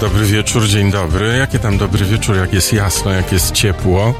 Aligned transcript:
dobry 0.00 0.26
wieczór, 0.26 0.66
dzień 0.66 0.90
dobry. 0.90 1.36
Jakie 1.36 1.58
tam 1.58 1.78
dobry 1.78 2.04
wieczór, 2.04 2.36
jak 2.36 2.52
jest 2.52 2.72
jasno, 2.72 3.10
jak 3.10 3.32
jest 3.32 3.52
ciepło. 3.52 4.14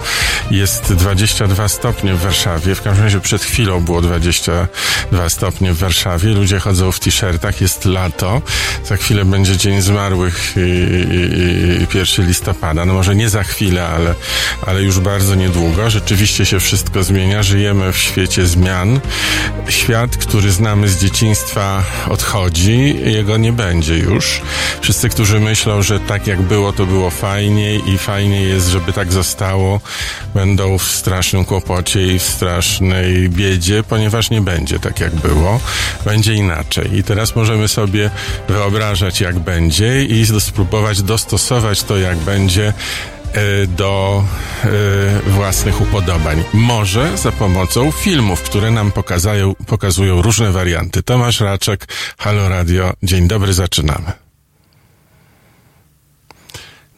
Jest 0.50 0.92
22 0.92 1.68
stopnie 1.68 2.14
w 2.14 2.20
Warszawie. 2.20 2.74
W 2.74 2.82
każdym 2.82 3.04
razie 3.04 3.20
przed 3.20 3.42
chwilą 3.42 3.80
było 3.80 4.02
22 4.02 5.28
stopnie 5.28 5.72
w 5.72 5.78
Warszawie. 5.78 6.28
Ludzie 6.28 6.58
chodzą 6.58 6.92
w 6.92 7.00
t-shirtach, 7.00 7.60
jest 7.60 7.84
lato. 7.84 8.42
Za 8.84 8.96
chwilę 8.96 9.24
będzie 9.24 9.56
Dzień 9.56 9.82
Zmarłych 9.82 10.54
i, 11.92 11.98
1 11.98 12.26
listopada. 12.26 12.84
No 12.84 12.94
może 12.94 13.14
nie 13.14 13.28
za 13.28 13.42
chwilę, 13.42 13.86
ale, 13.88 14.14
ale 14.66 14.82
już 14.82 15.00
bardzo 15.00 15.34
niedługo. 15.34 15.90
Rzeczywiście 15.90 16.46
się 16.46 16.60
wszystko 16.60 17.02
zmienia. 17.02 17.42
Żyjemy 17.42 17.92
w 17.92 17.98
świecie 17.98 18.46
zmian. 18.46 19.00
Świat, 19.68 20.16
który 20.16 20.52
znamy 20.52 20.88
z 20.88 20.98
dzieciństwa 20.98 21.84
odchodzi. 22.08 22.96
Jego 23.04 23.36
nie 23.36 23.52
będzie 23.52 23.98
już. 23.98 24.40
Wszyscy, 24.80 25.08
którzy 25.08 25.21
myślą, 25.30 25.82
że 25.82 26.00
tak 26.00 26.26
jak 26.26 26.42
było, 26.42 26.72
to 26.72 26.86
było 26.86 27.10
fajniej 27.10 27.90
i 27.90 27.98
fajniej 27.98 28.48
jest, 28.48 28.68
żeby 28.68 28.92
tak 28.92 29.12
zostało, 29.12 29.80
będą 30.34 30.78
w 30.78 30.82
strasznym 30.82 31.44
kłopocie 31.44 32.06
i 32.06 32.18
w 32.18 32.22
strasznej 32.22 33.28
biedzie, 33.28 33.82
ponieważ 33.82 34.30
nie 34.30 34.40
będzie 34.40 34.78
tak 34.78 35.00
jak 35.00 35.14
było, 35.14 35.60
będzie 36.04 36.34
inaczej. 36.34 36.96
I 36.96 37.02
teraz 37.02 37.36
możemy 37.36 37.68
sobie 37.68 38.10
wyobrażać, 38.48 39.20
jak 39.20 39.38
będzie 39.38 40.04
i 40.04 40.26
spróbować 40.40 41.02
dostosować 41.02 41.82
to, 41.82 41.96
jak 41.96 42.18
będzie 42.18 42.72
e, 43.32 43.66
do 43.66 44.24
y, 44.64 45.30
własnych 45.30 45.80
upodobań. 45.80 46.44
Może 46.52 47.18
za 47.18 47.32
pomocą 47.32 47.92
filmów, 47.92 48.42
które 48.42 48.70
nam 48.70 48.92
pokazają, 48.92 49.54
pokazują 49.66 50.22
różne 50.22 50.52
warianty. 50.52 51.02
Tomasz 51.02 51.40
Raczek, 51.40 51.86
Halo 52.18 52.48
Radio. 52.48 52.92
Dzień 53.02 53.28
dobry, 53.28 53.52
zaczynamy. 53.52 54.21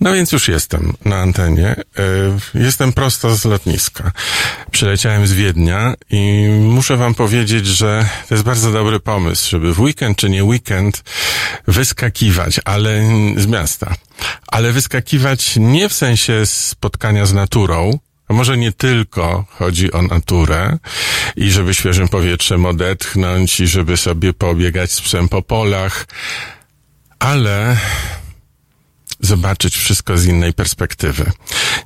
No 0.01 0.13
więc 0.13 0.33
już 0.33 0.49
jestem 0.49 0.93
na 1.05 1.17
antenie. 1.17 1.69
E, 1.69 1.83
jestem 2.55 2.93
prosto 2.93 3.37
z 3.37 3.45
lotniska. 3.45 4.13
Przyleciałem 4.71 5.27
z 5.27 5.33
Wiednia 5.33 5.95
i 6.11 6.49
muszę 6.61 6.97
wam 6.97 7.15
powiedzieć, 7.15 7.67
że 7.67 8.09
to 8.29 8.35
jest 8.35 8.45
bardzo 8.45 8.73
dobry 8.73 9.01
pomysł, 9.01 9.51
żeby 9.51 9.75
w 9.75 9.81
weekend 9.81 10.19
czy 10.19 10.31
nie 10.31 10.45
weekend 10.45 11.03
wyskakiwać, 11.67 12.61
ale 12.65 13.03
z 13.37 13.47
miasta. 13.47 13.95
Ale 14.47 14.73
wyskakiwać 14.73 15.57
nie 15.57 15.89
w 15.89 15.93
sensie 15.93 16.47
spotkania 16.47 17.27
z 17.27 17.33
naturą, 17.33 17.99
a 18.29 18.33
może 18.33 18.57
nie 18.57 18.73
tylko 18.73 19.45
chodzi 19.51 19.93
o 19.93 20.03
naturę 20.03 20.79
i 21.37 21.51
żeby 21.51 21.75
świeżym 21.75 22.09
powietrzem 22.09 22.67
odetchnąć 22.67 23.61
i 23.61 23.67
żeby 23.67 23.97
sobie 23.97 24.33
pobiegać 24.33 24.93
z 24.93 25.01
psem 25.01 25.29
po 25.29 25.43
polach, 25.43 26.07
ale 27.19 27.77
zobaczyć 29.25 29.77
wszystko 29.77 30.19
z 30.19 30.27
innej 30.27 30.53
perspektywy. 30.53 31.33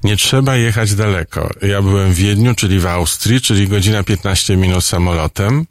Nie 0.05 0.17
trzeba 0.17 0.57
jechać 0.57 0.95
daleko. 0.95 1.51
Ja 1.63 1.83
byłem 1.83 2.13
w 2.13 2.17
Wiedniu, 2.17 2.55
czyli 2.55 2.81
w 2.81 2.87
Austrii, 2.87 3.41
czyli 3.41 3.69
godzina 3.69 4.03
15 4.03 4.57
minut 4.57 4.85
samolotem, 4.85 5.67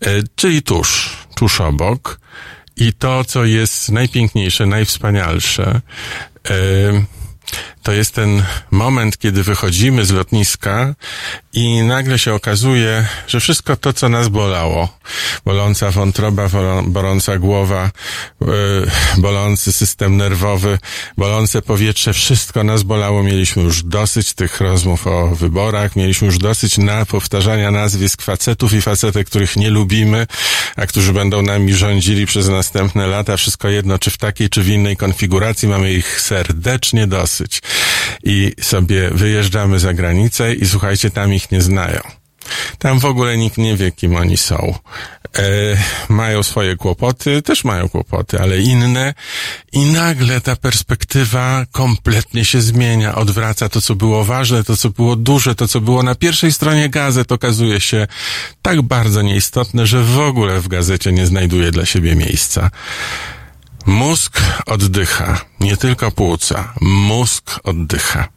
e, 0.00 0.22
czyli 0.36 0.62
tuż, 0.62 1.16
tuż 1.34 1.60
obok. 1.60 2.20
I 2.76 2.92
to, 2.92 3.24
co 3.24 3.44
jest 3.44 3.88
najpiękniejsze, 3.92 4.66
najwspanialsze, 4.66 5.80
e, 6.50 6.54
to 7.84 7.92
jest 7.92 8.14
ten 8.14 8.42
moment, 8.70 9.18
kiedy 9.18 9.42
wychodzimy 9.42 10.04
z 10.04 10.10
lotniska 10.10 10.94
i 11.52 11.82
nagle 11.82 12.18
się 12.18 12.34
okazuje, 12.34 13.06
że 13.26 13.40
wszystko 13.40 13.76
to, 13.76 13.92
co 13.92 14.08
nas 14.08 14.28
bolało, 14.28 14.98
boląca 15.44 15.90
wątroba, 15.90 16.48
boląca 16.86 17.38
głowa, 17.38 17.90
yy, 18.40 18.46
bolący 19.18 19.72
system 19.72 20.16
nerwowy, 20.16 20.78
bolące 21.18 21.62
powietrze, 21.62 22.12
wszystko 22.12 22.64
nas 22.64 22.82
bolało. 22.82 23.22
Mieliśmy 23.22 23.62
już 23.62 23.82
dosyć 23.82 24.32
tych 24.32 24.60
rozmów 24.60 25.06
o 25.06 25.28
wyborach, 25.28 25.96
mieliśmy 25.96 26.26
już 26.26 26.38
dosyć 26.38 26.78
na 26.78 27.06
powtarzania 27.06 27.70
nazwisk 27.70 28.22
facetów 28.22 28.72
i 28.72 28.82
facetek, 28.82 29.26
których 29.26 29.56
nie 29.56 29.70
lubimy, 29.70 30.26
a 30.76 30.86
którzy 30.86 31.12
będą 31.12 31.42
nami 31.42 31.74
rządzili 31.74 32.26
przez 32.26 32.48
następne 32.48 33.06
lata. 33.06 33.36
Wszystko 33.36 33.68
jedno, 33.68 33.98
czy 33.98 34.10
w 34.10 34.18
takiej, 34.18 34.50
czy 34.50 34.62
w 34.62 34.68
innej 34.68 34.96
konfiguracji, 34.96 35.68
mamy 35.68 35.92
ich 35.92 36.20
serdecznie 36.20 37.06
dosyć 37.06 37.60
i 38.24 38.52
sobie 38.60 39.10
wyjeżdżamy 39.10 39.78
za 39.78 39.94
granicę 39.94 40.54
i 40.54 40.66
słuchajcie, 40.66 41.10
tam 41.10 41.34
ich 41.34 41.50
nie 41.50 41.62
znają. 41.62 42.00
Tam 42.78 42.98
w 43.00 43.04
ogóle 43.04 43.36
nikt 43.36 43.58
nie 43.58 43.76
wie, 43.76 43.92
kim 43.92 44.16
oni 44.16 44.36
są. 44.36 44.74
E, 45.38 45.76
mają 46.08 46.42
swoje 46.42 46.76
kłopoty, 46.76 47.42
też 47.42 47.64
mają 47.64 47.88
kłopoty, 47.88 48.40
ale 48.40 48.60
inne. 48.60 49.14
I 49.72 49.80
nagle 49.80 50.40
ta 50.40 50.56
perspektywa 50.56 51.66
kompletnie 51.72 52.44
się 52.44 52.60
zmienia, 52.60 53.14
odwraca 53.14 53.68
to, 53.68 53.80
co 53.80 53.94
było 53.94 54.24
ważne, 54.24 54.64
to, 54.64 54.76
co 54.76 54.90
było 54.90 55.16
duże, 55.16 55.54
to, 55.54 55.68
co 55.68 55.80
było 55.80 56.02
na 56.02 56.14
pierwszej 56.14 56.52
stronie 56.52 56.88
gazet, 56.88 57.32
okazuje 57.32 57.80
się 57.80 58.06
tak 58.62 58.82
bardzo 58.82 59.22
nieistotne, 59.22 59.86
że 59.86 60.02
w 60.02 60.18
ogóle 60.18 60.60
w 60.60 60.68
gazecie 60.68 61.12
nie 61.12 61.26
znajduje 61.26 61.70
dla 61.70 61.86
siebie 61.86 62.16
miejsca. 62.16 62.70
Mózg 63.86 64.40
oddycha, 64.66 65.40
nie 65.60 65.76
tylko 65.76 66.10
płuca. 66.10 66.72
Mózg 66.80 67.60
oddycha. 67.64 68.28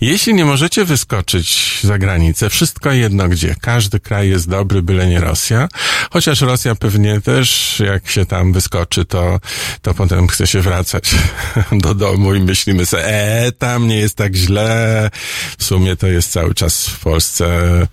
Jeśli 0.00 0.34
nie 0.34 0.44
możecie 0.44 0.84
wyskoczyć 0.84 1.78
za 1.82 1.98
granicę, 1.98 2.50
wszystko 2.50 2.92
jedno 2.92 3.28
gdzie, 3.28 3.54
każdy 3.60 4.00
kraj 4.00 4.28
jest 4.28 4.48
dobry, 4.48 4.82
byle 4.82 5.06
nie 5.06 5.20
Rosja, 5.20 5.68
chociaż 6.10 6.40
Rosja 6.40 6.74
pewnie 6.74 7.20
też, 7.20 7.80
jak 7.86 8.10
się 8.10 8.26
tam 8.26 8.52
wyskoczy, 8.52 9.04
to, 9.04 9.40
to 9.82 9.94
potem 9.94 10.28
chce 10.28 10.46
się 10.46 10.60
wracać 10.60 11.10
do 11.72 11.94
domu 11.94 12.34
i 12.34 12.40
myślimy 12.40 12.86
sobie, 12.86 13.04
e, 13.06 13.52
tam 13.52 13.88
nie 13.88 13.96
jest 13.96 14.16
tak 14.16 14.34
źle, 14.34 15.10
w 15.58 15.64
sumie 15.64 15.96
to 15.96 16.06
jest 16.06 16.32
cały 16.32 16.54
czas 16.54 16.88
w 16.88 17.00
Polsce 17.00 17.46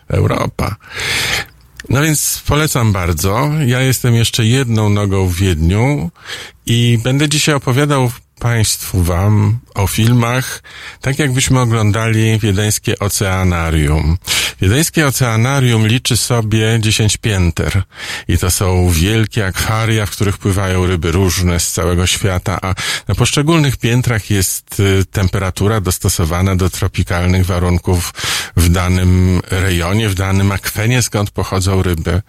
Europa. 0.08 0.76
No 1.90 2.02
więc 2.02 2.44
polecam 2.48 2.92
bardzo. 2.92 3.52
Ja 3.66 3.82
jestem 3.82 4.16
jeszcze 4.16 4.46
jedną 4.46 4.90
nogą 4.90 5.28
w 5.28 5.36
Wiedniu 5.36 6.12
i 6.66 7.00
będę 7.04 7.30
dzisiaj 7.30 7.56
opowiadał 7.56 8.12
Państwu 8.40 9.04
Wam 9.04 9.60
o 9.76 9.88
filmach, 9.88 10.64
tak 11.02 11.20
jakbyśmy 11.20 11.60
oglądali 11.60 12.40
Wiedeńskie 12.40 13.00
Oceanarium. 13.00 14.18
Wiedeńskie 14.62 15.08
Oceanarium 15.08 15.88
liczy 15.88 16.18
sobie 16.18 16.78
10 16.80 17.18
pięter 17.18 17.84
i 18.28 18.38
to 18.38 18.52
są 18.52 18.90
wielkie 18.90 19.46
akwaria, 19.46 20.06
w 20.06 20.12
których 20.12 20.38
pływają 20.38 20.86
ryby 20.86 21.12
różne 21.12 21.60
z 21.60 21.72
całego 21.72 22.08
świata, 22.08 22.60
a 22.62 22.76
na 23.08 23.16
poszczególnych 23.16 23.78
piętrach 23.78 24.30
jest 24.30 24.80
y, 24.80 25.06
temperatura 25.12 25.82
dostosowana 25.82 26.56
do 26.56 26.70
tropikalnych 26.70 27.46
warunków 27.46 28.14
w 28.58 28.70
danym 28.70 29.42
rejonie, 29.52 30.10
w 30.10 30.16
danym 30.16 30.52
akwenie, 30.52 31.02
skąd 31.02 31.32
pochodzą 31.32 31.84
ryby. 31.84 32.22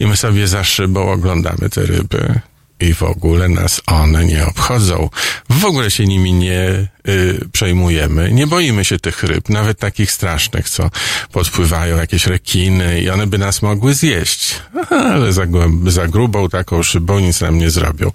I 0.00 0.06
my 0.06 0.16
sobie 0.16 0.48
za 0.48 0.64
szybą 0.64 1.12
oglądamy 1.12 1.70
te 1.70 1.86
ryby 1.86 2.40
i 2.80 2.94
w 2.94 3.02
ogóle 3.02 3.48
nas 3.48 3.80
one 3.86 4.24
nie 4.24 4.46
obchodzą. 4.46 5.10
W 5.50 5.64
ogóle 5.64 5.90
się 5.90 6.06
nimi 6.06 6.32
nie 6.32 6.88
y, 7.08 7.40
przejmujemy. 7.52 8.32
Nie 8.32 8.46
boimy 8.46 8.84
się 8.84 8.98
tych 8.98 9.22
ryb, 9.22 9.48
nawet 9.48 9.78
takich 9.78 10.12
strasznych, 10.12 10.68
co 10.68 10.90
podpływają 11.32 11.96
jakieś 11.96 12.26
rekiny 12.26 13.00
i 13.00 13.10
one 13.10 13.26
by 13.26 13.38
nas 13.38 13.62
mogły 13.62 13.94
zjeść. 13.94 14.62
Ale 14.90 15.32
za, 15.32 15.42
za 15.86 16.08
grubą 16.08 16.48
taką 16.48 16.82
szybą 16.82 17.20
nic 17.20 17.40
nam 17.40 17.58
nie 17.58 17.70
zrobią. 17.70 18.10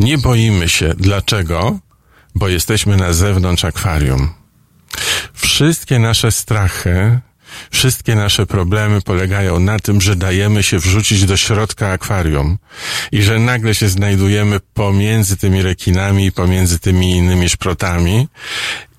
Nie 0.00 0.18
boimy 0.18 0.68
się. 0.68 0.94
Dlaczego? 0.98 1.78
Bo 2.34 2.48
jesteśmy 2.48 2.96
na 2.96 3.12
zewnątrz 3.12 3.64
akwarium. 3.64 4.28
Wszystkie 5.34 5.98
nasze 5.98 6.32
strachy 6.32 7.20
Wszystkie 7.70 8.14
nasze 8.14 8.46
problemy 8.46 9.02
polegają 9.02 9.60
na 9.60 9.78
tym, 9.78 10.00
że 10.00 10.16
dajemy 10.16 10.62
się 10.62 10.78
wrzucić 10.78 11.24
do 11.24 11.36
środka 11.36 11.90
akwarium 11.90 12.58
i 13.12 13.22
że 13.22 13.38
nagle 13.38 13.74
się 13.74 13.88
znajdujemy 13.88 14.60
pomiędzy 14.74 15.36
tymi 15.36 15.62
rekinami 15.62 16.26
i 16.26 16.32
pomiędzy 16.32 16.78
tymi 16.78 17.10
innymi 17.10 17.48
szprotami 17.48 18.28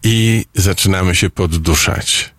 i 0.03 0.45
zaczynamy 0.55 1.15
się 1.15 1.29
podduszać. 1.29 2.33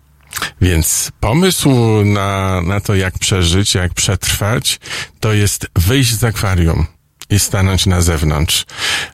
Więc 0.61 1.11
pomysł 1.19 1.69
na, 2.05 2.61
na 2.61 2.79
to, 2.79 2.95
jak 2.95 3.19
przeżyć, 3.19 3.75
jak 3.75 3.93
przetrwać, 3.93 4.79
to 5.19 5.33
jest 5.33 5.67
wyjść 5.75 6.15
z 6.15 6.23
akwarium 6.23 6.85
i 7.29 7.39
stanąć 7.39 7.85
na 7.85 8.01
zewnątrz. 8.01 8.65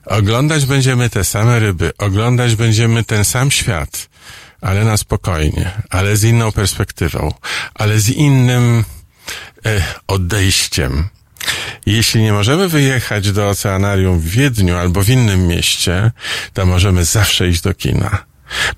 Oglądać 0.06 0.66
będziemy 0.66 1.10
te 1.10 1.24
same 1.24 1.58
ryby, 1.58 1.92
oglądać 1.98 2.54
będziemy 2.54 3.04
ten 3.04 3.24
sam 3.24 3.50
świat, 3.50 4.08
ale 4.60 4.84
na 4.84 4.96
spokojnie, 4.96 5.70
ale 5.90 6.16
z 6.16 6.24
inną 6.24 6.52
perspektywą, 6.52 7.32
ale 7.74 8.00
z 8.00 8.08
innym 8.08 8.84
e, 9.66 9.82
odejściem. 10.06 11.08
Jeśli 11.86 12.22
nie 12.22 12.32
możemy 12.32 12.68
wyjechać 12.68 13.32
do 13.32 13.48
oceanarium 13.48 14.20
w 14.20 14.28
Wiedniu 14.28 14.76
albo 14.76 15.02
w 15.02 15.10
innym 15.10 15.46
mieście, 15.46 16.10
to 16.52 16.66
możemy 16.66 17.04
zawsze 17.04 17.48
iść 17.48 17.60
do 17.60 17.74
kina. 17.74 18.26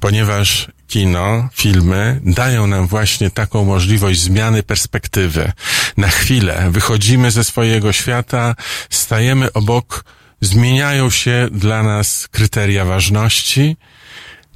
ponieważ 0.01 0.69
kino, 0.87 1.49
filmy 1.53 2.21
dają 2.25 2.67
nam 2.67 2.87
właśnie 2.87 3.31
taką 3.31 3.65
możliwość 3.65 4.21
zmiany 4.21 4.63
perspektywy. 4.63 5.53
Na 5.97 6.09
chwilę 6.09 6.69
wychodzimy 6.71 7.31
ze 7.31 7.45
swojego 7.45 7.93
świata, 7.93 8.55
stajemy 8.91 9.53
obok, 9.53 10.05
zmieniają 10.41 11.11
się 11.11 11.49
dla 11.53 11.83
nas 11.83 12.29
kryteria 12.29 12.85
ważności, 12.85 13.77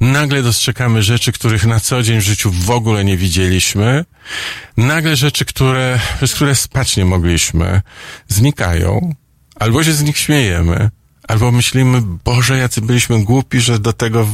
nagle 0.03 0.43
dostrzegamy 0.43 1.03
rzeczy, 1.03 1.33
których 1.33 1.67
na 1.67 1.81
co 1.81 2.03
dzień 2.03 2.19
w 2.19 2.25
życiu 2.25 2.51
w 2.51 2.71
ogóle 2.71 3.05
nie 3.05 3.17
widzieliśmy, 3.17 4.05
nagle 4.77 5.17
rzeczy, 5.17 5.45
które, 5.45 6.01
przez 6.17 6.35
które 6.35 6.55
spać 6.55 6.97
nie 6.97 7.05
mogliśmy, 7.05 7.83
znikają, 8.29 9.15
albo 9.55 9.85
się 9.85 9.93
z 9.93 10.03
nich 10.03 10.19
śmiejemy, 10.19 10.91
albo 11.29 11.53
myślimy, 11.53 12.03
Boże, 12.25 12.59
jacy 12.59 12.81
byliśmy 12.81 13.25
głupi, 13.25 13.61
że 13.61 13.79
do 13.79 13.93
tego 13.93 14.25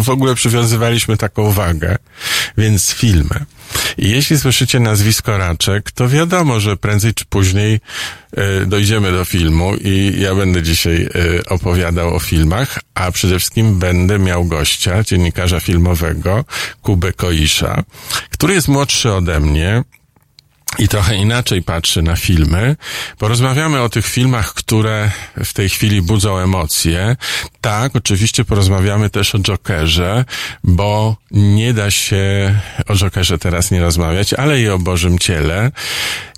w 0.00 0.10
ogóle 0.10 0.34
przywiązywaliśmy 0.34 1.16
taką 1.16 1.52
wagę. 1.52 1.96
Więc 2.58 2.92
filmy. 2.92 3.44
Jeśli 3.98 4.38
słyszycie 4.38 4.80
nazwisko 4.80 5.38
Raczek, 5.38 5.90
to 5.90 6.08
wiadomo, 6.08 6.60
że 6.60 6.76
prędzej 6.76 7.14
czy 7.14 7.24
później 7.24 7.80
y, 8.62 8.66
dojdziemy 8.66 9.12
do 9.12 9.24
filmu 9.24 9.74
i 9.74 10.14
ja 10.18 10.34
będę 10.34 10.62
dzisiaj 10.62 11.08
y, 11.16 11.42
opowiadał 11.48 12.14
o 12.14 12.18
filmach, 12.18 12.78
a 12.94 13.12
przede 13.12 13.38
wszystkim 13.38 13.78
będę 13.78 14.18
miał 14.18 14.44
gościa, 14.44 15.02
dziennikarza 15.02 15.60
filmowego, 15.60 16.44
Kubę 16.82 17.12
Koisza, 17.12 17.82
który 18.30 18.54
jest 18.54 18.68
młodszy 18.68 19.12
ode 19.12 19.40
mnie, 19.40 19.82
i 20.78 20.88
trochę 20.88 21.16
inaczej 21.16 21.62
patrzy 21.62 22.02
na 22.02 22.16
filmy. 22.16 22.76
Porozmawiamy 23.18 23.80
o 23.80 23.88
tych 23.88 24.06
filmach, 24.06 24.54
które 24.54 25.10
w 25.44 25.52
tej 25.52 25.68
chwili 25.68 26.02
budzą 26.02 26.38
emocje. 26.38 27.16
Tak, 27.60 27.96
oczywiście 27.96 28.44
porozmawiamy 28.44 29.10
też 29.10 29.34
o 29.34 29.38
Jokerze, 29.38 30.24
bo 30.64 31.16
nie 31.30 31.74
da 31.74 31.90
się 31.90 32.54
o 32.88 32.94
Jokerze 32.94 33.38
teraz 33.38 33.70
nie 33.70 33.80
rozmawiać, 33.80 34.34
ale 34.34 34.60
i 34.60 34.68
o 34.68 34.78
Bożym 34.78 35.18
Ciele. 35.18 35.70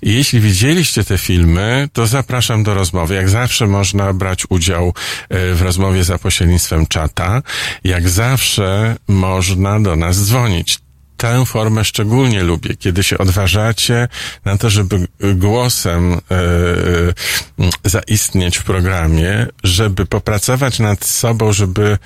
Jeśli 0.01 0.39
widzieliście 0.39 1.03
te 1.03 1.17
filmy, 1.17 1.89
to 1.93 2.07
zapraszam 2.07 2.63
do 2.63 2.73
rozmowy. 2.73 3.15
Jak 3.15 3.29
zawsze 3.29 3.67
można 3.67 4.13
brać 4.13 4.43
udział 4.49 4.93
e, 5.29 5.53
w 5.53 5.61
rozmowie 5.61 6.03
za 6.03 6.17
pośrednictwem 6.17 6.87
czata. 6.87 7.41
Jak 7.83 8.09
zawsze 8.09 8.95
można 9.07 9.79
do 9.79 9.95
nas 9.95 10.25
dzwonić 10.25 10.79
tę 11.21 11.45
formę 11.45 11.85
szczególnie 11.85 12.43
lubię, 12.43 12.75
kiedy 12.75 13.03
się 13.03 13.17
odważacie 13.17 14.07
na 14.45 14.57
to, 14.57 14.69
żeby 14.69 15.07
głosem 15.35 16.13
e, 16.13 16.17
e, 16.17 17.89
zaistnieć 17.89 18.57
w 18.57 18.63
programie, 18.63 19.47
żeby 19.63 20.05
popracować 20.05 20.79
nad 20.79 21.05
sobą, 21.05 21.53
żeby 21.53 21.97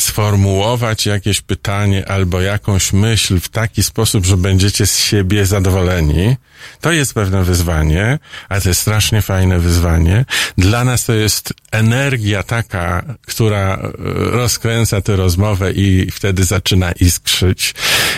sformułować 0.00 1.06
jakieś 1.06 1.40
pytanie 1.40 2.08
albo 2.08 2.40
jakąś 2.40 2.92
myśl 2.92 3.40
w 3.40 3.48
taki 3.48 3.82
sposób, 3.82 4.26
że 4.26 4.36
będziecie 4.36 4.86
z 4.86 4.98
siebie 4.98 5.46
zadowoleni. 5.46 6.36
To 6.80 6.92
jest 6.92 7.14
pewne 7.14 7.44
wyzwanie, 7.44 8.18
ale 8.48 8.60
to 8.60 8.68
jest 8.68 8.80
strasznie 8.80 9.22
fajne 9.22 9.58
wyzwanie. 9.58 10.24
Dla 10.58 10.84
nas 10.84 11.04
to 11.04 11.12
jest 11.12 11.52
energia 11.72 12.42
taka, 12.42 13.04
która 13.26 13.74
e, 13.74 13.88
rozkręca 14.14 15.00
tę 15.00 15.16
rozmowę 15.16 15.72
i 15.72 16.10
wtedy 16.10 16.44
zaczyna 16.44 16.92
iskrzyć. 16.92 17.74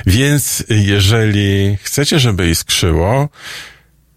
Więc 0.07 0.65
jeżeli 0.69 1.79
chcecie, 1.83 2.19
żeby 2.19 2.51
iskrzyło, 2.51 3.29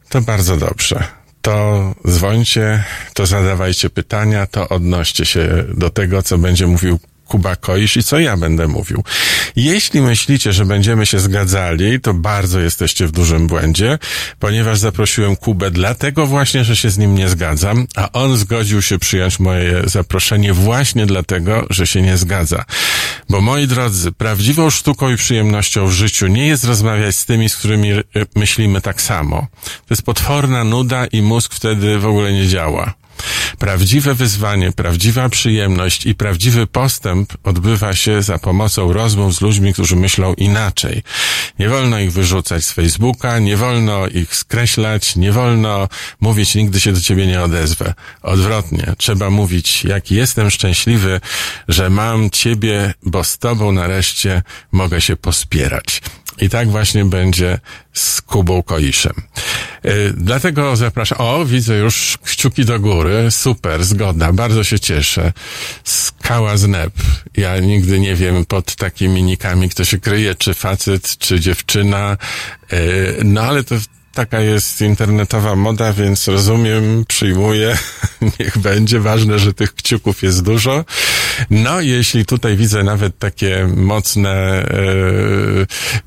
to 0.10 0.22
bardzo 0.22 0.58
dobrze 0.58 1.08
to 1.46 1.96
dzwońcie, 2.08 2.84
to 3.14 3.26
zadawajcie 3.26 3.90
pytania, 3.90 4.48
to 4.48 4.70
odnoście 4.70 5.26
się 5.26 5.66
do 5.74 5.90
tego, 5.90 6.24
co 6.24 6.38
będzie 6.38 6.68
mówił 6.68 7.00
Kuba 7.28 7.56
Koisz 7.56 7.98
i 7.98 8.04
co 8.04 8.20
ja 8.20 8.38
będę 8.38 8.68
mówił. 8.68 9.04
Jeśli 9.56 10.02
myślicie, 10.02 10.54
że 10.54 10.66
będziemy 10.66 11.06
się 11.06 11.20
zgadzali, 11.20 12.00
to 12.00 12.14
bardzo 12.14 12.60
jesteście 12.60 13.08
w 13.08 13.12
dużym 13.12 13.48
błędzie, 13.48 14.00
ponieważ 14.40 14.80
zaprosiłem 14.80 15.36
Kubę 15.36 15.72
dlatego 15.72 16.28
właśnie, 16.28 16.64
że 16.64 16.76
się 16.76 16.90
z 16.90 16.98
nim 16.98 17.16
nie 17.16 17.30
zgadzam, 17.30 17.88
a 17.96 18.12
on 18.12 18.38
zgodził 18.38 18.82
się 18.82 19.00
przyjąć 19.00 19.40
moje 19.40 19.82
zaproszenie 19.86 20.54
właśnie 20.54 21.06
dlatego, 21.06 21.66
że 21.70 21.88
się 21.88 22.02
nie 22.02 22.18
zgadza. 22.18 22.66
Bo 23.30 23.42
moi 23.42 23.68
drodzy, 23.68 24.12
prawdziwą 24.12 24.70
sztuką 24.70 25.10
i 25.10 25.18
przyjemnością 25.18 25.88
w 25.88 25.92
życiu 25.92 26.28
nie 26.28 26.48
jest 26.48 26.64
rozmawiać 26.64 27.16
z 27.16 27.26
tymi, 27.26 27.50
z 27.50 27.56
którymi 27.56 27.90
myślimy 28.36 28.82
tak 28.82 29.02
samo. 29.02 29.48
To 29.64 29.88
jest 29.90 30.02
potworna 30.02 30.64
nuda 30.64 31.06
i 31.06 31.22
mózg 31.22 31.54
wtedy 31.54 32.00
w 32.00 32.06
ogóle 32.06 32.34
nie 32.34 32.48
działa. 32.48 32.94
Prawdziwe 33.60 34.16
wyzwanie, 34.16 34.72
prawdziwa 34.72 35.30
przyjemność 35.30 36.06
i 36.06 36.16
prawdziwy 36.16 36.68
postęp 36.68 37.34
odbywa 37.44 37.96
się 37.96 38.22
za 38.22 38.40
pomocą 38.40 38.94
rozmów 38.94 39.36
z 39.36 39.42
ludźmi, 39.42 39.74
którzy 39.74 39.96
myślą 39.96 40.34
inaczej. 40.34 41.04
Nie 41.60 41.70
wolno 41.70 42.00
ich 42.00 42.12
wyrzucać 42.12 42.66
z 42.66 42.72
Facebooka, 42.72 43.40
nie 43.40 43.58
wolno 43.58 44.08
ich 44.08 44.36
skreślać, 44.36 45.16
nie 45.16 45.32
wolno 45.32 45.88
mówić 46.22 46.56
nigdy 46.56 46.80
się 46.80 46.94
do 46.94 47.02
ciebie 47.02 47.28
nie 47.28 47.42
odezwę. 47.42 47.94
Odwrotnie, 48.22 48.94
trzeba 48.98 49.30
mówić, 49.30 49.84
jak 49.84 50.12
jestem 50.12 50.52
szczęśliwy, 50.52 51.22
że 51.68 51.90
mam 51.90 52.30
ciebie, 52.30 52.94
bo 53.04 53.24
z 53.24 53.38
tobą 53.38 53.72
nareszcie 53.72 54.42
mogę 54.72 55.02
się 55.02 55.16
pospierać. 55.16 56.02
I 56.42 56.50
tak 56.50 56.70
właśnie 56.70 57.06
będzie 57.06 57.60
z 57.94 58.22
Kubą 58.22 58.64
Koiszem. 58.64 59.14
Yy, 59.84 60.14
dlatego 60.18 60.76
zapraszam. 60.76 61.18
O, 61.22 61.46
widzę 61.46 61.78
już 61.78 62.18
kciuki 62.24 62.66
do 62.66 62.80
góry. 62.80 63.32
Super, 63.32 63.86
zgoda. 63.86 64.34
Bardzo 64.34 64.64
się 64.64 64.80
cieszę. 64.80 65.34
Skała 65.84 66.58
z 66.58 66.68
neb. 66.68 66.94
Ja 67.38 67.60
nigdy 67.60 68.00
nie 68.00 68.16
wiem 68.16 68.46
pod 68.46 68.76
takimi 68.76 69.24
nikami, 69.24 69.70
kto 69.70 69.86
się 69.86 70.00
kryje, 70.00 70.36
czy 70.36 70.54
facet, 70.54 71.18
czy 71.18 71.40
dziewczyna. 71.40 72.18
Yy, 72.72 72.78
no 73.24 73.42
ale 73.42 73.64
to 73.64 73.76
taka 74.16 74.40
jest 74.40 74.82
internetowa 74.82 75.56
moda, 75.56 75.94
więc 75.94 76.28
rozumiem, 76.28 77.06
przyjmuję, 77.08 77.78
niech 78.40 78.58
będzie. 78.58 79.00
Ważne, 79.00 79.40
że 79.40 79.54
tych 79.54 79.76
kciuków 79.76 80.24
jest 80.24 80.44
dużo. 80.44 80.86
No, 81.50 81.82
jeśli 81.82 82.26
tutaj 82.26 82.58
widzę 82.58 82.84
nawet 82.84 83.20
takie 83.20 83.68
mocne 83.76 84.32
e, 84.32 84.66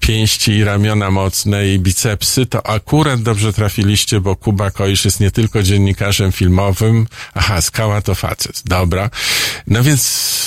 pięści 0.00 0.52
i 0.52 0.64
ramiona 0.64 1.10
mocne 1.10 1.69
i 1.69 1.78
bicepsy, 1.78 2.46
to 2.46 2.66
akurat 2.66 3.22
dobrze 3.22 3.52
trafiliście, 3.52 4.20
bo 4.20 4.37
Kuba 4.37 4.71
Koisz 4.71 5.04
jest 5.04 5.21
nie 5.21 5.30
tylko 5.30 5.62
dziennikarzem 5.62 6.32
filmowym. 6.32 7.06
Aha, 7.35 7.61
skała 7.61 8.02
to 8.02 8.14
facet. 8.14 8.62
Dobra. 8.64 9.11
No 9.66 9.82
więc 9.82 10.38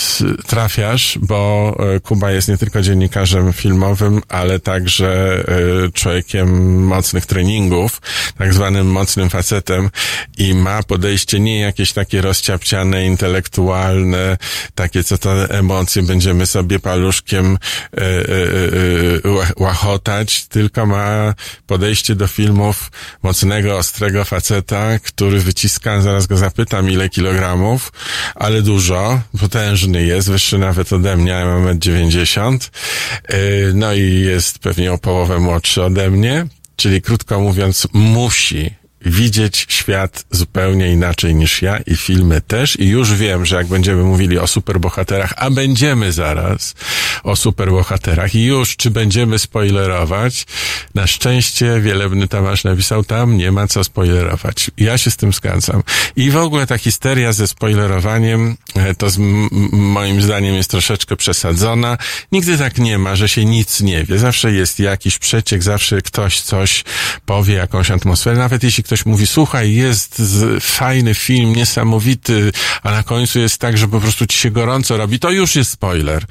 trafiasz, 0.48 1.20
bo 1.22 1.76
e, 1.96 2.00
Kuba 2.00 2.32
jest 2.32 2.48
nie 2.48 2.58
tylko 2.58 2.82
dziennikarzem 2.82 3.54
filmowym, 3.54 4.22
ale 4.28 4.60
także 4.60 5.44
e, 5.88 5.92
człowiekiem 5.92 6.84
mocnych 6.86 7.26
treningów, 7.26 7.51
tak 8.38 8.54
zwanym 8.54 8.88
mocnym 8.88 9.30
facetem 9.30 9.90
i 10.38 10.54
ma 10.54 10.84
podejście 10.84 11.40
nie 11.40 11.60
jakieś 11.60 11.94
takie 11.94 12.22
rozciapciane, 12.22 13.06
intelektualne, 13.06 14.38
takie 14.76 15.04
co 15.04 15.18
to 15.18 15.50
emocje 15.50 16.04
będziemy 16.04 16.46
sobie 16.46 16.80
paluszkiem 16.80 17.58
e, 17.98 18.00
łachotać, 19.58 20.46
tylko 20.46 20.86
ma 20.86 21.34
podejście 21.68 22.16
do 22.16 22.28
filmów 22.28 22.92
mocnego, 23.24 23.78
ostrego 23.78 24.26
faceta, 24.26 25.00
który 25.00 25.40
wyciska, 25.40 26.02
zaraz 26.02 26.28
go 26.28 26.38
zapytam 26.38 26.90
ile 26.90 27.10
kilogramów, 27.10 27.92
ale 28.36 28.62
dużo, 28.62 29.22
potężny 29.40 30.04
jest, 30.04 30.32
wyższy 30.32 30.58
nawet 30.58 30.94
ode 30.94 31.18
mnie, 31.18 31.32
ja 31.32 31.46
mam 31.46 31.80
90. 31.80 32.72
Y, 33.34 33.72
no 33.76 33.94
i 33.94 34.22
jest 34.22 34.60
pewnie 34.60 34.94
o 34.94 34.98
połowę 34.98 35.40
młodszy 35.40 35.84
ode 35.84 36.10
mnie, 36.10 36.46
czyli 36.76 37.02
krótko 37.02 37.40
mówiąc, 37.40 37.88
musi 37.94 38.81
widzieć 39.06 39.66
świat 39.70 40.26
zupełnie 40.32 40.92
inaczej 40.92 41.36
niż 41.36 41.62
ja 41.62 41.78
i 41.78 41.96
filmy 41.96 42.42
też 42.42 42.80
i 42.80 42.88
już 42.88 43.14
wiem, 43.14 43.46
że 43.46 43.56
jak 43.56 43.68
będziemy 43.68 44.04
mówili 44.04 44.40
o 44.40 44.48
superbohaterach, 44.48 45.34
a 45.38 45.50
będziemy 45.50 46.12
zaraz 46.12 46.76
o 47.24 47.36
superbohaterach 47.36 48.36
i 48.36 48.46
już 48.46 48.76
czy 48.76 48.92
będziemy 48.92 49.40
spoilerować, 49.40 50.46
na 50.96 51.08
szczęście 51.08 51.82
Wielebny 51.82 52.28
Tomasz 52.28 52.64
napisał 52.64 53.04
tam, 53.04 53.38
nie 53.38 53.52
ma 53.52 53.68
co 53.68 53.84
spoilerować. 53.84 54.72
Ja 54.78 54.98
się 54.98 55.12
z 55.12 55.18
tym 55.18 55.34
zgadzam. 55.34 55.84
I 56.16 56.32
w 56.32 56.38
ogóle 56.38 56.68
ta 56.68 56.78
histeria 56.78 57.34
ze 57.34 57.48
spoilerowaniem 57.48 58.58
e, 58.76 58.96
to 58.96 59.10
z 59.10 59.18
moim 59.72 60.22
zdaniem 60.22 60.56
jest 60.56 60.70
troszeczkę 60.70 61.16
przesadzona. 61.16 61.98
Nigdy 62.32 62.58
tak 62.58 62.78
nie 62.78 62.98
ma, 62.98 63.16
że 63.16 63.30
się 63.30 63.46
nic 63.46 63.82
nie 63.82 64.04
wie. 64.04 64.20
Zawsze 64.20 64.52
jest 64.52 64.80
jakiś 64.80 65.18
przeciek, 65.18 65.64
zawsze 65.64 66.02
ktoś 66.02 66.42
coś 66.42 66.84
powie, 67.26 67.54
jakąś 67.54 67.92
atmosferę, 67.92 68.38
nawet 68.38 68.64
jeśli 68.64 68.84
ktoś 68.92 69.06
mówi, 69.06 69.28
słuchaj, 69.28 69.74
jest 69.74 70.22
fajny 70.60 71.14
film, 71.14 71.56
niesamowity, 71.56 72.52
a 72.84 72.92
na 72.92 73.04
końcu 73.04 73.40
jest 73.40 73.58
tak, 73.58 73.78
że 73.78 73.88
po 73.88 74.00
prostu 74.00 74.28
ci 74.28 74.38
się 74.38 74.52
gorąco 74.52 74.98
robi, 74.98 75.20
to 75.20 75.32
już 75.32 75.56
jest 75.56 75.72
spoiler. 75.72 76.26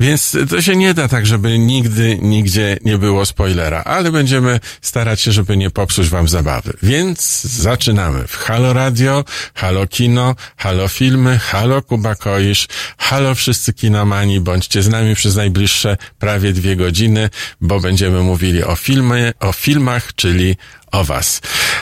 Więc 0.00 0.36
to 0.50 0.62
się 0.62 0.76
nie 0.76 0.94
da 0.94 1.08
tak, 1.08 1.26
żeby 1.26 1.58
nigdy, 1.58 2.18
nigdzie 2.22 2.78
nie 2.84 2.98
było 2.98 3.26
spoilera, 3.26 3.82
ale 3.84 4.12
będziemy 4.12 4.60
starać 4.82 5.20
się, 5.20 5.32
żeby 5.32 5.56
nie 5.56 5.70
popsuć 5.70 6.08
wam 6.08 6.28
zabawy. 6.28 6.72
Więc 6.82 7.42
zaczynamy 7.44 8.26
w 8.28 8.36
Halo 8.36 8.72
Radio, 8.72 9.24
Halo 9.54 9.86
Kino, 9.86 10.34
Halo 10.56 10.88
Filmy, 10.88 11.38
Halo 11.38 11.82
Kuba 11.82 12.14
Koisz, 12.14 12.68
Halo 12.98 13.34
Wszyscy 13.34 13.72
Kinomani, 13.72 14.40
bądźcie 14.40 14.82
z 14.82 14.88
nami 14.88 15.14
przez 15.14 15.36
najbliższe 15.36 15.96
prawie 16.18 16.52
dwie 16.52 16.76
godziny, 16.76 17.30
bo 17.60 17.80
będziemy 17.80 18.22
mówili 18.22 18.64
o 18.64 18.76
filmy, 18.76 19.32
o 19.40 19.52
filmach, 19.52 20.14
czyli 20.14 20.56
o 20.92 21.04
was. 21.04 21.40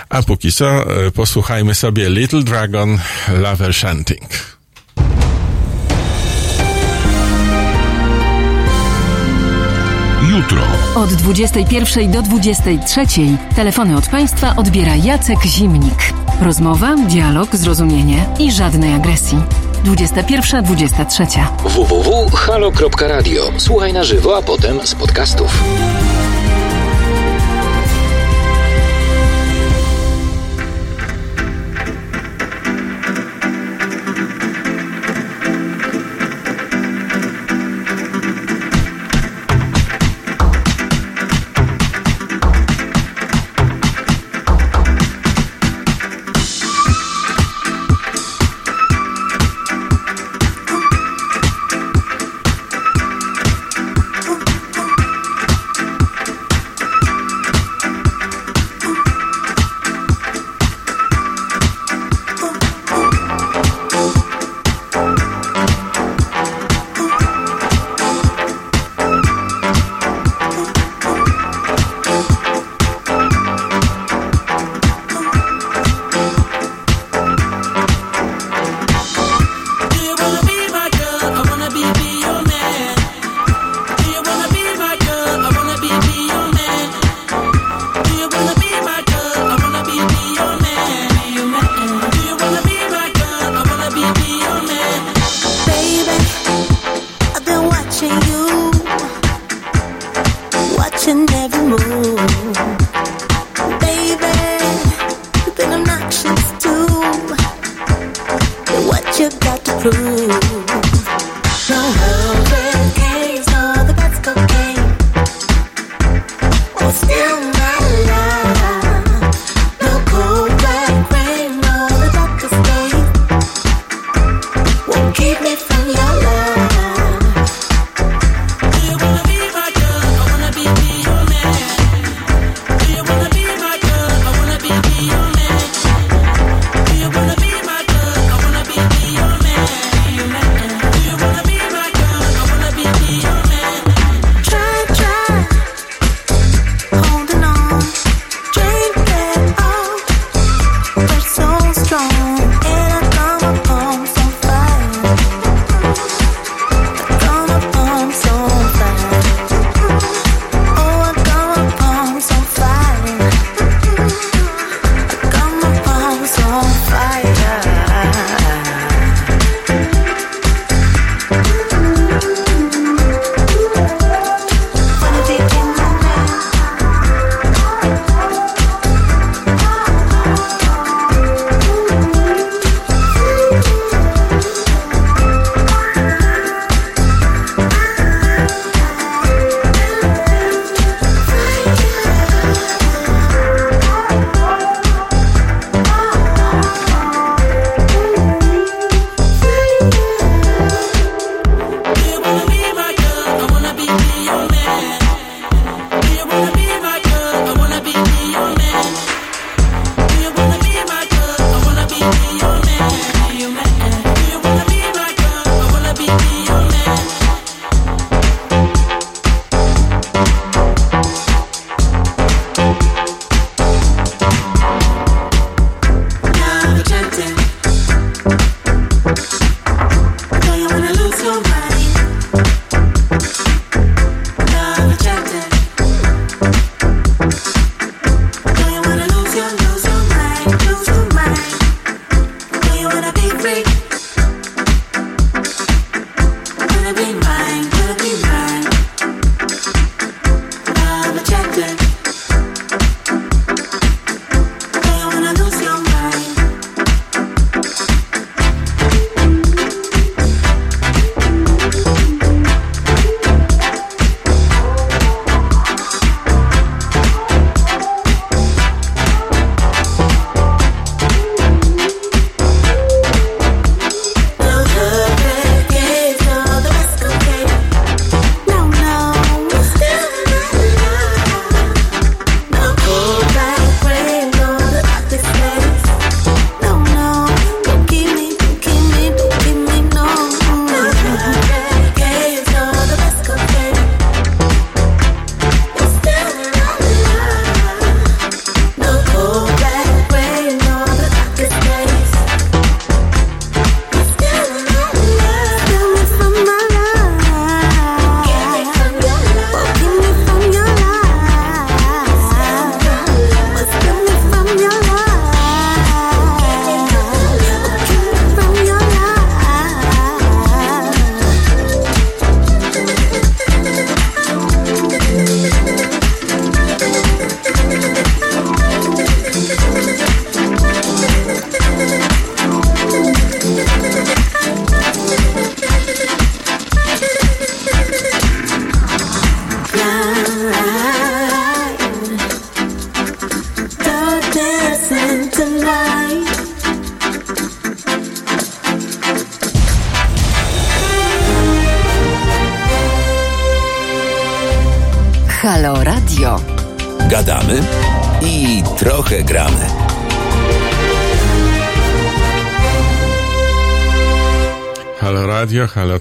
A 0.09 0.23
póki 0.23 0.53
co, 0.53 0.67
e, 1.07 1.11
posłuchajmy 1.11 1.75
sobie 1.75 2.11
Little 2.11 2.43
Dragon 2.43 2.99
Lover 3.29 3.75
Shanting. 3.75 4.55
Jutro. 10.31 10.63
Od 10.95 11.13
21 11.13 12.11
do 12.11 12.23
23 12.23 13.07
telefony 13.57 13.97
od 13.97 14.09
Państwa 14.09 14.57
odbiera 14.57 14.97
Jacek 14.97 15.43
Zimnik. 15.47 16.13
Rozmowa, 16.43 16.97
dialog, 16.97 17.57
zrozumienie 17.57 18.27
i 18.39 18.53
żadnej 18.53 18.95
agresji. 18.95 19.39
21-23. 19.85 21.47
www.halo.radio. 21.65 23.53
Słuchaj 23.59 23.93
na 23.93 24.05
żywo, 24.05 24.37
a 24.37 24.43
potem 24.43 24.87
z 24.87 24.95
podcastów. 24.95 25.65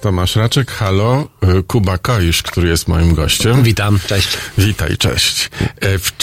Tomasz 0.03 0.35
Raczek, 0.35 0.71
halo 0.71 1.27
y, 1.59 1.63
Kuba 1.63 1.97
Koisz, 1.97 2.43
który 2.43 2.69
jest 2.69 2.87
moim 2.87 3.13
gościem. 3.13 3.63
Witam, 3.63 3.99
cześć. 4.07 4.37
Witaj, 4.57 4.97
cześć. 4.97 5.49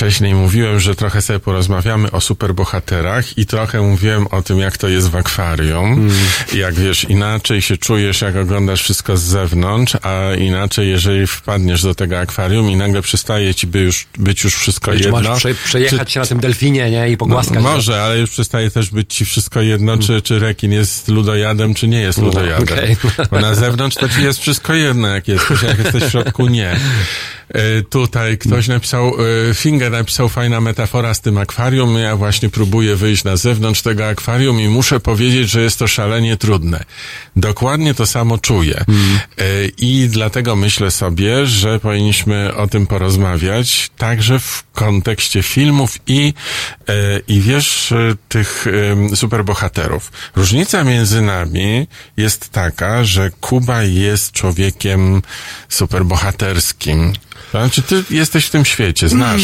Wcześniej 0.00 0.34
mówiłem, 0.34 0.80
że 0.80 0.94
trochę 0.94 1.22
sobie 1.22 1.38
porozmawiamy 1.38 2.10
o 2.10 2.20
superbohaterach 2.20 3.38
i 3.38 3.46
trochę 3.46 3.82
mówiłem 3.82 4.26
o 4.26 4.42
tym, 4.42 4.58
jak 4.58 4.78
to 4.78 4.88
jest 4.88 5.10
w 5.10 5.16
akwarium. 5.16 5.92
Mm. 5.92 6.10
Jak 6.54 6.74
wiesz, 6.74 7.04
inaczej 7.04 7.62
się 7.62 7.76
czujesz, 7.76 8.20
jak 8.20 8.36
oglądasz 8.36 8.82
wszystko 8.82 9.16
z 9.16 9.22
zewnątrz, 9.22 9.96
a 10.02 10.34
inaczej, 10.34 10.88
jeżeli 10.88 11.26
wpadniesz 11.26 11.82
do 11.82 11.94
tego 11.94 12.18
akwarium 12.18 12.70
i 12.70 12.76
nagle 12.76 13.02
przestaje 13.02 13.54
ci 13.54 13.66
by 13.66 13.80
już, 13.80 14.06
być 14.18 14.44
już 14.44 14.54
wszystko 14.54 14.92
Czy 14.92 14.98
jedno. 14.98 15.12
możesz 15.12 15.38
prze, 15.38 15.54
przejechać 15.54 16.12
się 16.12 16.20
na 16.20 16.26
tym 16.26 16.40
delfinie, 16.40 16.90
nie? 16.90 17.10
I 17.10 17.16
pogłaskać. 17.16 17.54
No, 17.54 17.60
może, 17.60 18.02
ale 18.02 18.18
już 18.18 18.30
przestaje 18.30 18.70
też 18.70 18.90
być 18.90 19.14
ci 19.14 19.24
wszystko 19.24 19.60
jedno, 19.60 19.98
czy, 19.98 20.22
czy 20.22 20.38
rekin 20.38 20.72
jest 20.72 21.08
ludojadem, 21.08 21.74
czy 21.74 21.88
nie 21.88 22.00
jest 22.00 22.18
ludojadem. 22.18 22.62
okej. 22.62 22.96
Bo 23.30 23.40
na 23.40 23.54
zewnątrz 23.54 23.96
to 23.96 24.08
ci 24.08 24.22
jest 24.22 24.38
wszystko 24.38 24.74
jedno, 24.74 25.08
jak 25.08 25.28
jesteś, 25.28 25.62
jak 25.62 25.78
jesteś 25.78 26.04
w 26.04 26.10
środku, 26.10 26.46
nie. 26.46 26.76
E, 27.54 27.82
tutaj 27.82 28.38
ktoś 28.38 28.68
napisał, 28.68 29.14
e, 29.50 29.54
Finger 29.54 29.92
napisał 29.92 30.28
fajna 30.28 30.60
metafora 30.60 31.14
z 31.14 31.20
tym 31.20 31.38
akwarium. 31.38 31.98
Ja 31.98 32.16
właśnie 32.16 32.48
próbuję 32.48 32.96
wyjść 32.96 33.24
na 33.24 33.36
zewnątrz 33.36 33.82
tego 33.82 34.08
akwarium 34.08 34.60
i 34.60 34.68
muszę 34.68 35.00
powiedzieć, 35.00 35.50
że 35.50 35.60
jest 35.60 35.78
to 35.78 35.86
szalenie 35.86 36.36
trudne. 36.36 36.84
Dokładnie 37.36 37.94
to 37.94 38.06
samo 38.06 38.38
czuję. 38.38 38.84
E, 38.84 39.44
I 39.78 40.08
dlatego 40.08 40.56
myślę 40.56 40.90
sobie, 40.90 41.46
że 41.46 41.80
powinniśmy 41.80 42.54
o 42.54 42.66
tym 42.66 42.86
porozmawiać 42.86 43.90
także 43.98 44.38
w 44.38 44.64
kontekście 44.72 45.42
filmów 45.42 45.98
i, 46.06 46.34
i 47.28 47.40
wiesz, 47.40 47.94
tych 48.28 48.66
superbohaterów. 49.14 50.12
Różnica 50.36 50.84
między 50.84 51.22
nami 51.22 51.86
jest 52.16 52.48
taka, 52.48 53.04
że 53.04 53.30
Kuba 53.40 53.82
jest 53.82 54.32
człowiekiem 54.32 55.22
superbohaterskim. 55.68 57.12
Znaczy, 57.50 57.82
ty 57.82 58.04
jesteś 58.10 58.46
w 58.46 58.50
tym 58.50 58.64
świecie, 58.64 59.08
znasz, 59.08 59.42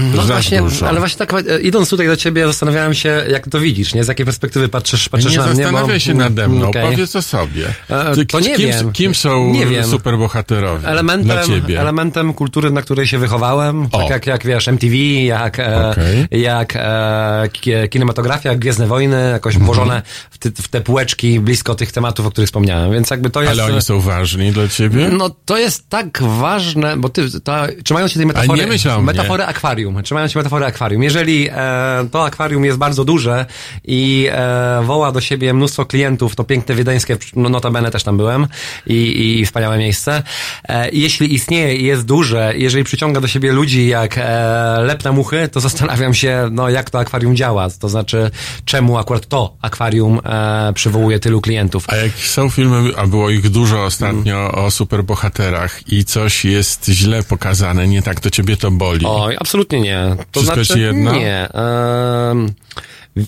No 0.00 0.12
znasz 0.12 0.26
właśnie, 0.26 0.58
dużo. 0.58 0.88
ale 0.88 0.98
właśnie 0.98 1.26
tak 1.26 1.32
e, 1.32 1.60
idąc 1.60 1.88
tutaj 1.90 2.06
do 2.06 2.16
ciebie 2.16 2.46
zastanawiałem 2.46 2.94
się, 2.94 3.24
jak 3.30 3.48
to 3.48 3.60
widzisz, 3.60 3.94
nie? 3.94 4.04
Z 4.04 4.08
jakiej 4.08 4.26
perspektywy 4.26 4.68
patrzysz, 4.68 5.08
patrzysz 5.08 5.32
nie 5.32 5.38
na 5.38 5.44
mnie? 5.46 5.54
bo- 5.54 5.62
zastanawiaj 5.62 6.00
się 6.00 6.14
nade 6.14 6.48
mną, 6.48 6.68
Okej. 6.68 6.82
powiedz 6.90 7.16
o 7.16 7.22
sobie. 7.22 7.66
E, 7.90 8.14
Ty, 8.14 8.26
to 8.26 8.40
nie 8.40 8.56
kim, 8.56 8.68
wiem. 8.68 8.92
kim 8.92 9.14
są 9.14 9.50
Nie 9.52 9.66
wiem. 9.66 9.84
superbohaterowie 9.86 10.80
dla 10.80 10.90
Elementem, 10.90 11.46
ciebie? 11.46 11.80
elementem 11.80 12.34
kultury, 12.34 12.70
na 12.70 12.82
której 12.82 13.06
się 13.06 13.18
wychowałem, 13.18 13.86
O. 13.92 13.98
tak 13.98 14.10
jak, 14.10 14.26
jak 14.26 14.46
wiesz, 14.46 14.68
MTV, 14.68 14.96
jak, 15.24 15.58
e, 15.58 15.90
Okej. 15.90 16.40
jak 16.42 16.72
e, 16.76 17.48
ki- 17.52 17.70
kinematografia, 17.90 18.50
jak 18.50 18.58
Gwiezdne 18.58 18.86
Wojny, 18.86 19.30
jakoś 19.32 19.54
Mhm. 19.54 19.66
włożone 19.66 20.02
w, 20.30 20.38
ty, 20.38 20.52
w 20.62 20.68
te 20.68 20.80
półeczki 20.80 21.40
blisko 21.40 21.74
tych 21.74 21.92
tematów, 21.92 22.26
o 22.26 22.30
których 22.30 22.48
wspomniałem, 22.48 22.92
więc 22.92 23.10
jakby 23.10 23.30
to 23.30 23.42
jest... 23.42 23.52
Ale 23.52 23.64
oni 23.64 23.82
są 23.82 24.00
ważni 24.00 24.52
dla 24.52 24.68
ciebie? 24.68 25.08
No 25.12 25.30
to 25.44 25.58
jest 25.58 25.88
tak 25.88 26.22
ważne, 26.22 26.96
bo 26.96 27.08
ty, 27.08 27.22
ta, 27.44 27.66
trzymając 27.84 28.12
się 28.12 28.18
tej 28.18 28.26
metafory, 28.26 28.60
nie 28.60 28.66
myśl 28.66 28.90
o 28.90 28.96
mnie. 28.96 29.06
metafory 29.06 29.44
akwarium, 29.44 30.02
trzymając 30.02 30.32
się 30.32 30.38
metafory 30.38 30.66
akwarium, 30.66 31.02
jeżeli 31.02 31.48
e, 31.52 32.08
to 32.10 32.24
akwarium 32.24 32.64
jest 32.64 32.78
bardzo 32.78 33.04
duże 33.04 33.46
i 33.84 34.28
e, 34.32 34.82
woła 34.84 35.12
do 35.12 35.20
siebie 35.20 35.54
mnóstwo 35.54 35.86
klientów, 35.86 36.36
to 36.36 36.44
piękne 36.44 36.74
wiedeńskie, 36.74 37.16
no 37.36 37.48
notabene 37.48 37.90
też 37.90 38.02
tam 38.02 38.16
byłem 38.16 38.46
i, 38.86 39.38
i 39.40 39.46
wspaniałe 39.46 39.78
miejsce, 39.78 40.22
e, 40.68 40.90
jeśli 40.92 41.34
istnieje 41.34 41.76
i 41.76 41.84
jest 41.84 42.04
duże, 42.04 42.52
jeżeli 42.56 42.84
przyciąga 42.84 43.20
do 43.20 43.28
siebie 43.28 43.52
ludzi 43.52 43.88
jak 43.88 44.18
e, 44.18 44.78
lep 44.82 45.04
na 45.04 45.12
muchy, 45.12 45.48
to 45.48 45.60
zastanawiam 45.60 46.14
się, 46.14 46.48
no 46.50 46.68
jak 46.68 46.90
to 46.90 46.98
akwarium 46.98 47.36
działa, 47.36 47.68
to 47.80 47.88
znaczy 47.88 48.30
czemu 48.64 48.98
akurat 48.98 49.26
to 49.26 49.56
akwarium 49.62 50.20
e, 50.24 50.72
przywołuje 50.74 51.18
tylu 51.18 51.40
klientów. 51.40 51.84
A 51.88 51.96
jak 51.96 52.12
są 52.12 52.50
filmy, 52.50 52.96
a 52.96 53.06
było 53.06 53.30
ich 53.30 53.50
dużo 53.50 53.84
ostatnio 53.84 54.52
o 54.52 54.70
superbohaterach 54.70 55.92
i 55.92 56.04
coś 56.04 56.44
jest 56.44 56.84
źle 56.88 57.22
pokazane, 57.28 57.88
nie 57.88 58.02
tak, 58.02 58.20
to 58.20 58.30
ciebie 58.30 58.56
to 58.56 58.70
boli. 58.70 59.06
Oj, 59.06 59.36
absolutnie 59.40 59.80
nie. 59.80 60.16
To 60.32 60.40
Wszystko 60.40 60.64
znaczy, 60.64 60.80
jedno? 60.80 61.12
Nie. 61.12 61.48
Em, 61.52 62.52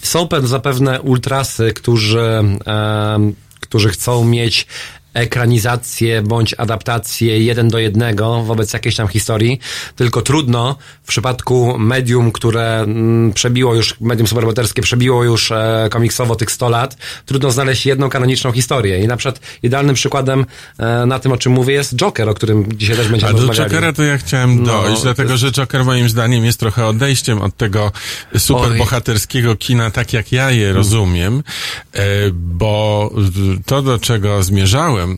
są 0.03 0.25
pe- 0.25 0.47
zapewne 0.47 1.01
ultrasy, 1.01 1.73
którzy, 1.73 2.21
em, 2.67 3.35
którzy 3.61 3.89
chcą 3.89 4.25
mieć 4.25 4.67
ekranizację 5.15 6.23
bądź 6.23 6.55
adaptację 6.59 7.45
jeden 7.45 7.69
do 7.69 7.79
jednego 7.79 8.43
wobec 8.43 8.73
jakiejś 8.73 8.97
tam 8.97 9.09
historii, 9.09 9.61
tylko 9.97 10.23
trudno 10.23 10.77
w 11.03 11.09
przypadku 11.09 11.79
medium, 11.79 12.33
które 12.33 12.81
mm, 12.81 13.33
przebiło 13.33 13.75
już, 13.75 14.01
medium 14.01 14.27
superbohaterskie 14.27 14.83
przebiło 14.83 15.25
już 15.25 15.53
e, 15.53 15.89
komiksowo 15.91 16.37
tych 16.37 16.51
100 16.51 16.69
lat, 16.69 16.97
trudno 17.27 17.51
znaleźć 17.51 17.87
jedną 17.87 18.09
kanoniczną 18.09 18.53
historię. 18.53 19.03
I 19.03 19.07
na 19.07 19.17
przykład 19.17 19.41
idealnym 19.63 19.95
przykładem 19.95 20.47
e, 20.79 21.07
na 21.07 21.19
tym, 21.19 21.33
o 21.33 21.37
czym 21.37 21.53
mówię, 21.53 21.75
jest 21.75 21.97
Joker, 21.97 22.29
o 22.29 22.35
którym 22.35 22.73
dzisiaj 22.73 22.97
też 22.97 23.09
będziemy 23.09 23.33
A 23.33 23.37
do. 23.37 23.55
Jokera 23.55 23.93
to 23.93 24.03
ja 24.03 24.19
chciałem 24.19 24.63
No, 24.63 24.83
dojść, 24.83 25.03
dlatego 25.03 25.37
że 25.37 25.53
Joker 25.53 25.85
moim 25.85 26.09
zdaniem 26.09 26.45
jest 26.45 26.61
trochę 26.61 26.87
odejściem 26.87 27.43
od 27.43 27.57
tego 27.57 27.93
superbohaterskiego 28.39 29.57
kina, 29.57 29.91
tak 29.91 30.13
jak 30.13 30.33
ja 30.33 30.51
je 30.51 30.73
rozumiem, 30.73 31.43
e, 31.93 32.03
bo 32.33 33.11
to, 33.67 33.83
do 33.83 33.99
czego 33.99 34.43
zmierzałem, 34.43 35.10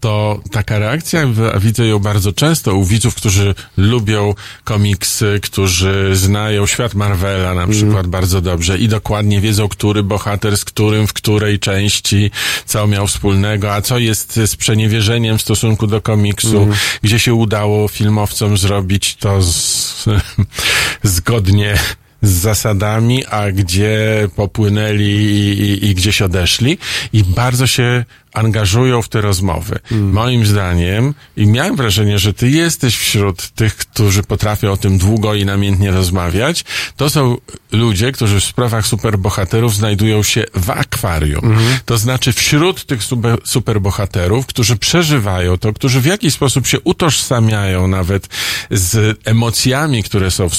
to 0.00 0.40
taka 0.50 0.78
reakcja, 0.78 1.26
widzę 1.60 1.86
ją 1.86 1.98
bardzo 1.98 2.32
często 2.32 2.74
u 2.74 2.84
widzów, 2.84 3.14
którzy 3.14 3.54
lubią 3.76 4.34
komiksy, 4.64 5.40
którzy 5.42 6.10
znają 6.16 6.66
świat 6.66 6.94
Marvela 6.94 7.54
na 7.54 7.66
przykład 7.66 8.06
bardzo 8.06 8.40
dobrze 8.40 8.78
i 8.78 8.88
dokładnie 8.88 9.40
wiedzą, 9.40 9.68
który 9.68 10.02
bohater 10.02 10.56
z 10.56 10.64
którym, 10.64 11.06
w 11.06 11.12
której 11.12 11.58
części, 11.58 12.30
co 12.66 12.86
miał 12.86 13.06
wspólnego, 13.06 13.74
a 13.74 13.82
co 13.82 13.98
jest 13.98 14.40
sprzeniewierzeniem 14.46 15.38
w 15.38 15.42
stosunku 15.42 15.86
do 15.86 16.00
komiksu, 16.00 16.68
gdzie 17.02 17.18
się 17.18 17.34
udało 17.34 17.88
filmowcom 17.88 18.58
zrobić 18.58 19.16
to 19.16 19.42
z, 19.42 20.04
zgodnie 21.02 21.78
z 22.22 22.30
zasadami, 22.30 23.26
a 23.26 23.52
gdzie 23.52 24.28
popłynęli 24.36 25.04
i, 25.04 25.60
i, 25.60 25.86
i 25.86 25.94
gdzieś 25.94 26.22
odeszli 26.22 26.78
i 27.12 27.24
bardzo 27.24 27.66
się 27.66 28.04
angażują 28.32 29.02
w 29.02 29.08
te 29.08 29.20
rozmowy. 29.20 29.78
Moim 29.90 30.46
zdaniem, 30.46 31.14
i 31.36 31.46
miałem 31.46 31.76
wrażenie, 31.76 32.18
że 32.18 32.34
ty 32.34 32.50
jesteś 32.50 32.96
wśród 32.96 33.48
tych, 33.48 33.76
którzy 33.76 34.22
potrafią 34.22 34.72
o 34.72 34.76
tym 34.76 34.98
długo 34.98 35.34
i 35.34 35.44
namiętnie 35.44 35.90
rozmawiać, 35.90 36.64
to 36.96 37.10
są 37.10 37.36
ludzie, 37.72 38.12
którzy 38.12 38.40
w 38.40 38.44
sprawach 38.44 38.86
superbohaterów 38.86 39.76
znajdują 39.76 40.22
się 40.22 40.44
w 40.54 40.70
akwarium. 40.70 41.56
To 41.84 41.98
znaczy 41.98 42.32
wśród 42.32 42.84
tych 42.84 43.02
super, 43.04 43.38
superbohaterów, 43.44 44.46
którzy 44.46 44.76
przeżywają 44.76 45.58
to, 45.58 45.72
którzy 45.72 46.00
w 46.00 46.06
jakiś 46.06 46.34
sposób 46.34 46.66
się 46.66 46.80
utożsamiają 46.80 47.88
nawet 47.88 48.28
z 48.70 49.18
emocjami, 49.24 50.02
które 50.02 50.30
są 50.30 50.48
w 50.48 50.54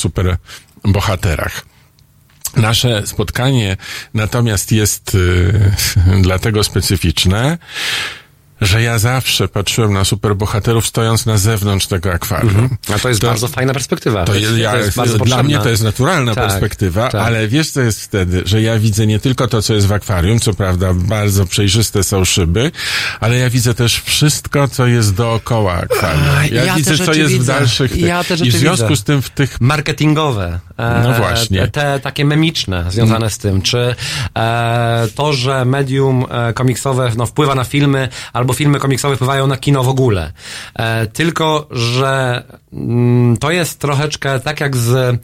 superbohaterach. 0.80 1.66
Nasze 2.56 3.08
spotkanie 3.08 3.78
natomiast 4.14 4.72
jest 4.72 5.16
y, 5.16 5.72
dlatego 6.22 6.64
specyficzne, 6.64 7.58
że 8.62 8.82
ja 8.82 9.00
zawsze 9.00 9.48
patrzyłem 9.48 9.94
na 9.94 10.04
superbohaterów 10.04 10.88
stojąc 10.88 11.26
na 11.26 11.38
zewnątrz 11.38 11.88
tego 11.88 12.12
akwarium. 12.14 12.70
A 12.96 13.00
to 13.00 13.10
jest 13.10 13.22
To- 13.22 13.28
bardzo 13.28 13.48
fajna 13.48 13.74
perspektywa. 13.74 14.26
To 14.26 14.36
jest, 14.36 14.58
ja, 14.58 14.72
bardzo 14.72 14.94
dla 15.04 15.20
potrzebna. 15.20 15.44
mnie 15.44 15.60
to 15.60 15.70
jest 15.70 15.84
naturalna 15.84 16.36
Tak, 16.36 16.48
perspektywa, 16.50 17.10
tak. 17.10 17.22
ale 17.22 17.48
wiesz 17.48 17.72
co 17.72 17.82
jest 17.82 18.02
wtedy, 18.04 18.44
że 18.46 18.62
ja 18.62 18.80
widzę 18.80 19.08
nie 19.08 19.20
tylko 19.20 19.48
to, 19.48 19.62
co 19.62 19.74
jest 19.74 19.88
w 19.88 19.92
akwarium, 19.92 20.40
co 20.40 20.54
prawda 20.54 20.94
bardzo 20.94 21.46
przejrzyste 21.46 22.04
są 22.04 22.26
szyby, 22.26 22.72
ale 23.20 23.38
ja 23.38 23.50
widzę 23.50 23.74
też 23.74 24.02
wszystko, 24.02 24.68
co 24.68 24.88
jest 24.88 25.16
dookoła 25.16 25.74
akwarium. 25.74 26.26
Ja, 26.52 26.64
ja 26.66 26.76
widzę, 26.76 26.98
co 26.98 27.14
jest 27.14 27.34
w 27.34 27.38
widzę. 27.40 27.54
dalszych... 27.54 27.98
Ja 27.98 28.24
te 28.24 28.34
I 28.34 28.52
w 28.52 28.56
związku 28.56 28.88
widzę. 28.88 29.02
z 29.02 29.04
tym 29.04 29.22
w 29.22 29.30
tych 29.30 29.62
marketingowe. 29.62 30.60
E, 30.78 31.02
No 31.04 31.14
właśnie. 31.14 31.60
Te, 31.62 31.68
te 31.68 32.00
takie 32.00 32.26
memiczne 32.26 32.86
związane 32.90 33.30
z 33.30 33.38
tym. 33.38 33.62
Czy 33.62 33.96
e, 34.38 35.08
to, 35.16 35.34
że 35.34 35.66
medium 35.66 36.26
e, 36.32 36.54
komiksowe 36.54 37.12
no, 37.18 37.26
wpływa 37.26 37.56
na 37.56 37.64
filmy, 37.64 38.10
albo 38.34 38.49
filmy 38.54 38.80
komiksowe 38.80 39.16
wpływają 39.16 39.48
na 39.48 39.58
kino 39.58 39.84
w 39.84 39.90
ogóle. 39.90 40.32
E, 40.76 41.08
tylko, 41.08 41.68
że 41.72 42.44
mm, 42.74 43.38
to 43.38 43.52
jest 43.52 43.80
troszeczkę 43.80 44.40
tak 44.40 44.60
jak 44.60 44.78
z 44.78 45.20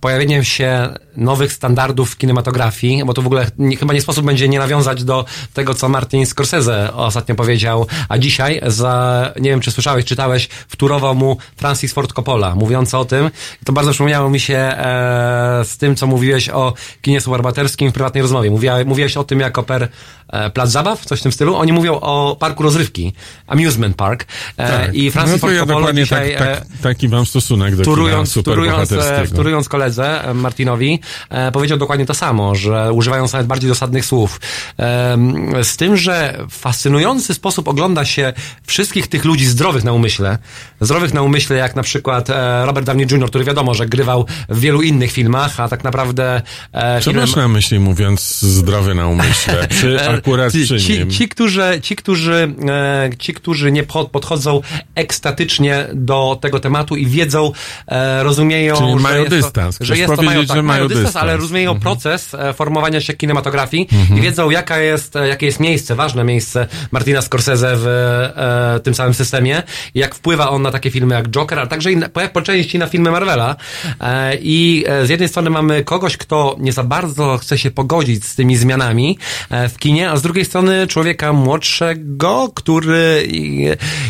pojawieniem 0.00 0.44
się 0.44 0.94
nowych 1.16 1.52
standardów 1.52 2.10
w 2.10 2.16
kinematografii, 2.16 3.04
bo 3.04 3.14
to 3.14 3.22
w 3.22 3.26
ogóle 3.26 3.46
nie, 3.58 3.76
chyba 3.76 3.94
nie 3.94 4.00
sposób 4.00 4.26
będzie 4.26 4.48
nie 4.48 4.58
nawiązać 4.58 5.04
do 5.04 5.24
tego, 5.54 5.74
co 5.74 5.88
Martin 5.88 6.26
Scorsese 6.26 6.94
ostatnio 6.94 7.34
powiedział, 7.34 7.86
a 8.08 8.18
dzisiaj 8.18 8.60
za, 8.66 9.32
nie 9.40 9.50
wiem 9.50 9.60
czy 9.60 9.70
słyszałeś, 9.70 10.04
czytałeś, 10.04 10.48
wturował 10.68 11.14
mu 11.14 11.36
Francis 11.56 11.92
Ford 11.92 12.12
Coppola, 12.12 12.54
mówiąc 12.54 12.94
o 12.94 13.04
tym, 13.04 13.30
to 13.64 13.72
bardzo 13.72 13.90
przypomniało 13.90 14.30
mi 14.30 14.40
się 14.40 14.56
e, 14.56 15.62
z 15.64 15.76
tym, 15.76 15.96
co 15.96 16.06
mówiłeś 16.06 16.48
o 16.48 16.74
kinie 17.02 17.20
superbohaterskim 17.20 17.90
w 17.90 17.92
prywatnej 17.92 18.22
rozmowie. 18.22 18.50
Mówiła, 18.50 18.84
mówiłeś 18.86 19.16
o 19.16 19.24
tym 19.24 19.40
jako 19.40 19.62
per 19.62 19.88
e, 20.28 20.50
plac 20.50 20.70
zabaw, 20.70 21.04
coś 21.04 21.20
w 21.20 21.22
tym 21.22 21.32
stylu. 21.32 21.56
Oni 21.56 21.72
mówią 21.72 22.00
o 22.00 22.36
parku 22.40 22.62
rozrywki, 22.62 23.12
amusement 23.46 23.96
park. 23.96 24.26
E, 24.58 24.92
I 24.92 25.10
Francis 25.10 25.32
no 25.32 25.38
Ford 25.38 25.54
ja 25.54 25.60
Coppola 25.60 25.92
dzisiaj, 25.92 26.36
tak, 26.38 26.38
tak, 26.38 26.58
e, 26.58 26.82
taki 26.82 27.08
mam 27.08 27.26
stosunek 27.26 27.76
do 27.76 27.82
Wtórując, 27.82 28.32
kina 28.32 28.42
wtórując, 28.42 28.92
e, 28.92 29.26
wtórując 29.26 29.68
koledze 29.68 30.24
e, 30.24 30.34
Martinowi, 30.34 31.00
e, 31.30 31.52
powiedział 31.52 31.78
dokładnie 31.78 32.06
to 32.06 32.14
samo, 32.14 32.54
że 32.54 32.92
używając 32.92 33.32
nawet 33.32 33.46
bardziej 33.46 33.68
dosadnych 33.68 34.04
słów. 34.06 34.40
Em, 34.76 35.34
Z 35.64 35.76
tym, 35.76 35.96
że 35.96 36.38
w 36.50 36.56
fascynujący 36.56 37.34
sposób 37.34 37.68
ogląda 37.68 38.04
się 38.04 38.32
wszystkich 38.66 39.06
tych 39.06 39.24
ludzi 39.24 39.46
zdrowych 39.46 39.84
na 39.84 39.92
umyśle, 39.92 40.38
zdrowych 40.80 41.14
na 41.14 41.22
umyśle, 41.22 41.56
jak 41.56 41.76
na 41.76 41.82
przykład 41.82 42.30
e, 42.30 42.66
Robert 42.66 42.86
Downey 42.86 43.06
Jr., 43.10 43.28
który 43.28 43.44
wiadomo, 43.44 43.74
że 43.74 43.86
grywał 43.86 44.26
w 44.48 44.60
wielu 44.60 44.82
innych 44.82 45.12
filmach, 45.12 45.60
a 45.60 45.68
tak 45.68 45.84
naprawdę 45.84 46.42
e, 46.72 47.00
Co 47.00 47.10
filmem- 47.10 47.20
masz 47.20 47.36
na 47.36 47.48
myśli 47.48 47.78
mówiąc 47.78 48.40
zdrowy 48.42 48.94
na 48.94 49.08
umyśle? 49.08 49.68
Czy 49.80 49.94
E, 50.00 50.10
akurat 50.10 50.52
ci, 50.52 50.64
przy 50.64 50.98
nim? 50.98 51.10
ci, 51.10 51.28
którzy, 51.28 51.80
ci, 51.82 51.96
którzy, 51.96 52.54
e, 52.68 53.10
ci, 53.18 53.34
którzy 53.34 53.72
nie 53.72 53.82
po- 53.82 54.04
podchodzą 54.04 54.60
ekstatycznie 54.94 55.86
do 55.94 56.38
tego 56.40 56.60
tematu 56.60 56.96
i 56.96 57.06
wiedzą, 57.06 57.52
e, 57.88 58.22
rozumieją, 58.22 58.76
Czyli 58.76 58.90
że 58.90 58.96
mają 58.96 59.18
jest 59.24 59.30
dystans. 59.30 59.78
To, 59.78 59.84
że 59.84 59.94
Chcesz 59.94 59.98
jest 60.08 60.16
to, 60.16 60.22
mają, 60.22 60.46
tak, 60.46 60.56
że 60.56 60.62
mają 60.62 60.82
dystans, 60.88 60.93
dystans. 61.02 61.16
ale 61.16 61.36
rozumieją 61.36 61.70
Mhm. 61.70 61.80
proces 61.82 62.34
e, 62.34 62.52
formowania 62.52 63.00
się 63.00 63.12
kinematografii 63.14 63.88
i 64.16 64.20
wiedzą, 64.20 64.50
jaka 64.50 64.78
jest, 64.78 65.16
e, 65.16 65.28
jakie 65.28 65.46
jest 65.46 65.60
miejsce, 65.60 65.94
ważne 65.94 66.24
miejsce 66.24 66.66
Martina 66.90 67.22
Scorsese 67.22 67.76
w 67.76 67.86
e, 67.86 68.80
tym 68.80 68.94
samym 68.94 69.14
systemie 69.14 69.62
jak 69.94 70.14
wpływa 70.14 70.50
on 70.50 70.62
na 70.62 70.70
takie 70.70 70.90
filmy 70.90 71.14
jak 71.14 71.28
Joker, 71.28 71.58
ale 71.58 71.68
także 71.68 71.92
i 71.92 71.96
na, 71.96 72.08
po, 72.08 72.20
po 72.32 72.42
części 72.42 72.78
na 72.78 72.86
filmy 72.86 73.10
Marvela. 73.10 73.56
E, 74.00 74.36
I 74.40 74.84
e, 74.88 75.06
z 75.06 75.10
jednej 75.10 75.28
strony 75.28 75.50
mamy 75.50 75.84
kogoś, 75.84 76.16
kto 76.16 76.56
nie 76.60 76.72
za 76.72 76.82
bardzo 76.84 77.38
chce 77.38 77.58
się 77.58 77.70
pogodzić 77.70 78.24
z 78.24 78.34
tymi 78.34 78.56
zmianami 78.56 79.18
w 79.50 79.78
kinie, 79.78 80.10
a 80.10 80.16
z 80.16 80.22
drugiej 80.22 80.44
strony 80.44 80.86
człowieka 80.86 81.32
młodszego, 81.32 82.48
który 82.54 83.28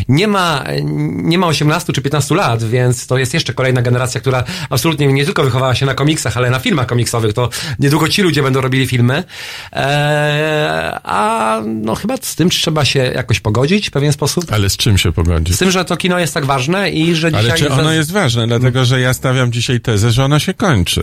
nie 0.09 0.29
ma, 0.29 0.65
nie 1.13 1.39
ma 1.39 1.47
18 1.47 1.93
czy 1.93 2.03
15 2.03 2.35
lat, 2.35 2.65
więc 2.65 3.07
to 3.07 3.19
jest 3.19 3.35
jeszcze 3.35 3.53
kolejna 3.55 3.83
generacja, 3.83 4.21
która 4.21 4.45
absolutnie 4.71 5.07
nie 5.07 5.25
tylko 5.25 5.45
wychowała 5.45 5.75
się 5.75 5.87
na 5.87 5.95
komiksach, 5.95 6.37
ale 6.37 6.51
na 6.51 6.59
filmach 6.59 6.74
komiksowych. 6.85 7.33
To 7.33 7.49
niedługo 7.79 8.09
ci 8.09 8.23
ludzie 8.23 8.43
będą 8.43 8.61
robili 8.61 8.87
filmy. 8.87 9.25
E, 9.73 10.99
a 11.05 11.61
no 11.67 11.95
chyba 11.95 12.17
z 12.17 12.35
tym 12.35 12.51
trzeba 12.51 12.85
się 12.85 12.99
jakoś 12.99 13.41
pogodzić 13.41 13.89
w 13.89 13.91
pewien 13.91 14.13
sposób. 14.13 14.45
Ale 14.53 14.71
z 14.71 14.77
czym 14.77 14.99
się 14.99 15.13
pogodzić? 15.13 15.55
Z 15.57 15.59
tym, 15.59 15.71
że 15.71 15.85
to 15.85 15.97
kino 15.97 16.19
jest 16.19 16.35
tak 16.35 16.45
ważne 16.47 16.91
i 16.91 17.15
że 17.15 17.33
dzisiaj... 17.33 17.51
Ale 17.51 17.59
czy 17.59 17.71
ono 17.71 17.93
jest 17.93 18.13
ważne? 18.13 18.47
Dlatego, 18.47 18.85
że 18.85 19.01
ja 19.01 19.15
stawiam 19.15 19.53
dzisiaj 19.53 19.81
tezę, 19.81 20.11
że 20.11 20.25
ono 20.25 20.39
się 20.39 20.55
kończy. 20.55 21.03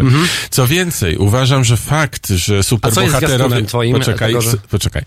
Co 0.50 0.68
więcej, 0.68 1.18
uważam, 1.18 1.64
że 1.64 1.78
fakt, 1.78 2.30
że 2.30 2.54
Mhm. 2.54 2.64
superbohaterowie... 2.64 3.62
Poczekaj, 3.94 4.30
tego, 4.30 4.42
że- 4.42 4.58
poczekaj. 4.70 5.04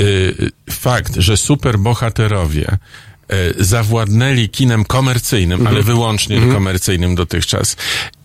Y, 0.00 0.50
fakt, 0.70 1.16
że 1.16 1.36
superbohaterowie 1.36 2.66
y, 2.72 2.78
zawładnęli 3.58 4.48
kinem 4.48 4.84
komercyjnym, 4.84 5.60
Mhm. 5.60 5.76
ale 5.76 5.84
wyłącznie 5.84 6.40
komercyjnym 6.52 7.14
dotychczas. 7.14 7.76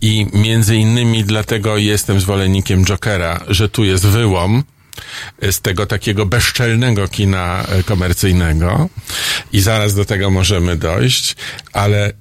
I 0.01 0.27
między 0.33 0.75
innymi 0.75 1.23
dlatego 1.23 1.77
jestem 1.77 2.19
zwolennikiem 2.19 2.85
Jokera, 2.85 3.39
że 3.47 3.69
tu 3.69 3.83
jest 3.83 4.05
wyłom 4.07 4.63
y, 5.43 5.51
z 5.51 5.61
tego 5.61 5.85
takiego 5.85 6.25
bezczelnego 6.25 7.07
kina 7.07 7.65
y, 7.79 7.83
komercyjnego 7.83 8.89
i 9.53 9.59
zaraz 9.61 9.95
do 9.95 10.05
tego 10.05 10.29
możemy 10.29 10.75
dojść, 10.77 11.35
ale 11.73 12.11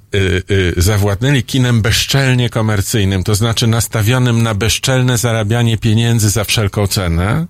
zawładnęli 0.76 1.42
kinem 1.42 1.82
bezczelnie 1.82 2.50
komercyjnym, 2.50 3.24
to 3.24 3.34
znaczy 3.34 3.66
nastawionym 3.66 4.42
na 4.42 4.54
bezczelne 4.54 5.18
zarabianie 5.18 5.78
pieniędzy 5.78 6.30
za 6.30 6.44
wszelką 6.44 6.86
cenę, 6.86 7.46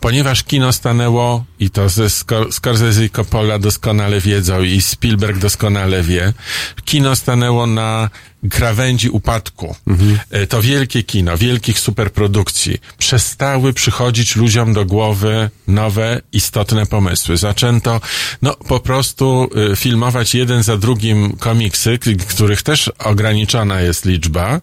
ponieważ 0.00 0.44
kino 0.44 0.72
stanęło, 0.72 1.44
i 1.60 1.70
to 1.70 1.88
ze 1.88 2.04
Scor- 2.06 2.52
Scorsese 2.52 3.04
i 3.04 3.10
Coppola 3.10 3.58
doskonale 3.58 4.20
wiedzą 4.20 4.62
i 4.62 4.80
Spielberg 4.80 5.38
doskonale 5.38 6.02
wie, 6.02 6.32
kino 6.84 7.16
stanęło 7.16 7.66
na 7.66 8.10
krawędzi 8.50 9.08
upadku. 9.10 9.76
Y, 10.34 10.46
To 10.46 10.62
wielkie 10.62 11.02
kino, 11.02 11.38
wielkich 11.38 11.78
superprodukcji 11.78 12.78
przestały 12.98 13.72
przychodzić 13.72 14.36
ludziom 14.36 14.72
do 14.72 14.84
głowy 14.84 15.50
nowe, 15.68 16.20
istotne 16.32 16.86
pomysły. 16.86 17.36
Zaczęto, 17.36 18.00
no, 18.42 18.54
po 18.68 18.80
prostu 18.80 19.50
y, 19.72 19.76
filmować 19.76 20.34
jeden 20.34 20.62
za 20.62 20.76
drugim 20.76 21.36
komiksy, 21.36 21.97
których 22.28 22.62
też 22.62 22.88
ograniczona 22.98 23.80
jest 23.80 24.04
liczba. 24.04 24.60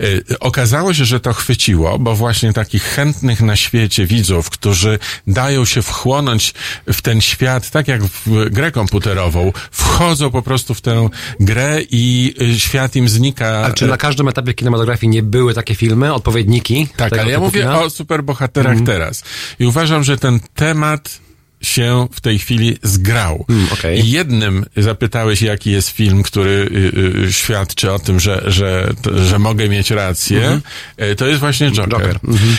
Y, 0.00 0.24
Okazało 0.40 0.94
się, 0.94 1.04
że 1.04 1.20
to 1.20 1.32
chwyciło, 1.32 1.98
bo 1.98 2.14
właśnie 2.16 2.52
takich 2.52 2.82
chętnych 2.82 3.40
na 3.40 3.56
świecie 3.56 4.06
widzów, 4.06 4.50
którzy 4.50 4.98
dają 5.26 5.64
się 5.64 5.82
wchłonąć 5.82 6.54
w 6.92 7.02
ten 7.02 7.20
świat, 7.20 7.70
tak 7.70 7.88
jak 7.88 8.02
w 8.04 8.50
grę 8.50 8.70
komputerową, 8.72 9.52
wchodzą 9.70 10.30
po 10.30 10.42
prostu 10.42 10.74
w 10.74 10.80
tę 10.80 11.08
grę 11.40 11.78
i 11.90 12.34
y, 12.40 12.60
świat 12.60 12.96
im 12.96 13.08
znika. 13.08 13.46
A 13.64 13.72
czy 13.72 13.86
na 13.86 13.96
każdym 13.96 14.28
etapie 14.28 14.54
kinematografii 14.54 15.10
nie 15.10 15.22
były 15.22 15.54
takie 15.54 15.74
filmy, 15.74 16.14
odpowiedniki? 16.14 16.88
Tak, 16.96 17.12
ale 17.18 17.30
ja 17.30 17.40
mówię 17.40 17.60
kina? 17.60 17.80
o 17.80 17.90
superbohaterach 17.90 18.72
Mhm. 18.72 18.86
teraz. 18.86 19.22
I 19.58 19.66
uważam, 19.66 20.04
że 20.04 20.16
ten 20.18 20.40
temat 20.54 21.23
się 21.64 22.06
w 22.12 22.20
tej 22.20 22.38
chwili 22.38 22.78
zgrał. 22.82 23.44
Mm. 23.48 23.66
I 24.04 24.10
jednym 24.10 24.64
zapytałeś, 24.76 25.42
jaki 25.42 25.70
jest 25.70 25.88
film, 25.88 26.22
który 26.22 26.50
y, 26.50 27.24
y, 27.28 27.32
świadczy 27.32 27.92
o 27.92 27.98
tym, 27.98 28.20
że, 28.20 28.42
że, 28.46 28.90
to, 29.02 29.24
że 29.24 29.38
mogę 29.38 29.68
mieć 29.68 29.90
rację. 29.90 30.60
Y, 31.02 31.16
To 31.16 31.26
jest 31.26 31.40
właśnie 31.40 31.70
Joker. 31.70 31.90
Joker. 31.90 32.18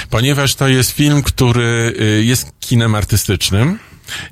Ponieważ 0.09 0.55
to 0.55 0.67
jest 0.67 0.91
film, 0.91 1.23
który 1.23 1.93
y, 2.19 2.23
jest 2.23 2.51
kinem 2.59 2.95
artystycznym. 2.95 3.79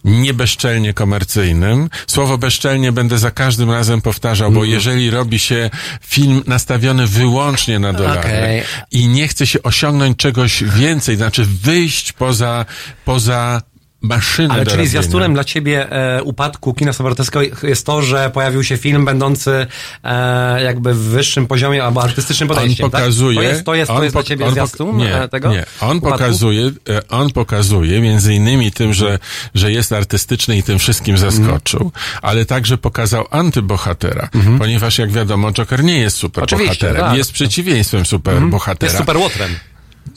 Nie 0.03 0.33
bezczelnie 0.33 0.93
komercyjnym. 0.93 1.89
Słowo 2.07 2.37
bezczelnie 2.37 2.91
będę 2.91 3.17
za 3.17 3.31
każdym 3.31 3.71
razem 3.71 4.01
powtarzał, 4.01 4.51
bo 4.51 4.59
Mhm. 4.59 4.73
jeżeli 4.73 5.09
robi 5.09 5.39
się 5.39 5.69
film 6.01 6.43
nastawiony 6.47 7.07
wyłącznie 7.07 7.79
na 7.79 7.93
dolary 7.93 8.19
Okej. 8.19 8.63
i 8.91 9.07
nie 9.07 9.27
chce 9.27 9.47
się 9.47 9.63
osiągnąć 9.63 10.17
czegoś 10.17 10.63
więcej, 10.63 11.15
znaczy 11.15 11.45
wyjść 11.63 12.11
poza, 12.13 12.65
poza 13.05 13.61
maszynę 14.03 14.53
Ale 14.53 14.65
czyli 14.65 14.87
zwiastunem 14.87 15.33
dla 15.33 15.43
ciebie 15.43 15.91
e, 15.91 16.23
upadku 16.23 16.73
kina 16.73 16.93
sobotowskiego 16.93 17.67
jest 17.67 17.85
to, 17.85 18.01
że 18.01 18.29
pojawił 18.29 18.63
się 18.63 18.77
film 18.77 19.05
będący 19.05 19.67
e, 20.03 20.63
jakby 20.63 20.93
w 20.93 20.97
wyższym 20.97 21.47
poziomie 21.47 21.83
albo 21.83 22.03
artystycznym 22.03 22.51
on 22.51 22.55
podejściem, 22.55 22.91
pokazuje, 22.91 23.35
tak? 23.37 23.45
To 23.45 23.51
jest, 23.53 23.65
to 23.65 23.75
jest, 23.75 23.91
to 23.91 24.03
jest 24.03 24.15
dla 24.15 24.23
ciebie 24.23 24.51
zwiastun 24.51 24.97
nie, 24.97 25.21
e, 25.21 25.27
tego 25.27 25.49
Nie, 25.51 25.65
on 25.81 25.97
upadku? 25.97 26.17
pokazuje, 26.17 26.71
e, 26.89 27.07
on 27.07 27.31
pokazuje 27.31 28.01
między 28.01 28.33
innymi 28.33 28.71
tym, 28.71 28.93
że, 28.93 29.19
że 29.55 29.71
jest 29.71 29.93
artystyczny 29.93 30.57
i 30.57 30.63
tym 30.63 30.79
wszystkim 30.79 31.17
zaskoczył, 31.17 31.79
Mhm. 31.81 31.91
ale 32.21 32.45
także 32.45 32.77
pokazał 32.77 33.25
antybohatera, 33.31 34.29
ponieważ 34.59 34.97
jak 34.97 35.11
wiadomo, 35.11 35.51
Joker 35.51 35.83
nie 35.83 35.97
jest 35.97 36.17
superbohaterem, 36.17 37.01
tak. 37.01 37.17
jest 37.17 37.31
przeciwieństwem 37.31 37.99
Jest 37.99 38.09
superbohatera. 38.11 38.97
super 38.97 39.17
łotrem. 39.17 39.55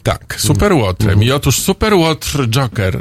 Tak, 0.02 0.36
superłotrem. 0.38 1.22
I 1.22 1.30
otóż 1.32 1.58
superłotr 1.60 2.48
Joker 2.48 3.00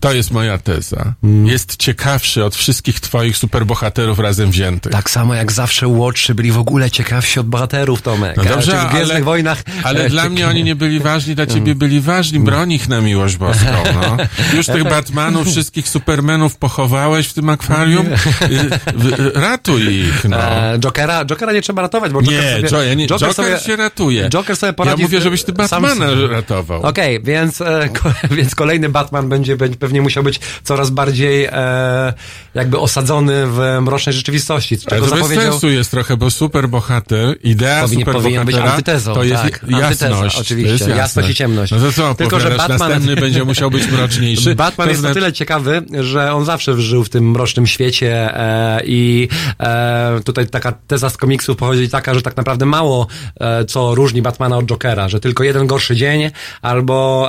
to 0.00 0.12
jest 0.12 0.30
moja 0.30 0.58
teza. 0.58 1.14
Jest 1.44 1.76
ciekawszy 1.76 2.44
od 2.44 2.56
wszystkich 2.56 3.00
twoich 3.00 3.36
superbohaterów 3.36 4.18
razem 4.18 4.50
wziętych. 4.50 4.92
Tak 4.92 5.10
samo 5.10 5.34
jak 5.34 5.52
zawsze 5.52 5.88
Łotrzy 5.88 6.34
byli 6.34 6.52
w 6.52 6.58
ogóle 6.58 6.90
ciekawsi 6.90 7.40
od 7.40 7.46
bohaterów, 7.46 8.02
Tomek. 8.02 8.36
No 8.36 8.44
dobrze, 8.44 8.72
w 8.72 8.94
ale, 8.94 9.22
Wojnach... 9.22 9.62
ale 9.82 10.10
dla 10.10 10.28
mnie 10.28 10.48
oni 10.48 10.64
nie 10.64 10.74
byli 10.74 11.00
ważni, 11.00 11.34
dla 11.34 11.46
ciebie 11.46 11.74
byli 11.74 12.00
ważni. 12.00 12.40
Broń 12.40 12.72
ich 12.72 12.88
na 12.88 13.00
miłość 13.00 13.36
boską, 13.36 13.66
no. 13.94 14.16
Już 14.56 14.66
tych 14.66 14.84
Batmanów, 14.94 15.48
wszystkich 15.48 15.88
Supermanów 15.88 16.56
pochowałeś 16.56 17.26
w 17.28 17.32
tym 17.32 17.48
akwarium? 17.48 18.06
Y, 18.06 18.16
y, 18.46 19.30
Ratuj 19.34 19.94
ich, 19.94 20.24
no. 20.24 20.36
E, 20.36 20.78
Jokera, 20.78 21.24
Jokera 21.24 21.52
nie 21.52 21.62
trzeba 21.62 21.82
ratować, 21.82 22.12
bo 22.12 22.22
Joker 22.22 22.62
Nie, 22.62 22.68
sobie, 22.68 22.86
ja 22.86 22.94
nie 22.94 23.06
Joker, 23.06 23.34
sobie, 23.34 23.58
się 23.58 23.76
ratuje. 23.76 24.28
Joker 24.28 24.56
sobie 24.56 24.68
ja 24.68 24.74
poradzi 24.74 25.02
mówię, 25.02 25.20
z- 25.20 25.22
żebyś 25.22 25.42
ty 25.42 25.52
sam 25.52 25.82
Batmana 25.82 26.10
sobie. 26.10 26.26
ratował. 26.28 26.82
Okej, 26.82 27.22
więc, 27.22 27.60
e, 27.60 27.88
ko, 27.88 28.12
więc 28.36 28.54
kolejny 28.54 28.88
Batman 28.88 29.28
będzie, 29.28 29.56
będzie 29.56 29.76
pewnie 29.90 30.02
musiał 30.02 30.22
być 30.24 30.40
coraz 30.64 30.90
bardziej 30.90 31.44
e, 31.44 32.12
jakby 32.54 32.78
osadzony 32.78 33.46
w 33.46 33.78
mrocznej 33.80 34.12
rzeczywistości. 34.12 34.78
Ale 34.90 35.00
Czego 35.00 35.16
to 35.16 35.28
bez 35.28 35.38
sensu 35.38 35.70
jest 35.70 35.90
trochę, 35.90 36.16
bo 36.16 36.30
superbohater, 36.30 37.36
idea 37.42 37.82
Powinien, 37.82 38.06
powinien 38.06 38.46
być 38.46 38.56
antytezą, 38.56 39.14
to 39.14 39.24
jest 39.24 39.42
tak. 39.42 39.52
jasność. 39.68 40.02
Antyteza, 40.02 40.40
oczywiście. 40.40 40.72
jest 40.72 40.88
Jasność 40.88 41.28
i 41.28 41.34
ciemność. 41.34 41.72
No 41.72 41.78
to 41.78 41.92
co 41.92 42.14
Tylko, 42.14 42.40
że? 42.40 42.50
Batman- 42.50 42.68
Następny 42.78 43.16
będzie 43.16 43.44
musiał 43.44 43.70
być 43.70 43.90
mroczniejszy. 43.92 44.54
Batman 44.64 44.86
To 44.86 44.90
jest 44.90 45.00
znaczy- 45.00 45.12
o 45.12 45.14
tyle 45.14 45.32
ciekawy, 45.32 45.82
że 46.00 46.32
on 46.32 46.44
zawsze 46.44 46.80
żył 46.80 47.04
w 47.04 47.08
tym 47.08 47.30
mrocznym 47.30 47.66
świecie 47.66 48.36
e, 48.36 48.80
i 48.84 49.28
e, 49.60 50.20
tutaj 50.24 50.46
taka 50.46 50.72
teza 50.72 51.10
z 51.10 51.16
komiksów 51.16 51.56
pochodzi 51.56 51.88
taka, 51.88 52.14
że 52.14 52.22
tak 52.22 52.36
naprawdę 52.36 52.66
mało 52.66 53.06
e, 53.40 53.64
co 53.64 53.94
różni 53.94 54.22
Batmana 54.22 54.56
od 54.56 54.66
Jokera, 54.66 55.08
że 55.08 55.20
tylko 55.20 55.44
jeden 55.44 55.66
gorszy 55.66 55.96
dzień 55.96 56.30
albo 56.62 57.28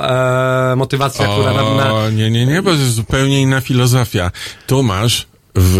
e, 0.72 0.76
motywacja, 0.76 1.26
która 1.26 1.52
na, 1.52 1.74
na, 1.74 1.92
O, 1.92 2.10
nie, 2.10 2.30
nie, 2.30 2.46
nie, 2.52 2.62
bo 2.62 2.70
to 2.70 2.76
jest 2.76 2.94
zupełnie 2.94 3.40
inna 3.42 3.60
filozofia. 3.60 4.30
Tu 4.66 4.82
masz 4.82 5.26
w 5.54 5.78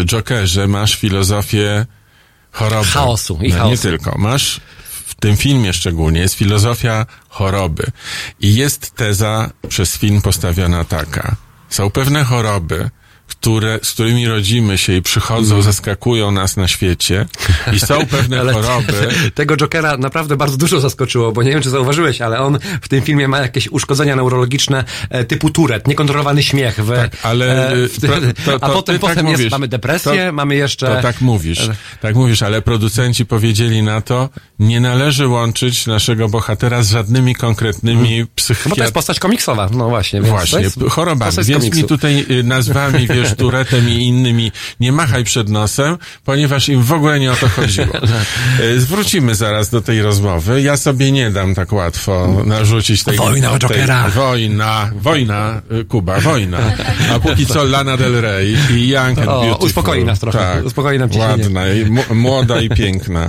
y, 0.00 0.04
Jokerze 0.04 0.66
masz 0.66 0.96
filozofię 0.96 1.86
choroby. 2.52 2.86
Chaosu 2.88 3.34
i 3.34 3.38
no, 3.38 3.42
Nie 3.44 3.52
chaosu. 3.52 3.82
tylko. 3.82 4.18
Masz 4.18 4.60
w 5.06 5.14
tym 5.14 5.36
filmie 5.36 5.72
szczególnie 5.72 6.20
jest 6.20 6.34
filozofia 6.34 7.06
choroby. 7.28 7.86
I 8.40 8.54
jest 8.54 8.90
teza 8.90 9.50
przez 9.68 9.96
film 9.98 10.22
postawiona 10.22 10.84
taka. 10.84 11.36
Są 11.68 11.90
pewne 11.90 12.24
choroby, 12.24 12.90
które, 13.40 13.78
z 13.82 13.90
którymi 13.92 14.26
rodzimy 14.28 14.78
się 14.78 14.92
i 14.92 15.02
przychodzą, 15.02 15.62
zaskakują 15.62 16.30
nas 16.30 16.56
na 16.56 16.68
świecie 16.68 17.26
i 17.72 17.80
są 17.80 18.06
pewne 18.06 18.40
Ale 18.40 18.52
choroby. 18.52 19.08
Tego 19.34 19.56
Jokera 19.56 19.96
naprawdę 19.96 20.36
bardzo 20.36 20.56
dużo 20.56 20.80
zaskoczyło, 20.80 21.32
bo 21.32 21.42
nie 21.42 21.50
wiem, 21.50 21.62
czy 21.62 21.70
zauważyłeś, 21.70 22.20
ale 22.20 22.38
on 22.40 22.58
w 22.82 22.88
tym 22.88 23.02
filmie 23.02 23.28
ma 23.28 23.38
jakieś 23.38 23.68
uszkodzenia 23.68 24.16
neurologiczne 24.16 24.84
e, 25.10 25.24
typu 25.24 25.50
Turet, 25.50 25.88
niekontrolowany 25.88 26.42
śmiech. 26.42 26.84
W, 26.84 26.94
Tak, 26.96 27.10
ale, 27.22 27.68
e, 27.72 27.88
w, 27.88 28.00
to- 28.00 28.06
to- 28.44 28.54
a 28.64 28.68
to 28.68 28.74
potem, 28.74 28.94
ty 28.94 29.00
tak 29.00 29.10
potem 29.10 29.26
jest, 29.26 29.38
mówisz. 29.38 29.50
mamy 29.52 29.68
depresję, 29.68 30.32
mamy 30.32 30.54
jeszcze... 30.56 30.86
To 30.96 31.02
tak 31.02 31.20
mówisz, 31.20 31.70
tak 32.00 32.14
mówisz, 32.14 32.42
ale 32.42 32.62
producenci 32.62 33.26
powiedzieli 33.26 33.82
na 33.82 34.00
to, 34.00 34.28
nie 34.58 34.80
należy 34.80 35.28
łączyć 35.28 35.86
naszego 35.86 36.28
bohatera 36.28 36.82
z 36.82 36.90
żadnymi 36.90 37.34
konkretnymi 37.34 38.18
No 38.20 38.24
bo 38.24 38.30
to 38.30 38.36
psychiatrami. 38.36 38.80
jest 38.80 38.94
postać 38.94 39.20
komiksowa, 39.20 39.68
no 39.72 39.88
właśnie. 39.88 40.20
Więc 40.20 40.30
Właśnie, 40.30 40.70
z 40.70 41.46
Więc 41.46 41.74
mi 41.74 41.84
tutaj 41.84 42.26
y, 42.30 42.42
nazwami, 42.42 43.06
wiesz, 43.06 43.25
turetem 43.34 43.88
i 43.88 43.92
innymi 43.92 44.52
nie 44.80 44.92
machaj 44.92 45.24
przed 45.24 45.48
nosem, 45.48 45.96
ponieważ 46.24 46.68
im 46.68 46.82
w 46.82 46.92
ogóle 46.92 47.20
nie 47.20 47.32
o 47.32 47.36
to 47.36 47.48
chodziło. 47.48 47.86
Y, 48.60 48.80
Zwrócimy 48.86 49.34
zaraz 49.34 49.70
do 49.70 49.80
tej 49.80 50.02
rozmowy. 50.02 50.62
Ja 50.62 50.76
sobie 50.76 51.12
nie 51.12 51.30
dam 51.30 51.54
tak 51.54 51.72
łatwo 51.72 52.42
narzucić 52.46 53.04
tej... 53.04 53.16
Wojna 53.18 53.52
o 53.52 53.58
Jokera. 53.58 54.08
Wojna, 54.08 54.90
wojna, 54.94 55.62
y, 55.80 55.84
Kuba, 55.84 56.20
wojna. 56.20 56.58
A 57.14 57.18
póki 57.18 57.46
co 57.46 57.64
Lana 57.64 57.96
Del 57.96 58.20
Rey 58.20 58.56
i 58.70 58.88
Young 58.88 59.18
and 59.18 59.28
O, 59.28 59.40
Beautiful. 59.40 59.66
uspokoi 59.66 60.04
nas 60.04 60.20
trochę, 60.20 60.38
Tak, 60.38 60.64
uspokoi 60.64 60.98
nam 60.98 61.08
ciśnienie. 61.10 61.32
Ładna, 61.44 61.68
i 61.68 62.14
młoda 62.14 62.60
i 62.60 62.68
piękna. 62.68 63.28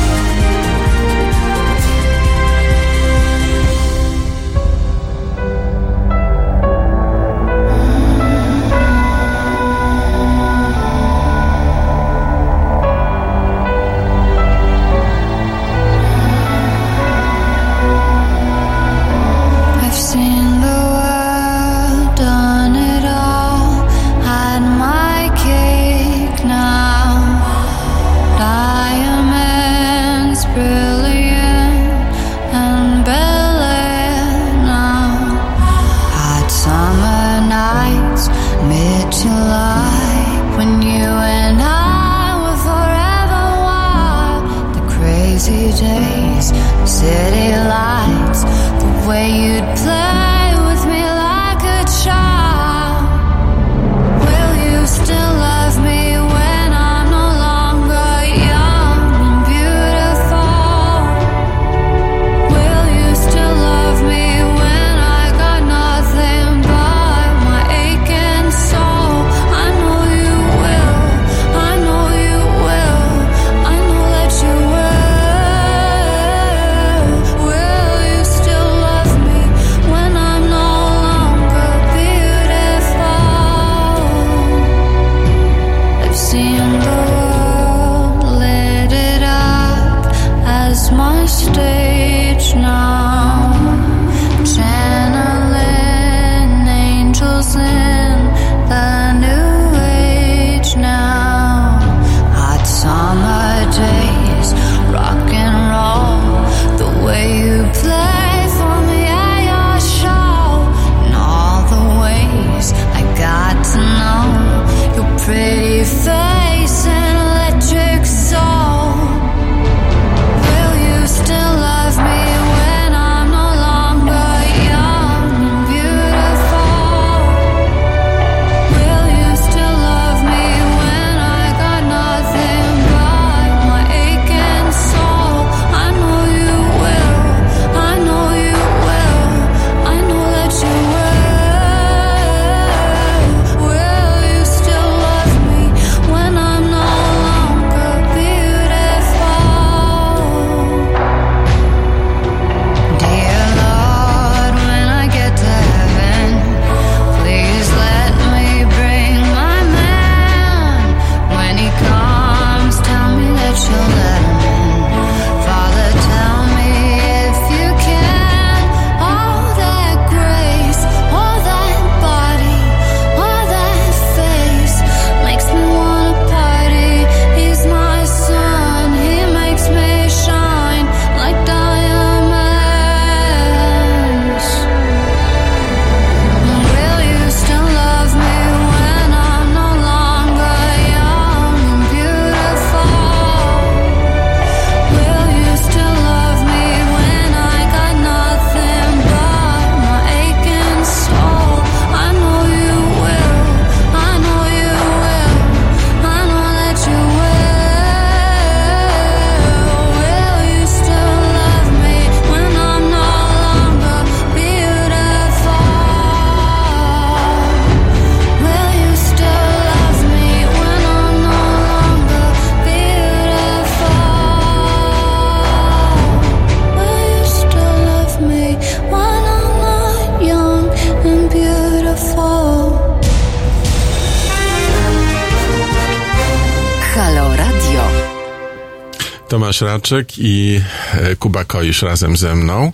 Tomasz 239.61 239.73
Raczek 239.73 240.07
i 240.17 240.61
e, 240.93 241.15
Kuba 241.15 241.45
Koisz 241.45 241.81
razem 241.81 242.17
ze 242.17 242.35
mną. 242.35 242.73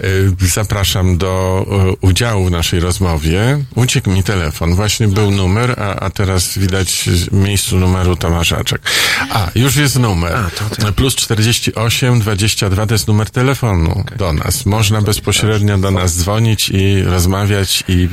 E, 0.00 0.06
Zapraszam 0.46 1.18
do 1.18 1.64
e, 1.68 2.06
udziału 2.06 2.44
w 2.44 2.50
naszej 2.50 2.80
rozmowie. 2.80 3.64
Uciekł 3.74 4.10
mi 4.10 4.22
telefon. 4.22 4.74
Właśnie 4.74 5.08
był 5.08 5.30
numer, 5.30 5.80
a, 5.80 5.94
a 5.94 6.10
teraz 6.10 6.58
widać 6.58 7.08
w 7.08 7.32
miejscu 7.32 7.78
numeru 7.78 8.16
Tomasz 8.16 8.50
Raczek. 8.50 8.80
A, 9.30 9.50
już 9.54 9.76
jest 9.76 9.98
numer. 9.98 10.36
Plus 10.96 11.14
48 11.14 12.20
22 12.20 12.86
to 12.86 12.94
jest 12.94 13.08
numer 13.08 13.30
telefonu 13.30 14.04
do 14.16 14.32
nas. 14.32 14.66
Można 14.66 15.02
bezpośrednio 15.02 15.78
do 15.78 15.90
nas 15.90 16.16
dzwonić 16.16 16.68
i 16.68 17.02
rozmawiać 17.02 17.84
i 17.88 18.08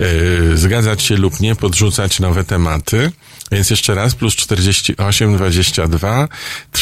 e, 0.00 0.56
zgadzać 0.56 1.02
się 1.02 1.16
lub 1.16 1.40
nie, 1.40 1.56
podrzucać 1.56 2.20
nowe 2.20 2.44
tematy. 2.44 3.12
Więc 3.52 3.70
jeszcze 3.70 3.94
raz, 3.94 4.14
plus 4.14 4.36
48 4.36 5.36
22 5.36 6.28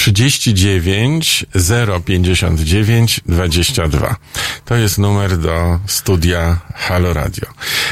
39 0.01 1.45
059 2.05 3.21
22. 3.27 4.17
To 4.65 4.77
jest 4.77 4.99
numer 4.99 5.39
do 5.39 5.79
studia 5.87 6.61
Halo 6.75 7.13
Radio. 7.13 7.45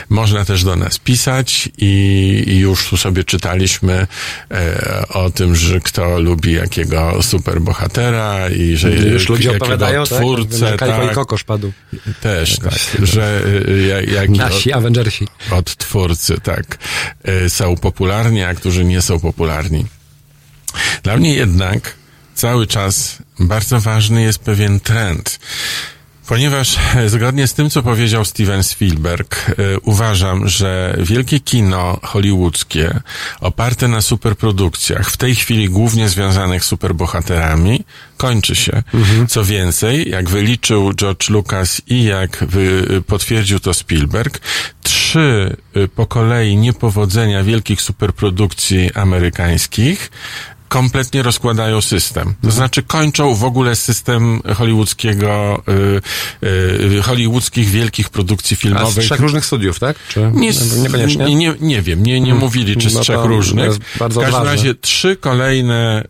Można 0.08 0.44
też 0.44 0.64
do 0.64 0.76
nas 0.76 0.98
pisać 0.98 1.68
i, 1.78 2.44
i 2.46 2.58
już 2.58 2.88
tu 2.88 2.96
sobie 2.96 3.24
czytaliśmy 3.24 4.06
e, 4.50 5.08
o 5.08 5.30
tym, 5.30 5.56
że 5.56 5.80
kto 5.80 6.20
lubi 6.20 6.52
jakiego 6.52 7.22
superbohatera 7.22 8.48
i 8.48 8.76
że 8.76 8.90
Już 8.90 9.28
ludzie 9.28 9.56
opowiadają, 9.56 10.04
tak? 10.04 10.18
twórcę, 10.18 10.76
Kajko 10.76 11.02
i 11.02 11.06
tak, 11.06 11.14
kokosz 11.14 11.44
padł. 11.44 11.72
też 12.20 12.58
tak, 12.58 13.06
że 13.06 13.42
e, 13.68 13.86
jak, 13.86 14.08
jak 14.10 14.30
Nasi 14.30 14.72
Avengersi. 14.72 15.28
od 15.50 15.76
twórcy, 15.76 16.40
tak, 16.42 16.78
y, 17.46 17.50
są 17.50 17.76
popularni, 17.76 18.42
a 18.42 18.54
którzy 18.54 18.84
nie 18.84 19.02
są 19.02 19.20
popularni. 19.20 19.86
Dla 21.02 21.16
mnie 21.16 21.34
jednak 21.34 21.97
cały 22.38 22.66
czas 22.66 23.18
bardzo 23.38 23.80
ważny 23.80 24.22
jest 24.22 24.38
pewien 24.38 24.80
trend. 24.80 25.38
Ponieważ 26.28 26.76
e, 26.96 27.08
zgodnie 27.08 27.46
z 27.46 27.54
tym, 27.54 27.70
co 27.70 27.82
powiedział 27.82 28.24
Steven 28.24 28.64
Spielberg, 28.64 29.48
y, 29.48 29.54
uważam, 29.82 30.48
że 30.48 30.96
wielkie 30.98 31.40
kino 31.40 32.00
hollywoodzkie 32.02 33.00
oparte 33.40 33.88
na 33.88 34.00
superprodukcjach, 34.00 35.10
w 35.10 35.16
tej 35.16 35.34
chwili 35.34 35.68
głównie 35.68 36.08
związanych 36.08 36.64
z 36.64 36.68
superbohaterami, 36.68 37.84
kończy 38.16 38.54
się. 38.56 38.82
Co 39.28 39.44
więcej, 39.44 40.10
jak 40.10 40.28
wyliczył 40.28 40.94
George 40.94 41.28
Lucas 41.28 41.82
i 41.86 42.04
jak 42.04 42.44
wy, 42.48 42.86
potwierdził 43.06 43.60
to 43.60 43.74
Spielberg, 43.74 44.40
trzy 44.82 45.56
po 45.94 46.06
kolei 46.06 46.56
niepowodzenia 46.56 47.44
wielkich 47.44 47.82
superprodukcji 47.82 48.92
amerykańskich 48.94 50.10
kompletnie 50.68 51.22
rozkładają 51.22 51.80
system. 51.80 52.34
To 52.42 52.50
znaczy 52.50 52.82
kończą 52.82 53.34
w 53.34 53.44
ogóle 53.44 53.76
system 53.76 54.42
hollywoodzkiego, 54.56 55.62
y, 56.42 56.46
y, 56.98 57.02
hollywoodzkich 57.02 57.68
wielkich 57.68 58.10
produkcji 58.10 58.54
A 58.54 58.58
z 58.58 58.60
filmowych. 58.60 59.04
trzech 59.04 59.20
różnych 59.20 59.46
studiów, 59.46 59.78
tak? 59.78 59.96
Czy 60.08 60.30
Nie, 60.34 60.50
niekoniecznie? 60.82 61.24
Nie, 61.24 61.34
nie, 61.34 61.54
nie 61.60 61.82
wiem, 61.82 62.02
nie, 62.02 62.20
nie 62.20 62.34
mówili, 62.34 62.76
czy 62.76 62.90
z 62.90 62.94
No 62.94 63.00
trzech 63.00 63.24
różnych. 63.24 63.72
w 63.74 63.98
każdym 63.98 64.42
razie 64.44 64.74
trzy 64.74 65.16
kolejne 65.16 66.04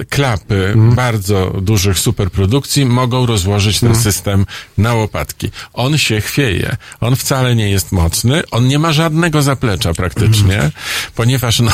y, 0.00 0.04
klapy 0.10 0.66
Mhm. 0.66 0.94
bardzo 0.94 1.52
dużych 1.62 1.98
superprodukcji 1.98 2.86
mogą 2.86 3.26
rozłożyć 3.26 3.76
Mhm. 3.76 3.92
ten 3.92 4.02
system 4.02 4.46
na 4.78 4.94
łopatki. 4.94 5.50
On 5.72 5.98
się 5.98 6.20
chwieje. 6.20 6.76
On 7.00 7.16
wcale 7.16 7.56
nie 7.56 7.70
jest 7.70 7.92
mocny. 7.92 8.42
On 8.50 8.68
nie 8.68 8.78
ma 8.78 8.92
żadnego 8.92 9.42
zaplecza 9.42 9.94
praktycznie, 9.94 10.54
Mhm. 10.54 10.70
ponieważ 11.14 11.60
no, 11.60 11.72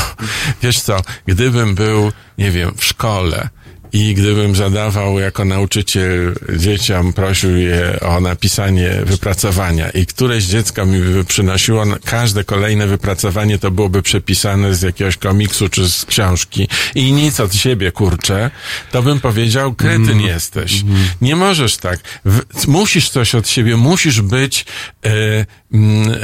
wiesz 0.63 0.81
co, 0.81 1.01
gdybym 1.27 1.75
był, 1.75 2.12
nie 2.39 2.51
wiem, 2.51 2.73
w 2.77 2.85
szkole, 2.85 3.49
i 3.93 4.15
gdybym 4.15 4.57
zadawał 4.57 5.19
jako 5.19 5.45
nauczyciel 5.45 6.35
dzieciom, 6.57 7.13
prosił 7.13 7.57
je 7.57 8.01
o 8.01 8.21
napisanie 8.21 8.91
wypracowania. 9.05 9.91
I 9.91 10.07
któreś 10.07 10.45
dziecko 10.45 10.87
mi 10.87 11.01
by 11.01 11.25
przynosiło 11.25 11.85
każde 12.05 12.45
kolejne 12.45 12.87
wypracowanie, 12.87 13.59
to 13.59 13.71
byłoby 13.71 14.03
przepisane 14.03 14.75
z 14.75 14.83
jakiegoś 14.83 15.17
komiksu 15.17 15.69
czy 15.69 15.91
z 15.91 16.05
książki. 16.05 16.69
I 16.95 17.13
nic 17.13 17.41
od 17.41 17.55
siebie, 17.55 17.93
kurczę, 17.93 18.51
to 18.91 19.03
bym 19.03 19.21
powiedział, 19.21 19.75
kretyn 19.75 20.21
jesteś. 20.21 20.85
Nie 21.21 21.37
możesz 21.37 21.77
tak. 21.77 22.01
W, 22.25 22.67
musisz 22.67 23.11
coś 23.11 23.35
od 23.35 23.49
siebie, 23.49 23.77
musisz 23.77 24.21
być 24.21 24.65
mm, 25.03 26.11
e, 26.11 26.17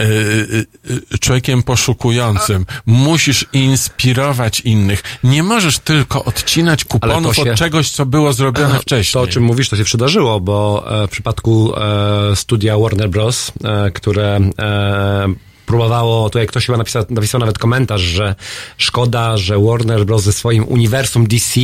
człowiekiem 1.29 1.63
poszukującym. 1.63 2.67
Musisz 2.87 3.47
inspirować 3.53 4.61
innych. 4.61 5.03
Nie 5.25 5.43
możesz 5.43 5.79
tylko 5.79 6.25
odcinać 6.25 6.85
kuponów 6.85 7.37
się- 7.37 7.53
od 7.53 7.59
czegoś, 7.59 7.91
co 7.91 8.07
było 8.07 8.33
zrobione 8.33 8.79
wcześniej. 8.79 9.13
To, 9.13 9.21
o 9.21 9.27
czym 9.27 9.43
mówisz, 9.43 9.69
to 9.69 9.77
się 9.77 9.85
przydarzyło, 9.85 10.41
bo 10.41 10.85
e, 11.03 11.07
w 11.07 11.11
przypadku 11.11 11.73
e, 11.77 12.37
studia 12.37 12.79
Warner 12.79 13.11
Bros., 13.11 13.53
e, 13.65 13.91
które 13.91 14.41
e, 14.59 15.29
próbowało, 15.69 16.31
tutaj 16.31 16.47
ktoś 16.47 16.67
chyba 16.67 16.79
napisał, 16.79 17.05
napisał 17.11 17.41
nawet 17.41 17.59
komentarz, 17.59 18.01
że 18.01 18.35
szkoda, 18.79 19.37
że 19.37 19.59
Warner 19.59 20.05
Bros. 20.07 20.23
ze 20.23 20.33
swoim 20.33 20.65
uniwersum 20.69 21.27
DC, 21.27 21.61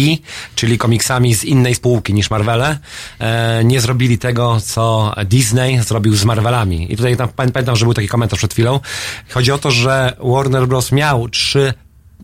czyli 0.55 0.79
komiksami 0.79 1.35
z 1.35 1.45
innej 1.45 1.75
spółki 1.75 2.15
niż 2.15 2.31
Marvele, 2.31 2.79
e, 3.19 3.65
nie 3.65 3.81
zrobili 3.81 4.19
tego, 4.19 4.59
co 4.65 5.15
Disney 5.25 5.79
zrobił 5.83 6.15
z 6.17 6.25
Marvelami. 6.25 6.93
I 6.93 6.97
tutaj 6.97 7.17
tam, 7.17 7.29
pamię- 7.29 7.53
pamiętam, 7.53 7.77
że 7.77 7.85
był 7.85 7.95
taki 7.95 8.09
komentarz 8.09 8.39
przed 8.39 8.53
chwilą. 8.53 8.81
Chodzi 9.31 9.53
o 9.53 9.59
to, 9.59 9.71
że 9.71 10.17
Warner 10.25 10.69
Bros. 10.69 10.93
miał 10.93 11.29
trzy 11.29 11.75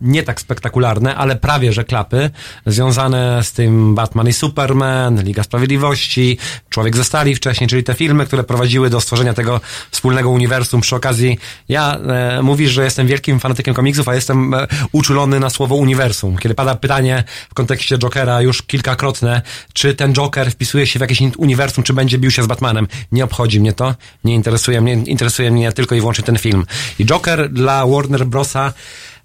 nie 0.01 0.23
tak 0.23 0.41
spektakularne, 0.41 1.15
ale 1.15 1.35
prawie 1.35 1.73
że 1.73 1.83
klapy, 1.83 2.29
związane 2.65 3.43
z 3.43 3.51
tym 3.51 3.95
Batman 3.95 4.27
i 4.27 4.33
Superman, 4.33 5.23
Liga 5.23 5.43
Sprawiedliwości, 5.43 6.37
Człowiek 6.69 6.95
ze 6.95 7.03
Stali 7.03 7.35
wcześniej, 7.35 7.67
czyli 7.67 7.83
te 7.83 7.93
filmy, 7.93 8.25
które 8.25 8.43
prowadziły 8.43 8.89
do 8.89 9.01
stworzenia 9.01 9.33
tego 9.33 9.61
wspólnego 9.91 10.29
uniwersum. 10.29 10.81
Przy 10.81 10.95
okazji, 10.95 11.39
ja 11.69 11.97
e, 11.97 12.41
mówisz, 12.41 12.71
że 12.71 12.83
jestem 12.83 13.07
wielkim 13.07 13.39
fanatykiem 13.39 13.73
komiksów, 13.73 14.09
a 14.09 14.15
jestem 14.15 14.53
e, 14.53 14.67
uczulony 14.91 15.39
na 15.39 15.49
słowo 15.49 15.75
uniwersum. 15.75 16.37
Kiedy 16.37 16.55
pada 16.55 16.75
pytanie 16.75 17.23
w 17.49 17.53
kontekście 17.53 17.97
Jokera 17.97 18.41
już 18.41 18.61
kilkakrotne, 18.61 19.41
czy 19.73 19.95
ten 19.95 20.13
Joker 20.13 20.51
wpisuje 20.51 20.87
się 20.87 20.99
w 20.99 21.01
jakieś 21.01 21.21
uniwersum, 21.37 21.83
czy 21.83 21.93
będzie 21.93 22.17
bił 22.17 22.31
się 22.31 22.43
z 22.43 22.47
Batmanem. 22.47 22.87
Nie 23.11 23.23
obchodzi 23.23 23.59
mnie 23.59 23.73
to, 23.73 23.95
nie 24.23 24.35
interesuje 24.35 24.81
mnie, 24.81 24.93
interesuje 24.93 25.51
mnie 25.51 25.71
tylko 25.71 25.95
i 25.95 25.99
wyłącznie 25.99 26.23
ten 26.23 26.37
film. 26.37 26.65
I 26.99 27.05
Joker 27.05 27.49
dla 27.49 27.85
Warner 27.85 28.25
Brosa 28.25 28.73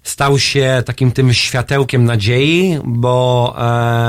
stał 0.09 0.39
się 0.39 0.83
takim 0.85 1.11
tym 1.11 1.33
światełkiem 1.33 2.05
nadziei, 2.05 2.79
bo 2.85 3.55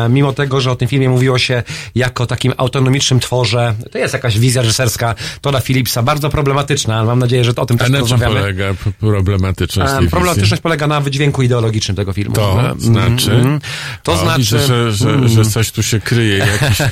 e, 0.07 0.09
mimo 0.09 0.33
tego, 0.33 0.61
że 0.61 0.71
o 0.71 0.77
tym 0.77 0.89
filmie 0.89 1.09
mówiło 1.09 1.39
się 1.39 1.63
jako 1.95 2.27
takim 2.27 2.53
autonomicznym 2.57 3.21
tworze, 3.21 3.75
to 3.93 3.99
jest 3.99 4.15
jakaś 4.15 4.39
wizja 4.39 4.63
reżyserska 4.63 5.15
Toda 5.41 5.61
Phillipsa, 5.61 6.03
bardzo 6.03 6.31
problematyczna, 6.31 6.97
ale 6.97 7.07
mam 7.07 7.19
nadzieję, 7.19 7.45
że 7.45 7.53
o 7.57 7.67
tym 7.67 7.77
A 7.77 7.81
też 7.81 7.91
na 7.91 8.03
czym 8.07 8.19
polega 8.21 8.65
problematyczność 9.01 9.93
E, 9.93 9.95
wizji? 9.97 10.11
Problematyczność 10.11 10.63
polega 10.63 10.87
na 10.87 11.01
wydźwięku 11.01 11.43
ideologicznym 11.43 11.97
tego 11.97 12.13
filmu. 12.13 12.35
To 12.35 12.61
E, 12.71 12.75
znaczy? 12.79 13.33
mm, 13.33 13.61
To 14.03 14.13
o, 14.13 14.17
znaczy... 14.17 14.39
Widzę, 14.39 14.59
że, 14.67 14.93
że, 14.93 15.29
że 15.29 15.45
coś 15.45 15.71
tu 15.71 15.83
się 15.83 16.01
kryje. 16.01 16.39
Jakiś, 16.39 16.81
e, 16.81 16.87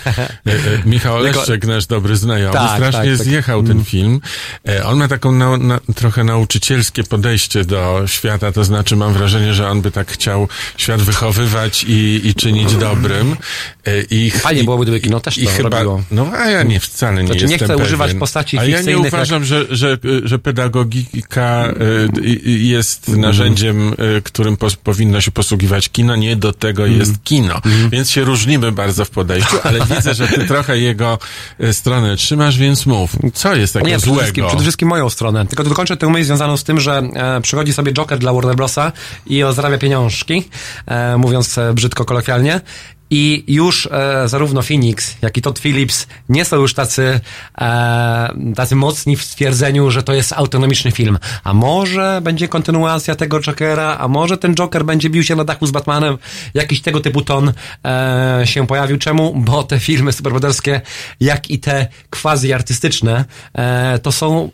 e, 0.47 0.57
Michał 0.87 1.19
Leszczek, 1.19 1.67
nasz 1.67 1.87
dobry 1.87 2.17
znajomy, 2.17 2.53
Tak, 2.53 2.71
strasznie 2.77 3.11
tak, 3.11 3.19
tak. 3.19 3.27
zjechał 3.27 3.63
ten 3.63 3.85
film. 3.85 4.21
E, 4.69 4.85
On 4.87 4.99
ma 4.99 5.09
taką 5.09 5.33
nau, 5.33 5.57
na, 5.57 5.81
trochę 5.95 6.25
nauczycielskie 6.25 7.05
podejście 7.05 7.65
do 7.65 8.03
świata, 8.07 8.53
to 8.53 8.65
znaczy 8.65 8.96
mam 8.97 9.13
wrażenie, 9.13 9.55
że 9.55 9.69
on 9.69 9.81
by 9.81 9.91
tak 9.91 10.11
chciał 10.11 10.49
świat 10.77 11.03
wychowywać 11.03 11.85
i, 11.85 12.21
i 12.29 12.35
czynić 12.35 12.75
dobrym. 12.75 13.37
E, 13.87 14.03
I, 14.11 14.31
Fajnie 14.31 14.65
byłoby, 14.65 14.85
gdyby 14.85 15.01
kino 15.01 15.21
też 15.21 15.39
i 15.39 15.45
to 15.45 15.51
chyba, 15.51 15.69
robiło. 15.69 16.03
No, 16.11 16.31
a 16.39 16.51
ja 16.51 16.63
nie, 16.63 16.81
wcale 16.81 17.23
nie 17.23 17.27
Znaczy, 17.27 17.45
nie 17.45 17.51
jestem 17.51 17.59
chcę 17.59 17.75
pewien. 17.75 17.87
używać 17.87 18.15
postaci 18.15 18.59
A 18.59 18.65
ja 18.65 18.81
nie 18.83 18.99
uważam, 18.99 19.45
że, 19.45 19.65
że, 19.71 19.99
że 20.25 20.39
pedagogika 20.39 21.69
y, 22.23 22.31
jest 22.47 23.09
narzędziem, 23.09 23.93
y, 24.19 24.23
którym 24.23 24.57
powinno 24.85 25.21
się 25.21 25.31
posługiwać 25.31 25.89
kino. 25.89 26.17
Nie 26.17 26.37
do 26.37 26.53
tego 26.53 26.83
Mhm. 26.83 27.01
jest 27.01 27.13
kino. 27.25 27.61
Więc 27.91 28.11
się 28.11 28.25
różnimy 28.25 28.73
bardzo 28.73 29.05
w 29.05 29.11
podejściu, 29.11 29.57
ale 29.63 29.79
widzę, 29.97 30.15
że 30.15 30.29
ty 30.29 30.47
trochę 30.47 30.79
jego 30.79 31.19
stronę 31.73 32.17
trzymasz, 32.17 32.59
więc 32.59 32.87
mów. 32.87 33.13
Co 33.35 33.55
jest 33.55 33.75
takiego 33.75 33.91
Nie, 33.91 33.99
przede 33.99 34.17
wszystkim, 34.17 34.35
złego? 34.43 34.49
przede 34.49 34.63
wszystkim 34.63 34.89
moją 34.89 35.11
stronę. 35.11 35.47
Tylko 35.47 35.65
dokończę 35.65 35.97
tę 35.97 36.09
myśl 36.09 36.25
związaną 36.25 36.57
z 36.57 36.65
tym, 36.65 36.81
że 36.81 36.99
e, 37.15 37.41
przychodzi 37.41 37.73
sobie 37.73 37.93
Joker 37.93 38.19
dla 38.19 38.33
Warner 38.33 38.57
Brosa 38.57 38.93
i 39.27 39.43
ozdrawia 39.45 39.79
pieniążki, 39.79 40.49
e, 40.87 41.17
mówiąc 41.17 41.59
e, 41.59 41.75
brzydko 41.75 42.05
kolokwialnie. 42.05 42.61
I 43.11 43.45
już 43.47 43.89
e, 43.93 44.29
zarówno 44.29 44.63
Phoenix, 44.63 45.15
jak 45.23 45.37
i 45.37 45.43
Todd 45.43 45.59
Phillips 45.59 46.07
nie 46.29 46.45
są 46.45 46.57
już 46.57 46.75
tacy, 46.75 47.21
e, 47.61 48.35
tacy 48.57 48.77
mocni 48.77 49.17
w 49.17 49.23
stwierdzeniu, 49.23 49.91
że 49.91 50.03
to 50.03 50.15
jest 50.15 50.33
autonomiczny 50.33 50.91
film. 50.91 51.19
A 51.45 51.55
może 51.55 52.21
będzie 52.23 52.49
kontynuacja 52.49 53.15
tego 53.15 53.41
Jokera, 53.41 53.97
a 53.99 54.09
może 54.09 54.39
ten 54.39 54.55
Joker 54.55 54.85
będzie 54.85 55.11
bił 55.11 55.23
się 55.23 55.37
na 55.37 55.45
dachu 55.45 55.67
z 55.67 55.71
Batmanem. 55.71 56.19
Jakiś 56.55 56.81
tego 56.81 57.01
typu 57.01 57.23
ton 57.23 57.53
e, 57.85 58.43
się 58.45 58.67
pojawił. 58.67 58.99
Czemu? 58.99 59.35
Bo 59.37 59.63
te 59.63 59.81
filmy 59.81 60.13
superbohaterskie, 60.13 60.81
jak 61.21 61.51
i 61.51 61.59
te 61.59 61.87
quasi 62.11 62.53
artystyczne, 62.53 63.25
e, 63.55 63.99
to 64.03 64.13
są, 64.13 64.51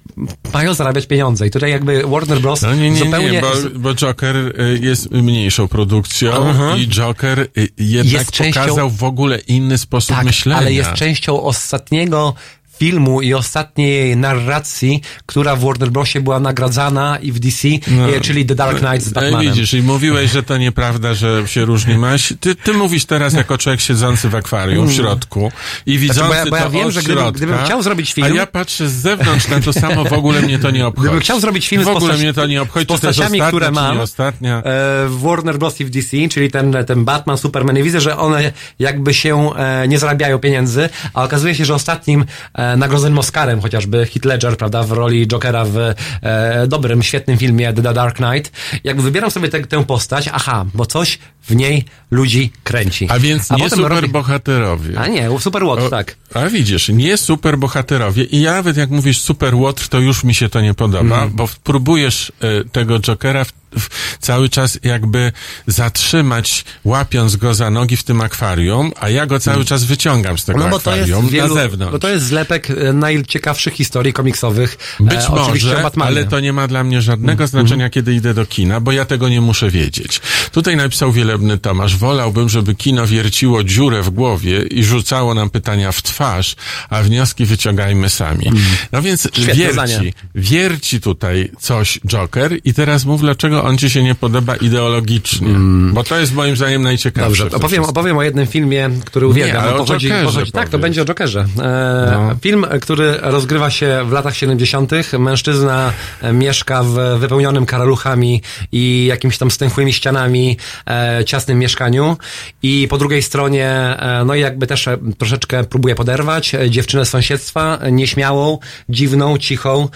mają 0.55 0.75
zarabiać 0.75 1.07
pieniądze. 1.07 1.47
I 1.47 1.51
tutaj 1.51 1.71
jakby 1.71 2.03
Warner 2.07 2.41
Bros. 2.41 2.63
No 2.63 2.75
nie, 2.75 2.91
nie, 2.91 2.99
zupełnie... 2.99 3.31
nie, 3.31 3.41
bo, 3.41 3.53
bo 3.75 3.95
Joker 3.95 4.37
y, 4.37 4.79
jest 4.83 5.11
mniejszą 5.11 5.69
produkcją 5.69 6.33
Aha. 6.51 6.75
i 6.77 6.89
Joker 6.89 7.41
y, 7.41 7.69
jednak 7.79 8.13
Jest 8.13 8.42
częścią 8.43 8.61
pokazał 8.63 8.91
w 8.91 9.05
ogóle 9.05 9.39
inny 9.39 9.79
sposób 9.79 10.17
Tak, 10.17 10.25
myślenia. 10.25 10.59
ale 10.61 10.73
jest 10.73 10.93
częścią 10.93 11.43
ostatniego 11.43 12.35
filmu 12.79 13.23
i 13.23 13.35
ostatniej 13.35 14.17
narracji, 14.17 15.03
która 15.27 15.57
w 15.57 15.65
Warner 15.65 15.91
Brosie 15.91 16.21
była 16.21 16.41
nagradzana 16.41 17.19
i 17.19 17.33
w 17.33 17.39
DC, 17.39 17.69
e, 18.17 18.21
czyli 18.21 18.47
The 18.47 18.55
Dark 18.55 18.79
Knight 18.79 19.03
z 19.07 19.15
No 19.15 19.21
i 19.23 19.25
Batmanem. 19.25 19.53
widzisz, 19.53 19.75
i 19.75 19.83
mówiłeś, 19.83 20.31
że 20.31 20.43
to 20.43 20.57
nieprawda, 20.57 21.15
że 21.15 21.43
się 21.47 21.65
różni 21.65 21.99
maś. 21.99 22.33
Ty, 22.41 22.55
ty 22.55 22.73
mówisz 22.73 23.05
teraz 23.05 23.33
jako 23.35 23.59
człowiek 23.59 23.81
siedzący 23.81 24.29
w 24.29 24.35
akwarium 24.35 24.89
w 24.89 24.93
środku 24.93 25.53
i 25.87 25.99
widzący 25.99 26.27
Znaczy, 26.27 26.31
bo 26.31 26.45
ja- 26.45 26.51
bo 26.51 26.57
ja 26.57 26.63
to 26.63 26.71
wiem, 26.71 26.87
od 26.87 26.93
że 26.93 27.01
gdybym- 27.01 27.19
środka, 27.19 27.37
gdybym 27.37 27.59
chciał 27.65 27.83
zrobić 27.83 28.13
film- 28.13 28.27
A 28.33 28.37
ja 28.37 28.47
patrzę 28.47 28.89
z 28.89 28.93
zewnątrz 28.93 29.49
na 29.49 29.61
to 29.61 29.73
samo, 29.73 30.05
w 30.05 30.13
ogóle 30.13 30.43
mnie 30.43 30.59
to 30.59 30.71
nie 30.71 30.87
obchodzi. 30.87 31.03
Gdybym 31.07 31.21
chciał 31.21 31.41
zrobić 31.41 31.69
film 31.69 31.83
w 31.83 31.85
z, 31.85 31.89
ogóle 31.89 32.01
postać- 32.01 32.21
mnie 32.21 32.33
to 32.35 32.47
nie 32.47 32.63
obchodzi, 32.63 32.85
z 32.85 32.89
postaciami, 32.89 33.25
ostatnia, 33.27 33.49
które 33.49 33.71
mam 33.71 34.01
ostatnia. 34.01 34.59
e, 34.59 34.63
w 35.09 35.19
Warner 35.23 35.59
Bros. 35.59 35.81
i 35.81 35.85
w 35.85 35.91
DC, 35.91 36.17
czyli 36.31 36.51
ten, 36.51 36.77
ten 36.87 37.05
Batman, 37.05 37.39
Superman 37.39 37.79
i 37.79 37.83
widzę, 37.83 38.01
że 38.01 38.17
one 38.17 38.53
jakby 38.79 39.15
się 39.15 39.51
e, 39.57 39.89
nie 39.89 39.99
zarabiają 39.99 40.39
pieniędzy, 40.39 40.89
a 41.15 41.25
okazuje 41.25 41.55
się, 41.55 41.65
że 41.65 41.75
ostatnim 41.75 42.25
e, 42.59 42.62
nagrodzonym 42.77 43.19
Oscarem 43.19 43.61
chociażby 43.61 44.07
Heath 44.07 44.25
Ledger, 44.25 44.57
prawda, 44.57 44.83
w 44.83 44.93
roli 44.93 45.27
Jokera 45.29 45.65
w 45.65 45.77
e, 46.23 46.67
dobrym, 46.69 47.03
świetnym 47.03 47.39
filmie 47.39 47.73
The 47.73 47.83
Dark 47.83 48.17
Knight, 48.17 48.53
jakby 48.85 49.03
wybieram 49.03 49.31
sobie 49.31 49.49
tę- 49.49 49.67
tę 49.67 49.85
postać, 49.85 50.31
aha, 50.33 50.65
bo 50.75 50.87
coś 50.87 51.19
w 51.49 51.57
niej 51.57 51.85
ludzi 52.11 52.53
kręci. 52.65 53.07
A 53.11 53.19
więc 53.19 53.51
nie 53.51 53.59
potem 53.59 53.79
robi- 53.79 53.95
superbohaterowie. 53.97 55.01
A 55.01 55.07
nie, 55.07 55.29
Super 55.41 55.63
What, 55.63 55.79
O, 55.79 55.89
tak. 55.91 56.17
A 56.35 56.47
widzisz, 56.49 56.89
nie 56.89 57.17
superbohaterowie. 57.17 58.25
I 58.25 58.41
ja 58.41 58.53
nawet 58.53 58.77
jak 58.77 58.91
mówisz 58.91 59.21
super 59.21 59.55
łotr, 59.55 59.89
to 59.89 60.01
już 60.01 60.25
mi 60.25 60.35
się 60.35 60.49
to 60.49 60.61
nie 60.61 60.75
podoba, 60.75 61.01
Mhm. 61.15 61.31
bo 61.33 61.49
próbujesz 61.65 62.33
e, 62.41 62.65
tego 62.65 63.01
Jokera 63.01 63.45
w, 63.45 63.53
w, 63.79 64.19
cały 64.19 64.49
czas 64.49 64.79
jakby 64.83 65.33
zatrzymać, 65.67 66.65
łapiąc 66.85 67.37
go 67.37 67.55
za 67.55 67.71
nogi 67.71 67.97
w 67.97 68.05
tym 68.05 68.21
akwarium, 68.21 68.93
a 69.01 69.09
ja 69.09 69.27
go 69.27 69.41
cały 69.41 69.65
czas 69.65 69.85
wyciągam 69.85 70.39
z 70.39 70.45
tego 70.45 70.57
Mhm. 70.57 70.71
No 70.71 70.77
bo 70.77 70.91
akwarium 70.91 71.29
wielu, 71.29 71.55
na 71.55 71.63
zewnątrz. 71.63 71.93
bo 71.93 71.99
to 71.99 72.09
jest 72.09 72.25
zlepek 72.27 72.71
e, 72.71 72.93
najciekawszych 72.93 73.75
historii 73.75 74.13
komiksowych. 74.13 74.79
Być 75.01 75.15
e, 75.21 75.29
oczywiście 75.29 75.69
o 75.69 75.71
może. 75.73 75.87
Mhm. 75.87 76.03
ale 76.09 76.25
to 76.25 76.41
nie 76.41 76.53
ma 76.53 76.69
dla 76.69 76.85
mnie 76.85 77.03
żadnego 77.03 77.47
znaczenia, 77.47 77.91
kiedy 77.91 78.15
idę 78.15 78.35
do 78.35 78.47
kina, 78.47 78.81
bo 78.81 78.93
ja 78.93 79.05
tego 79.05 79.29
nie 79.29 79.41
muszę 79.41 79.71
wiedzieć. 79.71 80.21
Tutaj 80.53 80.77
napisał 80.77 81.13
wielebny 81.33 81.59
Tomasz, 81.59 81.97
wolałbym, 81.97 82.49
żeby 82.49 82.75
kino 82.75 83.07
wierciło 83.07 83.65
dziurę 83.65 84.03
w 84.03 84.11
głowie 84.11 84.63
i 84.63 84.85
rzucało 84.85 85.35
nam 85.35 85.51
pytania 85.51 85.93
w 85.93 86.03
twarz, 86.03 86.57
a 86.91 87.03
wnioski 87.03 87.45
wyciągajmy 87.45 88.09
sami. 88.09 88.51
No 88.93 89.03
więc. 89.03 89.29
Świetne 89.33 89.55
wierci, 89.55 89.73
zdanie. 89.73 90.13
wierci 90.35 91.01
tutaj 91.01 91.51
coś 91.59 92.01
Joker 92.07 92.59
i 92.65 92.75
teraz 92.75 93.05
mów, 93.05 93.21
dlaczego 93.21 93.65
on 93.65 93.79
ci 93.79 93.91
się 93.91 94.03
nie 94.03 94.15
podoba 94.15 94.57
ideologicznie. 94.57 95.49
Bo 95.93 96.05
to 96.05 96.19
jest 96.19 96.35
moim 96.35 96.57
zdaniem 96.57 96.83
najciekawsze. 96.83 97.43
Mm. 97.43 97.51
Dobrze, 97.51 97.57
opowiem, 97.57 97.85
opowiem 97.85 98.19
o 98.19 98.23
jednym 98.23 98.47
filmie, 98.47 98.91
który 99.05 99.27
uwielbiam. 99.27 99.69
o 99.69 99.79
pochodzi, 99.79 100.09
Jokerze 100.09 100.27
pochodzi, 100.27 100.53
tak, 100.53 100.69
to 100.69 100.79
będzie 100.79 101.03
o 101.03 101.05
Jokerze. 101.05 101.47
E, 101.59 102.37
Film, 102.43 102.67
który 102.81 103.17
rozgrywa 103.21 103.71
się 103.71 104.05
w 104.09 104.13
latach 104.13 104.37
70. 104.37 104.93
Mężczyzna 105.19 105.93
e, 106.23 106.33
mieszka 106.33 106.83
w 106.83 107.19
wypełnionym 107.19 107.67
karaluchami 107.67 108.43
i 108.73 109.07
jakimiś 109.09 109.39
tam 109.39 109.51
stęchłymi 109.51 109.93
ścianami 109.93 110.57
e, 110.87 111.22
ciasnym 111.25 111.59
mieszkaniu 111.59 112.17
i 112.63 112.87
po 112.91 112.99
drugiej 112.99 113.23
stronie, 113.23 113.69
e, 113.69 114.25
no 114.27 114.35
i 114.35 114.41
jakby 114.41 114.67
też 114.67 114.89
e, 114.89 114.99
troszeczkę 115.19 115.65
próbuje 115.65 115.95
poderwać 115.95 116.55
e, 116.55 116.71
dziewczynę 116.71 117.05
z 117.05 117.11
sąsiedztwa, 117.11 117.79
nieśmiałą, 117.93 118.59
dziwną, 118.89 119.39
cichą. 119.39 119.89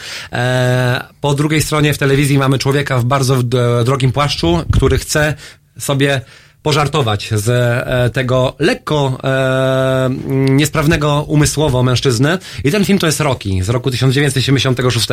Po 1.21 1.35
drugiej 1.35 1.63
stronie 1.63 1.95
w 1.95 1.99
telewizji 1.99 2.39
mamy 2.39 2.59
człowieka 2.59 2.99
w 2.99 3.05
bardzo 3.05 3.43
drogim 3.85 4.13
płaszczu, 4.13 4.65
który 4.73 4.99
chce 4.99 5.35
sobie 5.79 6.21
pożartować 6.67 7.31
z 7.35 7.49
e, 7.49 8.11
tego 8.11 8.55
lekko 8.59 9.19
e, 9.25 10.11
niesprawnego 10.31 11.25
umysłowo 11.29 11.83
mężczyzny. 11.83 12.39
I 12.65 12.71
ten 12.71 12.85
film 12.85 12.99
to 12.99 13.07
jest 13.07 13.21
Rocky 13.21 13.65
z 13.65 13.69
roku 13.69 13.91
1976. 13.91 15.09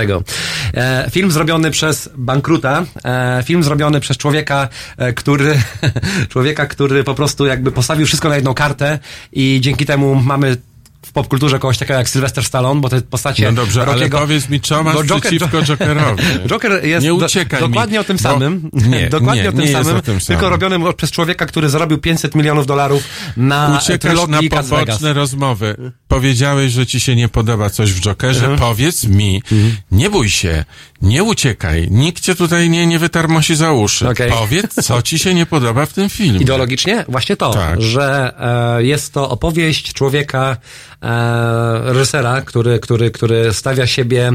E, 0.74 1.10
film 1.12 1.32
zrobiony 1.32 1.72
przez 1.72 2.10
bankruta, 2.16 2.86
e, 3.06 3.44
film 3.46 3.64
zrobiony 3.64 4.00
przez 4.00 4.18
człowieka, 4.18 4.70
e, 4.98 5.14
który 5.14 5.60
człowieka, 6.34 6.66
który 6.66 7.04
po 7.04 7.16
prostu 7.16 7.46
jakby 7.46 7.72
postawił 7.72 8.06
wszystko 8.06 8.30
na 8.30 8.36
jedną 8.36 8.54
kartę 8.54 9.00
i 9.34 9.60
dzięki 9.62 9.86
temu 9.86 10.16
mamy 10.16 10.58
w 11.06 11.12
popkulturze 11.12 11.60
kogoś 11.60 11.78
takiego 11.78 11.98
jak 11.98 12.10
Sylvester 12.10 12.44
Stallone, 12.44 12.82
bo 12.82 12.90
te 12.90 13.02
postacie 13.02 13.46
No 13.46 13.52
dobrze, 13.52 13.82
ale 13.82 13.92
Rockiego... 13.92 14.18
powiedz 14.20 14.50
mi, 14.50 14.62
co 14.62 14.84
masz 14.84 14.96
Joker- 14.96 15.20
przeciwko 15.20 15.62
Jokerowi? 15.68 16.24
Joker 16.48 16.86
jest 16.86 17.04
nie 17.04 17.10
do, 17.10 17.26
uciekaj 17.26 17.60
dokładnie 17.60 18.00
o 18.00 18.04
tym 18.04 18.20
samym. 18.20 18.70
Nie, 18.74 19.10
dokładnie 19.20 19.44
nie, 19.44 19.50
o 19.50 19.52
tym 19.52 19.68
samym, 19.68 19.96
o 19.96 20.02
tym 20.02 20.20
tylko 20.20 20.24
samym. 20.42 20.50
robionym 20.52 20.84
przez 20.98 21.12
człowieka, 21.12 21.46
który 21.46 21.70
zarobił 21.70 21.98
500 21.98 22.36
milionów 22.36 22.66
dolarów 22.66 23.04
na 23.38 23.80
Uciekasz 23.84 24.28
na 24.28 24.40
poboczne 24.62 25.14
rozmowy. 25.14 25.92
Powiedziałeś, 26.08 26.72
że 26.72 26.86
ci 26.86 27.00
się 27.00 27.16
nie 27.16 27.28
podoba 27.30 27.70
coś 27.70 27.92
w 27.92 28.00
Jokerze. 28.02 28.40
Mhm. 28.40 28.60
Powiedz 28.60 29.04
mi, 29.04 29.44
nie 29.92 30.10
bój 30.10 30.30
się, 30.30 30.66
nie 31.02 31.24
uciekaj. 31.24 31.88
Nikt 31.92 32.24
cię 32.24 32.36
tutaj 32.36 32.70
nie, 32.70 32.88
nie 32.88 33.00
wytarmosi 33.00 33.56
za 33.56 33.72
uszy. 33.72 34.10
Okej. 34.10 34.32
Powiedz, 34.32 34.74
co 34.86 35.02
ci 35.02 35.20
się 35.20 35.34
nie 35.34 35.46
podoba 35.46 35.86
w 35.86 35.94
tym 35.94 36.10
filmie. 36.10 36.40
Ideologicznie? 36.40 37.06
Właśnie 37.08 37.36
to, 37.38 37.54
Tak. 37.54 37.82
że 37.82 38.34
e, 38.78 38.84
jest 38.84 39.14
to 39.14 39.30
opowieść 39.30 39.94
człowieka, 39.94 40.58
e, 41.04 41.94
reżysera, 41.94 42.42
który, 42.42 42.80
który, 42.80 43.12
który 43.12 43.54
stawia 43.54 43.88
siebie 43.88 44.32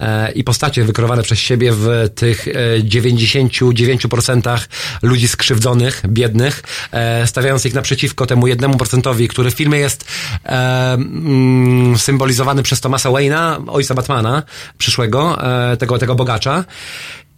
e, 0.00 0.32
i 0.32 0.44
postacie 0.44 0.84
wykreowane 0.84 1.22
przez 1.22 1.38
siebie 1.38 1.72
w 1.72 2.10
tych 2.14 2.48
e, 2.48 2.52
99% 2.82 4.66
ludzi 5.02 5.28
skrzywdzonych, 5.28 6.02
biednych, 6.08 6.62
e, 6.92 7.26
stawiając 7.26 7.66
ich 7.66 7.74
naprzeciwko 7.74 8.26
temu 8.26 8.46
jednemu 8.46 8.76
procentowi, 8.76 9.28
który 9.28 9.50
w 9.50 9.54
filmie 9.54 9.78
jest 9.78 10.04
e, 10.44 10.92
mm, 10.92 11.98
symbolizowany 11.98 12.62
przez 12.62 12.80
Thomasa 12.80 13.10
Wayne'a, 13.10 13.64
ojca 13.68 13.94
Batmana, 13.94 14.42
przyszłego, 14.78 15.38
e, 15.72 15.76
tego, 15.76 15.98
tego 15.98 16.14
bogacza. 16.14 16.64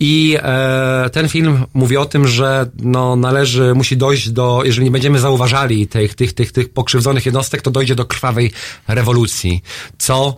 I 0.00 0.36
e, 0.42 1.10
ten 1.12 1.28
film 1.28 1.64
mówi 1.74 1.96
o 1.96 2.04
tym, 2.06 2.28
że 2.28 2.70
no, 2.82 3.16
należy, 3.16 3.74
musi 3.74 3.96
dojść 3.96 4.30
do, 4.30 4.62
jeżeli 4.64 4.84
nie 4.84 4.90
będziemy 4.90 5.18
zauważali 5.18 5.86
tych, 5.86 6.14
tych, 6.14 6.32
tych, 6.32 6.52
tych 6.52 6.72
pokrzywdzonych 6.72 7.26
jednostek, 7.26 7.62
to 7.62 7.70
dojdzie 7.70 7.94
do 7.94 8.04
krwawej 8.04 8.52
rewolucji. 8.88 9.62
Co 9.98 10.36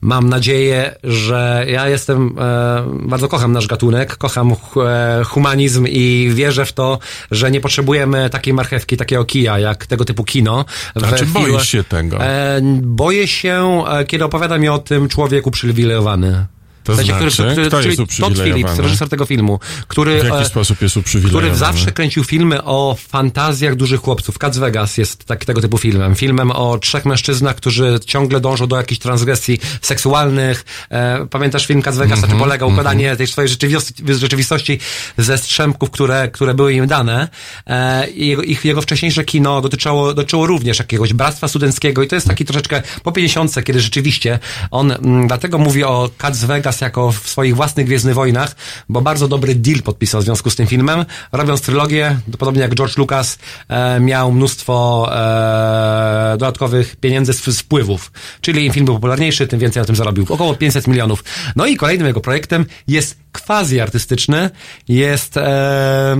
mam 0.00 0.28
nadzieję, 0.28 0.94
że 1.04 1.66
ja 1.68 1.88
jestem, 1.88 2.34
e, 2.38 2.84
bardzo 3.02 3.28
kocham 3.28 3.52
nasz 3.52 3.66
gatunek, 3.66 4.16
kocham 4.16 4.52
e, 4.52 5.24
humanizm 5.24 5.86
i 5.88 6.30
wierzę 6.34 6.64
w 6.64 6.72
to, 6.72 6.98
że 7.30 7.50
nie 7.50 7.60
potrzebujemy 7.60 8.30
takiej 8.30 8.54
marchewki, 8.54 8.96
takiego 8.96 9.24
kija, 9.24 9.58
jak 9.58 9.86
tego 9.86 10.04
typu 10.04 10.24
kino. 10.24 10.64
A 10.94 11.00
We 11.00 11.18
czy 11.18 11.26
filmach- 11.26 11.32
boisz 11.50 11.68
się 11.68 11.84
tego? 11.84 12.24
E, 12.24 12.60
boję 12.82 13.28
się, 13.28 13.84
e, 13.88 14.04
kiedy 14.04 14.24
opowiada 14.24 14.58
mi 14.58 14.68
o 14.68 14.78
tym 14.78 15.08
człowiek 15.08 15.46
uprzywilejowany. 15.46 16.46
To 16.86 16.92
W 16.92 16.96
sensie, 16.96 17.12
znaczy? 17.12 17.52
Kto 17.52 17.60
jest 17.60 17.82
czyli 17.82 17.96
Todd 17.96 18.06
uprzywilejowany? 18.08 18.54
Phillips, 18.54 18.78
reżyser 18.78 19.08
tego 19.08 19.26
filmu, 19.26 19.60
który, 19.88 20.20
W 20.20 20.24
jaki 20.24 20.42
e, 20.42 20.44
sposób 20.44 20.82
jest 20.82 20.96
uprzywilejowany? 20.96 21.48
który 21.48 21.58
zawsze 21.58 21.92
kręcił 21.92 22.24
filmy 22.24 22.64
o 22.64 22.96
fantazjach 23.08 23.74
dużych 23.74 24.00
chłopców. 24.00 24.38
Cats 24.38 24.58
Vegas 24.58 24.98
jest 24.98 25.24
tak, 25.24 25.44
tego 25.44 25.60
typu 25.60 25.78
filmem. 25.78 26.14
Filmem 26.14 26.50
o 26.50 26.78
trzech 26.78 27.04
mężczyznach, 27.04 27.56
którzy 27.56 28.00
ciągle 28.06 28.40
dążą 28.40 28.66
do 28.66 28.76
jakichś 28.76 28.98
transgresji 28.98 29.58
seksualnych. 29.80 30.64
E, 30.90 31.26
pamiętasz 31.30 31.66
film 31.66 31.82
Cats 31.82 31.96
Vegas, 31.96 32.22
na 32.22 32.28
czym 32.28 32.38
polega 32.38 32.66
układanie 32.66 33.16
tej 33.16 33.26
swojej 33.26 33.48
rzeczywistości, 33.48 34.04
rzeczywistości 34.08 34.78
ze 35.18 35.38
strzępków, 35.38 35.90
które, 35.90 36.28
które 36.28 36.54
były 36.54 36.72
im 36.74 36.86
dane. 36.86 37.28
E, 37.66 38.10
i 38.10 38.28
jego, 38.28 38.42
ich, 38.42 38.64
jego 38.64 38.82
wcześniejsze 38.82 39.24
kino 39.24 39.60
dotyczyło, 39.60 40.14
dotyczyło 40.14 40.46
również 40.46 40.78
jakiegoś 40.78 41.12
bractwa 41.12 41.48
studenckiego 41.48 42.02
i 42.02 42.08
to 42.08 42.14
jest 42.14 42.26
taki 42.26 42.44
troszeczkę 42.44 42.82
po 43.02 43.12
50, 43.12 43.64
kiedy 43.64 43.80
rzeczywiście 43.80 44.38
on 44.70 44.92
mm, 44.92 45.26
dlatego 45.26 45.58
mówi 45.58 45.84
o 45.84 46.10
Cats 46.18 46.44
Vegas 46.44 46.75
jako 46.80 47.12
w 47.12 47.28
swoich 47.28 47.56
własnych 47.56 47.86
Gwiezdnych 47.86 48.14
Wojnach, 48.14 48.56
bo 48.88 49.00
bardzo 49.00 49.28
dobry 49.28 49.54
deal 49.54 49.82
podpisał 49.82 50.20
w 50.20 50.24
związku 50.24 50.50
z 50.50 50.56
tym 50.56 50.66
filmem. 50.66 51.04
Robiąc 51.32 51.60
trylogię, 51.60 52.18
podobnie 52.38 52.62
jak 52.62 52.74
George 52.74 52.96
Lucas, 52.96 53.38
e, 53.68 54.00
miał 54.00 54.32
mnóstwo 54.32 55.08
e, 55.12 56.36
dodatkowych 56.38 56.96
pieniędzy 56.96 57.32
z 57.32 57.60
wpływów. 57.60 58.12
Czyli 58.40 58.66
im 58.66 58.72
film 58.72 58.86
był 58.86 58.94
popularniejszy, 58.94 59.46
tym 59.46 59.60
więcej 59.60 59.80
na 59.80 59.86
tym 59.86 59.96
zarobił. 59.96 60.26
Około 60.28 60.54
500 60.54 60.86
milionów. 60.86 61.24
No 61.56 61.66
i 61.66 61.76
kolejnym 61.76 62.06
jego 62.06 62.20
projektem 62.20 62.66
jest 62.88 63.25
quasi 63.46 63.80
artystyczny, 63.80 64.50
jest 64.88 65.36
e, 65.36 66.16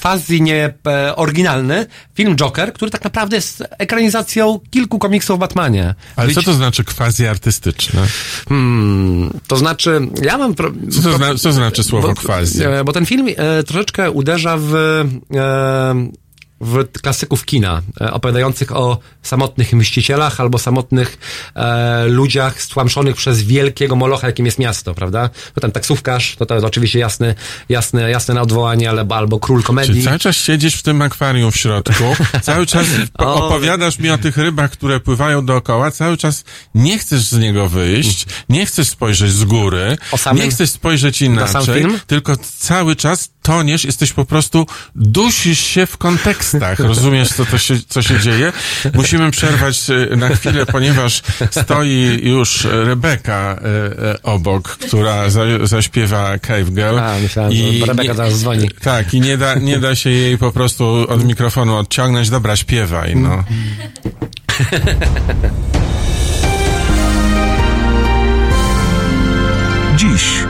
quasi 0.00 0.42
nie 0.42 0.74
e, 0.86 1.16
oryginalny 1.16 1.86
film 2.14 2.36
Joker, 2.36 2.72
który 2.72 2.90
tak 2.90 3.04
naprawdę 3.04 3.36
jest 3.36 3.64
ekranizacją 3.78 4.60
kilku 4.70 4.98
komiksów 4.98 5.34
o 5.34 5.38
Batmanie. 5.38 5.94
Ale 6.16 6.26
Być- 6.26 6.34
co 6.34 6.42
to 6.42 6.54
znaczy 6.54 6.84
quasi 6.84 7.26
artystyczne? 7.26 8.06
Hmm, 8.48 9.30
to 9.46 9.56
znaczy, 9.56 10.00
ja 10.22 10.38
mam... 10.38 10.54
Pro, 10.54 10.70
Co, 10.90 11.02
to 11.02 11.16
zna, 11.16 11.34
co 11.34 11.52
znaczy 11.52 11.82
słowo 11.82 12.08
bo, 12.08 12.14
quasi? 12.14 12.64
e, 12.64 12.84
bo 12.84 12.92
ten 12.92 13.06
film 13.06 13.28
e, 13.36 13.62
troszeczkę 13.62 14.10
uderza 14.10 14.56
w 14.60 14.74
e, 15.34 16.10
w 16.60 17.00
klasyków 17.00 17.44
kina, 17.44 17.82
e, 18.00 18.12
opowiadających 18.12 18.76
o 18.76 18.98
samotnych 19.22 19.72
mścicielach 19.72 20.40
albo 20.40 20.58
samotnych 20.58 21.18
e, 21.54 22.04
ludziach 22.08 22.62
stłamszonych 22.62 23.16
przez 23.16 23.42
wielkiego 23.42 23.96
molocha, 23.96 24.26
jakim 24.26 24.46
jest 24.46 24.58
miasto, 24.58 24.94
prawda? 24.94 25.30
No 25.56 25.60
ten 25.60 25.72
taksówkarz, 25.72 26.36
to 26.36 26.46
to 26.46 26.54
jest 26.54 26.66
oczywiście 26.66 26.98
jasne, 26.98 27.34
jasne, 27.68 28.10
jasne 28.10 28.34
na 28.34 28.42
odwołanie, 28.42 28.90
ale, 28.90 29.06
albo 29.10 29.40
król 29.40 29.62
komedii. 29.62 30.04
cały 30.04 30.18
czas 30.18 30.36
siedzisz 30.36 30.74
w 30.74 30.82
tym 30.82 31.02
akwarium 31.02 31.52
w 31.52 31.56
środku, 31.56 32.04
cały 32.42 32.66
czas 32.66 32.86
O. 33.18 33.46
opowiadasz 33.46 33.98
mi 33.98 34.10
o 34.10 34.18
tych 34.18 34.36
rybach, 34.36 34.70
które 34.70 35.00
pływają 35.00 35.46
dookoła, 35.46 35.90
cały 35.90 36.16
czas 36.16 36.44
nie 36.74 36.98
chcesz 36.98 37.22
z 37.22 37.38
niego 37.38 37.68
wyjść, 37.68 38.26
nie 38.48 38.66
chcesz 38.66 38.88
spojrzeć 38.88 39.32
z 39.32 39.44
góry, 39.44 39.98
samym- 40.16 40.44
nie 40.44 40.50
chcesz 40.50 40.70
spojrzeć 40.70 41.18
sam 41.18 41.26
inaczej, 41.26 41.82
film? 41.82 42.00
tylko 42.06 42.36
cały 42.58 42.96
czas 42.96 43.30
toniesz, 43.42 43.84
jesteś 43.84 44.12
po 44.12 44.24
prostu, 44.24 44.66
dusisz 44.94 45.60
się 45.60 45.86
w 45.86 45.96
kontekstach, 46.50 46.88
rozumiesz, 46.88 47.28
co, 47.28 47.46
to 47.46 47.58
się, 47.58 47.74
co 47.88 48.02
się 48.02 48.20
dzieje? 48.20 48.52
Musimy 48.94 49.30
przerwać 49.30 49.90
e, 49.90 50.16
na 50.16 50.28
chwilę, 50.28 50.66
ponieważ 50.66 51.22
stoi 51.50 52.20
już 52.22 52.64
Rebeka 52.64 53.56
e, 53.62 54.10
e, 54.10 54.22
obok, 54.22 54.68
która 54.68 55.30
za, 55.30 55.42
zaśpiewa 55.62 56.38
Cave 56.38 56.70
Girl. 56.70 56.98
A, 56.98 57.18
myślałem, 57.18 57.52
że 57.52 57.86
Rebeka 57.86 58.14
zaraz 58.14 58.38
dzwoni. 58.38 58.70
Tak, 58.82 59.14
i 59.14 59.20
nie 59.20 59.36
da, 59.36 59.54
nie 59.54 59.78
da 59.78 59.94
się 59.94 60.10
jej 60.10 60.38
po 60.38 60.52
prostu 60.52 60.84
od 61.08 61.24
mikrofonu 61.24 61.76
odciągnąć. 61.76 62.30
Dobra, 62.30 62.56
śpiewaj, 62.56 63.16
no. 63.16 63.44
Dziś 69.96 70.49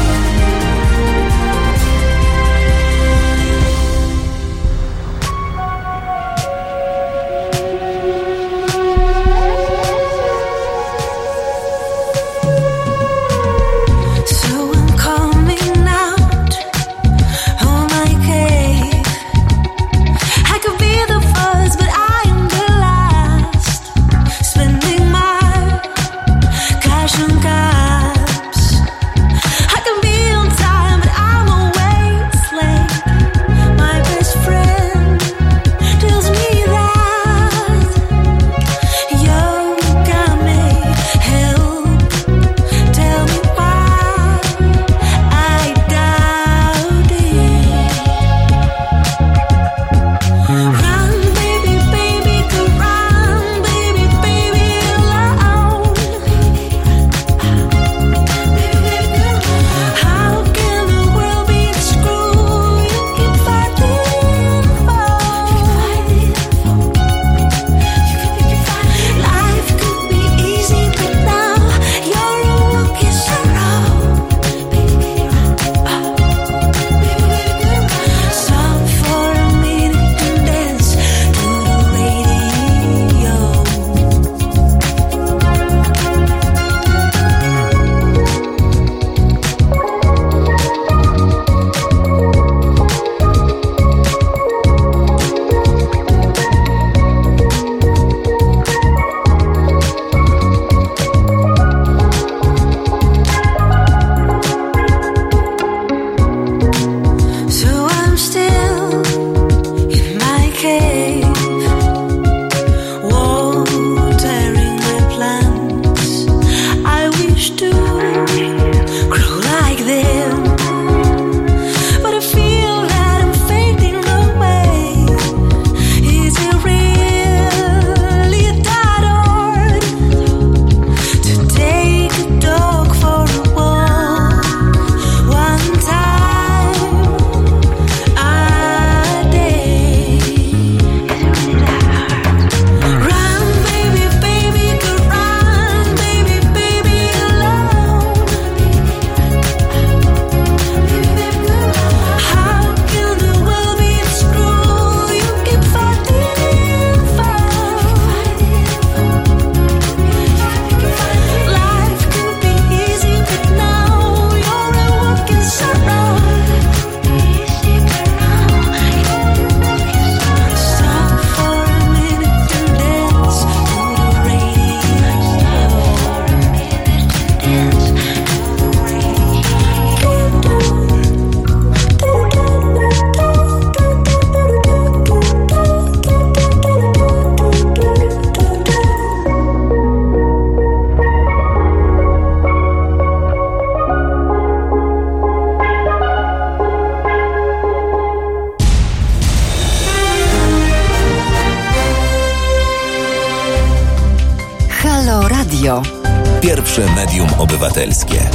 Obywatelskie. 207.41 208.29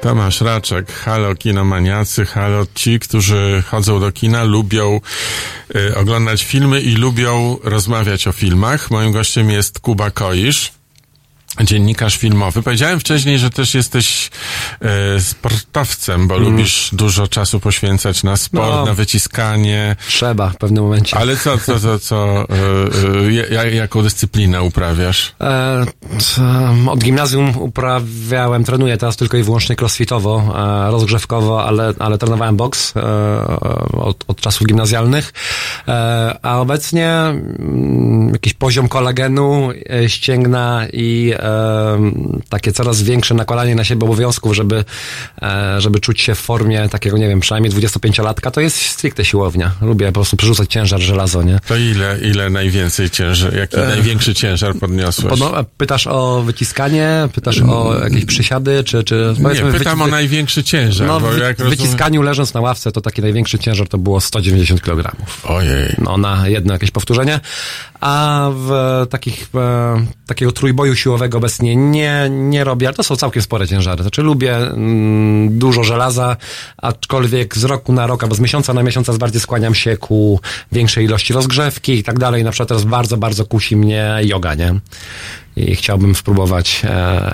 Tomasz 0.00 0.40
Raczek, 0.40 0.92
halo 0.92 1.34
kinomaniacy, 1.34 2.26
halo 2.26 2.66
ci, 2.74 3.00
którzy 3.00 3.62
chodzą 3.66 4.00
do 4.00 4.12
kina, 4.12 4.44
lubią 4.44 5.00
y, 5.76 5.96
oglądać 5.96 6.44
filmy 6.44 6.80
i 6.80 6.94
lubią 6.94 7.58
rozmawiać 7.62 8.26
o 8.26 8.32
filmach. 8.32 8.90
Moim 8.90 9.12
gościem 9.12 9.50
jest 9.50 9.80
Kuba 9.80 10.10
Koisz. 10.10 10.72
Dziennikarz 11.60 12.16
filmowy. 12.16 12.62
Powiedziałem 12.62 13.00
wcześniej, 13.00 13.38
że 13.38 13.50
też 13.50 13.74
jesteś 13.74 14.23
sportowcem, 15.20 16.28
bo 16.28 16.38
lubisz 16.38 16.90
dużo 16.92 17.28
czasu 17.28 17.60
poświęcać 17.60 18.22
na 18.22 18.36
sport, 18.36 18.64
Mm. 18.64 18.76
No. 18.78 18.84
na 18.86 18.94
wyciskanie. 18.94 19.96
Trzeba 20.08 20.48
w 20.50 20.56
pewnym 20.56 20.84
momencie. 20.84 21.16
Ale 21.16 21.36
co, 21.36 21.58
co, 21.58 21.80
co, 21.80 21.98
co, 21.98 22.44
e, 23.28 23.32
ja- 23.54 23.64
jaką 23.64 24.02
dyscyplinę 24.02 24.62
uprawiasz? 24.62 25.34
E, 25.40 25.84
od 26.90 26.98
gimnazjum 27.04 27.52
uprawiałem, 27.58 28.64
trenuję 28.64 28.96
teraz 28.96 29.16
tylko 29.16 29.36
i 29.36 29.42
wyłącznie 29.42 29.76
crossfitowo, 29.80 30.54
e, 30.88 30.90
rozgrzewkowo, 30.90 31.64
ale, 31.66 31.92
ale 31.98 32.18
trenowałem 32.18 32.56
boks 32.56 32.96
e, 32.96 33.00
od, 33.92 34.24
od 34.28 34.40
czasów 34.40 34.66
gimnazjalnych. 34.66 35.32
E, 35.88 36.36
a 36.42 36.60
obecnie 36.60 37.10
mm, 37.10 38.28
jakiś 38.32 38.54
poziom 38.54 38.88
kolagenu, 38.88 39.68
ścięgna 40.06 40.82
i 40.92 41.34
takie 42.48 42.72
coraz 42.72 43.02
większe 43.02 43.34
nakładanie 43.34 43.74
na 43.74 43.84
siebie 43.84 44.04
obowiązków, 44.04 44.54
żeby, 44.54 44.73
e, 45.42 45.80
żeby 45.80 46.00
czuć 46.00 46.20
się 46.20 46.34
w 46.34 46.38
formie 46.38 46.88
takiego, 46.88 47.18
nie 47.18 47.28
wiem, 47.28 47.40
przynajmniej 47.40 47.72
25-latka, 47.72 48.50
to 48.50 48.60
jest 48.60 48.76
stricte 48.76 49.24
siłownia. 49.24 49.72
Lubię 49.80 50.06
po 50.06 50.12
prostu 50.12 50.36
przerzucać 50.36 50.70
ciężar 50.70 51.00
żelazo, 51.00 51.42
nie? 51.42 51.58
To 51.66 51.76
ile, 51.76 52.18
ile 52.22 52.50
najwięcej 52.50 53.10
ciężar, 53.10 53.54
jaki 53.56 53.76
największy 53.76 54.34
ciężar 54.34 54.74
podniosłeś? 54.74 55.40
Pytasz 55.76 56.06
o 56.06 56.42
wyciskanie, 56.42 57.28
pytasz 57.34 57.60
o 57.60 57.98
jakieś 58.04 58.24
przysiady, 58.24 58.84
czy... 58.84 59.04
czy 59.04 59.34
Nie, 59.38 59.72
pytam 59.78 60.02
o 60.02 60.06
największy 60.06 60.64
ciężar, 60.64 61.06
No, 61.06 61.20
w 61.20 61.38
jak 61.38 61.56
w 61.56 61.60
rozumiem... 61.60 61.70
wyciskaniu 61.70 62.22
leżąc 62.22 62.54
na 62.54 62.60
ławce, 62.60 62.92
to 62.92 63.00
taki 63.00 63.22
największy 63.22 63.58
ciężar 63.58 63.88
to 63.88 63.98
było 63.98 64.20
190 64.20 64.82
kg. 64.82 65.12
Ojej. 65.44 65.94
No, 65.98 66.16
na 66.16 66.48
jedno 66.48 66.72
jakieś 66.72 66.90
powtórzenie. 66.90 67.40
A 68.04 68.50
w 68.54 68.70
takich, 69.10 69.48
e, 69.54 70.06
takiego 70.26 70.52
trójboju 70.52 70.96
siłowego 70.96 71.38
obecnie 71.38 71.76
nie, 71.76 72.28
nie 72.30 72.64
robię, 72.64 72.86
ale 72.86 72.96
to 72.96 73.02
są 73.02 73.16
całkiem 73.16 73.42
spore 73.42 73.68
ciężary. 73.68 74.02
Znaczy 74.02 74.22
lubię 74.22 74.56
mm, 74.56 75.58
dużo 75.58 75.84
żelaza, 75.84 76.36
aczkolwiek 76.76 77.56
z 77.56 77.64
roku 77.64 77.92
na 77.92 78.06
rok, 78.06 78.22
albo 78.22 78.34
z 78.34 78.40
miesiąca 78.40 78.74
na 78.74 78.82
miesiąc 78.82 79.16
bardziej 79.18 79.40
skłaniam 79.40 79.74
się 79.74 79.96
ku 79.96 80.40
większej 80.72 81.04
ilości 81.04 81.32
rozgrzewki 81.32 81.92
i 81.92 82.02
tak 82.02 82.18
dalej. 82.18 82.44
Na 82.44 82.50
przykład 82.50 82.68
teraz 82.68 82.84
bardzo, 82.84 83.16
bardzo 83.16 83.44
kusi 83.44 83.76
mnie 83.76 84.16
yoga, 84.22 84.54
nie? 84.54 84.74
I 85.56 85.76
chciałbym 85.76 86.14
spróbować 86.14 86.82
e, 86.84 86.88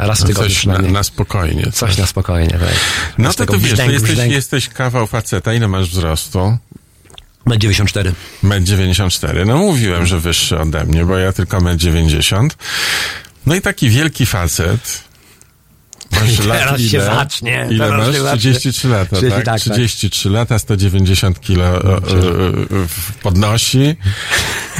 raz 0.06 0.20
w 0.20 0.26
tygodniu 0.26 0.54
Coś 0.54 0.66
na, 0.66 0.78
na 0.78 1.02
spokojnie. 1.02 1.72
Coś 1.72 1.98
na 1.98 2.06
spokojnie, 2.06 2.50
tak. 2.50 2.74
No 3.18 3.32
to 3.32 3.46
ty 3.46 3.58
wiesz, 3.58 3.62
to 3.62 3.68
brzdęk, 3.68 3.92
jesteś, 3.92 4.10
brzdęk. 4.10 4.32
jesteś 4.32 4.68
kawał 4.68 5.06
faceta. 5.06 5.54
Ile 5.54 5.68
masz 5.68 5.90
wzrostu? 5.90 6.58
Na 7.46 7.56
94. 7.56 8.12
Metr 8.42 8.64
94. 8.64 9.44
No 9.44 9.58
mówiłem, 9.58 10.06
że 10.06 10.20
wyższy 10.20 10.58
ode 10.58 10.84
mnie, 10.84 11.04
bo 11.04 11.18
ja 11.18 11.32
tylko 11.32 11.60
metr 11.60 11.78
90. 11.78 12.56
No 13.46 13.54
i 13.54 13.60
taki 13.60 13.90
wielki 13.90 14.26
facet. 14.26 15.09
Masz 16.12 16.38
I 16.38 16.42
lat 16.48 16.58
teraz 16.58 16.80
ile? 16.80 16.88
się 16.90 17.00
zacznie, 17.00 17.68
Ile 17.70 17.86
teraz 17.88 18.06
masz? 18.06 18.16
się 18.16 18.22
zacznie. 18.22 18.38
33 18.52 18.88
lata, 18.88 19.16
30, 19.16 19.30
tak? 19.36 19.44
tak, 19.44 19.60
tak. 19.60 19.60
33 19.76 20.30
lata, 20.30 20.58
190 20.58 21.40
kilo 21.40 21.64
e, 21.64 21.76
e, 21.76 21.98
e, 21.98 22.00
podnosi. 23.22 23.94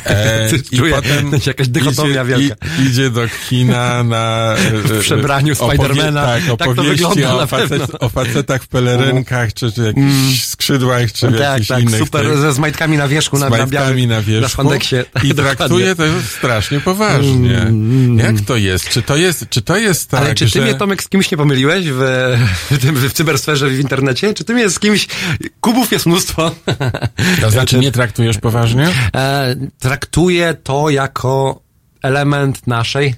E, 0.05 0.49
Ty 0.51 0.77
czuję, 0.77 0.95
jest 1.33 1.47
jakaś 1.47 1.69
dychotomia 1.69 2.23
idzie, 2.25 2.25
wielka. 2.37 2.57
I, 2.79 2.83
idzie 2.87 3.11
do 3.11 3.21
kina 3.49 4.03
na... 4.05 4.55
W 4.85 5.01
przebraniu 5.01 5.55
opowie- 5.55 5.75
Spidermana. 5.75 6.27
Tak, 6.27 6.43
Tak 6.45 6.59
to 6.59 6.71
opowieści 6.71 7.25
o, 7.25 7.47
facet, 7.47 7.83
o 8.01 8.09
facetach 8.09 8.63
w 8.63 8.69
pelerynkach, 8.69 9.55
czy, 9.55 9.73
czy 9.73 9.83
jakichś 9.83 10.45
skrzydłach, 10.45 11.13
czy 11.13 11.29
w 11.29 11.33
Tak, 11.33 11.41
jakichś 11.41 11.69
tak, 11.69 11.81
innych 11.83 12.01
super, 12.01 12.27
tych- 12.27 12.39
ze, 12.39 12.53
z 12.53 12.59
majtkami 12.59 12.97
na 12.97 13.09
wierzchu, 13.09 13.39
na, 13.39 13.49
na, 13.49 13.67
białym- 13.67 14.09
na 14.09 14.23
wierzchu 14.23 14.65
Na 14.65 14.71
i 15.25 15.35
traktuje 15.35 15.97
to 15.97 16.03
strasznie 16.39 16.81
poważnie. 16.81 17.67
Jak 18.17 18.41
to 18.41 18.57
jest? 18.57 18.89
Czy 18.89 19.03
to 19.03 19.17
jest, 19.17 19.49
czy 19.51 19.63
to 19.63 19.77
jest 19.77 20.11
tak, 20.11 20.21
Ale 20.21 20.35
czy 20.35 20.45
ty 20.45 20.51
że... 20.51 20.61
mnie, 20.61 20.75
Tomek, 20.75 21.03
z 21.03 21.09
kimś 21.21 21.31
nie 21.31 21.39
pomyliłeś 21.39 21.87
w, 21.89 22.01
w, 22.71 22.79
tym, 22.79 22.95
w 22.95 23.13
cybersferze, 23.13 23.69
w 23.69 23.81
internecie? 23.81 24.35
Czy 24.35 24.45
ty 24.45 24.55
mnie 24.55 24.71
z 24.71 24.79
kimś... 24.79 25.07
Kubów 25.61 25.93
jest 25.93 26.07
mnóstwo. 26.07 26.51
To 27.41 27.51
znaczy 27.51 27.79
nie 27.79 27.93
traktujesz 27.93 28.39
poważnie? 28.39 28.89
E, 29.15 29.57
traktuję 29.79 30.55
to 30.63 30.91
jako 30.91 31.61
element 32.03 32.67
naszej 32.67 33.15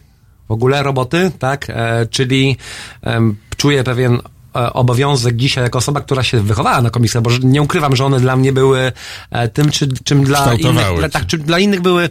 w 0.49 0.53
ogóle 0.53 0.83
roboty, 0.83 1.31
tak? 1.39 1.67
E, 1.69 2.07
czyli 2.07 2.57
em, 3.03 3.37
czuję 3.57 3.85
pewien 3.85 4.15
e, 4.57 4.73
obowiązek 4.73 5.37
dzisiaj 5.37 5.65
jako 5.65 5.79
osoba, 5.79 6.01
która 6.01 6.23
się 6.23 6.41
wychowała 6.41 6.83
na 6.83 6.91
komiksach, 6.91 7.23
bo 7.23 7.31
nie 7.43 7.63
ukrywam, 7.63 7.97
że 7.97 8.05
one 8.05 8.21
dla 8.21 8.37
mnie 8.37 8.53
były 8.53 8.93
e, 9.31 9.49
tym, 9.49 9.71
czy, 9.71 9.89
czym 10.05 10.25
dla 10.25 10.55
innych, 10.55 11.11
tak, 11.13 11.27
czym 11.27 11.43
dla 11.43 11.59
innych 11.59 11.81
były 11.81 12.11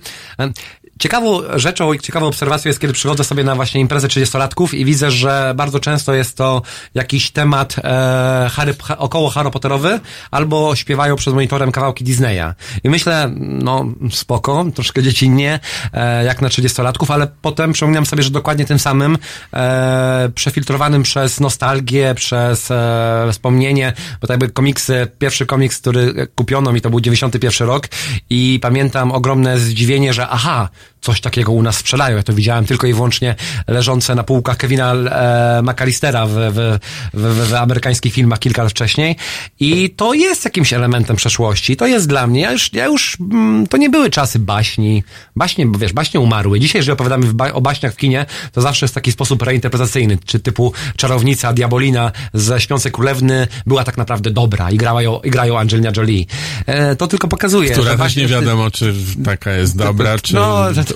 Ciekawą 1.01 1.41
rzeczą 1.55 1.93
i 1.93 1.99
ciekawą 1.99 2.27
obserwacją 2.27 2.69
jest, 2.69 2.79
kiedy 2.79 2.93
przychodzę 2.93 3.23
sobie 3.23 3.43
na 3.43 3.55
właśnie 3.55 3.81
imprezę 3.81 4.07
30-latków 4.07 4.75
i 4.75 4.85
widzę, 4.85 5.11
że 5.11 5.53
bardzo 5.55 5.79
często 5.79 6.13
jest 6.13 6.37
to 6.37 6.61
jakiś 6.93 7.31
temat 7.31 7.75
e, 7.83 8.49
Harry, 8.51 8.75
ha, 8.83 8.97
około 8.97 9.29
Harry 9.29 9.51
Potterowy, 9.51 9.99
albo 10.31 10.75
śpiewają 10.75 11.15
przed 11.15 11.33
monitorem 11.33 11.71
kawałki 11.71 12.03
Disneya. 12.03 12.53
I 12.83 12.89
myślę, 12.89 13.31
no 13.37 13.85
spoko, 14.11 14.65
troszkę 14.75 15.03
dziecinnie, 15.03 15.59
e, 15.93 16.23
jak 16.25 16.41
na 16.41 16.47
30-latków, 16.47 17.13
ale 17.13 17.27
potem 17.41 17.73
przypominam 17.73 18.05
sobie, 18.05 18.23
że 18.23 18.29
dokładnie 18.29 18.65
tym 18.65 18.79
samym 18.79 19.17
e, 19.53 20.29
przefiltrowanym 20.35 21.03
przez 21.03 21.39
nostalgię, 21.39 22.15
przez 22.15 22.71
e, 22.71 23.27
wspomnienie, 23.31 23.93
bo 24.21 24.27
tak 24.27 24.29
jakby 24.29 24.49
komiksy, 24.49 25.07
pierwszy 25.19 25.45
komiks, 25.45 25.77
który 25.77 26.27
kupiono 26.35 26.73
mi 26.73 26.81
to 26.81 26.89
był 26.89 26.99
91 26.99 27.67
rok 27.67 27.87
i 28.29 28.59
pamiętam 28.61 29.11
ogromne 29.11 29.59
zdziwienie, 29.59 30.13
że 30.13 30.27
aha, 30.27 30.69
coś 31.01 31.21
takiego 31.21 31.51
u 31.51 31.63
nas 31.63 31.77
sprzedają. 31.77 32.17
Ja 32.17 32.23
to 32.23 32.33
widziałem 32.33 32.65
tylko 32.65 32.87
i 32.87 32.93
wyłącznie 32.93 33.35
leżące 33.67 34.15
na 34.15 34.23
półkach 34.23 34.57
Kevina 34.57 34.93
e, 34.93 35.61
McAllistera 35.63 36.25
w, 36.25 36.31
w, 36.31 36.79
w, 37.13 37.49
w 37.49 37.53
amerykańskich 37.53 38.13
filmach 38.13 38.39
kilka 38.39 38.63
lat 38.63 38.71
wcześniej. 38.71 39.15
I 39.59 39.89
to 39.89 40.13
jest 40.13 40.45
jakimś 40.45 40.73
elementem 40.73 41.15
przeszłości. 41.15 41.77
To 41.77 41.87
jest 41.87 42.07
dla 42.07 42.27
mnie, 42.27 42.41
ja 42.41 42.51
już, 42.51 42.73
ja 42.73 42.85
już 42.85 43.17
mm, 43.19 43.67
to 43.67 43.77
nie 43.77 43.89
były 43.89 44.09
czasy 44.09 44.39
baśni. 44.39 45.03
Baśnie, 45.35 45.65
bo 45.65 45.79
wiesz, 45.79 45.93
baśnie 45.93 46.19
umarły. 46.19 46.59
Dzisiaj, 46.59 46.79
jeżeli 46.79 46.93
opowiadamy 46.93 47.33
ba- 47.33 47.53
o 47.53 47.61
baśniach 47.61 47.93
w 47.93 47.97
kinie, 47.97 48.25
to 48.51 48.61
zawsze 48.61 48.85
jest 48.85 48.95
taki 48.95 49.11
sposób 49.11 49.41
reinterpretacyjny, 49.41 50.17
czy 50.25 50.39
typu 50.39 50.73
czarownica, 50.97 51.53
diabolina 51.53 52.11
ze 52.33 52.61
Śpiącej 52.61 52.91
Królewny 52.91 53.47
była 53.65 53.83
tak 53.83 53.97
naprawdę 53.97 54.31
dobra 54.31 54.71
i 54.71 54.77
grała 54.77 55.01
ją, 55.01 55.19
i 55.19 55.29
grają 55.29 55.59
Angelina 55.59 55.91
Jolie. 55.97 56.25
E, 56.65 56.95
to 56.95 57.07
tylko 57.07 57.27
pokazuje, 57.27 57.69
Która 57.71 57.83
że 57.83 57.89
też 57.91 57.99
baśnie- 57.99 58.21
nie 58.21 58.27
wiadomo, 58.27 58.71
czy 58.71 58.93
taka 59.25 59.51
jest 59.51 59.77
dobra, 59.77 60.19
czy 60.23 60.33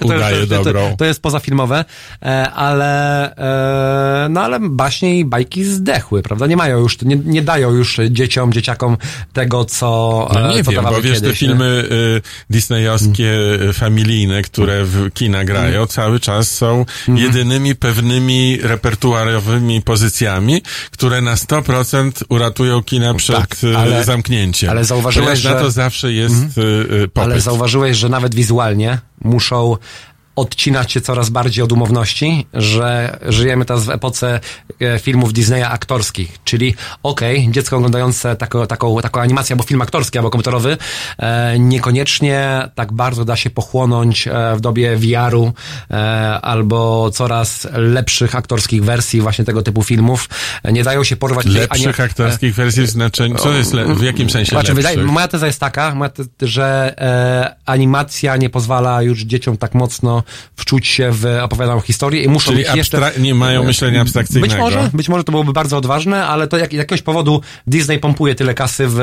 udaje 0.01 0.47
to, 0.47 0.63
dobrą. 0.63 0.89
To, 0.91 0.97
to 0.97 1.05
jest 1.05 1.21
pozafilmowe, 1.21 1.85
e, 2.21 2.51
ale 2.51 3.31
e, 4.25 4.29
no 4.29 4.41
ale 4.41 4.59
baśnie 4.59 5.19
i 5.19 5.25
bajki 5.25 5.63
zdechły, 5.63 6.21
prawda? 6.21 6.47
Nie 6.47 6.57
mają 6.57 6.79
już, 6.79 7.01
nie, 7.01 7.15
nie 7.15 7.41
dają 7.41 7.71
już 7.71 7.99
dzieciom, 8.09 8.53
dzieciakom 8.53 8.97
tego, 9.33 9.65
co 9.65 9.85
No 10.33 10.51
e, 10.51 10.55
nie 10.55 10.63
co 10.63 10.71
wiem, 10.71 10.83
bo 10.83 11.01
wiesz, 11.01 11.15
te 11.19 11.21
kiedyś, 11.21 11.39
filmy 11.39 11.65
y, 11.91 12.21
disneyowskie, 12.49 13.31
y, 13.69 13.73
familijne, 13.73 14.41
które 14.41 14.85
w 14.85 15.13
kina 15.13 15.43
grają, 15.45 15.87
cały 15.87 16.19
czas 16.19 16.51
są 16.51 16.85
jedynymi 17.07 17.75
pewnymi 17.75 18.59
repertuarowymi 18.61 19.81
pozycjami, 19.81 20.61
które 20.91 21.21
na 21.21 21.35
100% 21.35 22.11
uratują 22.29 22.83
kina 22.83 23.13
przed 23.13 23.35
Tak, 23.35 23.55
ale- 23.77 24.03
zamknięciem. 24.03 24.69
ale 24.69 24.85
zauważyłeś, 24.85 25.25
Ponieważ 25.27 25.43
na 25.43 25.59
że- 25.59 25.65
to 25.65 25.71
zawsze 25.71 26.13
jest 26.13 26.57
y, 26.57 26.61
y, 26.61 27.07
popyt. 27.07 27.31
Ale 27.31 27.41
zauważyłeś, 27.41 27.97
że 27.97 28.09
nawet 28.09 28.35
wizualnie 28.35 28.99
muszą 29.21 29.77
odcinać 30.35 30.91
się 30.91 31.01
coraz 31.01 31.29
bardziej 31.29 31.63
od 31.63 31.71
umowności, 31.71 32.47
że 32.53 33.17
żyjemy 33.27 33.65
teraz 33.65 33.85
w 33.85 33.89
epoce 33.89 34.39
e, 34.81 34.99
filmów 34.99 35.33
Disneya 35.33 35.63
aktorskich, 35.63 36.37
czyli 36.43 36.75
okej, 37.03 37.47
dziecko 37.51 37.77
oglądające 37.77 38.35
taką, 38.35 38.67
taką, 38.67 39.01
taką 39.01 39.21
animację 39.21 39.53
albo 39.53 39.63
film 39.63 39.81
aktorski, 39.81 40.17
albo 40.17 40.29
komputerowy, 40.29 40.77
e, 41.17 41.59
niekoniecznie 41.59 42.69
tak 42.75 42.93
bardzo 42.93 43.25
da 43.25 43.35
się 43.35 43.49
pochłonąć 43.49 44.27
e, 44.27 44.55
w 44.55 44.61
dobie 44.61 44.95
VR-u 44.97 45.53
e, 45.91 45.95
albo 46.41 47.11
coraz 47.11 47.67
lepszych 47.73 48.35
aktorskich 48.35 48.83
wersji 48.83 49.21
właśnie 49.21 49.45
tego 49.45 49.61
typu 49.61 49.83
filmów. 49.83 50.29
E, 50.63 50.71
Nie 50.73 50.83
dają 50.83 51.03
się 51.03 51.15
porwać... 51.15 51.45
Lepszych 51.45 51.99
ani- 51.99 52.05
aktorskich 52.09 52.55
wersji 52.55 52.83
w 52.83 52.89
znaczeniu, 52.89 53.35
co 53.35 53.53
jest, 53.53 53.73
le- 53.73 53.95
w 53.95 54.03
jakim 54.03 54.29
sensie 54.29 54.49
znaczy, 54.49 54.73
wydaje, 54.73 54.97
moja 54.97 55.27
teza 55.27 55.47
jest 55.47 55.59
taka, 55.59 55.95
moja 55.95 56.09
te, 56.09 56.23
że 56.41 56.93
e, 56.97 57.55
animacja 57.65 58.37
nie 58.37 58.49
pozwala 58.49 59.01
już 59.01 59.21
dzieciom 59.21 59.57
tak 59.57 59.73
mocno 59.73 60.23
wczuć 60.55 60.87
się 60.87 61.11
w 61.11 61.25
opowiadaną 61.41 61.79
historię 61.79 62.23
i 62.23 62.29
muszą 62.29 62.51
Czyli 62.51 62.63
być 62.63 62.75
jeszcze... 62.75 63.11
nie 63.19 63.35
mają 63.35 63.63
myślenia 63.63 64.01
abstrakcyjnego. 64.01 64.53
Być 64.53 64.61
może, 64.61 64.89
być 64.93 65.09
może 65.09 65.23
to 65.23 65.31
byłoby 65.31 65.53
bardzo 65.53 65.77
odważne, 65.77 66.25
ale 66.27 66.47
to 66.47 66.57
jak, 66.57 66.73
jakiegoś 66.73 67.01
powodu 67.01 67.41
Disney 67.67 67.99
pompuje 67.99 68.35
tyle 68.35 68.53
kasy 68.53 68.87
w 68.87 68.99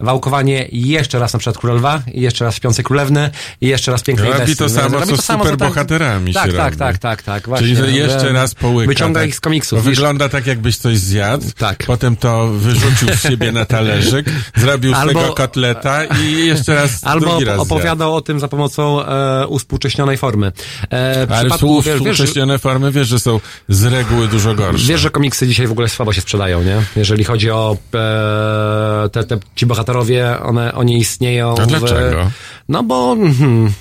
wałkowanie 0.00 0.68
jeszcze 0.72 1.18
raz 1.18 1.32
na 1.32 1.38
przykład 1.38 1.58
Król 1.58 1.76
Lwa, 1.76 2.02
i 2.12 2.20
jeszcze 2.20 2.44
raz 2.44 2.54
Śpiącej 2.54 2.84
Królewny 2.84 3.30
i 3.60 3.66
jeszcze 3.66 3.92
raz 3.92 4.02
Pięknej 4.02 4.32
Robi 4.32 4.56
to 4.56 4.68
samo, 4.68 4.88
Robi 4.88 5.06
co 5.06 5.16
to 5.16 5.22
z 5.22 5.24
samo, 5.24 5.44
co 5.44 5.50
superbohaterami 5.50 6.34
tak, 6.34 6.46
się 6.50 6.56
tak, 6.56 6.64
robi. 6.64 6.76
tak, 6.76 6.98
tak, 6.98 7.22
tak, 7.22 7.48
właśnie. 7.48 7.66
Czyli, 7.66 7.76
że 7.76 7.90
jeszcze 7.90 8.32
raz 8.32 8.54
połyka. 8.54 8.88
Wyciąga 8.88 9.20
tak. 9.20 9.28
ich 9.28 9.36
z 9.36 9.40
komiksów. 9.40 9.84
Wygląda 9.84 10.28
tak, 10.28 10.46
jakbyś 10.46 10.76
coś 10.76 10.98
zjadł, 10.98 11.44
Tak. 11.58 11.84
potem 11.86 12.16
to 12.16 12.48
wyrzucił 12.48 13.08
z 13.08 13.22
siebie 13.22 13.52
na 13.52 13.64
talerzyk, 13.64 14.26
zrobił 14.56 14.94
z 14.94 14.96
Albo- 14.96 15.20
tego 15.20 15.34
kotleta 15.34 16.04
i 16.04 16.46
jeszcze 16.46 16.74
raz 16.74 17.04
Albo 17.04 17.26
drugi 17.26 17.44
raz 17.44 17.58
opowiadał 17.58 18.14
o 18.14 18.20
tym 18.20 18.40
za 18.40 18.48
pomocą 18.48 19.04
e, 19.04 19.46
uspółcześnionej 19.46 20.16
formy. 20.16 20.52
Ale 20.90 21.22
E, 21.22 21.26
w 21.26 21.30
przypadku, 21.40 21.76
wiesz, 21.76 21.84
wiesz, 21.84 21.94
współcześnione 21.96 22.58
formy, 22.58 22.92
wiesz, 22.92 23.08
że 23.08 23.18
są 23.20 23.40
z 23.68 23.84
reguły 23.84 24.28
dużo 24.28 24.54
gorsze. 24.54 24.86
Wiesz, 24.86 25.00
że 25.00 25.10
komiksy 25.10 25.46
dzisiaj 25.46 25.66
w 25.66 25.72
ogóle 25.72 25.88
słabo 25.88 26.12
się 26.12 26.20
sprzedają, 26.20 26.62
nie? 26.62 26.82
Jeżeli 26.96 27.24
chodzi 27.24 27.50
o 27.50 27.76
e, 27.94 29.08
te, 29.12 29.24
te, 29.24 29.38
ci 29.54 29.66
bohaterowie, 29.66 30.40
one, 30.42 30.74
oni 30.74 30.98
istnieją. 30.98 31.54
A 31.58 31.62
w- 31.64 31.66
dlaczego? 31.66 32.30
No 32.68 32.82
bo, 32.82 33.16
hmm, 33.38 33.72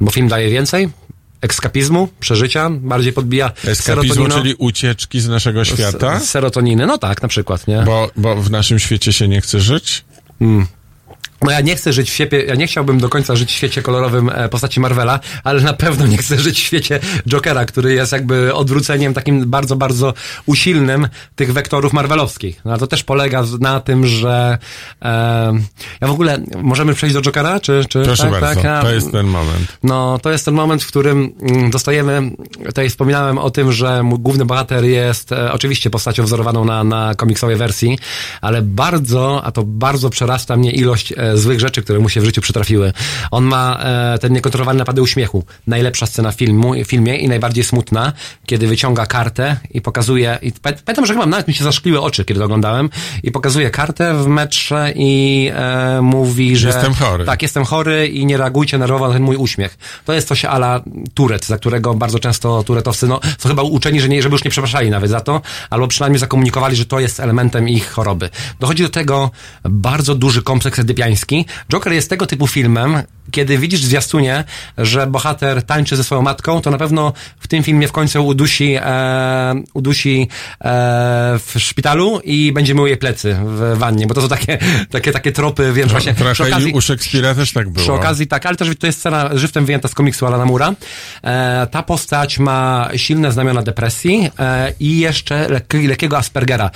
bo 0.00 0.10
film 0.10 0.28
daje 0.28 0.50
więcej 0.50 0.88
ekskapizmu, 1.40 2.08
przeżycia, 2.20 2.70
bardziej 2.70 3.12
podbija 3.12 3.52
Eskapizmu, 3.64 4.24
serotonino- 4.24 4.34
czyli 4.34 4.54
ucieczki 4.58 5.20
z 5.20 5.28
naszego 5.28 5.64
świata? 5.64 6.20
z- 6.20 6.30
serotoniny, 6.30 6.86
no 6.86 6.98
tak, 6.98 7.22
na 7.22 7.28
przykład, 7.28 7.68
nie? 7.68 7.82
Bo, 7.86 8.10
bo 8.16 8.36
w 8.36 8.50
naszym 8.50 8.78
świecie 8.78 9.12
się 9.12 9.28
nie 9.28 9.40
chce 9.40 9.60
żyć? 9.60 10.04
No 11.42 11.50
ja 11.50 11.60
nie 11.60 11.76
chcę 11.76 11.92
żyć 11.92 12.10
w 12.10 12.12
świecie, 12.12 12.44
ja 12.44 12.54
nie 12.54 12.66
chciałbym 12.66 12.98
do 13.00 13.08
końca 13.08 13.36
żyć 13.36 13.50
w 13.50 13.54
świecie 13.54 13.82
kolorowym 13.82 14.30
e, 14.34 14.48
postaci 14.48 14.80
Marvela, 14.80 15.20
ale 15.44 15.60
na 15.60 15.72
pewno 15.72 16.06
nie 16.06 16.16
chcę 16.16 16.38
żyć 16.38 16.60
w 16.60 16.62
świecie 16.62 17.00
Jokera, 17.26 17.64
który 17.64 17.94
jest 17.94 18.12
jakby 18.12 18.54
odwróceniem 18.54 19.14
takim 19.14 19.50
bardzo, 19.50 19.76
bardzo 19.76 20.14
usilnym 20.46 21.08
tych 21.36 21.52
wektorów 21.52 21.92
marvelowskich. 21.92 22.60
No, 22.64 22.78
to 22.78 22.86
też 22.86 23.04
polega 23.04 23.42
na 23.60 23.80
tym, 23.80 24.06
że 24.06 24.58
e, 25.02 25.52
ja 26.00 26.08
w 26.08 26.10
ogóle, 26.10 26.38
możemy 26.62 26.94
przejść 26.94 27.14
do 27.14 27.22
Jokera, 27.22 27.60
czy, 27.60 27.84
czy 27.88 28.02
Proszę 28.02 28.22
tak, 28.22 28.32
bardzo, 28.32 28.54
tak? 28.54 28.64
Ja- 28.64 28.82
to 28.82 28.90
jest 28.90 29.12
ten 29.12 29.26
moment. 29.26 29.78
no, 29.82 30.18
to 30.18 30.30
jest 30.30 30.44
ten 30.44 30.54
moment, 30.54 30.82
w 30.82 30.86
którym 30.86 31.32
mm, 31.42 31.70
dostajemy, 31.70 32.30
tutaj 32.66 32.90
wspominałem 32.90 33.38
o 33.38 33.50
tym, 33.50 33.72
że 33.72 34.02
mój 34.02 34.18
główny 34.18 34.44
bohater 34.44 34.84
jest 34.84 35.32
e, 35.32 35.52
oczywiście 35.52 35.90
postacią 35.90 36.24
wzorowaną 36.24 36.64
na, 36.64 36.84
na 36.84 37.14
komiksowej 37.14 37.56
wersji, 37.56 37.98
ale 38.40 38.62
bardzo, 38.62 39.44
a 39.44 39.52
to 39.52 39.62
bardzo 39.62 40.10
przerasta 40.10 40.56
mnie 40.56 40.70
ilość 40.70 41.12
e, 41.16 41.31
złych 41.34 41.60
rzeczy, 41.60 41.82
które 41.82 41.98
mu 41.98 42.08
się 42.08 42.20
w 42.20 42.24
życiu 42.24 42.40
przytrafiły. 42.40 42.92
On 43.30 43.44
ma 43.44 43.78
e, 43.82 44.18
ten 44.18 44.32
niekontrolowany 44.32 44.78
napady 44.78 45.02
uśmiechu. 45.02 45.44
Najlepsza 45.66 46.06
scena 46.06 46.32
w 46.32 46.34
filmu, 46.34 46.72
filmie 46.86 47.16
i 47.16 47.28
najbardziej 47.28 47.64
smutna, 47.64 48.12
kiedy 48.46 48.66
wyciąga 48.66 49.06
kartę 49.06 49.56
i 49.70 49.80
pokazuje, 49.80 50.38
i 50.42 50.52
pamię- 50.52 50.82
pamiętam, 50.84 51.06
że 51.06 51.12
chyba 51.12 51.26
nawet 51.26 51.48
mi 51.48 51.54
się 51.54 51.64
zaszkliły 51.64 52.00
oczy, 52.00 52.24
kiedy 52.24 52.40
to 52.40 52.44
oglądałem, 52.44 52.90
i 53.22 53.30
pokazuje 53.30 53.70
kartę 53.70 54.14
w 54.14 54.26
metrze 54.26 54.92
i 54.96 55.50
e, 55.54 56.00
mówi, 56.02 56.56
że... 56.56 56.68
Jestem 56.68 56.94
chory. 56.94 57.24
Tak, 57.24 57.42
jestem 57.42 57.64
chory 57.64 58.08
i 58.08 58.26
nie 58.26 58.36
reagujcie 58.36 58.78
nerwowo 58.78 59.08
na 59.08 59.14
ten 59.14 59.22
mój 59.22 59.36
uśmiech. 59.36 59.78
To 60.04 60.12
jest 60.12 60.28
coś 60.28 60.44
ala 60.44 60.80
Turet, 61.14 61.46
za 61.46 61.58
którego 61.58 61.94
bardzo 61.94 62.18
często 62.18 62.62
turetowcy, 62.62 63.06
no, 63.06 63.20
są 63.38 63.48
chyba 63.48 63.62
uczeni, 63.62 64.00
że 64.00 64.08
nie, 64.08 64.22
żeby 64.22 64.34
już 64.34 64.44
nie 64.44 64.50
przepraszali 64.50 64.90
nawet 64.90 65.10
za 65.10 65.20
to, 65.20 65.40
albo 65.70 65.88
przynajmniej 65.88 66.18
zakomunikowali, 66.20 66.76
że 66.76 66.86
to 66.86 67.00
jest 67.00 67.20
elementem 67.20 67.68
ich 67.68 67.90
choroby. 67.90 68.30
Dochodzi 68.60 68.82
do 68.82 68.88
tego 68.88 69.30
bardzo 69.64 70.14
duży 70.14 70.42
kompleks 70.42 70.78
edypiański. 70.78 71.21
Joker 71.72 71.92
jest 71.92 72.10
tego 72.10 72.26
typu 72.26 72.46
filmem, 72.46 73.02
kiedy 73.32 73.58
widzisz 73.58 73.80
w 73.80 73.84
zwiastunie, 73.84 74.44
że 74.78 75.06
bohater 75.06 75.62
tańczy 75.62 75.96
ze 75.96 76.04
swoją 76.04 76.22
matką, 76.22 76.60
to 76.60 76.70
na 76.70 76.78
pewno 76.78 77.12
w 77.40 77.48
tym 77.48 77.62
filmie 77.62 77.88
w 77.88 77.92
końcu 77.92 78.26
udusi, 78.26 78.74
e, 78.80 79.62
udusi 79.74 80.28
e, 80.60 80.64
w 81.46 81.54
szpitalu 81.58 82.20
i 82.24 82.52
będzie 82.52 82.74
mył 82.74 82.86
jej 82.86 82.96
plecy 82.96 83.36
w 83.44 83.74
wannie, 83.78 84.06
bo 84.06 84.14
to 84.14 84.20
są 84.22 84.28
takie, 84.28 84.58
takie, 84.90 85.12
takie 85.12 85.32
tropy, 85.32 85.72
wiem, 85.72 85.88
że 85.88 85.92
właśnie 85.92 86.14
przy 86.14 86.24
Trochę 86.24 86.46
okazji, 86.46 86.72
u 86.72 86.80
Szekspira 86.80 87.34
też 87.34 87.52
tak 87.52 87.70
było. 87.70 87.82
przy 87.84 87.92
okazji 87.92 88.26
tak, 88.26 88.46
ale 88.46 88.56
też 88.56 88.68
to 88.78 88.86
jest 88.86 88.98
scena 88.98 89.30
żywcem 89.34 89.66
wyjęta 89.66 89.88
z 89.88 89.94
komiksu 89.94 90.26
Alana 90.26 90.44
Mura. 90.44 90.74
E, 91.24 91.66
ta 91.70 91.82
postać 91.82 92.38
ma 92.38 92.88
silne 92.96 93.32
znamiona 93.32 93.62
depresji 93.62 94.30
e, 94.38 94.72
i 94.80 94.98
jeszcze 94.98 95.48
lekki, 95.48 95.86
lekkiego 95.88 96.18
Aspergera. 96.18 96.70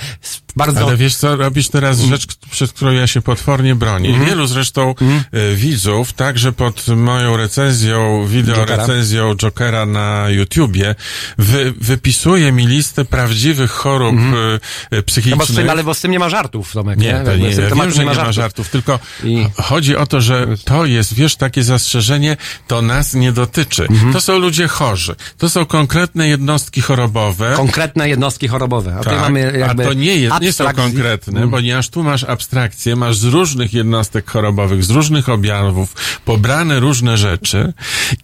Bardzo... 0.55 0.87
Ale 0.87 0.97
wiesz 0.97 1.15
co, 1.15 1.35
robisz 1.35 1.69
teraz 1.69 1.97
Mm. 1.97 2.09
rzecz, 2.09 2.25
przed 2.51 2.73
którą 2.73 2.91
ja 2.91 3.07
się 3.07 3.21
potwornie 3.21 3.75
bronię. 3.75 4.09
Mhm. 4.09 4.25
Wielu 4.29 4.47
zresztą 4.47 4.95
e, 5.31 5.55
widzów, 5.55 6.13
także 6.13 6.46
pod 6.51 6.87
moją 6.87 7.37
recenzją, 7.37 8.25
wideo 8.27 8.55
Jokera. 8.55 8.77
recenzją 8.77 9.35
Jokera 9.35 9.85
na 9.85 10.29
YouTubie, 10.29 10.95
wy, 11.37 11.73
wypisuje 11.81 12.51
mi 12.51 12.67
listę 12.67 13.05
prawdziwych 13.05 13.71
chorób 13.71 14.15
e, 14.15 14.17
e, 14.17 14.59
No 14.91 14.97
bo 14.97 15.01
z 15.01 15.03
psychicznych. 15.05 15.57
tym, 15.57 15.69
ale 15.69 15.83
bo 15.83 15.93
z 15.93 16.01
tym 16.01 16.11
nie 16.11 16.19
ma 16.19 16.29
żartów, 16.29 16.71
Tomek. 16.73 16.99
Nie, 16.99 17.11
to 17.25 17.35
nie, 17.35 17.55
tym 17.55 17.63
ja 17.63 17.75
wiem, 17.75 17.91
że 17.91 18.05
nie 18.05 18.13
ma 18.13 18.31
żartów, 18.31 18.69
tylko 18.69 18.99
I- 19.23 19.43
ch- 19.43 19.63
chodzi 19.65 19.95
o 19.95 20.05
to, 20.07 20.21
że 20.21 20.47
to 20.65 20.85
jest, 20.85 21.13
wiesz, 21.13 21.35
takie 21.35 21.63
zastrzeżenie, 21.63 22.37
to 22.67 22.81
nas 22.81 23.13
nie 23.13 23.31
dotyczy. 23.31 23.83
Mhm. 23.89 24.13
To 24.13 24.21
są 24.21 24.39
ludzie 24.39 24.67
chorzy. 24.67 25.15
To 25.37 25.49
są 25.49 25.65
konkretne 25.65 26.27
jednostki 26.27 26.81
chorobowe. 26.81 27.53
Konkretne 27.55 28.09
jednostki 28.09 28.47
chorobowe. 28.47 28.95
A 28.99 29.03
Tak, 29.03 29.19
mamy 29.19 29.39
jakby 29.59 29.83
a 29.83 29.87
to 29.87 29.93
nie, 29.93 30.15
jest, 30.17 30.41
nie 30.41 30.53
są 30.53 30.63
abstrakt 30.67 30.79
z- 30.89 30.93
konkretne, 30.93 31.47
ponieważ 31.51 31.89
tu 31.89 32.03
masz 32.03 32.23
abstrakcję, 32.23 32.95
masz 32.95 33.17
z 33.17 33.23
różnych 33.23 33.73
jednostek 33.73 34.31
chorobowych, 34.31 34.83
z 34.83 34.89
różnych 34.89 35.29
objawów, 35.29 35.93
pobrane 36.37 36.79
różne 36.79 37.17
rzeczy 37.17 37.73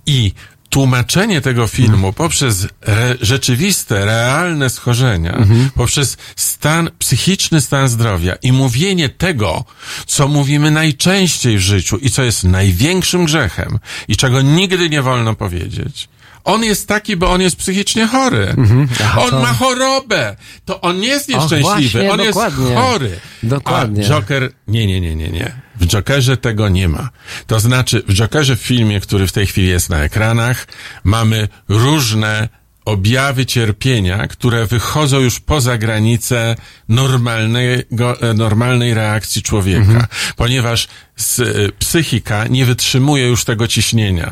i 0.06 0.32
tłumaczenie 0.70 1.42
tego 1.42 1.68
filmu 1.68 2.14
poprzez 2.14 2.68
re, 2.82 3.16
rzeczywiste, 3.22 4.06
realne 4.06 4.70
schorzenia, 4.70 5.48
poprzez 5.76 6.18
stan, 6.36 6.90
psychiczny 7.00 7.62
stan 7.62 7.90
zdrowia 7.90 8.36
i 8.42 8.52
mówienie 8.52 9.10
tego, 9.10 9.66
co 10.06 10.28
mówimy 10.28 10.72
najczęściej 10.72 11.58
w 11.58 11.62
życiu 11.62 11.98
i 11.98 12.10
co 12.10 12.24
jest 12.24 12.44
największym 12.44 13.26
grzechem 13.26 13.80
i 14.08 14.16
czego 14.16 14.42
nigdy 14.42 14.90
nie 14.90 15.02
wolno 15.02 15.36
powiedzieć. 15.36 16.10
On 16.44 16.64
jest 16.64 16.88
taki, 16.88 17.16
bo 17.16 17.32
on 17.32 17.42
jest 17.42 17.56
psychicznie 17.56 18.08
chory. 18.08 18.56
Aha, 19.02 19.22
on 19.22 19.30
to- 19.30 19.42
ma 19.42 19.54
chorobę. 19.54 20.36
To 20.66 20.82
on 20.82 21.00
nie 21.00 21.08
jest 21.08 21.30
nieszczęśliwy, 21.30 21.62
właśnie, 22.00 22.12
on 22.12 22.18
dokładnie. 22.18 22.66
jest 22.66 22.80
chory. 22.82 23.20
Dokładnie. 23.44 24.06
A 24.06 24.08
Joker, 24.10 24.52
nie, 24.68 24.88
nie, 24.88 25.02
nie, 25.02 25.16
nie, 25.16 25.30
nie. 25.30 25.52
W 25.76 25.88
Jokerze 25.88 26.38
tego 26.38 26.70
nie 26.70 26.88
ma. 26.88 27.10
To 27.48 27.60
znaczy, 27.60 28.04
w 28.08 28.14
Jokerze 28.14 28.56
w 28.56 28.62
filmie, 28.62 29.00
który 29.00 29.28
w 29.28 29.32
tej 29.32 29.48
chwili 29.48 29.68
jest 29.68 29.90
na 29.90 30.04
ekranach, 30.04 30.68
mamy 31.04 31.48
różne 31.70 32.50
objawy 32.86 33.46
cierpienia, 33.46 34.28
które 34.28 34.66
wychodzą 34.68 35.20
już 35.20 35.40
poza 35.40 35.78
granice 35.78 36.56
normalnego, 36.90 38.22
e, 38.22 38.34
normalnej 38.34 38.94
reakcji 38.94 39.42
człowieka, 39.42 39.80
Mhm. 39.82 40.06
ponieważ 40.36 40.88
s, 41.20 41.40
e, 41.40 41.44
psychika 41.80 42.48
nie 42.48 42.66
wytrzymuje 42.66 43.28
już 43.28 43.46
tego 43.46 43.68
ciśnienia. 43.68 44.30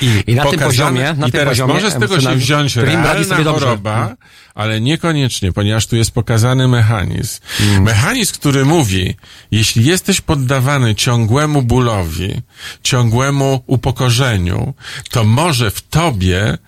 I, 0.00 0.06
Mhm. 0.06 0.22
I 0.26 0.34
na 0.34 0.44
tym 0.44 0.60
poziomie- 0.60 1.16
na 1.16 1.26
i 1.26 1.30
tym 1.30 1.40
teraz 1.40 1.48
poziomie 1.48 1.74
może 1.74 1.90
z 1.90 1.94
tego 1.98 2.20
się 2.20 2.34
wziąć 2.36 2.76
realna 2.76 3.24
sobie 3.24 3.44
dobrze. 3.44 3.66
choroba, 3.66 4.14
ale 4.54 4.80
niekoniecznie, 4.80 5.52
ponieważ 5.52 5.86
tu 5.86 5.96
jest 5.96 6.10
pokazany 6.10 6.68
mechanizm. 6.68 7.40
Mechanizm, 7.80 8.34
który 8.34 8.64
mówi, 8.64 9.14
jeśli 9.50 9.84
jesteś 9.84 10.20
poddawany 10.20 10.94
ciągłemu 10.94 11.62
bólowi, 11.62 12.42
ciągłemu 12.82 13.62
upokorzeniu, 13.66 14.74
to 15.10 15.24
może 15.24 15.70
w 15.70 15.80
tobie 15.82 16.58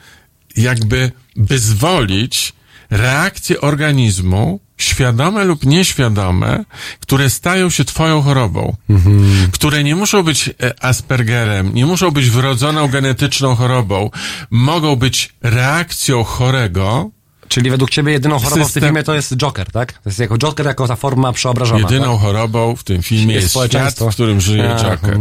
jakby 0.57 1.13
wyzwolić 1.37 2.53
reakcje 2.91 3.61
organizmu, 3.61 4.61
świadome 4.79 5.45
lub 5.45 5.67
nieświadome, 5.67 6.65
które 7.01 7.31
stają 7.31 7.71
się 7.71 7.85
twoją 7.85 8.23
chorobą. 8.23 8.77
Które 9.53 9.85
nie 9.85 9.97
muszą 9.97 10.23
być 10.23 10.49
e, 10.49 10.85
Aspergerem, 10.85 11.75
nie 11.75 11.87
muszą 11.87 12.11
być 12.11 12.31
wrodzoną 12.31 12.89
genetyczną 12.89 13.55
chorobą. 13.55 14.11
Mogą 14.51 14.97
być 14.97 15.35
reakcją 15.43 16.25
chorego, 16.25 17.11
Czyli 17.49 17.71
według 17.71 17.91
ciebie 17.91 18.13
jedyną 18.13 18.39
chorobą 18.39 18.55
w 18.57 18.59
tym 18.59 18.65
System- 18.65 18.83
filmie 18.83 19.03
to 19.03 19.15
jest 19.15 19.37
Joker, 19.37 19.73
tak? 19.73 19.93
To 19.93 20.01
jest 20.11 20.19
jako 20.19 20.39
Joker, 20.39 20.67
jako 20.67 20.89
ta 20.89 20.97
forma 20.97 21.33
przeobrażona. 21.33 21.81
Jedyną 21.81 22.13
tak? 22.13 22.21
chorobą 22.21 22.77
w 22.77 22.85
tym 22.85 23.03
filmie 23.03 23.35
Jest 23.35 23.57
jest, 23.57 23.71
świat, 23.71 23.99
w 23.99 24.15
którym 24.15 24.41
żyje 24.41 24.77
Joker. 24.83 25.19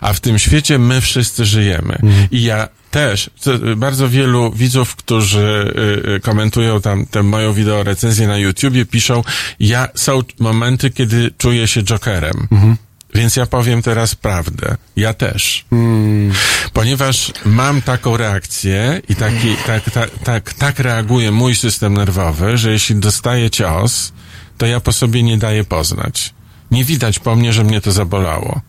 A 0.00 0.12
w 0.12 0.20
tym 0.20 0.38
świecie 0.38 0.78
my 0.78 1.00
wszyscy 1.00 1.44
żyjemy. 1.44 1.94
Mhm. 2.02 2.28
I 2.30 2.42
ja 2.42 2.68
też, 2.90 3.30
bardzo 3.76 4.08
wielu 4.08 4.52
widzów, 4.52 4.96
którzy 4.96 5.74
y, 6.08 6.10
y, 6.10 6.20
komentują 6.20 6.80
tam 6.80 7.06
tę 7.06 7.22
moją 7.22 7.52
wideo 7.52 7.82
recenzję 7.82 8.26
na 8.26 8.38
YouTubie, 8.38 8.86
piszą, 8.86 9.24
ja, 9.60 9.88
są 9.94 10.22
momenty, 10.38 10.90
kiedy 10.90 11.30
czuję 11.38 11.68
się 11.68 11.82
Jokerem. 11.82 12.48
Mhm. 12.52 12.76
Więc 13.14 13.36
ja 13.36 13.46
powiem 13.46 13.82
teraz 13.82 14.14
prawdę. 14.14 14.76
Ja 14.96 15.14
też. 15.14 15.64
Hmm. 15.70 16.32
Ponieważ 16.72 17.32
mam 17.44 17.82
taką 17.82 18.16
reakcję 18.16 19.02
i 19.08 19.16
taki, 19.16 19.56
tak, 19.66 19.90
tak, 19.90 20.10
tak, 20.24 20.52
tak 20.54 20.78
reaguje 20.78 21.30
mój 21.30 21.56
system 21.56 21.94
nerwowy, 21.94 22.58
że 22.58 22.72
jeśli 22.72 22.96
dostaję 22.96 23.50
cios, 23.50 24.12
to 24.58 24.66
ja 24.66 24.80
po 24.80 24.92
sobie 24.92 25.22
nie 25.22 25.38
daję 25.38 25.64
poznać. 25.64 26.34
Nie 26.70 26.84
widać 26.84 27.18
po 27.18 27.36
mnie, 27.36 27.52
że 27.52 27.64
mnie 27.64 27.80
to 27.80 27.92
zabolało. 27.92 28.60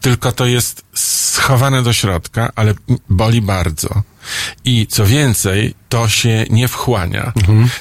Tylko 0.00 0.32
to 0.32 0.46
jest 0.46 0.84
schowane 0.94 1.82
do 1.82 1.92
środka, 1.92 2.50
ale 2.54 2.74
boli 3.08 3.42
bardzo. 3.42 4.02
I 4.64 4.86
co 4.86 5.06
więcej, 5.06 5.74
to 5.88 6.08
się 6.08 6.44
nie 6.50 6.68
wchłania. 6.68 7.32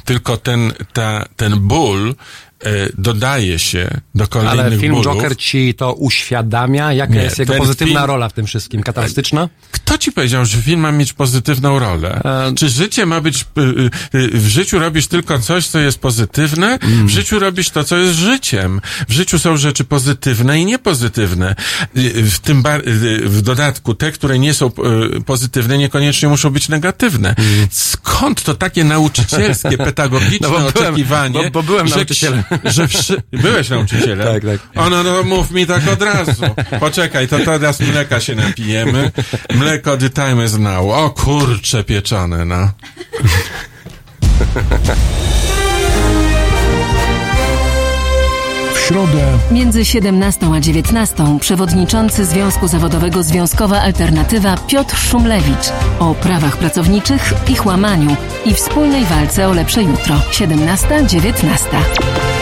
Tylko 0.05 0.37
ten, 0.37 0.73
ta, 0.93 1.25
ten 1.35 1.59
ból 1.59 2.15
dodaje 2.97 3.59
się 3.59 3.89
do 4.15 4.27
kolejnych 4.27 4.65
Ale 4.65 4.77
film 4.77 4.93
bólów. 4.95 5.05
Joker 5.15 5.37
ci 5.37 5.73
to 5.73 5.93
uświadamia? 5.93 6.93
Jaka 6.93 7.13
Nie, 7.13 7.21
jest 7.23 7.39
jego 7.39 7.53
pozytywna 7.53 7.93
film- 7.99 8.05
rola 8.07 8.29
w 8.29 8.33
tym 8.33 8.45
wszystkim? 8.45 8.83
Katarystyczna? 8.83 9.49
Kto 9.71 9.97
ci 9.97 10.11
powiedział, 10.11 10.45
że 10.45 10.57
film 10.61 10.79
ma 10.79 10.91
mieć 10.91 11.13
pozytywną 11.13 11.79
rolę? 11.79 12.21
E, 12.25 12.55
Czy 12.55 12.69
życie 12.69 13.05
ma 13.05 13.21
być, 13.21 13.45
y, 14.13 14.17
y, 14.17 14.27
w 14.39 14.47
życiu 14.47 14.79
robisz 14.79 15.07
tylko 15.07 15.39
coś, 15.39 15.67
co 15.67 15.79
jest 15.79 15.99
pozytywne? 15.99 16.79
Mm. 16.81 17.07
W 17.07 17.09
życiu 17.09 17.39
robisz 17.39 17.69
to, 17.69 17.83
co 17.83 17.97
jest 17.97 18.17
życiem. 18.19 18.81
W 19.09 19.13
życiu 19.13 19.39
są 19.39 19.57
rzeczy 19.57 19.83
pozytywne 19.83 20.59
i 20.59 20.65
niepozytywne. 20.65 21.55
Y, 21.97 22.23
W 22.23 22.39
tym, 22.39 22.61
bar- 22.61 22.81
w 23.25 23.41
dodatku, 23.41 23.93
te, 23.93 24.11
które 24.11 24.39
nie 24.39 24.53
są 24.53 24.71
pozytywne, 25.25 25.77
niekoniecznie 25.77 26.29
muszą 26.29 26.49
być 26.49 26.69
negatywne. 26.69 27.35
Skąd 27.71 28.43
to 28.43 28.53
takie 28.55 28.83
nauczycielskie, 28.83 29.77
pedagogiczne 29.77 30.47
Mm. 30.49 30.61
No 30.61 30.65
bo 30.65 30.71
byłem- 30.71 30.89
oczekiwanie? 30.91 31.43
bo- 31.43 31.51
bo 31.51 31.63
byłem 31.63 31.87
że, 31.87 31.95
nauczycielem. 31.95 32.43
Że 32.75 32.87
wszy- 32.87 33.21
byłeś 33.31 33.69
nauczycielem? 33.69 34.33
Tak, 34.33 34.43
tak. 34.43 34.83
O, 34.85 34.89
no, 34.89 35.23
mów 35.23 35.51
mi 35.51 35.65
tak 35.65 35.87
od 35.87 36.01
razu. 36.01 36.43
Poczekaj, 36.79 37.27
to 37.27 37.39
teraz 37.39 37.79
mleka 37.79 38.19
się 38.19 38.35
napijemy. 38.35 39.11
Mleko 39.55 39.97
the 39.97 40.09
time 40.09 40.45
is 40.45 40.57
now. 40.57 40.91
O 40.91 41.09
kurcze 41.09 41.83
pieczone, 41.83 42.45
no. 42.45 42.69
W 48.75 48.79
środę 48.79 49.37
Między 49.51 49.85
17 49.85 50.45
a 50.55 50.59
19 50.59 51.39
przewodniczący 51.39 52.25
Związku 52.25 52.67
Zawodowego 52.67 53.23
Związkowa 53.23 53.81
Alternatywa 53.81 54.57
Piotr 54.57 54.97
Szumlewicz 54.97 55.71
o 55.99 56.15
prawach 56.15 56.57
pracowniczych, 56.57 57.33
ich 57.47 57.65
łamaniu 57.65 58.15
i 58.45 58.53
wspólnej 58.53 59.05
walce 59.05 59.47
o 59.47 59.53
lepsze 59.53 59.83
jutro. 59.83 60.15
17-19. 60.31 61.29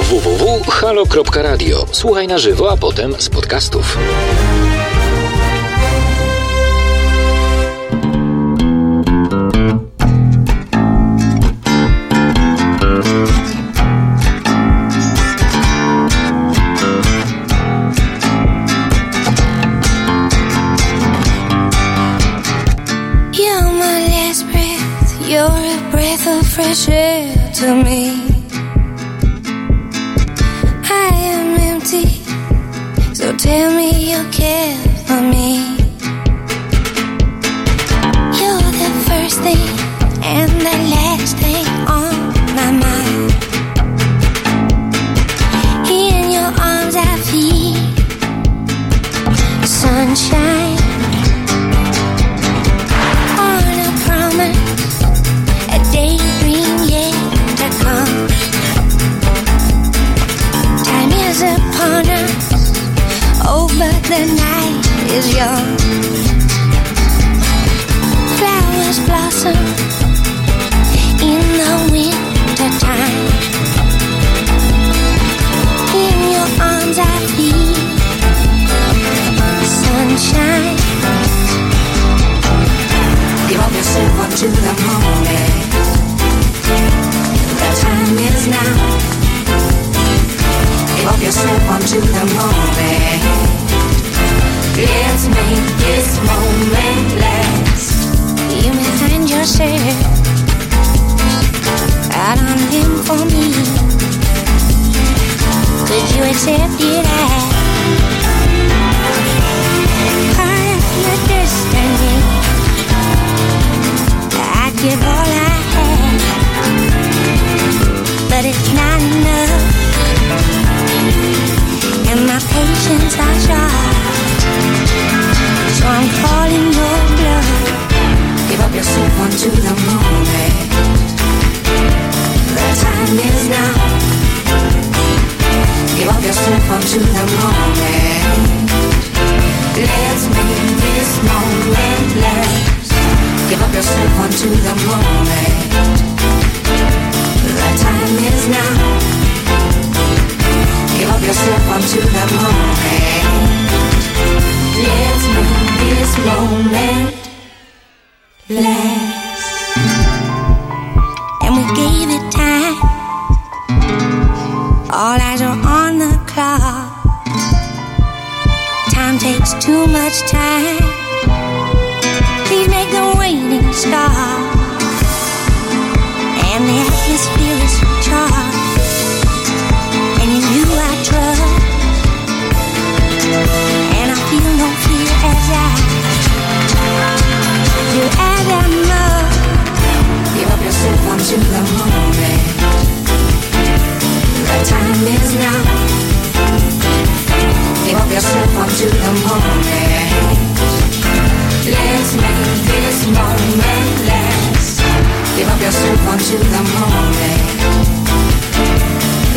www.halo.radio. 0.08 1.86
Słuchaj 1.92 2.28
na 2.28 2.38
żywo, 2.38 2.72
a 2.72 2.78
potem 2.78 3.16
z 3.20 3.30
podcastów. 3.30 3.98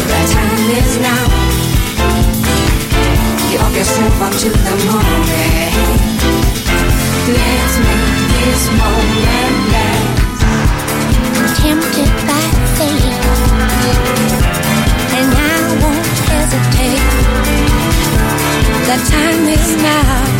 The 0.09 0.23
time 0.33 0.71
is 0.81 0.93
now. 0.99 1.27
Give 3.51 3.61
up 3.61 3.75
yourself 3.75 4.23
unto 4.23 4.49
the 4.49 4.77
moment. 4.89 5.75
Let's 7.29 7.77
make 7.87 8.31
this 8.41 8.63
moment 8.81 9.57
last. 9.73 10.21
tempted 11.61 12.13
by 12.29 12.45
fate, 12.77 13.25
and 15.19 15.31
I 15.35 15.59
won't 15.83 16.19
hesitate. 16.31 17.05
The 18.89 18.97
time 19.13 19.45
is 19.49 19.69
now, 19.83 20.40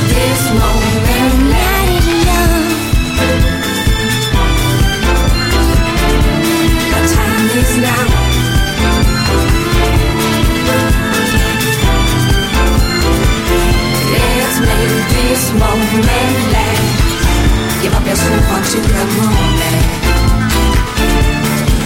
long. 18.11 18.17
The 18.17 18.17
time 18.17 18.63
to 18.63 18.79
the 18.81 19.05
moment. 19.17 19.83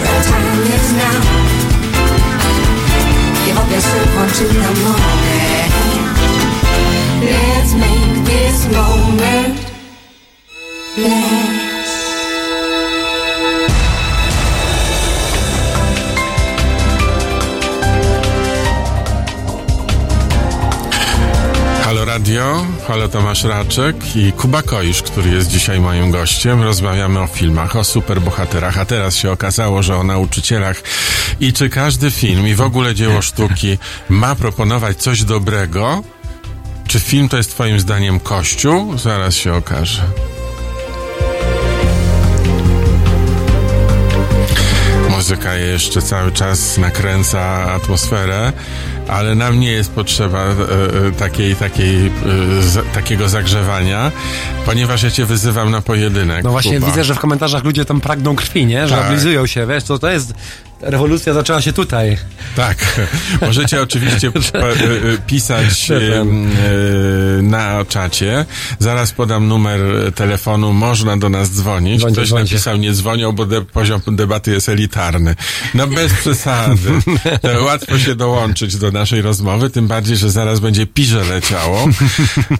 The 0.02 0.16
time 0.26 0.62
is 0.74 0.88
now. 0.92 1.20
Give 3.44 3.56
up 3.58 3.68
yourself 3.70 4.16
onto 4.16 4.44
the 4.48 4.72
moment. 4.84 5.70
Let's 7.22 7.72
make 7.74 8.24
this 8.24 8.66
moment 8.72 9.65
halo 22.86 23.08
Tomasz 23.08 23.44
Raczek 23.44 24.16
i 24.16 24.32
Kuba 24.32 24.62
Koisz, 24.62 25.02
który 25.02 25.30
jest 25.30 25.48
dzisiaj 25.48 25.80
moim 25.80 26.10
gościem. 26.10 26.62
Rozmawiamy 26.62 27.20
o 27.20 27.26
filmach, 27.26 27.76
o 27.76 27.84
superbohaterach, 27.84 28.78
a 28.78 28.84
teraz 28.84 29.16
się 29.16 29.30
okazało, 29.30 29.82
że 29.82 29.96
o 29.96 30.04
nauczycielach. 30.04 30.82
I 31.40 31.52
czy 31.52 31.70
każdy 31.70 32.10
film 32.10 32.48
i 32.48 32.54
w 32.54 32.60
ogóle 32.60 32.94
dzieło 32.94 33.22
sztuki 33.22 33.78
ma 34.08 34.34
proponować 34.34 34.96
coś 34.96 35.24
dobrego? 35.24 36.02
Czy 36.88 37.00
film 37.00 37.28
to 37.28 37.36
jest 37.36 37.50
twoim 37.50 37.80
zdaniem 37.80 38.20
kościół? 38.20 38.98
Zaraz 38.98 39.34
się 39.34 39.54
okaże. 39.54 40.02
Muzyka 45.10 45.54
jeszcze 45.54 46.02
cały 46.02 46.32
czas 46.32 46.78
nakręca 46.78 47.40
atmosferę, 47.72 48.52
ale 49.08 49.34
nam 49.34 49.60
nie 49.60 49.72
jest 49.72 49.90
potrzeba 49.92 50.38
e, 50.38 50.50
e, 51.06 51.12
takiej, 51.12 51.56
takiej, 51.56 52.06
e, 52.06 52.94
takiego 52.94 53.28
zagrzewania, 53.28 54.12
ponieważ 54.66 55.02
ja 55.02 55.10
cię 55.10 55.26
wyzywam 55.26 55.70
na 55.70 55.82
pojedynek. 55.82 56.44
No 56.44 56.50
właśnie 56.50 56.74
Kuba. 56.74 56.86
widzę, 56.86 57.04
że 57.04 57.14
w 57.14 57.18
komentarzach 57.18 57.64
ludzie 57.64 57.84
tam 57.84 58.00
pragną 58.00 58.36
krwi, 58.36 58.66
nie? 58.66 58.88
Że 58.88 58.96
Tak. 58.96 59.10
się, 59.46 59.66
wiesz, 59.66 59.84
to, 59.84 59.98
to 59.98 60.10
jest... 60.10 60.34
Rewolucja 60.80 61.32
zaczęła 61.34 61.62
się 61.62 61.72
tutaj. 61.72 62.16
Tak. 62.56 63.00
Możecie 63.40 63.82
oczywiście 63.82 64.32
pisać 65.26 65.90
e, 65.90 66.24
na 67.42 67.84
czacie. 67.84 68.44
Zaraz 68.78 69.12
podam 69.12 69.48
numer 69.48 69.80
telefonu. 70.14 70.72
Można 70.72 71.16
do 71.16 71.28
nas 71.28 71.50
dzwonić. 71.50 71.98
Dzwońcie, 72.00 72.14
Ktoś 72.16 72.28
dzwońcie. 72.28 72.54
napisał, 72.54 72.76
nie 72.76 72.92
dzwonią, 72.92 73.32
bo 73.32 73.46
de- 73.46 73.62
poziom 73.64 74.00
debaty 74.06 74.50
jest 74.50 74.68
elitarny. 74.68 75.34
No 75.74 75.86
bez 75.86 76.12
przesady. 76.20 76.90
Łatwo 77.64 77.98
się 77.98 78.14
dołączyć 78.14 78.76
do 78.76 78.90
naszej 78.90 79.22
rozmowy, 79.22 79.70
tym 79.70 79.86
bardziej, 79.88 80.16
że 80.16 80.30
zaraz 80.30 80.60
będzie 80.60 80.86
piże 80.86 81.24
leciało. 81.24 81.88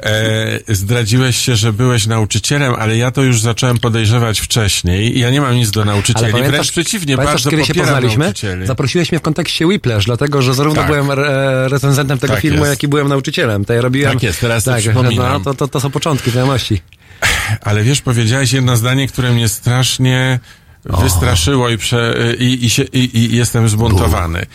E, 0.03 0.75
zdradziłeś 0.75 1.37
się, 1.37 1.57
że 1.57 1.73
byłeś 1.73 2.07
nauczycielem, 2.07 2.75
ale 2.79 2.97
ja 2.97 3.11
to 3.11 3.23
już 3.23 3.41
zacząłem 3.41 3.79
podejrzewać 3.79 4.41
wcześniej. 4.41 5.19
Ja 5.19 5.31
nie 5.31 5.41
mam 5.41 5.55
nic 5.55 5.71
do 5.71 5.85
nauczycieli. 5.85 6.33
Wręcz 6.43 6.71
przeciwnie, 6.71 7.17
pamiętasz, 7.17 7.45
bardzo 7.45 7.67
popieram 7.67 8.06
nauczycieli. 8.15 8.67
Zaprosiłeś 8.67 9.13
mnie 9.13 9.19
w 9.19 9.23
kontekście 9.23 9.67
Whiplash, 9.67 10.05
dlatego, 10.07 10.43
że 10.43 10.55
zarówno 10.55 10.83
Tak. 10.83 10.91
byłem 10.91 11.11
re 11.11 11.69
recenzentem 11.69 12.19
tego 12.19 12.33
Tak 12.33 12.43
filmu, 12.43 12.59
jest. 12.59 12.71
jak 12.71 12.83
i 12.83 12.89
byłem 12.89 13.09
nauczycielem. 13.09 13.65
To 13.65 13.73
ja 13.73 13.81
robiłem... 13.81 14.13
Tak 14.13 14.23
jest, 14.23 14.41
teraz 14.41 14.65
tak, 14.65 14.85
no, 15.15 15.41
to, 15.41 15.55
to, 15.55 15.69
to 15.69 15.81
są 15.81 15.91
początki 15.91 16.31
znajomości. 16.31 16.83
Ale 17.61 17.83
wiesz, 17.83 18.01
powiedziałeś 18.01 18.53
jedno 18.53 18.77
zdanie, 18.77 19.09
które 19.09 19.33
mnie 19.33 19.49
strasznie 19.49 20.41
wystraszyło 20.85 21.69
i, 21.69 21.79
prze, 21.79 22.15
i, 22.39 22.65
i, 22.65 22.71
się, 22.71 22.83
i, 22.83 23.19
i 23.19 23.37
jestem 23.37 23.69
zbuntowany. 23.69 24.47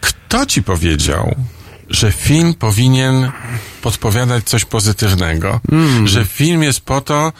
Kto 0.00 0.46
ci 0.46 0.62
powiedział, 0.62 1.34
że 1.90 2.12
film 2.12 2.54
powinien 2.54 3.30
podpowiadać 3.82 4.44
coś 4.44 4.64
pozytywnego? 4.64 5.60
Hmm. 5.70 6.08
Że 6.08 6.24
film 6.24 6.62
jest 6.62 6.80
po 6.80 7.00
to, 7.00 7.32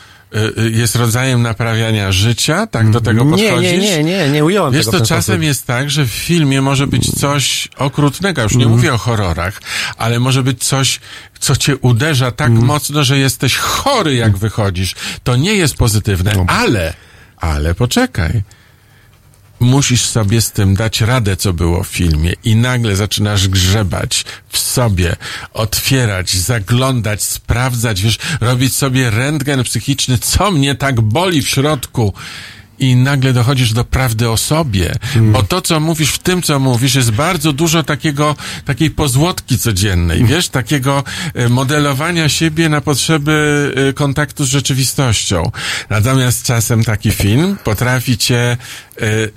jest 0.70 0.96
rodzajem 0.96 1.42
naprawiania 1.42 2.12
życia? 2.12 2.66
Tak 2.66 2.90
do 2.90 3.00
tego 3.00 3.24
Nie, 3.24 3.30
podchodzisz? 3.30 3.70
nie, 3.72 3.78
nie, 3.78 4.04
nie, 4.04 4.30
nie 4.30 4.44
ująłem 4.44 4.72
Wiesz, 4.72 4.86
tego 4.86 4.98
to 5.00 5.06
czasem 5.06 5.22
sposób. 5.22 5.42
jest 5.42 5.66
tak, 5.66 5.90
że 5.90 6.04
w 6.06 6.10
filmie 6.10 6.60
może 6.62 6.86
być 6.86 7.10
coś 7.20 7.68
okrutnego. 7.76 8.42
Już 8.42 8.52
nie 8.54 8.64
Mhm. 8.64 8.76
mówię 8.76 8.94
o 8.94 8.98
horrorach, 8.98 9.62
ale 9.96 10.20
może 10.20 10.42
być 10.42 10.64
coś, 10.64 11.00
co 11.40 11.56
cię 11.56 11.76
uderza 11.76 12.30
tak 12.30 12.48
Mhm. 12.48 12.66
mocno, 12.66 13.04
że 13.04 13.18
jesteś 13.18 13.56
chory, 13.56 14.14
jak 14.14 14.36
wychodzisz. 14.38 14.94
To 15.24 15.36
nie 15.36 15.54
jest 15.54 15.76
pozytywne, 15.76 16.32
No. 16.36 16.44
ale, 16.48 16.94
ale 17.36 17.74
poczekaj. 17.74 18.42
Musisz 19.62 20.04
sobie 20.04 20.40
z 20.40 20.52
tym 20.52 20.74
dać 20.74 21.00
radę, 21.00 21.36
co 21.36 21.52
było 21.52 21.82
w 21.82 21.88
filmie 21.88 22.32
i 22.44 22.56
nagle 22.56 22.96
zaczynasz 22.96 23.48
grzebać 23.48 24.24
w 24.48 24.58
sobie, 24.58 25.16
otwierać, 25.52 26.36
zaglądać, 26.36 27.22
sprawdzać, 27.22 28.02
wiesz, 28.02 28.18
robić 28.40 28.74
sobie 28.74 29.10
rentgen 29.10 29.64
psychiczny, 29.64 30.18
co 30.18 30.50
mnie 30.50 30.74
tak 30.74 31.00
boli 31.00 31.42
w 31.42 31.48
środku. 31.48 32.14
I 32.82 32.96
nagle 32.96 33.32
dochodzisz 33.32 33.72
do 33.72 33.84
prawdy 33.84 34.30
o 34.30 34.36
sobie, 34.36 34.94
bo 35.20 35.42
to, 35.42 35.60
co 35.60 35.80
mówisz 35.80 36.10
w 36.10 36.18
tym, 36.18 36.42
co 36.42 36.58
mówisz, 36.58 36.94
jest 36.94 37.10
bardzo 37.10 37.52
dużo 37.52 37.82
takiego, 37.82 38.36
takiej 38.64 38.90
pozłotki 38.90 39.58
codziennej, 39.58 40.24
wiesz, 40.24 40.48
takiego 40.48 41.04
e, 41.34 41.48
modelowania 41.48 42.28
siebie 42.28 42.68
na 42.68 42.80
potrzeby 42.80 43.74
e, 43.88 43.92
kontaktu 43.92 44.44
z 44.44 44.48
rzeczywistością. 44.48 45.50
Natomiast 45.90 46.46
czasem 46.46 46.84
taki 46.84 47.10
film 47.10 47.56
potrafi 47.64 48.18
cię 48.18 48.36
e, 48.36 48.56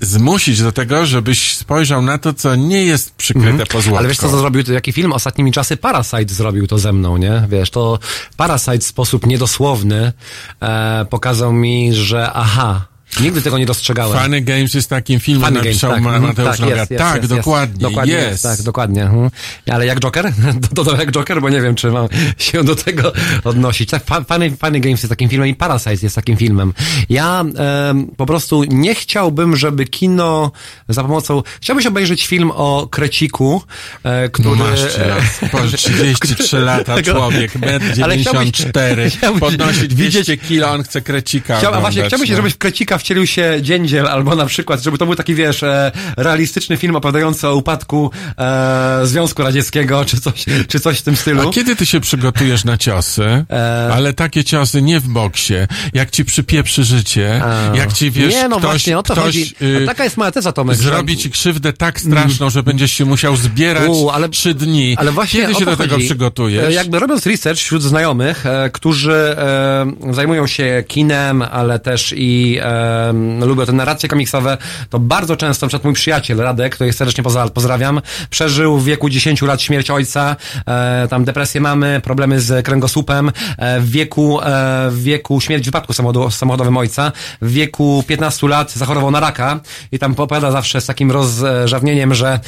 zmusić 0.02 0.62
do 0.62 0.72
tego, 0.72 1.06
żebyś 1.06 1.58
spojrzał 1.58 2.02
na 2.02 2.18
to, 2.18 2.34
co 2.34 2.56
nie 2.56 2.84
jest 2.84 3.16
przykryte 3.16 3.66
pozłotką. 3.66 3.98
Ale 3.98 4.08
wiesz, 4.08 4.18
co 4.18 4.38
zrobił 4.38 4.64
to, 4.64 4.74
jaki 4.74 4.92
film? 4.92 5.14
Ostatnimi 5.14 5.52
czasy 5.52 5.78
Parasite 5.78 6.34
zrobił 6.34 6.68
to 6.68 6.80
ze 6.80 6.94
mną, 6.94 7.18
nie? 7.18 7.44
Wiesz, 7.50 7.70
to 7.70 8.00
Parasite 8.38 8.80
w 8.80 8.84
sposób 8.84 9.28
niedosłowny 9.28 10.14
e, 10.62 11.06
pokazał 11.10 11.54
mi, 11.54 11.94
że 11.94 12.34
aha, 12.34 12.95
nigdy 13.22 13.42
tego 13.42 13.58
nie 13.58 13.66
dostrzegałem. 13.66 14.20
Funny 14.24 14.42
Games 14.42 14.74
jest 14.74 14.90
takim 14.90 15.20
filmem, 15.20 15.46
Funny 15.48 15.60
Games, 15.60 15.82
napisał 15.82 15.92
tak, 15.92 16.02
Ma- 16.02 16.16
mhm, 16.16 16.24
Mateusz 16.36 16.58
tak, 16.60 16.70
jest, 16.70 16.92
jest, 16.92 17.04
tak, 17.04 17.16
jest, 17.24 17.36
dokładnie, 17.36 17.80
dokładnie 17.90 18.14
jest. 18.14 18.44
Tak, 18.44 18.62
dokładnie. 18.62 19.04
Mhm. 19.04 19.30
Ale 19.72 19.86
jak 19.86 20.00
Joker? 20.00 20.34
Dodał 20.72 20.96
jak 20.96 21.12
Joker, 21.12 21.42
bo 21.42 21.50
nie 21.50 21.62
wiem, 21.62 21.76
czy 21.76 21.92
mam 21.92 22.08
się 22.38 22.64
do 22.64 22.76
tego 22.76 23.14
odnosić. 23.44 23.90
Tak, 23.90 24.04
Funny, 24.28 24.52
Funny 24.58 24.80
Games 24.80 25.04
jest 25.04 25.10
takim 25.10 25.30
filmem 25.30 25.50
i 25.50 25.56
Parasite 25.56 25.98
jest 26.02 26.16
takim 26.16 26.38
filmem. 26.38 26.74
Ja 27.10 27.42
em, 27.90 28.08
po 28.18 28.26
prostu 28.26 28.64
nie 28.64 28.96
chciałbym, 28.96 29.56
żeby 29.56 29.86
kino 29.86 30.52
za 30.90 31.02
pomocą... 31.02 31.44
Chciałbyś 31.62 31.86
obejrzeć 31.86 32.28
film 32.28 32.52
o 32.56 32.88
Kreciku, 32.92 33.62
e, 34.04 34.30
który... 34.30 34.50
No 34.50 34.56
masz 34.66 34.94
cię 34.96 35.06
lat. 35.08 35.52
Po 35.52 35.60
33 35.78 36.60
lata 36.60 37.02
człowiek, 37.02 37.56
metr 37.56 37.86
Ale 38.04 38.18
chciałbyś- 38.18 38.52
94, 38.52 39.10
chciałbyś 39.10 39.40
podnosi 39.40 39.88
200 39.88 39.96
widzieć- 39.96 40.42
kilo, 40.48 40.72
on 40.72 40.84
chce 40.84 41.02
krecika 41.02 41.58
Chciał, 41.58 41.74
a 41.74 41.80
właśnie 41.82 42.02
oglądać, 42.02 42.08
chciałbyś, 42.10 42.30
no. 42.30 42.36
żebyś 42.36 42.54
w 42.54 42.58
Krecika 42.58 42.98
wcielił 43.06 43.28
się 43.28 43.58
Dziędziel, 43.62 44.08
albo 44.08 44.36
na 44.36 44.46
przykład, 44.46 44.82
żeby 44.84 44.98
to 44.98 45.06
był 45.06 45.16
taki, 45.16 45.36
wiesz, 45.36 45.64
e, 45.64 45.92
realistyczny 46.18 46.78
film 46.78 46.96
opowiadający 46.96 47.48
o 47.48 47.56
upadku 47.56 48.12
e, 48.38 49.00
Związku 49.04 49.44
Radzieckiego, 49.44 50.06
czy 50.06 50.22
coś, 50.22 50.46
czy 50.68 50.80
coś 50.80 51.00
w 51.00 51.02
tym 51.02 51.16
stylu. 51.16 51.50
A 51.50 51.52
kiedy 51.52 51.76
ty 51.76 51.86
się 51.86 52.00
przygotujesz 52.00 52.66
na 52.66 52.78
ciosy? 52.78 53.46
E. 53.50 53.90
Ale 53.94 54.14
takie 54.14 54.44
ciosy 54.44 54.82
nie 54.82 55.00
w 55.00 55.08
boksie. 55.08 55.54
Jak 55.94 56.12
ci 56.12 56.26
przypieprzy 56.26 56.84
życie, 56.84 57.42
A. 57.44 57.78
jak 57.78 57.94
ci 57.94 58.12
wiesz, 58.12 58.34
Nie, 58.34 58.48
no 58.50 58.58
ktoś, 58.58 58.70
właśnie, 58.70 58.98
o 58.98 59.04
to 59.04 59.14
ktoś 59.14 59.26
chodzi. 59.26 59.54
y, 59.62 59.86
taka 59.86 60.04
jest 60.04 60.18
moja 60.18 60.32
teza, 60.32 60.52
Tomek. 60.52 60.78
zrobi 60.78 61.18
ci 61.18 61.30
krzywdę 61.30 61.74
tak 61.74 62.00
straszną, 62.02 62.50
że 62.50 62.64
będziesz 62.64 62.92
się 62.92 63.06
musiał 63.06 63.36
zbierać 63.36 63.90
U, 63.90 64.10
ale- 64.10 64.30
trzy 64.30 64.54
dni. 64.54 64.96
Ale 65.00 65.12
właśnie 65.12 65.42
Kiedy 65.42 65.56
się 65.56 65.66
do 65.66 65.78
tego 65.78 65.96
chodzi. 65.96 66.06
przygotujesz? 66.06 66.66
E, 66.66 66.74
Jakby 66.74 67.00
robiąc 67.00 67.26
research 67.26 67.60
wśród 67.60 67.84
znajomych, 67.84 68.46
e, 68.46 68.70
którzy 68.70 69.14
e, 69.14 70.14
zajmują 70.14 70.48
się 70.48 70.84
kinem, 70.88 71.42
ale 71.52 71.80
też 71.80 72.14
i 72.18 72.60
e, 72.62 72.95
lubią 73.40 73.66
te 73.66 73.72
narracje 73.72 74.10
komiksowe, 74.10 74.58
to 74.90 75.00
bardzo 75.00 75.38
często, 75.38 75.66
na 75.66 75.68
przykład 75.68 75.84
mój 75.84 75.94
przyjaciel 75.94 76.38
Radek, 76.38 76.76
której 76.76 76.94
serdecznie 76.94 77.24
pozdrawiam, 77.54 78.02
przeżył 78.30 78.78
w 78.78 78.86
wieku 78.86 79.10
10 79.10 79.42
lat 79.42 79.62
śmierć 79.62 79.90
ojca, 79.90 80.36
e, 80.68 81.08
tam 81.10 81.26
depresję 81.26 81.62
mamy, 81.62 82.02
problemy 82.04 82.40
z 82.40 82.66
kręgosłupem, 82.66 83.32
e, 83.58 83.80
w 83.80 83.92
wieku, 83.92 84.42
e, 84.42 84.46
w 84.92 85.04
wieku 85.04 85.42
śmierć 85.42 85.64
w 85.64 85.66
wypadku 85.66 85.94
samochodowym 86.30 86.78
ojca, 86.78 87.12
w 87.42 87.52
wieku 87.52 88.04
15 88.08 88.48
lat 88.48 88.72
zachorował 88.72 89.12
na 89.12 89.20
raka. 89.20 89.60
I 89.92 90.00
tam 90.00 90.16
opowiada 90.18 90.52
zawsze 90.52 90.82
z 90.82 90.86
takim 90.86 91.12
rozrzawnieniem, 91.12 92.14
że 92.14 92.40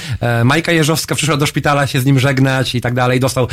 Majka 0.44 0.72
Jeżowska 0.72 1.16
przyszła 1.16 1.38
do 1.38 1.46
szpitala 1.46 1.88
się 1.88 2.00
z 2.00 2.06
nim 2.06 2.20
żegnać 2.20 2.76
i 2.76 2.82
tak 2.82 2.94
dalej, 2.94 3.20
dostał 3.20 3.48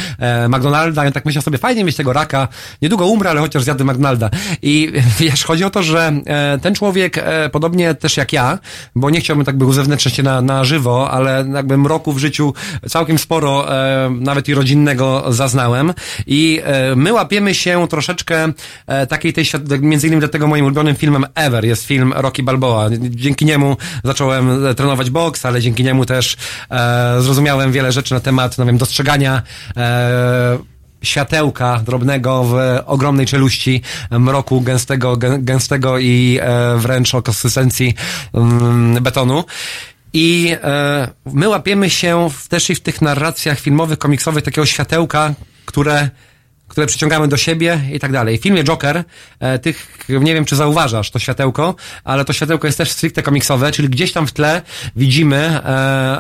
McDonalda. 0.49 1.07
I 1.07 1.13
tak 1.13 1.25
myślał 1.25 1.43
sobie, 1.43 1.59
fajnie 1.59 1.85
mieć 1.85 1.97
tego 1.97 2.13
raka, 2.13 2.49
niedługo 2.83 3.07
umrę, 3.07 3.31
ale 3.31 3.41
chociaż 3.41 3.63
zjadę 3.63 3.85
McDonalda. 3.85 4.31
I 4.63 4.93
wiesz, 5.21 5.45
chodzi 5.45 5.65
o 5.65 5.71
to, 5.71 5.83
że 5.83 6.13
e, 6.27 6.59
człowiek, 6.75 7.19
e, 7.19 7.49
podobnie 7.49 7.95
też 7.95 8.17
jak 8.17 8.33
ja, 8.33 8.59
bo 8.95 9.11
nie 9.11 9.21
chciałbym 9.21 9.45
tak 9.45 9.57
by 9.57 9.65
uzewnętrznić 9.65 10.15
się 10.15 10.23
na, 10.23 10.41
na 10.41 10.65
żywo, 10.65 11.11
ale 11.11 11.45
jakby 11.55 11.79
mroku 11.79 12.13
w 12.13 12.19
życiu 12.19 12.55
całkiem 12.89 13.19
sporo, 13.19 13.77
e, 13.77 14.11
nawet 14.11 14.49
i 14.49 14.55
rodzinnego 14.55 15.25
zaznałem 15.29 15.95
i 16.27 16.61
e, 16.65 16.97
my 16.97 17.13
łapiemy 17.13 17.55
się 17.55 17.89
troszeczkę 17.89 18.53
e, 18.87 19.07
takiej 19.07 19.33
tej 19.33 19.45
świat, 19.45 19.63
między 19.81 20.07
innymi 20.07 20.21
dlatego 20.21 20.47
moim 20.47 20.65
ulubionym 20.65 20.97
filmem 20.97 21.27
ever 21.35 21.65
jest 21.65 21.87
film 21.87 22.13
Rocky 22.17 22.43
Balboa. 22.43 22.89
Dzięki 23.01 23.45
niemu 23.45 23.77
zacząłem 24.05 24.67
e, 24.67 24.75
trenować 24.75 25.11
boks, 25.11 25.47
ale 25.47 25.61
dzięki 25.61 25.85
niemu 25.85 26.07
też 26.07 26.37
e, 26.71 27.17
zrozumiałem 27.23 27.73
wiele 27.73 27.93
rzeczy 27.93 28.15
na 28.15 28.21
temat, 28.21 28.59
no 28.59 28.67
wiem, 28.67 28.79
dostrzegania 28.79 29.43
e, 29.77 30.74
światełka 31.05 31.81
drobnego 31.87 32.45
w 32.45 32.55
ogromnej 32.87 33.27
czeluści 33.27 33.83
mroku 34.11 34.61
gęstego, 34.61 35.17
gę- 35.17 35.45
gęstego 35.45 35.99
i 35.99 36.39
e, 36.43 36.77
wręcz 36.79 37.15
o 37.15 37.23
konsystencji 37.23 37.95
mm, 38.35 39.03
betonu. 39.03 39.45
I 40.13 40.57
e, 40.63 41.09
my 41.33 41.49
łapiemy 41.49 41.91
się 41.91 42.29
też 42.49 42.71
i 42.71 42.75
w 42.75 42.81
tych 42.81 43.03
narracjach 43.03 43.61
filmowych, 43.61 43.99
komiksowych 43.99 44.45
takiego 44.45 44.67
światełka, 44.67 45.35
które 45.65 46.09
które 46.69 46.87
przyciągamy 46.87 47.29
do 47.29 47.37
siebie 47.37 47.81
i 47.93 47.99
tak 48.01 48.13
dalej. 48.13 48.39
W 48.39 48.43
filmie 48.43 48.65
Joker, 48.65 49.05
e, 49.41 49.59
tych, 49.59 49.99
nie 50.09 50.35
wiem 50.35 50.45
czy 50.45 50.57
zauważasz 50.57 51.11
to 51.11 51.19
światełko, 51.19 51.75
ale 52.05 52.25
to 52.25 52.33
światełko 52.33 52.67
jest 52.67 52.79
też 52.79 52.91
stricte 52.91 53.23
komiksowe, 53.23 53.73
czyli 53.73 53.89
gdzieś 53.89 54.13
tam 54.13 54.27
w 54.27 54.33
tle 54.33 54.63
widzimy 54.97 55.61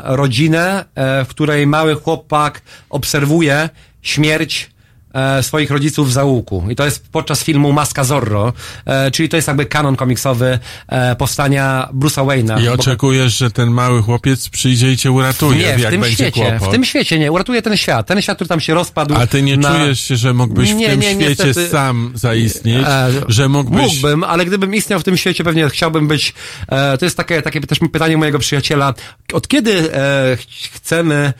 rodzinę, 0.04 0.84
w 0.96 1.26
której 1.28 1.66
mały 1.66 1.94
chłopak 1.94 2.62
obserwuje 2.90 3.68
śmierć 4.02 4.70
e, 5.14 5.42
swoich 5.42 5.70
rodziców 5.70 6.08
w 6.08 6.12
załuku. 6.12 6.64
I 6.70 6.76
to 6.76 6.84
jest 6.84 7.04
podczas 7.12 7.44
filmu 7.44 7.72
Maska 7.72 8.04
Zorro, 8.04 8.52
e, 8.86 9.10
czyli 9.10 9.28
to 9.28 9.36
jest 9.36 9.48
jakby 9.48 9.66
kanon 9.66 9.96
komiksowy 9.96 10.58
e, 10.88 11.16
powstania 11.16 11.88
Bruce'a 11.98 12.26
Wayne'a. 12.26 12.62
I 12.62 12.66
Bo- 12.66 12.72
oczekujesz, 12.72 13.38
że 13.38 13.50
ten 13.50 13.70
mały 13.70 14.02
chłopiec 14.02 14.48
przyjdzie 14.48 14.92
i 14.92 14.96
cię 14.96 15.10
uratuje, 15.12 15.58
nie, 15.66 15.76
w 15.76 15.80
jak 15.80 15.90
tym 15.90 16.00
będzie 16.00 16.16
świecie, 16.16 16.40
kłopot. 16.50 16.68
w 16.68 16.72
tym 16.72 16.84
świecie 16.84 17.18
nie, 17.18 17.32
uratuje 17.32 17.62
ten 17.62 17.76
świat, 17.76 18.06
ten 18.06 18.22
świat, 18.22 18.36
który 18.38 18.48
tam 18.48 18.60
się 18.60 18.74
rozpadł. 18.74 19.14
A 19.14 19.26
ty 19.26 19.42
nie 19.42 19.56
na... 19.56 19.70
czujesz 19.78 20.00
się, 20.00 20.16
że 20.16 20.34
mógłbyś 20.34 20.72
w 20.72 20.74
Nie, 20.76 20.88
tym 20.88 21.00
nie, 21.00 21.14
świecie 21.14 21.44
niestety- 21.44 21.68
sam 21.68 22.12
zaistnieć? 22.14 22.84
E, 22.88 23.10
że 23.28 23.48
mógłbyś... 23.48 23.82
Mógłbym, 23.82 24.24
ale 24.24 24.44
gdybym 24.44 24.74
istniał 24.74 25.00
w 25.00 25.04
tym 25.04 25.16
świecie, 25.16 25.44
pewnie 25.44 25.68
chciałbym 25.68 26.08
być. 26.08 26.34
E, 26.68 26.98
to 26.98 27.04
jest 27.06 27.16
takie, 27.16 27.42
takie 27.42 27.60
też 27.60 27.78
pytanie 27.92 28.16
mojego 28.16 28.38
przyjaciela. 28.38 28.94
Od 29.32 29.48
kiedy 29.48 29.94
e, 29.94 30.36
ch- 30.36 30.70
chcemy 30.74 31.32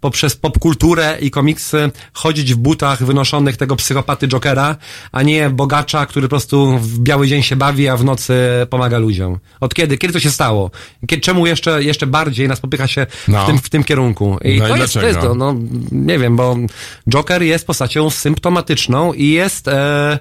poprzez 0.00 0.36
popkulturę 0.36 1.18
i 1.20 1.30
komiksy 1.30 1.90
chodzić 2.12 2.54
w 2.54 2.56
butach 2.56 3.04
wynoszonych 3.04 3.56
tego 3.56 3.76
psychopaty 3.76 4.28
Jokera, 4.28 4.76
a 5.12 5.22
nie 5.22 5.50
bogacza, 5.50 6.06
który 6.06 6.26
po 6.26 6.30
prostu 6.30 6.78
w 6.78 6.98
biały 6.98 7.28
dzień 7.28 7.42
się 7.42 7.56
bawi, 7.56 7.88
a 7.88 7.96
w 7.96 8.04
nocy 8.04 8.38
pomaga 8.70 8.98
ludziom. 8.98 9.38
Od 9.60 9.74
kiedy? 9.74 9.98
Kiedy 9.98 10.12
to 10.12 10.20
się 10.20 10.30
stało? 10.30 10.70
Kiedy, 11.06 11.22
czemu 11.22 11.46
jeszcze, 11.46 11.82
jeszcze 11.82 12.06
bardziej 12.06 12.48
nas 12.48 12.60
popycha 12.60 12.86
się 12.86 13.06
No. 13.28 13.44
w, 13.44 13.46
tym, 13.46 13.58
w 13.58 13.70
tym 13.70 13.84
kierunku? 13.84 14.38
I 14.44 14.58
No 14.58 14.66
i 14.66 14.70
to, 14.70 14.76
jest, 14.76 14.94
to 14.94 15.06
jest 15.06 15.20
to, 15.20 15.34
no 15.34 15.54
nie 15.92 16.18
wiem, 16.18 16.36
bo 16.36 16.56
Joker 17.08 17.42
jest 17.42 17.66
postacią 17.66 18.10
symptomatyczną 18.10 19.12
i 19.12 19.28
jest 19.28 19.68
e, 19.68 20.18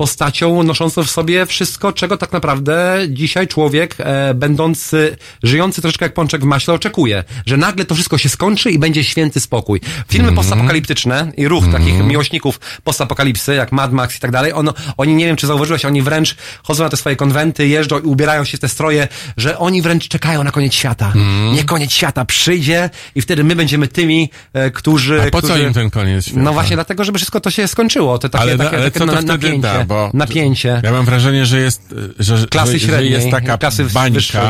postacią 0.00 0.62
noszącą 0.62 1.04
w 1.04 1.10
sobie 1.10 1.46
wszystko, 1.46 1.92
czego 1.92 2.16
tak 2.16 2.32
naprawdę 2.32 2.98
dzisiaj 3.08 3.48
człowiek, 3.48 3.96
e, 3.98 4.34
będący, 4.34 5.16
żyjący 5.42 5.82
troszeczkę 5.82 6.04
jak 6.04 6.14
pączek 6.14 6.42
w 6.42 6.44
maśle, 6.44 6.74
oczekuje. 6.74 7.24
Że 7.46 7.56
nagle 7.56 7.84
to 7.84 7.94
wszystko 7.94 8.18
się 8.18 8.28
skończy 8.28 8.70
i 8.70 8.78
będzie 8.78 9.04
święty 9.04 9.40
spokój. 9.40 9.80
Filmy 10.08 10.28
Mhm. 10.28 10.34
postapokaliptyczne 10.36 11.32
i 11.36 11.48
ruch 11.48 11.64
takich 11.72 12.04
miłośników 12.04 12.60
postapokalipsy, 12.84 13.54
jak 13.54 13.72
Mad 13.72 13.92
Max 13.92 14.16
i 14.16 14.20
tak 14.20 14.30
dalej, 14.30 14.52
ono, 14.52 14.74
oni, 14.96 15.14
nie 15.14 15.26
wiem 15.26 15.36
czy 15.36 15.46
zauważyłeś, 15.46 15.84
oni 15.84 16.02
wręcz 16.02 16.36
chodzą 16.62 16.84
na 16.84 16.90
te 16.90 16.96
swoje 16.96 17.16
konwenty, 17.16 17.68
jeżdżą 17.68 17.98
i 17.98 18.02
ubierają 18.02 18.44
się 18.44 18.56
w 18.56 18.60
te 18.60 18.68
stroje, 18.68 19.08
że 19.36 19.58
oni 19.58 19.82
wręcz 19.82 20.08
czekają 20.08 20.44
na 20.44 20.50
koniec 20.50 20.74
świata. 20.74 21.06
Mhm. 21.06 21.54
Nie 21.54 21.64
koniec 21.64 21.92
świata, 21.92 22.24
przyjdzie 22.24 22.90
i 23.14 23.22
wtedy 23.22 23.44
my 23.44 23.56
będziemy 23.56 23.88
tymi, 23.88 24.30
e, 24.52 24.70
którzy... 24.70 25.22
A 25.22 25.30
po 25.30 25.42
co 25.42 25.48
którzy... 25.48 25.62
im 25.62 25.72
ten 25.72 25.90
koniec 25.90 26.24
świata? 26.24 26.40
No 26.40 26.52
właśnie 26.52 26.76
dlatego, 26.76 27.04
żeby 27.04 27.18
wszystko 27.18 27.40
to 27.40 27.50
się 27.50 27.68
skończyło. 27.68 28.18
To 28.18 28.28
takie, 28.28 28.42
ale, 28.42 28.58
takie, 28.58 28.76
ale 28.76 28.90
takie 28.90 28.98
co 28.98 29.06
na, 29.06 29.12
wtedy 29.12 29.26
napięcie. 29.26 29.60
da? 29.60 29.89
Bo 29.90 30.10
napięcie. 30.14 30.80
Ja 30.84 30.92
mam 30.92 31.04
wrażenie, 31.04 31.46
że 31.46 31.58
jest, 31.60 31.94
że, 32.18 32.46
Klasy 32.46 32.78
że, 32.78 32.86
że 32.86 33.04
jest 33.04 33.30
taka 33.30 33.58
klasy 33.58 33.84
bańka, 33.84 34.14
wyższej. 34.14 34.40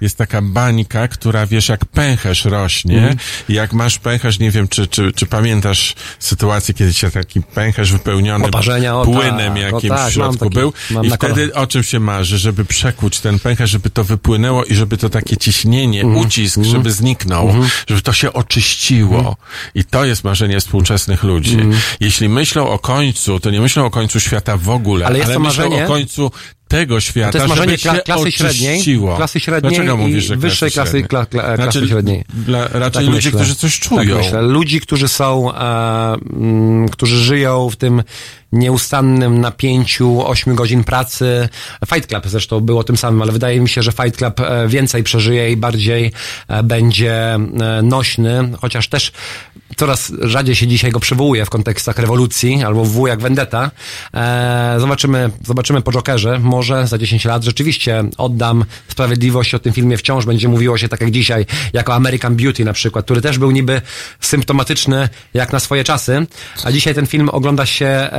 jest 0.00 0.18
taka 0.18 0.42
bańka, 0.42 1.08
która 1.08 1.46
wiesz, 1.46 1.68
jak 1.68 1.84
pęcherz 1.84 2.44
rośnie 2.44 2.96
Mhm. 2.96 3.16
i 3.48 3.54
jak 3.54 3.72
masz 3.72 3.98
pęcherz, 3.98 4.38
nie 4.38 4.50
wiem, 4.50 4.68
czy, 4.68 4.86
czy, 4.86 5.12
czy 5.12 5.26
pamiętasz 5.26 5.94
sytuację, 6.18 6.74
kiedy 6.74 6.94
cię 6.94 7.10
taki 7.10 7.42
pęcherz 7.42 7.92
wypełniony 7.92 8.44
Oparzenia, 8.44 8.96
o 8.96 9.04
płynem 9.04 9.54
tak, 9.54 9.62
jakimś 9.62 9.88
tak, 9.88 10.10
w 10.10 10.12
środku 10.12 10.44
taki- 10.44 10.54
był 10.54 10.72
i 11.02 11.10
wtedy 11.10 11.54
o 11.54 11.66
czym 11.66 11.82
się 11.82 12.00
marzy, 12.00 12.38
żeby 12.38 12.64
przekuć 12.64 13.20
ten 13.20 13.38
pęcherz, 13.38 13.70
żeby 13.70 13.90
to 13.90 14.04
wypłynęło 14.04 14.64
i 14.64 14.74
żeby 14.74 14.96
to 14.96 15.08
takie 15.08 15.36
ciśnienie, 15.36 16.00
Mhm. 16.02 16.26
ucisk, 16.26 16.62
żeby 16.62 16.92
zniknął, 16.92 17.54
żeby 17.88 18.02
to 18.02 18.12
się 18.12 18.32
oczyściło. 18.32 19.18
Mhm. 19.18 19.36
I 19.74 19.84
to 19.84 20.04
jest 20.04 20.24
marzenie 20.24 20.60
współczesnych 20.60 21.22
ludzi. 21.22 21.58
Jeśli 22.00 22.28
myślą 22.28 22.68
o 22.68 22.78
końcu, 22.78 23.40
to 23.40 23.50
nie 23.50 23.60
myślą 23.60 23.84
o 23.84 23.90
końcu 23.90 24.20
świata 24.20 24.56
w 24.56 24.68
ogóle, 24.68 24.81
Ale 25.06 25.18
jest 25.18 25.32
to 25.32 25.40
myślą 25.40 25.64
marzenie- 25.64 25.84
o 25.84 25.88
końcu 25.88 26.30
tego 26.68 27.00
świata, 27.00 27.32
To 27.32 27.38
jest 27.38 27.48
marzenie 27.48 27.76
kla- 27.78 28.02
klasy 28.02 28.32
średniej, 28.32 28.82
klasy 29.16 29.40
średniej 29.40 29.72
Dlaczego 29.72 29.96
mówisz, 29.96 30.24
że 30.24 30.36
wyższej 30.36 30.70
klasy- 30.70 31.02
kla- 31.02 31.26
kla- 31.26 31.54
klasy 31.54 31.72
znaczy, 31.72 31.88
średniej. 31.88 32.24
Dla, 32.34 32.68
raczej 32.68 32.92
Tak 32.92 33.02
ludzie, 33.04 33.16
myślę. 33.16 33.30
którzy 33.30 33.54
coś 33.54 33.80
czują. 33.80 34.00
Tak 34.16 34.24
myślę. 34.24 34.42
Ludzi, 34.42 34.80
którzy 34.80 35.08
są, 35.08 35.54
e, 35.54 36.14
mm, 36.32 36.88
którzy 36.88 37.24
żyją 37.24 37.70
w 37.70 37.76
tym 37.76 38.02
nieustannym 38.52 39.40
napięciu 39.40 40.26
8 40.26 40.54
godzin 40.54 40.84
pracy. 40.84 41.48
Fight 41.94 42.08
Club 42.08 42.26
zresztą 42.26 42.60
było 42.60 42.84
tym 42.84 42.96
samym, 42.96 43.22
ale 43.22 43.32
wydaje 43.32 43.60
mi 43.60 43.68
się, 43.68 43.82
że 43.82 43.92
Fight 43.92 44.16
Club 44.16 44.40
e, 44.40 44.68
więcej 44.68 45.02
przeżyje 45.02 45.52
i 45.52 45.56
bardziej 45.56 46.12
e, 46.48 46.62
będzie 46.62 47.14
e, 47.34 47.40
nośny, 47.82 48.52
chociaż 48.60 48.88
też 48.88 49.12
coraz 49.76 50.12
rzadziej 50.20 50.54
się 50.54 50.66
dzisiaj 50.66 50.90
go 50.90 51.00
przywołuje 51.00 51.44
w 51.44 51.50
kontekstach 51.50 51.98
rewolucji 51.98 52.62
albo 52.62 52.84
w 52.84 53.08
jak 53.08 53.20
Vendetta. 53.20 53.70
E, 54.14 54.76
zobaczymy, 54.78 55.30
zobaczymy 55.44 55.82
po 55.82 55.92
Jokerze. 55.92 56.38
Może 56.38 56.86
za 56.86 56.98
10 56.98 57.24
lat 57.24 57.44
rzeczywiście 57.44 58.04
oddam 58.18 58.64
sprawiedliwość 58.88 59.54
o 59.54 59.58
tym 59.58 59.72
filmie 59.72 59.96
wciąż 59.96 60.26
będzie 60.26 60.48
mówiło 60.48 60.78
się 60.78 60.88
tak 60.88 61.00
jak 61.00 61.10
dzisiaj, 61.10 61.46
jako 61.72 61.94
American 61.94 62.36
Beauty 62.36 62.64
na 62.64 62.72
przykład, 62.72 63.04
który 63.04 63.20
też 63.20 63.38
był 63.38 63.50
niby 63.50 63.82
symptomatyczny 64.20 65.08
jak 65.34 65.52
na 65.52 65.60
swoje 65.60 65.84
czasy, 65.84 66.26
a 66.64 66.72
dzisiaj 66.72 66.94
ten 66.94 67.06
film 67.06 67.28
ogląda 67.28 67.66
się 67.66 67.86
e, 67.86 68.10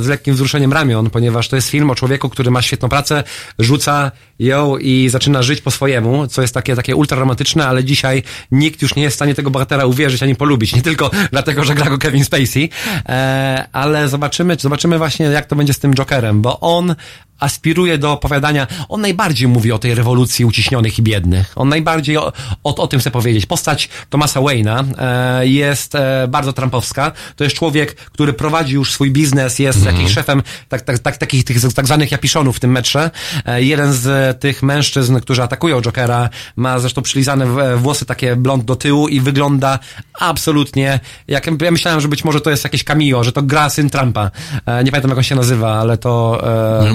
z 0.00 0.06
lekkim 0.06 0.34
wzruszeniem 0.34 0.72
ramion, 0.72 1.10
ponieważ 1.10 1.48
to 1.48 1.56
jest 1.56 1.68
film 1.68 1.90
o 1.90 1.94
człowieku, 1.94 2.28
który 2.28 2.50
ma 2.50 2.62
świetną 2.62 2.88
pracę, 2.88 3.24
rzuca 3.58 4.12
ją 4.38 4.76
i 4.76 5.08
zaczyna 5.08 5.42
żyć 5.42 5.60
po 5.60 5.70
swojemu, 5.70 6.26
co 6.26 6.42
jest 6.42 6.54
takie, 6.54 6.76
takie 6.76 6.96
ultra 6.96 7.18
romantyczne, 7.18 7.66
ale 7.66 7.84
dzisiaj 7.84 8.22
nikt 8.50 8.82
już 8.82 8.94
nie 8.94 9.02
jest 9.02 9.14
w 9.14 9.18
stanie 9.18 9.34
tego 9.34 9.50
bohatera 9.50 9.86
uwierzyć 9.86 10.22
ani 10.22 10.34
polubić. 10.34 10.75
Nie 10.76 10.82
tylko 10.82 11.10
dlatego, 11.30 11.64
że 11.64 11.74
gra 11.74 11.90
go 11.90 11.98
Kevin 11.98 12.24
Spacey, 12.24 12.68
e, 13.08 13.68
ale 13.72 14.08
zobaczymy, 14.08 14.56
zobaczymy 14.60 14.98
właśnie 14.98 15.26
jak 15.26 15.46
to 15.46 15.56
będzie 15.56 15.72
z 15.72 15.78
tym 15.78 15.94
Jokerem, 15.94 16.42
bo 16.42 16.60
on 16.60 16.94
aspiruje 17.40 17.98
do 17.98 18.12
opowiadania, 18.12 18.66
on 18.88 19.00
najbardziej 19.00 19.48
mówi 19.48 19.72
o 19.72 19.78
tej 19.78 19.94
rewolucji 19.94 20.44
uciśnionych 20.44 20.98
i 20.98 21.02
biednych. 21.02 21.52
On 21.56 21.68
najbardziej 21.68 22.16
o, 22.16 22.32
o, 22.64 22.74
o 22.76 22.86
tym 22.86 23.00
chce 23.00 23.10
powiedzieć. 23.10 23.46
Postać 23.46 23.88
Thomasa 24.10 24.40
Wayne'a 24.40 24.84
e, 24.98 25.46
jest 25.46 25.94
e, 25.94 26.28
bardzo 26.28 26.52
trumpowska. 26.52 27.12
To 27.36 27.44
jest 27.44 27.56
człowiek, 27.56 27.94
który 27.94 28.32
prowadzi 28.32 28.74
już 28.74 28.92
swój 28.92 29.10
biznes, 29.10 29.58
jest 29.58 29.86
jakimś 29.86 30.12
szefem 30.12 30.42
tak, 30.68 30.80
tak, 30.82 30.98
tak, 30.98 31.16
takich 31.16 31.44
tych 31.44 31.74
tak 31.74 31.86
zwanych 31.86 32.12
japiszonów 32.12 32.56
w 32.56 32.60
tym 32.60 32.70
metrze. 32.70 33.10
E, 33.46 33.62
jeden 33.62 33.92
z 33.92 34.40
tych 34.40 34.62
mężczyzn, 34.62 35.20
którzy 35.20 35.42
atakują 35.42 35.82
Jokera, 35.82 36.28
ma 36.56 36.78
zresztą 36.78 37.02
przylizane 37.02 37.46
w- 37.46 37.80
włosy 37.82 38.06
takie 38.06 38.36
blond 38.36 38.64
do 38.64 38.76
tyłu 38.76 39.08
i 39.08 39.20
wygląda 39.20 39.78
absolutnie 40.20 41.00
jak, 41.28 41.46
ja 41.60 41.70
myślałem, 41.70 42.00
że 42.00 42.08
być 42.08 42.24
może 42.24 42.40
to 42.40 42.50
jest 42.50 42.64
jakieś 42.64 42.84
cameo, 42.84 43.24
że 43.24 43.32
to 43.32 43.42
gra 43.42 43.70
syn 43.70 43.90
Trumpa. 43.90 44.30
E, 44.66 44.84
nie 44.84 44.90
pamiętam 44.90 45.10
jak 45.10 45.18
on 45.18 45.24
się 45.24 45.34
nazywa, 45.34 45.74
ale 45.74 45.98
to... 45.98 46.42
E, 46.80 46.88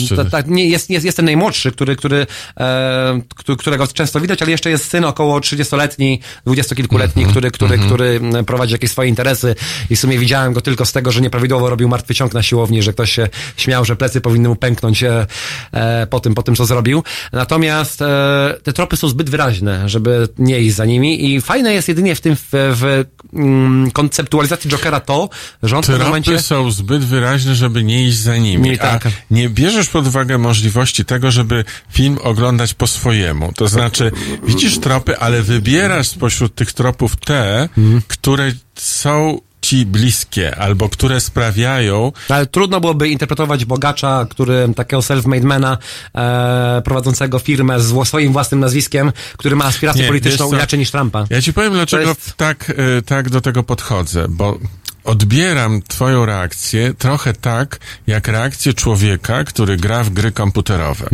Jeszcze. 0.00 0.16
ta- 0.16 0.24
ta- 0.42 0.42
nie, 0.48 0.66
jest, 0.68 0.90
jest, 0.90 1.04
jest 1.04 1.16
ten 1.16 1.24
najmłodszy, 1.26 1.72
który, 1.72 1.96
który, 1.96 2.26
e, 2.60 3.20
któ- 3.36 3.56
którego 3.56 3.86
często 3.86 4.20
widać, 4.20 4.42
ale 4.42 4.50
jeszcze 4.50 4.70
jest 4.70 4.88
syn 4.90 5.04
około 5.04 5.40
30-letni, 5.40 6.20
dwudziestokilkuletni, 6.46 7.22
Mhm, 7.22 7.30
który, 7.32 7.50
który, 7.50 7.78
który 7.78 8.20
m, 8.36 8.44
prowadzi 8.44 8.72
jakieś 8.72 8.90
swoje 8.90 9.08
interesy 9.08 9.54
i 9.90 9.96
w 9.96 10.00
sumie 10.00 10.18
widziałem 10.18 10.52
go 10.52 10.60
tylko 10.60 10.86
z 10.86 10.92
tego, 10.92 11.12
że 11.12 11.20
nieprawidłowo 11.20 11.70
robił 11.70 11.88
martwy 11.88 12.14
ciąg 12.14 12.34
na 12.34 12.42
siłowni, 12.42 12.82
że 12.82 12.92
ktoś 12.92 13.12
się 13.12 13.28
śmiał, 13.56 13.84
że 13.84 13.96
plecy 13.96 14.20
powinny 14.20 14.48
mu 14.48 14.56
pęknąć 14.56 15.02
e, 15.02 15.26
e, 15.72 16.06
po, 16.06 16.20
tym, 16.20 16.34
po 16.34 16.42
tym, 16.42 16.56
co 16.56 16.66
zrobił. 16.66 17.02
Natomiast 17.32 18.02
e, 18.02 18.54
te 18.62 18.72
tropy 18.72 18.96
są 18.96 19.08
zbyt 19.08 19.30
wyraźne, 19.30 19.88
żeby 19.88 20.28
nie 20.38 20.60
iść 20.60 20.76
za 20.76 20.84
nimi 20.84 21.32
i 21.34 21.40
fajne 21.40 21.72
jest 21.74 21.88
jedynie 21.88 22.14
w 22.14 22.20
tym, 22.20 22.36
w, 22.36 22.48
w 22.52 23.04
mm, 23.34 23.90
konceptualizacji 23.90 24.70
Jokera 24.70 25.00
to, 25.00 25.28
że 25.62 25.76
on 25.76 25.82
w 25.82 25.86
Tropy 25.86 26.04
momencie... 26.04 26.40
są 26.40 26.70
zbyt 26.70 27.04
wyraźne, 27.04 27.54
żeby 27.54 27.84
nie 27.84 28.08
iść 28.08 28.18
za 28.18 28.36
nimi. 28.36 28.70
Nie, 28.70 28.78
tak. 28.78 29.06
A 29.06 29.10
nie 29.42 29.48
bierzesz 29.48 29.88
pod 29.88 30.06
uwagę 30.06 30.38
możliwości 30.38 31.04
tego, 31.04 31.30
żeby 31.30 31.64
film 31.90 32.18
oglądać 32.22 32.74
po 32.74 32.86
swojemu. 32.86 33.52
To 33.52 33.68
znaczy, 33.68 34.12
widzisz 34.46 34.78
tropy, 34.78 35.18
ale 35.18 35.42
wybierasz 35.42 36.08
spośród 36.08 36.54
tych 36.54 36.72
tropów 36.72 37.16
te, 37.16 37.68
Mhm. 37.78 38.02
które 38.08 38.52
są 38.74 39.38
ci 39.60 39.86
bliskie, 39.86 40.56
albo 40.56 40.88
które 40.88 41.20
sprawiają, 41.20 42.12
Ale 42.28 42.46
trudno 42.46 42.80
byłoby 42.80 43.08
interpretować 43.08 43.64
bogacza, 43.64 44.26
który 44.30 44.68
takiego 44.76 45.00
self-made 45.02 45.44
mana, 45.44 45.78
e, 46.14 46.82
prowadzącego 46.84 47.38
firmę 47.38 47.80
z 47.80 48.08
swoim 48.08 48.32
własnym 48.32 48.60
nazwiskiem, 48.60 49.12
który 49.36 49.56
ma 49.56 49.64
aspirację 49.64 50.02
Nie, 50.02 50.08
polityczną 50.08 50.52
inaczej 50.52 50.78
niż 50.78 50.90
Trumpa. 50.90 51.26
Ja 51.30 51.42
ci 51.42 51.52
powiem, 51.52 51.72
dlaczego 51.72 52.08
jest- 52.08 52.34
tak, 52.36 52.72
e, 52.98 53.02
tak 53.02 53.30
do 53.30 53.40
tego 53.40 53.62
podchodzę, 53.62 54.26
bo 54.28 54.58
odbieram 55.04 55.82
twoją 55.82 56.26
reakcję 56.26 56.94
trochę 56.94 57.32
tak, 57.32 57.78
jak 58.06 58.28
reakcję 58.28 58.74
człowieka, 58.74 59.44
który 59.44 59.76
gra 59.76 60.04
w 60.04 60.10
gry 60.10 60.32
komputerowe. 60.32 61.08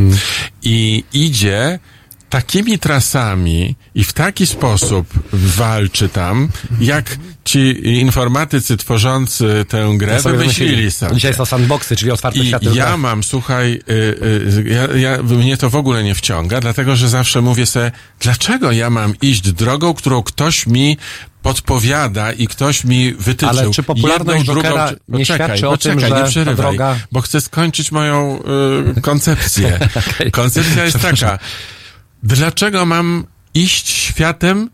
I 0.63 1.05
idzie 1.13 1.79
takimi 2.29 2.79
trasami 2.79 3.77
i 3.95 4.05
w 4.05 4.13
taki 4.13 4.47
sposób 4.47 5.07
walczy 5.33 6.09
tam, 6.09 6.49
jak 6.81 7.17
ci 7.45 7.89
informatycy 8.01 8.77
tworzący 8.77 9.65
tę 9.69 9.95
grę 9.97 10.23
sobie 10.23 10.39
wymyślili 10.39 10.71
wymyślili. 10.71 10.91
sobie. 10.91 11.15
Dzisiaj 11.15 11.35
są 11.35 11.45
sandboxy, 11.45 11.97
czyli 11.97 12.11
otwarte 12.11 12.39
I 12.39 12.47
światy. 12.47 12.67
ja 12.75 12.97
mam, 12.97 13.25
słuchaj, 13.25 13.81
y, 13.89 13.93
y, 13.93 14.65
ja, 14.69 15.11
ja, 15.11 15.23
mnie 15.23 15.57
to 15.57 15.71
w 15.71 15.77
ogóle 15.77 16.05
nie 16.05 16.15
wciąga, 16.15 16.61
dlatego 16.61 16.97
że 16.97 17.09
zawsze 17.09 17.41
mówię 17.41 17.67
sobie, 17.67 17.93
dlaczego 18.21 18.73
ja 18.73 18.91
mam 18.91 19.15
iść 19.23 19.53
drogą, 19.53 19.95
którą 19.95 20.23
ktoś 20.23 20.67
mi 20.67 20.97
podpowiada 21.49 22.33
i 22.33 22.47
ktoś 22.47 22.85
mi 22.85 23.13
wytyczył. 23.15 23.49
Ale 23.49 23.71
czy 23.71 23.83
popularność 23.83 24.49
jedną, 24.49 24.63
drugą, 24.63 24.69
nie 25.09 25.19
poczekaj, 25.19 25.25
świadczy 25.49 25.69
o 25.69 25.71
poczekaj, 25.71 26.01
tym, 26.01 26.09
że 26.09 26.23
nie 26.23 26.29
przerywaj, 26.29 26.77
droga- 26.77 26.97
bo 27.13 27.21
chcę 27.21 27.41
skończyć 27.41 27.93
moją 27.93 28.41
y, 28.97 29.01
koncepcję. 29.01 29.79
Koncepcja 30.33 30.85
jest 30.85 31.01
taka, 31.11 31.39
dlaczego 32.23 32.87
mam 32.87 33.27
iść 33.55 33.89
światem 33.89 34.71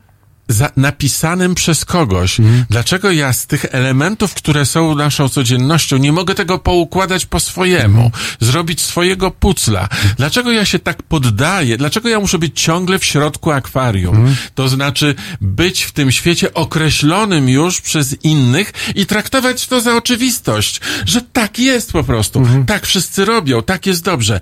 za, 0.48 0.70
napisanym 0.76 1.54
przez 1.54 1.84
kogoś. 1.84 2.40
Dlaczego 2.70 3.10
ja 3.10 3.32
z 3.32 3.46
tych 3.46 3.66
elementów, 3.70 4.34
które 4.34 4.66
są 4.66 4.94
naszą 4.94 5.28
codziennością, 5.28 5.96
nie 5.96 6.12
mogę 6.12 6.34
tego 6.34 6.58
poukładać 6.58 7.26
po 7.26 7.40
swojemu, 7.40 8.10
zrobić 8.40 8.80
swojego 8.80 9.30
pucla? 9.30 9.88
Dlaczego 10.16 10.52
ja 10.52 10.64
się 10.64 10.78
tak 10.78 11.02
poddaję? 11.02 11.76
Dlaczego 11.76 12.08
ja 12.08 12.20
muszę 12.20 12.38
być 12.38 12.60
ciągle 12.60 12.98
w 12.98 13.04
środku 13.04 13.50
akwarium? 13.50 14.34
To 14.54 14.68
znaczy 14.68 15.14
być 15.40 15.82
w 15.82 15.92
tym 15.92 16.12
świecie 16.12 16.54
określonym 16.54 17.48
już 17.48 17.80
przez 17.80 18.16
innych 18.22 18.72
i 18.94 19.06
traktować 19.06 19.66
to 19.66 19.80
za 19.80 19.96
oczywistość, 19.96 20.80
że 21.06 21.20
tak 21.20 21.58
jest 21.58 21.92
po 21.92 22.04
prostu, 22.04 22.46
tak 22.66 22.86
wszyscy 22.86 23.24
robią, 23.24 23.62
tak 23.62 23.86
jest 23.86 24.04
dobrze. 24.04 24.40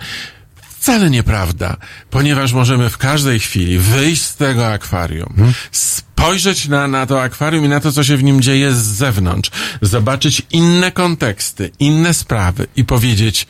Wcale 0.82 1.10
nieprawda, 1.10 1.76
ponieważ 2.10 2.52
możemy 2.52 2.90
w 2.90 2.98
każdej 2.98 3.40
chwili 3.40 3.78
wyjść 3.78 4.22
z 4.22 4.36
tego 4.36 4.72
akwarium, 4.72 5.34
spojrzeć 5.72 6.68
na, 6.68 6.88
na 6.88 7.06
to 7.06 7.22
akwarium 7.22 7.64
i 7.64 7.68
na 7.68 7.80
to, 7.80 7.92
co 7.92 8.04
się 8.04 8.16
w 8.16 8.22
nim 8.22 8.42
dzieje 8.42 8.72
z 8.72 8.78
zewnątrz, 8.84 9.50
zobaczyć 9.82 10.42
inne 10.50 10.92
konteksty, 10.92 11.70
inne 11.78 12.14
sprawy 12.14 12.66
i 12.76 12.84
powiedzieć, 12.84 13.46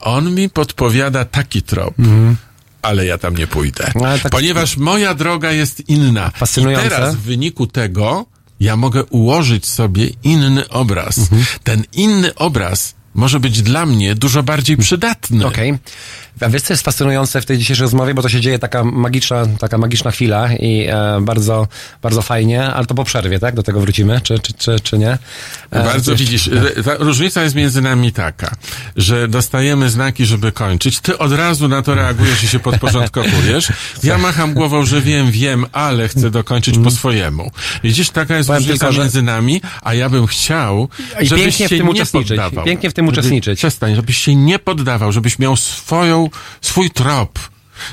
on 0.00 0.34
mi 0.34 0.50
podpowiada 0.50 1.24
taki 1.24 1.62
trop. 1.62 1.94
Ale 2.82 3.06
ja 3.06 3.18
tam 3.18 3.36
nie 3.36 3.46
pójdę. 3.46 3.92
Ale 4.04 4.18
tak- 4.18 4.32
Ponieważ 4.32 4.76
moja 4.76 5.14
droga 5.14 5.52
jest 5.52 5.88
inna. 5.88 6.30
Fascynujące. 6.30 6.86
I 6.86 6.90
teraz 6.90 7.14
w 7.14 7.18
wyniku 7.20 7.66
tego 7.66 8.26
ja 8.60 8.76
mogę 8.76 9.04
ułożyć 9.04 9.66
sobie 9.68 10.06
inny 10.22 10.68
obraz. 10.68 11.20
Ten 11.64 11.82
inny 11.92 12.34
obraz 12.34 12.94
może 13.16 13.40
być 13.40 13.62
dla 13.62 13.86
mnie 13.86 14.14
dużo 14.14 14.42
bardziej 14.42 14.76
przydatny. 14.76 15.46
Okej. 15.46 15.74
A 16.40 16.48
wiesz, 16.48 16.62
co 16.62 16.72
jest 16.72 16.82
fascynujące 16.84 17.40
w 17.40 17.46
tej 17.46 17.58
dzisiejszej 17.58 17.82
rozmowie, 17.82 18.14
bo 18.14 18.22
to 18.22 18.28
się 18.28 18.40
dzieje 18.40 18.58
taka 18.58 18.84
magiczna, 18.84 19.46
taka 19.58 19.78
magiczna 19.78 20.10
chwila 20.10 20.52
i 20.52 20.86
e, 20.90 21.18
bardzo, 21.20 21.68
bardzo 22.02 22.22
fajnie, 22.22 22.64
ale 22.64 22.86
to 22.86 22.94
po 22.94 23.04
przerwie, 23.04 23.38
tak? 23.38 23.54
Do 23.54 23.62
tego 23.62 23.80
wrócimy, 23.80 24.20
czy, 24.20 24.38
czy, 24.38 24.52
czy, 24.52 24.80
czy 24.80 24.98
nie? 24.98 25.10
E, 25.10 25.18
Bardzo 25.70 25.96
jeszcze- 25.96 26.14
widzisz, 26.14 26.48
e, 26.76 26.82
ta 26.82 26.94
różnica 26.94 27.42
jest 27.42 27.54
między 27.54 27.80
nami 27.82 28.12
taka, 28.12 28.56
że 28.96 29.28
dostajemy 29.28 29.90
znaki, 29.90 30.26
żeby 30.26 30.52
kończyć. 30.52 31.00
Ty 31.00 31.18
od 31.18 31.32
razu 31.32 31.68
na 31.68 31.82
to 31.82 31.94
reagujesz 31.94 32.44
i 32.44 32.48
się 32.48 32.58
podporządkowujesz. 32.58 33.68
Ja 34.04 34.18
macham 34.18 34.54
głową, 34.54 34.86
że 34.86 35.00
wiem, 35.00 35.30
wiem, 35.30 35.66
ale 35.72 36.08
chcę 36.08 36.30
dokończyć 36.30 36.78
po 36.78 36.90
swojemu. 36.90 37.50
Widzisz, 37.84 38.10
taka 38.10 38.36
jest 38.36 38.46
Powiem 38.48 38.62
różnica 38.62 38.78
tylko, 38.86 38.92
że- 38.92 39.00
między 39.02 39.22
nami, 39.22 39.60
a 39.82 39.94
ja 39.94 40.08
bym 40.08 40.26
chciał, 40.26 40.88
I 41.20 41.26
żebyś 41.26 41.56
się 41.56 41.68
tym 41.68 41.88
nie 41.88 42.06
poddawał. 42.06 42.64
Pięknie 42.64 42.90
w 42.90 42.94
tym 42.94 43.05
Żeby- 43.06 43.18
uczestniczyć. 43.20 43.58
Przestań, 43.58 43.94
żebyś 43.94 44.18
się 44.18 44.34
nie 44.34 44.58
poddawał, 44.58 45.12
żebyś 45.12 45.38
miał 45.38 45.56
swoją, 45.56 46.30
swój 46.60 46.90
trop. 46.90 47.38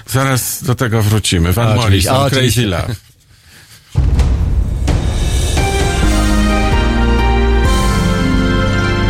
Zaraz 0.08 0.64
do 0.64 0.76
tego 0.76 1.02
wrócimy. 1.04 1.54
Van. 1.54 1.76
Morrison, 1.76 2.16
Crazy 2.16 2.36
oczywiście. 2.36 2.66
Love. 2.66 2.96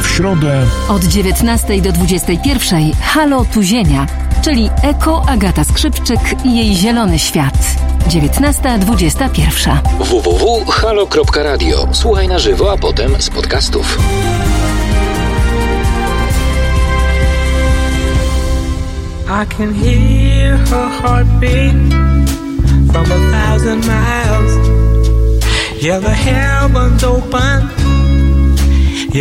W 0.01 0.07
środę 0.15 0.65
Od 0.89 1.03
19 1.03 1.81
do 1.81 1.91
21 1.91 2.91
Halo 3.01 3.45
Tuzienia, 3.45 4.07
czyli 4.41 4.69
Eko 4.83 5.23
Agata 5.29 5.63
Skrzypczyk 5.63 6.19
i 6.45 6.57
jej 6.57 6.75
zielony 6.75 7.19
świat. 7.19 7.53
19.21. 8.07 9.77
www.halo.radio. 9.99 11.87
Słuchaj 11.91 12.27
na 12.27 12.39
żywo, 12.39 12.71
a 12.71 12.77
potem 12.77 13.21
z 13.21 13.29
podcastów. 13.29 13.97
I 19.35 19.45
can 19.45 19.73
hear 19.73 20.57
her 20.57 20.89
heartbeat 20.99 21.73
from 22.91 23.05
a 23.17 23.19
thousand 23.33 23.81
miles. 23.87 24.53
Yeah, 25.83 25.97
the 25.97 26.11
heavens 26.11 27.03
open 27.03 27.59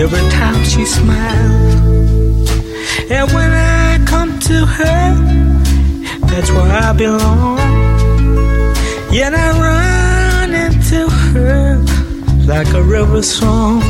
every 0.02 0.26
time 0.39 0.62
she 0.64 0.84
smiles. 0.84 2.51
And 3.10 3.32
when 3.32 3.52
I 3.52 4.05
come 4.05 4.39
to 4.51 4.66
her, 4.66 5.14
that's 6.26 6.51
where 6.51 6.70
I 6.70 6.93
belong. 6.93 7.56
Yet 9.10 9.32
I 9.34 9.48
run 9.66 10.51
into 10.52 11.09
her 11.09 11.78
like 12.47 12.70
a 12.74 12.82
river 12.82 13.22
song. 13.22 13.80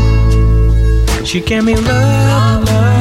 She 1.25 1.41
gave 1.41 1.65
me 1.65 1.75
love, 1.75 2.65
love, 2.65 2.92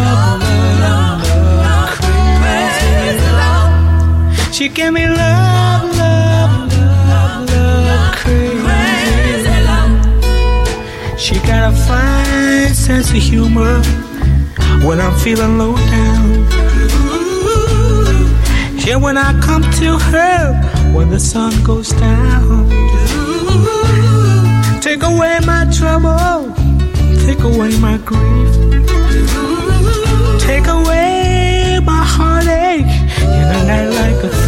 She 4.61 4.69
gave 4.69 4.93
me 4.93 5.07
love, 5.07 5.97
love, 5.97 6.71
love, 6.71 7.49
love, 7.49 8.15
crazy 8.15 9.57
love. 9.65 11.19
She 11.19 11.33
got 11.39 11.73
a 11.73 11.75
fine 11.75 12.71
sense 12.71 13.09
of 13.09 13.15
humor 13.15 13.81
when 14.85 15.01
I'm 15.01 15.17
feeling 15.17 15.57
low 15.57 15.75
down. 15.75 16.45
Yeah, 18.85 18.97
when 18.97 19.17
I 19.17 19.33
come 19.41 19.63
to 19.63 19.97
her 19.97 20.53
when 20.93 21.09
the 21.09 21.19
sun 21.19 21.63
goes 21.63 21.89
down. 21.89 22.69
Take 24.79 25.01
away 25.01 25.39
my 25.43 25.65
trouble, 25.75 26.53
take 27.25 27.39
away 27.39 27.75
my 27.79 27.97
grief, 28.05 28.53
take 30.39 30.67
away 30.67 31.79
my 31.83 32.03
heartache 32.05 32.85
in 33.23 33.47
a 33.57 33.65
night 33.65 33.89
like 33.89 34.23
a. 34.23 34.40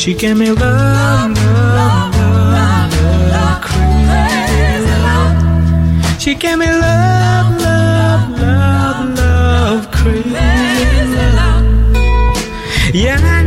She 0.00 0.14
gave 0.14 0.38
me 0.38 0.50
love, 0.50 1.36
love, 1.36 2.16
love, 2.16 2.94
love, 3.34 3.60
crazy 3.60 4.96
love. 5.04 5.36
She 6.18 6.34
gave 6.34 6.56
me 6.56 6.64
love, 6.64 7.60
love, 7.60 8.40
love, 8.40 9.18
love, 9.18 9.90
crazy 9.90 10.32
love. 11.36 11.66
Yeah, 12.94 13.39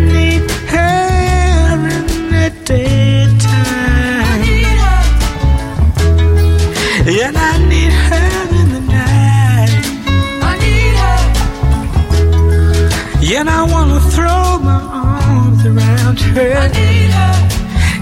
her. 16.34 16.70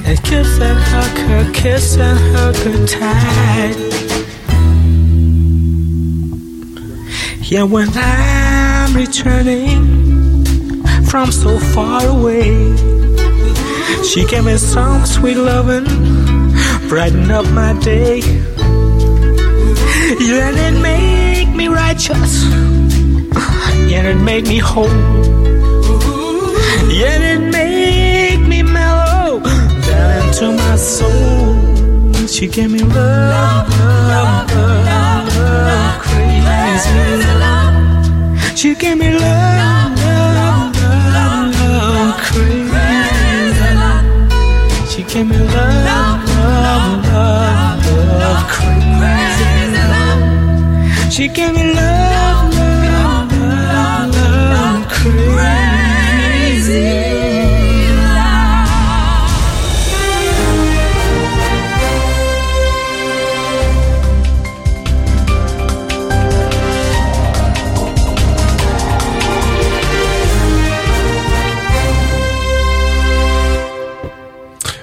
And 0.05 0.23
kiss 0.23 0.59
and 0.59 0.79
hug 0.79 1.17
her, 1.27 1.51
kiss 1.53 1.97
and 1.97 2.19
hug 2.35 2.55
her 2.55 2.85
tight. 2.87 3.75
Yeah, 7.51 7.63
when 7.63 7.89
I'm 7.95 8.95
returning 8.95 10.43
from 11.05 11.31
so 11.31 11.59
far 11.59 12.05
away, 12.07 12.75
she 14.03 14.25
gave 14.25 14.45
me 14.45 14.57
some 14.57 15.05
sweet 15.05 15.37
loving, 15.37 15.85
brighten 16.87 17.29
up 17.31 17.45
my 17.47 17.73
day. 17.79 18.19
Yeah, 20.19 20.51
it 20.51 20.81
make 20.81 21.49
me 21.55 21.67
righteous, 21.67 22.43
yeah, 23.89 24.09
it 24.11 24.15
made 24.15 24.47
me 24.47 24.59
whole. 24.59 24.87
Yeah, 26.89 27.17
it 27.33 27.39
make 27.39 27.51
me 27.51 27.61
mellow 27.61 27.80
into 30.31 30.51
my 30.53 30.75
soul. 30.77 32.27
She 32.27 32.47
gave 32.47 32.71
me 32.71 32.79
love, 32.79 33.69
love, 33.69 34.49
love, 34.51 35.27
love, 35.37 36.01
crazy 36.01 37.33
love. 37.43 37.75
She 38.57 38.75
gave 38.75 38.97
me 38.97 39.11
love, 39.11 39.97
love, 39.99 40.75
love, 41.15 41.55
love, 41.59 42.17
crazy 42.27 43.69
love. 43.81 44.05
She 44.89 45.03
gave 45.03 45.27
me 45.27 45.37
love, 45.37 45.83
love, 45.87 47.05
love, 47.11 47.85
love, 48.21 48.43
crazy 48.55 49.81
love. 49.93 50.21
She 51.11 51.27
gave 51.27 51.53
me 51.53 51.63
love, 51.73 52.53
love, 52.55 53.31
love, 53.33 54.15
love, 54.15 54.87
crazy 54.97 56.01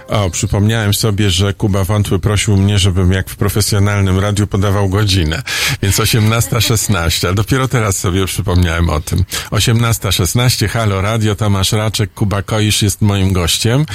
uh, 0.08 0.17
O, 0.28 0.30
przypomniałem 0.30 0.94
sobie, 0.94 1.30
że 1.30 1.54
Kuba 1.54 1.84
Wątły 1.84 2.18
prosił 2.18 2.56
mnie, 2.56 2.78
żebym 2.78 3.12
jak 3.12 3.30
w 3.30 3.36
profesjonalnym 3.36 4.18
radiu 4.18 4.46
podawał 4.46 4.88
godzinę. 4.88 5.42
Więc 5.82 5.96
18.16, 5.96 7.28
a 7.28 7.32
dopiero 7.32 7.68
teraz 7.68 7.98
sobie 7.98 8.26
przypomniałem 8.26 8.90
o 8.90 9.00
tym. 9.00 9.24
18.16, 9.50 10.68
Halo 10.68 11.00
Radio, 11.00 11.34
Tomasz 11.34 11.72
Raczek, 11.72 12.14
Kuba 12.14 12.42
Koisz 12.42 12.82
jest 12.82 13.02
moim 13.02 13.32
gościem. 13.32 13.86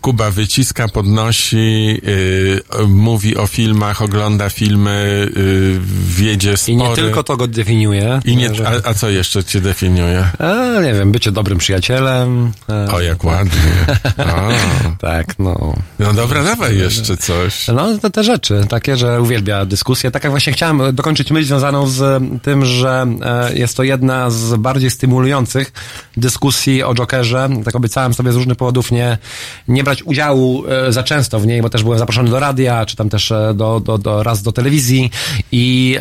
Kuba 0.00 0.30
wyciska, 0.30 0.88
podnosi, 0.88 2.00
yy, 2.02 2.86
mówi 2.88 3.36
o 3.36 3.46
filmach, 3.46 4.02
ogląda 4.02 4.50
filmy, 4.50 5.28
yy, 5.36 5.80
wiedzie 6.08 6.56
spory. 6.56 6.72
I 6.72 6.76
nie 6.76 6.96
tylko 6.96 7.22
to 7.22 7.36
go 7.36 7.46
definiuje. 7.46 8.20
I 8.24 8.36
nie, 8.36 8.50
a, 8.66 8.88
a 8.88 8.94
co 8.94 9.10
jeszcze 9.10 9.44
cię 9.44 9.60
definiuje? 9.60 10.24
a, 10.38 10.80
nie 10.80 10.94
wiem, 10.94 11.12
bycie 11.12 11.32
dobrym 11.32 11.58
przyjacielem. 11.58 12.52
O, 12.92 13.00
jak 13.00 13.24
ładnie. 13.24 13.72
Tak, 15.00 15.38
no. 15.38 15.74
No 15.98 16.12
dobra, 16.12 16.44
dawaj 16.44 16.78
jeszcze 16.78 17.16
coś. 17.16 17.68
No, 17.68 17.98
to 17.98 18.10
te 18.10 18.24
rzeczy, 18.24 18.60
takie, 18.68 18.96
że 18.96 19.22
uwielbia 19.22 19.64
dyskusję. 19.64 20.10
Tak 20.10 20.24
jak 20.24 20.32
właśnie 20.32 20.52
chciałem 20.52 20.94
dokończyć 20.94 21.30
myśl 21.30 21.46
związaną 21.46 21.86
z 21.86 22.22
tym, 22.42 22.64
że 22.64 23.06
e, 23.22 23.58
jest 23.58 23.76
to 23.76 23.82
jedna 23.82 24.30
z 24.30 24.54
bardziej 24.54 24.90
stymulujących 24.90 25.72
dyskusji 26.16 26.82
o 26.82 26.94
Jokerze. 26.94 27.48
Tak 27.64 27.76
obiecałem 27.76 28.14
sobie 28.14 28.32
z 28.32 28.36
różnych 28.36 28.56
powodów 28.56 28.90
nie, 28.90 29.18
nie 29.68 29.84
brać 29.84 30.02
udziału 30.02 30.64
e, 30.68 30.92
za 30.92 31.02
często 31.02 31.40
w 31.40 31.46
niej, 31.46 31.62
bo 31.62 31.70
też 31.70 31.82
byłem 31.82 31.98
zaproszony 31.98 32.30
do 32.30 32.40
radia, 32.40 32.86
czy 32.86 32.96
tam 32.96 33.08
też 33.08 33.32
e, 33.32 33.54
do, 33.54 33.80
do, 33.80 33.98
do, 33.98 34.22
raz 34.22 34.42
do 34.42 34.52
telewizji 34.52 35.10
i, 35.52 35.98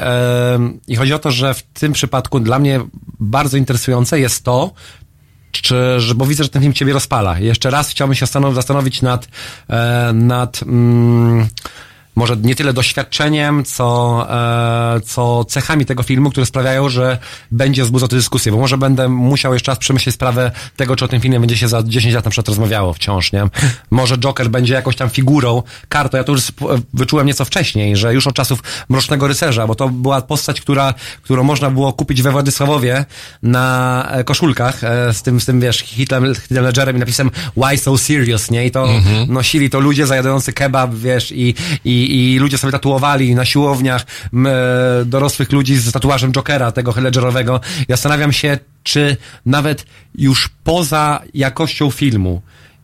i 0.88 0.96
chodzi 0.96 1.14
o 1.14 1.20
to, 1.20 1.32
że 1.32 1.54
w 1.54 1.64
tym 1.64 1.94
przypadku 1.94 2.40
dla 2.40 2.60
mnie 2.60 2.80
bardzo 3.20 3.58
interesujące 3.58 4.20
jest 4.20 4.44
to, 4.44 4.74
czy, 5.52 5.98
bo 6.16 6.26
widzę, 6.26 6.44
że 6.44 6.50
ten 6.50 6.62
film 6.62 6.74
ciebie 6.74 6.94
rozpala. 6.94 7.40
Jeszcze 7.40 7.70
raz 7.70 7.90
chciałbym 7.90 8.16
się 8.16 8.26
zastanow- 8.26 8.56
zastanowić 8.56 9.02
nad, 9.02 9.28
e, 9.70 10.12
nad 10.14 10.64
mm, 10.64 11.48
może 12.18 12.38
nie 12.38 12.56
tyle 12.56 12.74
doświadczeniem, 12.74 13.64
co, 13.64 14.28
e, 14.96 15.02
co 15.02 15.46
cechami 15.46 15.86
tego 15.86 16.04
filmu, 16.04 16.30
które 16.30 16.46
sprawiają, 16.46 16.90
że 16.90 17.18
będzie 17.52 17.84
wzbudzał 17.84 18.08
tę 18.08 18.16
dyskusję, 18.16 18.52
bo 18.52 18.58
może 18.58 18.78
będę 18.78 19.10
musiał 19.10 19.54
jeszcze 19.54 19.72
raz 19.72 19.80
przemyśleć 19.80 20.16
sprawę 20.16 20.52
tego, 20.76 20.96
czy 20.96 21.06
o 21.06 21.08
tym 21.08 21.22
filmie 21.22 21.40
będzie 21.40 21.58
się 21.58 21.68
za 21.68 21.84
10 21.84 22.16
lat 22.16 22.26
na 22.26 22.32
przykład 22.32 22.48
rozmawiało 22.48 22.94
wciąż, 22.94 23.32
nie? 23.32 23.44
Może 23.92 24.18
Joker 24.18 24.50
będzie 24.50 24.74
jakąś 24.74 24.96
tam 24.96 25.10
figurą, 25.10 25.64
kartą, 25.90 26.18
ja 26.18 26.24
to 26.24 26.32
już 26.32 26.42
wyczułem 26.94 27.28
nieco 27.28 27.46
wcześniej, 27.46 27.96
że 27.98 28.14
już 28.14 28.28
od 28.28 28.36
czasów 28.36 28.64
Mrocznego 28.90 29.28
Rycerza, 29.28 29.68
bo 29.68 29.76
to 29.76 29.90
była 29.90 30.22
postać, 30.22 30.62
która, 30.62 30.94
którą 31.22 31.44
można 31.44 31.72
było 31.72 31.94
kupić 31.94 32.22
we 32.22 32.32
Władysławowie 32.32 33.06
na 33.44 34.08
e, 34.12 34.24
koszulkach 34.24 34.84
e, 34.84 35.14
z 35.14 35.22
tym, 35.22 35.42
z 35.42 35.46
tym 35.46 35.60
wiesz, 35.60 35.78
Hitlem, 35.78 36.36
Hitlem 36.36 36.64
Ledgerem 36.64 36.96
i 36.96 37.00
napisem 37.00 37.32
Why 37.58 37.78
so 37.78 37.98
serious, 37.98 38.52
nie? 38.52 38.66
I 38.66 38.72
to 38.72 38.88
nosili 39.28 39.70
to 39.70 39.80
ludzie 39.80 40.08
zajadający 40.08 40.54
kebab, 40.54 40.96
wiesz, 40.96 41.32
i, 41.32 41.56
i, 41.86 42.07
i 42.08 42.40
ludzie 42.40 42.58
sobie 42.58 42.72
tatuowali 42.72 43.36
na 43.36 43.46
siłowniach 43.46 44.06
e, 44.34 45.06
dorosłych 45.06 45.52
ludzi 45.52 45.76
z 45.76 45.92
tatuażem 45.92 46.32
Jokera, 46.32 46.72
tego 46.72 46.94
Ledgerowego. 46.98 47.60
Ja 47.88 47.96
zastanawiam 47.96 48.34
się, 48.34 48.58
czy 48.84 49.18
nawet 49.46 49.86
już 50.16 50.50
poza 50.64 51.22
jakością 51.34 51.92
filmu, 51.92 52.42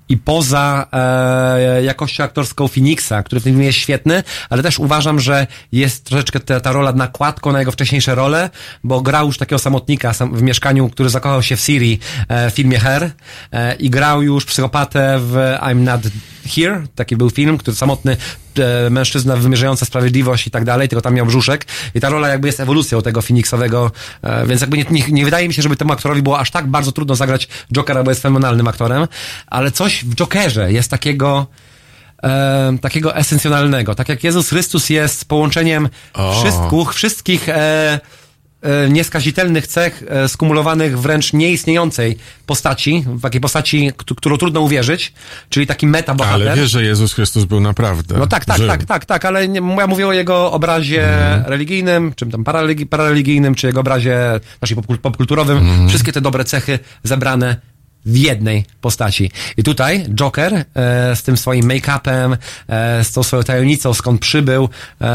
i 0.10 0.18
poza 0.18 0.88
e, 0.92 1.84
jakością 1.84 2.24
aktorską 2.24 2.68
Phoenixa, 2.68 3.14
który 3.26 3.42
w 3.42 3.44
tym 3.44 3.54
filmie 3.54 3.66
jest 3.66 3.78
świetny, 3.78 4.24
ale 4.50 4.64
też 4.64 4.80
uważam, 4.80 5.20
że 5.20 5.48
jest 5.72 6.06
troszeczkę 6.06 6.40
ta, 6.40 6.60
ta 6.60 6.72
rola 6.72 6.92
nakładką 6.92 7.52
na 7.52 7.60
jego 7.60 7.72
wcześniejsze 7.72 8.16
role, 8.16 8.50
bo 8.84 9.02
grał 9.02 9.28
już 9.28 9.38
takiego 9.38 9.60
samotnika 9.60 10.14
sam, 10.14 10.36
w 10.36 10.42
mieszkaniu, 10.42 10.90
który 10.90 11.10
zakochał 11.10 11.44
się 11.44 11.56
w 11.56 11.60
Siri 11.60 12.00
e, 12.28 12.52
w 12.52 12.54
filmie 12.54 12.80
Her 12.80 13.12
e, 13.52 13.76
i 13.76 13.90
grał 13.90 14.22
już 14.22 14.46
psychopatę 14.46 15.20
w 15.20 15.58
I'm 15.62 15.76
Not 15.76 16.02
Here, 16.56 16.84
taki 16.96 17.16
był 17.18 17.30
film, 17.30 17.58
który 17.58 17.78
samotny 17.78 18.18
mężczyzna 18.90 19.36
wymierzająca 19.36 19.86
sprawiedliwość 19.86 20.48
i 20.48 20.52
tak 20.52 20.66
dalej, 20.66 20.90
tylko 20.90 21.02
tam 21.02 21.14
miał 21.14 21.26
brzuszek 21.26 21.66
i 21.96 22.00
ta 22.00 22.10
rola 22.10 22.28
jakby 22.28 22.48
jest 22.48 22.60
ewolucją 22.60 23.02
tego 23.02 23.22
Phoenixowego, 23.22 23.92
e, 24.22 24.48
więc 24.48 24.62
jakby 24.62 24.78
nie, 24.78 24.86
nie, 24.92 25.04
nie 25.10 25.26
wydaje 25.26 25.48
mi 25.48 25.54
się, 25.54 25.62
żeby 25.62 25.76
temu 25.76 25.94
aktorowi 25.94 26.22
było 26.22 26.40
aż 26.40 26.52
tak 26.52 26.68
bardzo 26.68 26.92
trudno 26.92 27.16
zagrać 27.16 27.48
Jokera, 27.72 28.04
bo 28.04 28.12
jest 28.12 28.22
fenomenalnym 28.22 28.68
aktorem, 28.68 29.08
ale 29.48 29.72
coś 29.72 30.06
w 30.06 30.16
Jokerze 30.16 30.72
jest 30.72 30.92
takiego 30.92 31.48
e, 32.24 32.78
takiego 32.82 33.16
esencjonalnego, 33.16 33.96
tak 33.96 34.10
jak 34.10 34.24
Jezus 34.24 34.50
Chrystus 34.50 34.90
jest 34.90 35.26
połączeniem 35.26 35.90
O. 36.14 36.34
wszystkich, 36.34 36.94
wszystkich 36.94 37.50
e, 37.50 37.56
e, 37.56 38.00
nieskazitelnych 38.90 39.68
cech 39.68 40.04
e, 40.08 40.28
skumulowanych 40.28 41.00
wręcz 41.00 41.34
nieistniejącej 41.34 42.18
postaci, 42.46 43.06
w 43.08 43.22
takiej 43.22 43.42
postaci, 43.42 43.92
którą 44.18 44.38
trudno 44.38 44.60
uwierzyć, 44.62 45.14
czyli 45.50 45.68
taki 45.68 45.88
meta 45.88 46.16
bohater. 46.16 46.48
Ale 46.48 46.62
wiesz, 46.62 46.72
że 46.72 46.84
Jezus 46.84 47.14
Chrystus 47.14 47.46
był 47.46 47.60
naprawdę. 47.60 48.18
No 48.18 48.28
tak, 48.28 48.46
tak, 48.46 48.58
żył. 48.58 48.68
tak, 48.68 48.86
tak, 48.86 49.06
tak, 49.06 49.26
ale 49.26 49.46
ja 49.46 49.88
mówię 49.88 50.08
o 50.08 50.14
jego 50.14 50.52
obrazie 50.52 51.08
religijnym, 51.46 52.14
czym 52.16 52.32
tam 52.32 52.44
parareligijnym, 52.90 53.56
czy 53.56 53.68
jego 53.68 53.80
obrazie 53.80 54.18
naszej 54.62 54.78
popkul- 54.78 54.98
popkulturowym. 54.98 55.90
Wszystkie 55.90 56.12
te 56.12 56.22
dobre 56.22 56.46
cechy 56.46 56.80
zebrane 57.04 57.73
w 58.06 58.18
jednej 58.18 58.66
postaci. 58.82 59.32
I 59.58 59.64
tutaj 59.64 60.06
Joker 60.10 60.54
e, 60.54 60.66
z 61.16 61.24
tym 61.24 61.38
swoim 61.38 61.66
make-upem, 61.66 62.38
e, 62.68 63.04
z 63.04 63.12
tą 63.12 63.24
swoją 63.24 63.44
tajemnicą, 63.44 63.94
skąd 63.94 64.22
przybył, 64.22 64.70
e, 65.02 65.06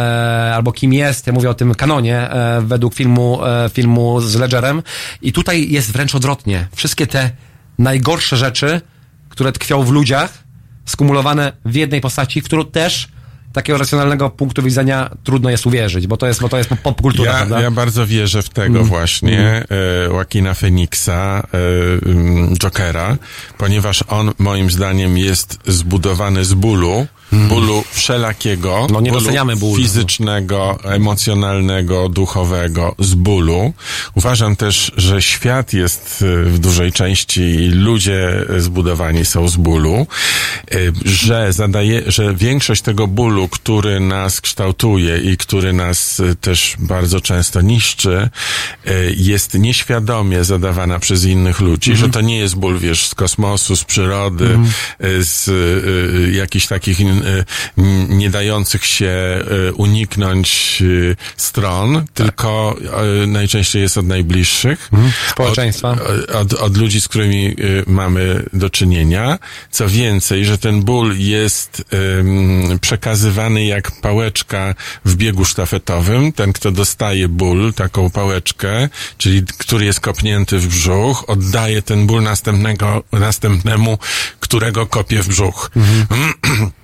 albo 0.54 0.72
kim 0.72 0.92
jest, 0.92 1.26
ja 1.26 1.32
mówię 1.32 1.50
o 1.50 1.54
tym 1.54 1.74
kanonie, 1.74 2.30
e, 2.30 2.60
według 2.60 2.94
filmu, 2.94 3.44
e, 3.44 3.70
filmu 3.72 4.20
z 4.20 4.34
Ledgerem. 4.34 4.82
I 5.22 5.32
tutaj 5.32 5.70
jest 5.70 5.92
wręcz 5.92 6.14
odwrotnie. 6.14 6.68
Wszystkie 6.74 7.06
te 7.06 7.30
najgorsze 7.78 8.36
rzeczy, 8.36 8.80
które 9.28 9.52
tkwią 9.52 9.82
w 9.82 9.90
ludziach, 9.90 10.44
skumulowane 10.84 11.52
w 11.64 11.74
jednej 11.74 12.00
postaci, 12.00 12.42
którą 12.42 12.64
też 12.64 13.08
takiego 13.52 13.78
racjonalnego 13.78 14.30
punktu 14.30 14.62
widzenia 14.62 15.10
trudno 15.24 15.50
jest 15.50 15.66
uwierzyć, 15.66 16.06
bo 16.06 16.16
to 16.16 16.26
jest, 16.26 16.40
bo 16.40 16.48
to 16.48 16.58
jest 16.58 16.70
popkultura, 16.82 17.30
Ja, 17.32 17.36
prawda? 17.36 17.60
ja 17.60 17.70
bardzo 17.70 18.06
wierzę 18.06 18.42
w 18.42 18.48
tego 18.48 18.78
Mm. 18.78 18.84
właśnie 18.88 19.40
e, 19.40 19.64
Joaquina 20.04 20.54
Phoenixa, 20.54 21.10
e, 21.12 22.08
mm, 22.10 22.54
Jokera, 22.56 23.16
ponieważ 23.58 24.04
on 24.08 24.32
moim 24.38 24.70
zdaniem 24.70 25.18
jest 25.18 25.58
zbudowany 25.66 26.44
z 26.44 26.54
bólu, 26.54 27.06
bólu 27.32 27.84
wszelakiego, 27.90 28.78
Mm. 28.78 28.90
No, 28.92 29.00
nie 29.00 29.12
doceniamy 29.12 29.56
bólu. 29.56 29.76
fizycznego, 29.76 30.78
emocjonalnego, 30.84 32.08
duchowego, 32.08 32.94
z 32.98 33.14
bólu. 33.14 33.72
Uważam 34.14 34.56
też, 34.56 34.92
że 34.96 35.22
świat 35.22 35.72
jest 35.72 36.24
e, 36.42 36.42
w 36.44 36.58
dużej 36.58 36.92
części 36.92 37.40
i 37.40 37.70
ludzie 37.70 38.44
zbudowani 38.58 39.24
są 39.24 39.48
z 39.48 39.56
bólu, 39.56 40.06
e, 40.70 40.76
że 41.04 41.52
zadaje, 41.52 42.02
że 42.06 42.34
większość 42.34 42.82
tego 42.82 43.06
bólu, 43.06 43.48
który 43.48 44.00
nas 44.00 44.40
kształtuje 44.40 45.18
i 45.18 45.36
który 45.36 45.72
nas 45.72 46.20
e, 46.20 46.34
też 46.34 46.74
bardzo 46.78 47.20
często 47.20 47.60
niszczy, 47.60 48.30
jest 49.16 49.54
nieświadomie 49.54 50.44
zadawana 50.44 50.98
przez 50.98 51.24
innych 51.24 51.60
ludzi, 51.60 51.96
że 51.96 52.08
to 52.08 52.20
nie 52.20 52.38
jest 52.38 52.56
ból, 52.56 52.78
wiesz, 52.78 53.06
z 53.06 53.14
kosmosu, 53.14 53.76
z 53.76 53.84
przyrody, 53.84 54.58
e, 54.98 55.22
z 55.22 55.48
e, 55.48 56.36
jakichś 56.36 56.66
takich 56.66 57.00
m, 57.00 57.17
nie 58.08 58.30
dających 58.30 58.84
się 58.84 59.06
e, 59.08 59.72
uniknąć 59.72 60.78
e, 60.82 61.16
stron, 61.36 62.04
tylko 62.14 62.76
e, 63.22 63.26
najczęściej 63.26 63.82
jest 63.82 63.98
od 63.98 64.06
najbliższych. 64.06 64.90
Społeczeństwa. 65.30 65.90
Od, 65.90 66.34
od, 66.34 66.52
od 66.54 66.76
ludzi, 66.76 67.00
z 67.00 67.08
którymi 67.08 67.46
y, 67.60 67.84
mamy 67.86 68.44
do 68.52 68.70
czynienia. 68.70 69.38
Co 69.70 69.88
więcej, 69.88 70.44
że 70.44 70.58
ten 70.58 70.82
ból 70.82 71.18
jest 71.18 71.82
przekazywany 72.80 73.64
jak 73.64 73.90
pałeczka 74.00 74.74
w 75.04 75.16
biegu 75.16 75.44
sztafetowym. 75.44 76.32
Ten, 76.32 76.52
kto 76.52 76.70
dostaje 76.70 77.28
ból, 77.28 77.72
taką 77.74 78.10
pałeczkę, 78.10 78.88
czyli 79.18 79.42
który 79.58 79.84
jest 79.84 80.00
kopnięty 80.00 80.58
w 80.58 80.66
brzuch, 80.66 81.24
oddaje 81.28 81.82
ten 81.82 82.06
ból 82.06 82.22
następnego, 82.22 83.02
następnemu, 83.12 83.98
którego 84.40 84.86
kopie 84.86 85.22
w 85.22 85.28
brzuch. 85.28 85.70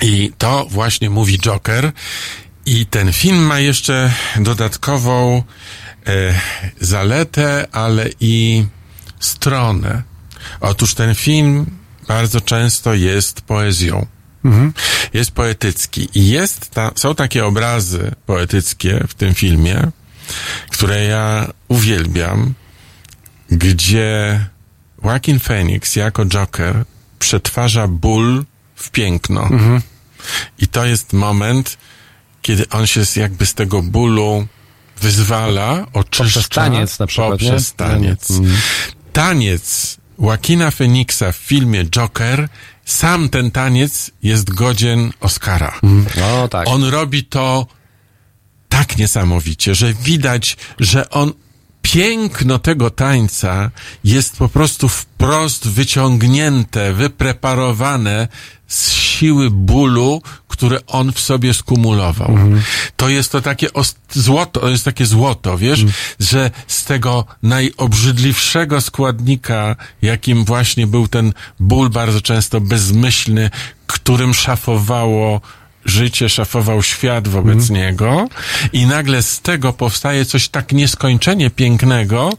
I 0.00 0.32
to 0.38 0.66
właśnie 0.70 1.10
mówi 1.10 1.38
Joker. 1.38 1.92
I 2.66 2.86
ten 2.86 3.12
film 3.12 3.38
ma 3.38 3.58
jeszcze 3.60 4.12
dodatkową 4.36 5.42
e, 6.06 6.40
zaletę, 6.80 7.66
ale 7.72 8.08
i 8.20 8.66
stronę. 9.20 10.02
Otóż 10.60 10.94
ten 10.94 11.14
film 11.14 11.66
bardzo 12.08 12.40
często 12.40 12.94
jest 12.94 13.40
poezją. 13.40 14.06
Jest 15.14 15.30
poetycki. 15.30 16.08
I 16.14 16.28
jest 16.28 16.70
ta, 16.70 16.90
są 16.94 17.14
takie 17.14 17.46
obrazy 17.46 18.12
poetyckie 18.26 19.04
w 19.08 19.14
tym 19.14 19.34
filmie, 19.34 19.90
które 20.70 21.04
ja 21.04 21.48
uwielbiam, 21.68 22.54
gdzie 23.50 24.40
Joaquin 25.04 25.40
Phoenix 25.40 25.96
jako 25.96 26.26
Joker 26.26 26.84
przetwarza 27.18 27.88
ból 27.88 28.44
w 28.76 28.90
piękno. 28.90 29.48
I 30.58 30.68
to 30.68 30.84
jest 30.84 31.12
moment, 31.12 31.78
kiedy 32.42 32.68
on 32.68 32.86
się 32.86 33.00
jakby 33.16 33.46
z 33.46 33.54
tego 33.54 33.82
bólu 33.82 34.46
wyzwala, 35.00 35.86
oczyszcza. 35.92 36.24
Poprzez 36.24 36.48
taniec 36.48 36.98
na 36.98 37.06
przykład, 37.06 37.40
nie? 37.40 37.50
Poprzez 37.50 37.74
taniec. 37.74 38.30
Mhm. 38.30 38.58
Taniec 39.12 39.96
Joaquina 40.18 40.70
Phoenixa 40.70 41.32
w 41.32 41.36
filmie 41.36 41.84
Joker 41.84 42.48
sam 42.84 43.28
ten 43.28 43.50
taniec 43.50 44.10
jest 44.22 44.50
godzien 44.50 45.12
Oscara. 45.20 45.80
No 46.16 46.48
tak. 46.48 46.68
On 46.68 46.84
robi 46.84 47.24
to 47.24 47.66
tak 48.68 48.98
niesamowicie, 48.98 49.74
że 49.74 49.94
widać, 49.94 50.56
że 50.78 51.10
on 51.10 51.32
piękno 51.92 52.58
tego 52.58 52.90
tańca 52.90 53.70
jest 54.04 54.36
po 54.36 54.48
prostu 54.48 54.88
wprost 54.88 55.68
wyciągnięte, 55.68 56.92
wypreparowane 56.92 58.28
z 58.66 58.90
siły 58.90 59.50
bólu, 59.50 60.22
które 60.48 60.86
on 60.86 61.12
w 61.12 61.20
sobie 61.20 61.54
skumulował. 61.54 62.38
To 62.96 63.08
jest 63.08 63.32
to 63.32 63.40
takie 63.40 63.68
złoto, 64.12 64.60
to 64.60 64.68
jest 64.68 64.84
takie 64.84 65.06
złoto, 65.06 65.58
wiesz, 65.58 65.84
że 66.20 66.50
z 66.66 66.84
tego 66.84 67.24
najobrzydliwszego 67.42 68.80
składnika, 68.80 69.76
jakim 70.02 70.44
właśnie 70.44 70.86
był 70.86 71.08
ten 71.08 71.32
ból 71.60 71.90
bardzo 71.90 72.20
często 72.20 72.60
bezmyślny, 72.60 73.50
którym 73.86 74.34
szafowało 74.34 75.40
życie, 75.86 76.28
szafował 76.28 76.82
świat 76.82 77.28
wobec 77.28 77.70
niego 77.70 78.28
i 78.72 78.86
nagle 78.86 79.22
z 79.22 79.40
tego 79.40 79.72
powstaje 79.72 80.24
coś 80.24 80.48
tak 80.48 80.72
nieskończenie 80.72 81.50
pięknego, 81.50 82.30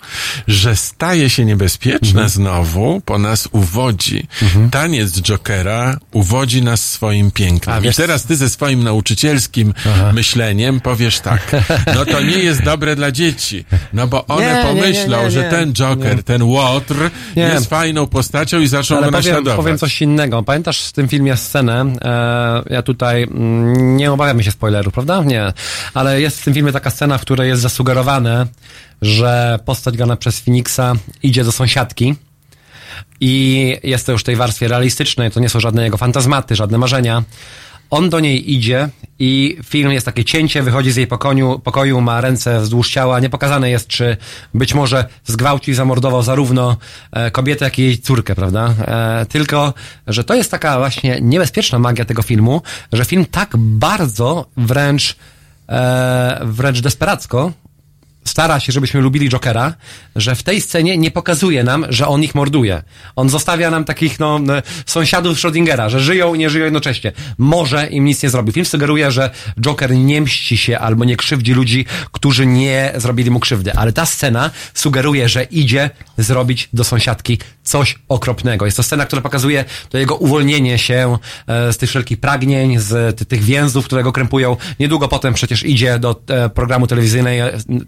że 0.47 0.75
staje 0.75 1.29
się 1.29 1.45
niebezpieczne 1.45 2.29
znowu, 2.29 3.01
po 3.05 3.17
nas 3.17 3.49
uwodzi. 3.51 4.27
Taniec 4.71 5.21
Jokera 5.21 5.97
uwodzi 6.11 6.61
nas 6.61 6.89
swoim 6.91 7.31
pięknem. 7.31 7.75
A 7.75 7.87
I 7.87 7.93
teraz 7.93 8.23
ty 8.23 8.35
ze 8.35 8.49
swoim 8.49 8.83
nauczycielskim 8.83 9.73
myśleniem 10.13 10.79
powiesz 10.79 11.19
tak, 11.19 11.51
no 11.95 12.05
to 12.05 12.21
nie 12.21 12.37
jest 12.37 12.63
dobre 12.63 12.95
dla 12.95 13.11
dzieci, 13.11 13.65
no 13.93 14.07
bo 14.07 14.25
one 14.25 14.41
Nie, 14.41 14.47
nie, 14.53 14.57
nie, 14.57 14.63
pomyślą, 14.63 15.23
nie, 15.23 15.31
że 15.31 15.43
ten 15.43 15.73
Joker, 15.73 16.23
ten 16.23 16.43
Łotr 16.43 16.95
jest 17.35 17.69
fajną 17.69 18.07
postacią 18.07 18.59
i 18.59 18.67
zaczną 18.67 18.97
Ale 18.97 19.05
go 19.05 19.11
powiem, 19.11 19.25
naśladować. 19.25 19.57
powiem 19.57 19.77
coś 19.77 20.01
innego. 20.01 20.43
Pamiętasz 20.43 20.81
w 20.81 20.91
tym 20.91 21.07
filmie 21.07 21.37
scenę, 21.37 21.85
e, 22.01 22.73
ja 22.73 22.81
tutaj 22.81 23.23
mm, 23.23 23.36
nie 23.37 24.11
obawiamy 24.11 24.43
się 24.43 24.51
spoilerów, 24.51 24.93
prawda? 24.93 25.23
Nie. 25.23 25.53
Ale 25.93 26.21
jest 26.21 26.41
w 26.41 26.43
tym 26.43 26.53
filmie 26.53 26.71
taka 26.71 26.89
scena, 26.89 27.17
w 27.17 27.21
której 27.21 27.49
jest 27.49 27.61
zasugerowane, 27.61 28.47
że 29.01 29.59
postać 29.65 29.97
grana 29.97 30.15
przez 30.15 30.39
Phoenixa 30.39 30.93
idzie 31.23 31.43
do 31.43 31.51
sąsiadki 31.51 32.15
i 33.19 33.77
jest 33.83 34.05
to 34.05 34.11
już 34.11 34.21
w 34.21 34.25
tej 34.25 34.35
warstwie 34.35 34.67
realistycznej, 34.67 35.31
to 35.31 35.39
nie 35.39 35.49
są 35.49 35.59
żadne 35.59 35.83
jego 35.83 35.97
fantazmaty, 35.97 36.55
żadne 36.55 36.77
marzenia. 36.77 37.23
On 37.89 38.09
do 38.09 38.19
niej 38.19 38.53
idzie 38.53 38.89
i 39.19 39.57
film 39.63 39.91
jest 39.91 40.05
takie 40.05 40.25
cięcie, 40.25 40.63
wychodzi 40.63 40.91
z 40.91 40.95
jej 40.95 41.07
pokoju, 41.07 41.59
pokoju 41.59 42.01
ma 42.01 42.21
ręce 42.21 42.59
wzdłuż 42.59 42.89
ciała. 42.89 43.19
Nie 43.19 43.29
pokazane 43.29 43.69
jest, 43.69 43.87
czy 43.87 44.17
być 44.53 44.73
może 44.73 45.05
zgwałcił 45.25 45.71
i 45.71 45.75
zamordował 45.75 46.23
zarówno 46.23 46.77
e, 47.11 47.31
kobietę, 47.31 47.65
jak 47.65 47.79
i 47.79 47.81
jej 47.81 47.97
córkę, 47.97 48.35
prawda? 48.35 48.73
E, 48.81 49.25
tylko, 49.29 49.73
że 50.07 50.23
to 50.23 50.33
jest 50.33 50.51
taka 50.51 50.77
właśnie 50.77 51.17
niebezpieczna 51.21 51.79
magia 51.79 52.05
tego 52.05 52.21
filmu, 52.21 52.61
że 52.93 53.05
film 53.05 53.25
tak 53.31 53.57
bardzo 53.57 54.45
wręcz, 54.57 55.15
e, 55.69 56.39
wręcz 56.45 56.81
desperacko 56.81 57.51
stara 58.27 58.59
się, 58.59 58.71
żebyśmy 58.71 59.01
lubili 59.01 59.29
Jokera, 59.29 59.73
że 60.15 60.35
w 60.35 60.43
tej 60.43 60.61
scenie 60.61 60.97
nie 60.97 61.11
pokazuje 61.11 61.63
nam, 61.63 61.85
że 61.89 62.07
on 62.07 62.23
ich 62.23 62.35
morduje. 62.35 62.83
On 63.15 63.29
zostawia 63.29 63.71
nam 63.71 63.83
takich, 63.85 64.19
no, 64.19 64.39
e, 64.49 64.63
sąsiadów 64.85 65.37
Schrödingera, 65.37 65.89
że 65.89 65.99
żyją 65.99 66.33
i 66.33 66.37
nie 66.37 66.49
żyją 66.49 66.63
jednocześnie. 66.63 67.11
Może 67.37 67.87
im 67.87 68.05
nic 68.05 68.23
nie 68.23 68.29
zrobił. 68.29 68.53
Film 68.53 68.65
sugeruje, 68.65 69.11
że 69.11 69.29
Joker 69.61 69.91
nie 69.91 70.21
mści 70.21 70.57
się 70.57 70.79
albo 70.79 71.05
nie 71.05 71.17
krzywdzi 71.17 71.53
ludzi, 71.53 71.85
którzy 72.11 72.45
nie 72.45 72.93
zrobili 72.95 73.31
mu 73.31 73.39
krzywdy. 73.39 73.73
Ale 73.73 73.93
ta 73.93 74.05
scena 74.05 74.49
sugeruje, 74.73 75.29
że 75.29 75.43
idzie 75.43 75.89
zrobić 76.17 76.69
do 76.73 76.83
sąsiadki 76.83 77.39
coś 77.67 77.95
okropnego. 78.09 78.65
Jest 78.65 78.77
to 78.77 78.83
scena, 78.83 79.05
która 79.05 79.21
pokazuje 79.21 79.65
to 79.89 79.97
jego 79.97 80.15
uwolnienie 80.15 80.77
się 80.77 81.17
e, 81.47 81.73
z 81.73 81.77
tych 81.77 81.89
wszelkich 81.89 82.19
pragnień, 82.19 82.79
z 82.79 83.17
ty, 83.17 83.25
tych 83.25 83.43
więzów, 83.43 83.85
które 83.85 84.03
go 84.03 84.11
krępują. 84.11 84.57
Niedługo 84.79 85.07
potem 85.07 85.33
przecież 85.33 85.63
idzie 85.63 85.99
do 85.99 86.21
e, 86.29 86.49
programu 86.49 86.87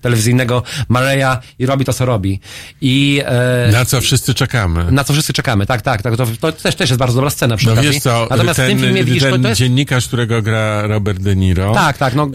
telewizyjnego 0.01 0.63
Mareya 0.89 1.37
i 1.59 1.65
robi 1.65 1.85
to, 1.85 1.93
co 1.93 2.05
robi. 2.05 2.39
I 2.81 3.21
e, 3.25 3.69
Na 3.71 3.85
co 3.85 4.01
wszyscy 4.01 4.33
czekamy. 4.33 4.91
na 4.91 5.03
co 5.03 5.13
wszyscy 5.13 5.33
czekamy. 5.33 5.65
Tak, 5.65 5.81
tak, 5.81 6.01
tak. 6.01 6.15
To, 6.17 6.25
to 6.41 6.51
też, 6.51 6.75
też 6.75 6.89
jest 6.89 6.99
bardzo 6.99 7.15
dobra 7.15 7.29
scena 7.29 7.57
przy 7.57 7.65
No 7.67 7.73
okazji. 7.73 7.91
wiesz 7.91 8.03
co, 8.03 8.27
Natomiast 8.29 8.59
w 8.59 8.63
ten, 8.63 8.69
tym 8.69 8.79
filmie 8.79 9.03
widzisz, 9.03 9.23
ten 9.23 9.41
to, 9.41 9.47
jest... 9.49 9.59
dziennikarz, 9.59 10.07
którego 10.07 10.41
gra 10.41 10.87
Robert 10.87 11.19
De 11.19 11.35
Niro, 11.35 11.73
Tak, 11.73 11.97
tak, 11.97 12.15
no. 12.15 12.27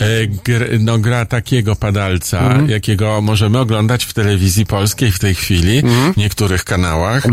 gr, 0.45 0.66
no 0.81 0.99
gra 0.99 1.27
takiego 1.27 1.77
padalca, 1.77 2.41
Mhm. 2.41 2.71
jakiego 2.71 3.21
możemy 3.21 3.59
oglądać 3.59 4.05
w 4.05 4.12
telewizji 4.12 4.66
polskiej 4.66 5.12
w 5.12 5.19
tej 5.19 5.35
chwili, 5.35 5.79
Mhm. 5.79 6.12
w 6.12 6.16
niektórych 6.16 6.65
kanałach, 6.65 7.25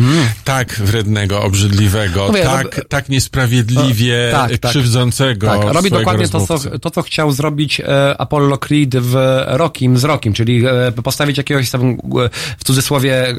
tak 0.43 0.73
wrednego, 0.73 1.41
obrzydliwego, 1.43 2.27
Mówię, 2.27 2.43
tak, 2.43 2.75
Rob- 2.75 2.87
tak 2.87 3.09
niesprawiedliwie 3.09 4.29
No, 4.33 4.37
tak, 4.39 4.57
tak. 4.57 4.71
krzywdzącego 4.71 5.47
Tak, 5.47 5.61
robi 5.61 5.73
swojego 5.73 5.97
dokładnie 5.97 6.27
to 6.27 6.47
co, 6.47 6.79
to, 6.79 6.91
co 6.91 7.01
chciał 7.01 7.31
zrobić 7.31 7.79
e, 7.79 8.15
Apollo 8.21 8.57
Creed 8.57 8.95
w 8.95 9.15
Rokim 9.47 9.97
z 9.97 10.03
Rokim, 10.03 10.33
czyli 10.33 10.63
e, 10.65 10.91
postawić 10.91 11.37
jakiegoś 11.37 11.69
tam, 11.69 11.89
e, 11.91 11.95
w 12.57 12.63
cudzysłowie, 12.63 13.27
e, 13.29 13.35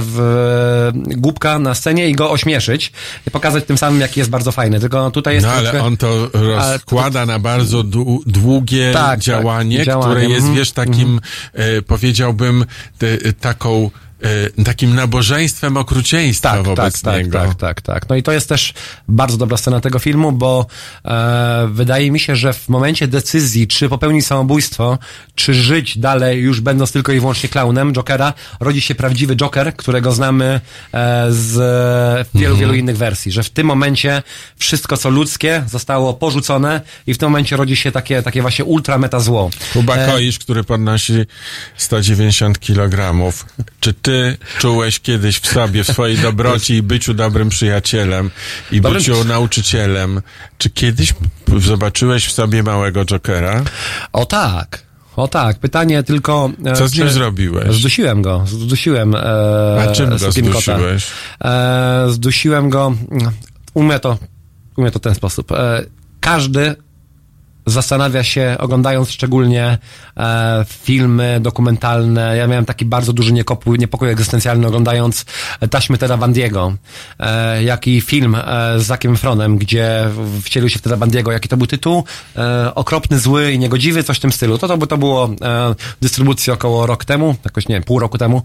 w, 0.00 0.90
głupka 1.16 1.58
na 1.58 1.74
scenie 1.74 2.08
i 2.08 2.12
go 2.14 2.30
ośmieszyć 2.30 2.92
i 3.26 3.30
pokazać 3.30 3.64
tym 3.64 3.78
samym, 3.78 4.00
jaki 4.00 4.20
jest 4.20 4.30
bardzo 4.30 4.52
fajny. 4.52 4.80
Tylko 4.80 5.10
tutaj 5.10 5.34
jest 5.34 5.46
No 5.46 5.52
ale 5.52 5.62
troszkę- 5.62 5.82
on 5.86 5.96
to 5.96 6.28
rozkłada 6.32 7.26
na 7.26 7.38
bardzo 7.38 7.80
dłu- 7.84 8.18
długie 8.26 8.90
Tak, 8.92 9.02
tak, 9.06 9.20
działanie, 9.20 9.84
działanie, 9.84 10.04
które 10.14 10.24
jest, 10.24 10.40
mhm, 10.40 10.54
wiesz, 10.56 10.72
takim, 10.72 11.20
e, 11.52 11.82
powiedziałbym, 11.82 12.64
te, 12.98 13.06
taką, 13.32 13.90
e, 14.22 14.64
takim 14.64 14.94
nabożeństwem 14.94 15.76
okrucieństwa 15.76 16.50
tak, 16.52 16.62
wobec 16.62 17.02
tak, 17.02 17.16
niego. 17.16 17.38
Tak, 17.38 17.48
tak, 17.48 17.56
tak, 17.58 17.80
tak. 17.80 18.08
No 18.08 18.16
i 18.16 18.22
to 18.22 18.32
jest 18.32 18.48
też 18.48 18.74
bardzo 19.08 19.36
dobra 19.36 19.56
scena 19.56 19.80
tego 19.80 19.98
filmu, 19.98 20.32
bo 20.32 20.66
e, 21.04 21.68
wydaje 21.72 22.10
mi 22.10 22.20
się, 22.20 22.36
że 22.36 22.52
w 22.52 22.68
momencie 22.68 23.08
decyzji, 23.08 23.66
czy 23.68 23.88
popełnić 23.88 24.26
samobójstwo, 24.26 24.98
czy 25.34 25.54
żyć 25.54 25.98
dalej, 25.98 26.40
już 26.40 26.60
będąc 26.60 26.92
tylko 26.92 27.12
i 27.12 27.20
wyłącznie 27.20 27.48
klaunem 27.48 27.92
Jokera, 27.92 28.32
rodzi 28.60 28.80
się 28.80 28.94
prawdziwy 28.94 29.36
Joker, 29.36 29.76
którego 29.76 30.12
znamy 30.12 30.60
e, 30.92 31.26
z 31.32 31.54
wielu, 32.34 32.54
Mhm. 32.54 32.60
wielu 32.60 32.74
innych 32.74 32.96
wersji. 32.96 33.32
Że 33.32 33.42
w 33.42 33.50
tym 33.50 33.66
momencie 33.66 34.22
wszystko, 34.56 34.96
co 34.96 35.10
ludzkie, 35.10 35.62
zostało 35.66 36.14
porzucone 36.14 36.80
i 37.06 37.14
w 37.14 37.18
tym 37.18 37.28
momencie 37.28 37.56
rodzi 37.56 37.76
się 37.76 37.92
takie, 37.92 38.22
takie 38.22 38.42
właśnie 38.42 38.64
ultra 38.64 38.98
meta 38.98 39.20
zło. 39.20 39.50
Kuba 39.72 39.96
E, 39.96 40.06
Koisz, 40.06 40.38
który 40.38 40.64
podnosi 40.64 41.12
190 41.76 42.58
kg. 42.58 43.22
Czy 43.80 43.94
ty 44.06 44.36
czułeś 44.58 45.00
kiedyś 45.00 45.38
w 45.38 45.46
sobie, 45.46 45.84
w 45.84 45.86
swojej 45.86 46.18
dobroci 46.18 46.74
i 46.74 46.82
byciu 46.82 47.14
dobrym 47.14 47.48
przyjacielem 47.48 48.30
i 48.72 48.80
Dobrym- 48.80 48.98
byciu 48.98 49.24
nauczycielem, 49.24 50.22
czy 50.58 50.70
kiedyś 50.70 51.14
zobaczyłeś 51.58 52.26
w 52.26 52.32
sobie 52.32 52.62
małego 52.62 53.04
Jokera? 53.04 53.62
O 54.12 54.26
tak. 54.26 54.86
O 55.16 55.28
tak, 55.28 55.58
pytanie 55.58 56.02
tylko... 56.02 56.50
e, 56.64 56.72
Co 56.72 56.88
z 56.88 56.98
nim 56.98 57.10
zrobiłeś? 57.10 57.74
Zdusiłem 57.74 58.22
go, 58.22 58.44
zdusiłem 58.46 59.14
e, 59.14 59.18
A 59.88 59.92
czym 59.92 60.10
go 60.10 60.18
zdusiłeś? 60.18 61.06
E, 61.44 62.06
zdusiłem 62.08 62.70
go, 62.70 62.94
umiem 63.74 64.00
to, 64.00 64.18
umiem 64.76 64.92
to 64.92 64.98
w 64.98 65.02
ten 65.02 65.14
sposób. 65.14 65.52
E, 65.52 65.84
każdy 66.20 66.74
zastanawia 67.66 68.24
się, 68.24 68.56
oglądając 68.58 69.10
szczególnie 69.10 69.78
e, 70.16 70.64
filmy 70.68 71.38
dokumentalne. 71.40 72.36
Ja 72.36 72.46
miałem 72.46 72.64
taki 72.64 72.84
bardzo 72.84 73.12
duży 73.12 73.32
niepokój, 73.32 73.78
niepokój 73.78 74.10
egzystencjalny 74.10 74.66
oglądając 74.66 75.24
taśmy 75.70 75.98
Teda 75.98 76.16
Bandiego, 76.16 76.72
e, 77.18 77.62
jak 77.62 77.86
i 77.86 78.00
film 78.00 78.34
e, 78.34 78.40
z 78.80 78.82
Zakiem 78.82 79.12
Efronem, 79.12 79.58
gdzie 79.58 80.08
wcielił 80.42 80.68
się 80.68 80.78
w 80.78 80.82
Teda 80.82 80.96
Bandiego. 80.96 81.32
Jaki 81.32 81.48
to 81.48 81.56
był 81.56 81.66
tytuł? 81.66 82.04
E, 82.36 82.74
okropny, 82.74 83.18
zły 83.18 83.52
i 83.52 83.58
niegodziwy, 83.58 84.02
coś 84.02 84.16
w 84.16 84.20
tym 84.20 84.32
stylu. 84.32 84.58
To, 84.58 84.68
to, 84.68 84.86
to 84.86 84.98
było 84.98 85.30
e, 85.42 85.74
dystrybucji 86.00 86.52
około 86.52 86.86
rok 86.86 87.04
temu, 87.04 87.36
jakoś 87.44 87.68
nie 87.68 87.74
wiem, 87.74 87.82
pół 87.84 87.98
roku 87.98 88.18
temu. 88.18 88.42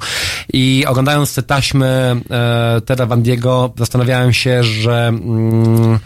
I 0.53 0.85
oglądając 0.87 1.35
te 1.35 1.43
taśmy 1.43 2.15
e, 2.31 2.81
Teda 2.85 3.05
Bandiego 3.05 3.73
zastanawiałem 3.77 4.33
się, 4.33 4.63
że 4.63 5.07
mm, 5.07 5.99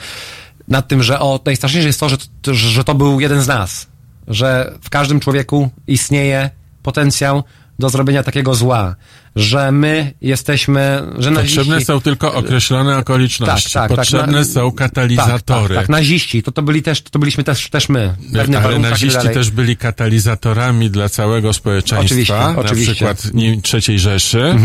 nad 0.67 0.87
tym, 0.87 1.03
że 1.03 1.19
o, 1.19 1.39
najstraszniejsze 1.45 1.87
jest 1.87 1.99
to, 1.99 2.09
że, 2.09 2.17
to, 2.41 2.53
że 2.53 2.83
to 2.83 2.95
był 2.95 3.19
jeden 3.19 3.41
z 3.41 3.47
nas. 3.47 3.87
Że 4.27 4.73
w 4.81 4.89
każdym 4.89 5.19
człowieku 5.19 5.69
istnieje 5.87 6.49
potencjał 6.83 7.43
do 7.79 7.89
zrobienia 7.89 8.23
takiego 8.23 8.55
zła. 8.55 8.95
Że 9.35 9.71
my 9.71 10.13
jesteśmy, 10.21 11.01
że 11.17 11.31
Potrzebne 11.31 11.71
naziści... 11.73 11.85
są 11.85 12.01
tylko 12.01 12.33
określone 12.33 12.97
okoliczności. 12.97 13.73
Tak, 13.73 13.73
tak, 13.73 13.89
tak. 13.89 13.97
Potrzebne 13.97 14.39
Na- 14.39 14.45
są 14.45 14.71
katalizatory. 14.71 15.67
Tak, 15.67 15.77
tak, 15.77 15.87
tak, 15.87 15.89
naziści, 15.89 16.43
to, 16.43 16.51
to 16.51 16.61
byli 16.61 16.83
też, 16.83 17.01
to 17.01 17.19
byliśmy 17.19 17.43
też, 17.43 17.69
też 17.69 17.89
my. 17.89 18.15
w 18.19 18.33
pewnych 18.33 18.65
Ale 18.65 18.75
i 18.75 18.79
naziści 18.79 19.29
też 19.33 19.51
byli 19.51 19.77
katalizatorami 19.77 20.89
dla 20.89 21.09
całego 21.09 21.53
społeczeństwa, 21.53 22.05
Oczywiście, 22.05 22.33
na 22.33 22.57
oczywiście. 22.57 22.91
Mhm. 22.91 23.15
przykład 23.17 23.87
III 23.87 23.99
Rzeszy, 23.99 24.55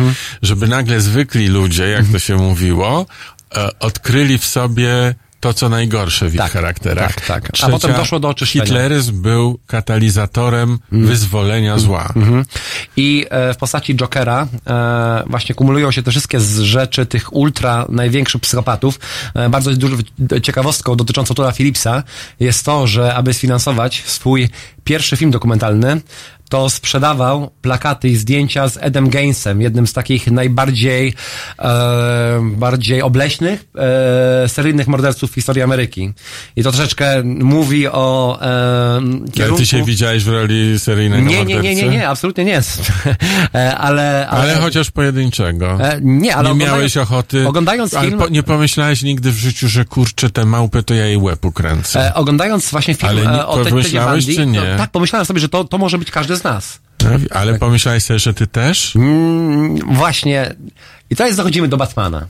żeby 0.42 0.68
nagle 0.68 1.00
zwykli 1.00 1.48
ludzie, 1.48 1.88
jak 1.88 2.04
to 2.12 2.18
się 2.18 2.36
mówiło, 2.36 3.06
e, 3.54 3.78
odkryli 3.78 4.38
w 4.38 4.44
sobie 4.44 5.14
to, 5.40 5.54
co 5.54 5.68
najgorsze 5.68 6.28
w 6.28 6.34
ich 6.34 6.40
Tak, 6.40 6.52
charakterach. 6.52 7.14
tak, 7.14 7.26
tak. 7.26 7.44
A 7.48 7.52
Trzecia, 7.52 7.72
potem 7.72 7.92
doszło 7.92 8.20
do 8.20 8.28
oczyszczenia. 8.28 8.64
Hitleryzm 8.64 9.22
był 9.22 9.58
katalizatorem 9.66 10.78
wyzwolenia 10.92 11.78
zła. 11.78 12.12
Mhm. 12.16 12.44
I 12.96 13.26
e, 13.30 13.54
w 13.54 13.56
postaci 13.56 13.96
Jokera 13.96 14.46
e, 14.66 15.22
właśnie 15.26 15.54
kumulują 15.54 15.90
się 15.90 16.02
te 16.02 16.10
wszystkie 16.10 16.40
z 16.40 16.58
rzeczy 16.58 17.06
tych 17.06 17.32
ultra 17.36 17.86
największych 17.88 18.40
psychopatów. 18.40 19.00
E, 19.34 19.48
bardzo 19.48 19.70
dużą 19.70 19.96
ciekawostką 20.42 20.96
dotyczącą 20.96 21.34
Toda 21.34 21.52
Phillipsa 21.52 22.02
jest 22.40 22.64
to, 22.64 22.86
że 22.86 23.14
aby 23.14 23.34
sfinansować 23.34 24.02
swój 24.06 24.48
pierwszy 24.84 25.16
film 25.16 25.30
dokumentalny, 25.30 26.00
to 26.50 26.70
sprzedawał 26.70 27.50
plakaty 27.62 28.08
i 28.08 28.16
zdjęcia 28.16 28.68
z 28.68 28.78
Edem 28.80 29.08
Gainesem, 29.10 29.60
jednym 29.60 29.86
z 29.86 29.92
takich 29.92 30.30
najbardziej 30.30 31.14
e, 31.58 32.40
bardziej 32.56 33.02
obleśnych 33.02 33.64
e, 34.44 34.48
seryjnych 34.48 34.88
morderców 34.88 35.30
w 35.30 35.34
historii 35.34 35.62
Ameryki. 35.62 36.12
I 36.56 36.62
to 36.62 36.72
troszeczkę 36.72 37.22
mówi 37.24 37.88
o 37.88 38.38
e, 38.42 38.44
Ale 38.44 39.30
kierunku... 39.32 39.58
ty 39.58 39.66
się 39.66 39.84
widziałeś 39.84 40.24
w 40.24 40.28
roli 40.28 40.78
seryjnego 40.78 41.30
Nie, 41.30 41.44
nie, 41.44 41.60
nie, 41.60 41.74
nie, 41.74 41.88
nie, 41.88 42.08
absolutnie 42.08 42.44
nie. 42.44 42.60
E, 43.54 43.76
ale, 43.78 44.28
ale, 44.28 44.42
Ale 44.42 44.60
chociaż 44.60 44.90
pojedynczego. 44.90 45.78
E, 45.80 45.98
nie, 46.02 46.36
ale 46.36 46.48
nie 46.48 46.54
miałeś 46.54 46.96
ochoty. 46.96 47.48
oglądając 47.48 47.94
ale 47.94 48.08
film- 48.08 48.18
Po, 48.18 48.28
nie 48.28 48.42
pomyślałeś 48.42 49.02
nigdy 49.02 49.30
w 49.30 49.36
życiu, 49.36 49.68
że 49.68 49.84
kurczę, 49.84 50.30
te 50.30 50.44
małpy 50.44 50.82
to 50.82 50.94
ja 50.94 51.06
jej 51.06 51.16
łeb 51.16 51.44
ukręcę. 51.44 52.06
E, 52.06 52.14
oglądając 52.14 52.70
właśnie 52.70 52.94
film 52.94 53.10
Ale 53.10 53.22
e, 53.22 53.46
o 53.46 53.64
pomyślałeś, 53.64 54.26
Bundy, 54.26 54.40
czy 54.40 54.46
nie? 54.46 54.60
No, 54.60 54.78
tak, 54.78 54.90
pomyślałem 54.90 55.26
sobie, 55.26 55.40
że 55.40 55.48
to, 55.48 55.64
to 55.64 55.78
może 55.78 55.98
być 55.98 56.10
każdy 56.10 56.36
z 56.40 56.44
nas. 56.44 56.80
ale 57.30 57.58
pomyślałeś 57.58 58.02
sobie, 58.02 58.18
że 58.18 58.34
ty 58.34 58.46
też? 58.46 58.96
Mm, 58.96 59.76
właśnie. 59.76 60.54
I 61.10 61.16
teraz 61.16 61.36
dochodzimy 61.36 61.68
do 61.68 61.76
Batmana, 61.76 62.26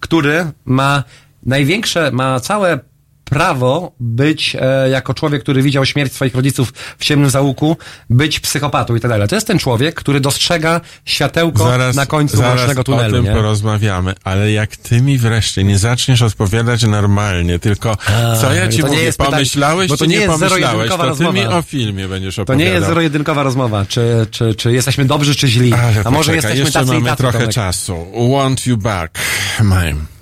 który 0.00 0.52
ma 0.64 1.04
największe, 1.42 2.10
ma 2.12 2.40
całe 2.40 2.78
prawo 3.24 3.92
być, 4.00 4.56
e, 4.60 4.88
jako 4.90 5.14
człowiek, 5.14 5.42
który 5.42 5.62
widział 5.62 5.86
śmierć 5.86 6.12
swoich 6.12 6.34
rodziców 6.34 6.72
w 6.98 7.04
ciemnym 7.04 7.30
załuku, 7.30 7.76
być 8.10 8.40
psychopatą 8.40 8.96
i 8.96 9.00
tak 9.00 9.10
dalej. 9.10 9.28
To 9.28 9.34
jest 9.34 9.46
ten 9.46 9.58
człowiek, 9.58 9.94
który 9.94 10.20
dostrzega 10.20 10.80
światełko 11.04 11.70
na 11.94 12.06
końcu 12.06 12.36
zaraz 12.36 12.84
tunelu. 12.84 13.08
o 13.16 13.16
tym 13.18 13.24
nie? 13.24 13.32
porozmawiamy, 13.32 14.14
ale 14.24 14.52
jak 14.52 14.76
ty 14.76 15.00
mi 15.00 15.18
wreszcie 15.18 15.64
nie 15.64 15.78
zaczniesz 15.78 16.22
odpowiadać 16.22 16.82
normalnie, 16.82 17.58
tylko 17.58 17.96
co 18.40 18.52
ja 18.52 18.68
ci 18.68 18.78
to 18.78 18.86
nie 18.86 18.92
mówię, 18.92 19.04
jest 19.04 19.18
pomyślałeś 19.18 19.88
bo 19.88 19.96
to 19.96 20.04
nie 20.04 20.16
nie 20.16 20.22
jest 20.24 20.40
pomyślałeś, 20.40 20.90
to 20.90 20.98
ty 20.98 21.02
mi 21.04 21.08
rozmowa. 21.08 21.56
o 21.58 21.62
filmie 21.62 22.08
będziesz 22.08 22.36
To 22.36 22.42
opowiadał. 22.42 22.66
nie 22.66 22.72
jest 22.72 22.86
zero-jedynkowa 22.86 23.42
rozmowa, 23.42 23.84
czy, 23.88 24.26
czy, 24.30 24.54
czy 24.54 24.72
jesteśmy 24.72 25.04
dobrzy, 25.04 25.34
czy 25.34 25.48
źli. 25.48 25.72
Ale 25.72 26.02
A 26.04 26.10
może 26.10 26.32
poczekaj, 26.32 26.34
jesteśmy 26.34 26.58
jeszcze 26.58 26.78
tacy 26.78 26.92
mamy 26.92 27.04
tacy, 27.06 27.16
trochę 27.16 27.38
Tomek. 27.38 27.54
czasu. 27.54 28.06
Want 28.32 28.66
you 28.66 28.76
back, 28.76 29.18
mime. 29.60 30.13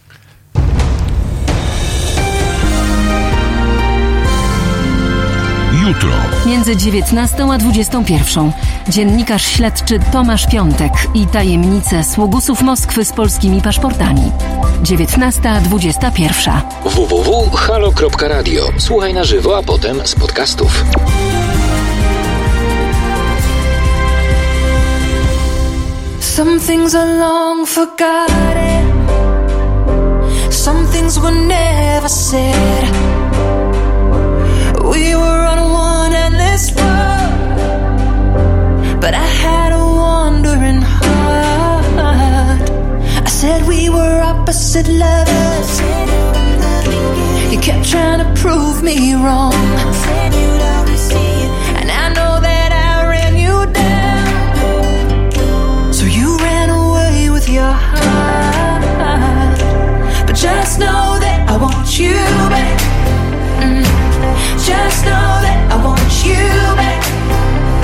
Jutro. 5.82 6.10
Między 6.46 6.76
19 6.76 7.52
a 7.52 7.58
21 7.58 8.52
dziennikarz 8.88 9.46
śledczy 9.46 9.98
Tomasz 10.12 10.46
Piątek 10.46 10.92
i 11.14 11.26
tajemnice 11.26 12.04
sługusów 12.04 12.62
Moskwy 12.62 13.04
z 13.04 13.12
polskimi 13.12 13.62
paszportami. 13.62 14.32
19.21. 14.82 16.60
www.halo.radio. 16.84 18.62
Słuchaj 18.78 19.14
na 19.14 19.24
żywo, 19.24 19.58
a 19.58 19.62
potem 19.62 20.06
z 20.06 20.14
podcastów. 20.14 20.84
Some 26.20 26.60
things 26.60 26.94
are 26.94 27.18
long 27.18 27.68
forgotten. 27.68 28.92
Some 30.50 30.86
things 30.86 31.18
were 31.18 31.36
never 31.46 32.10
said. 32.10 33.11
We 34.92 35.14
were 35.16 35.42
on 35.52 35.58
one 35.72 36.12
endless 36.12 36.70
road, 36.72 37.32
but 39.00 39.14
I 39.14 39.26
had 39.44 39.72
a 39.72 39.78
wandering 39.78 40.82
heart. 40.82 42.60
I 43.26 43.30
said 43.40 43.66
we 43.66 43.88
were 43.88 44.20
opposite 44.20 44.88
lovers. 44.88 45.80
You 47.50 47.58
kept 47.60 47.88
trying 47.88 48.20
to 48.24 48.28
prove 48.38 48.82
me 48.82 49.14
wrong. 49.14 49.54
And 51.80 51.88
I 52.02 52.12
know 52.16 52.34
that 52.48 52.70
I 52.86 53.08
ran 53.08 53.34
you 53.44 53.64
down. 53.72 54.26
So 55.92 56.04
you 56.04 56.36
ran 56.36 56.68
away 56.68 57.30
with 57.30 57.48
your 57.48 57.72
heart. 57.72 58.82
But 60.26 60.36
just 60.36 60.78
know 60.78 61.18
that 61.24 61.48
I 61.48 61.56
want 61.56 61.98
you 61.98 62.14
back. 62.52 62.78
Mm. 63.62 64.11
Just 64.68 65.04
know 65.04 65.28
that 65.44 65.58
I 65.74 65.76
want 65.84 66.12
you 66.26 66.44
back. 66.80 67.02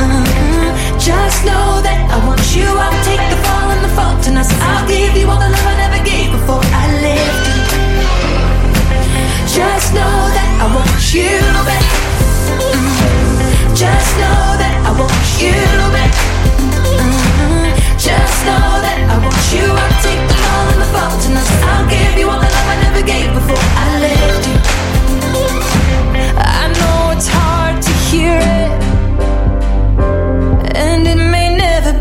Mhm. 0.02 0.70
Just 0.98 1.44
know 1.48 1.80
that 1.86 2.00
I 2.14 2.18
want 2.26 2.44
you. 2.56 2.68
I'll 2.84 3.00
take 3.10 3.24
the 3.32 3.38
fall 3.44 3.68
and 3.74 3.82
the 3.86 3.92
fault 3.96 4.18
us. 4.42 4.50
I'll 4.68 4.86
give 4.86 5.16
you 5.16 5.26
all 5.30 5.40
the 5.44 5.50
love 5.54 5.66
I 5.72 5.76
never 5.84 6.00
gave 6.04 6.28
before 6.36 6.62
I 6.82 6.84
left 7.06 7.42
you. 7.48 7.62
Just 9.56 9.88
know 9.98 10.16
that 10.36 10.50
I 10.64 10.66
want 10.74 11.14
you 11.14 11.38
back. 11.68 11.84
Mm. 12.74 13.74
Just 13.82 14.10
know 14.22 14.42
that 14.62 14.74
I 14.88 14.90
want 15.00 15.28
you 15.42 15.77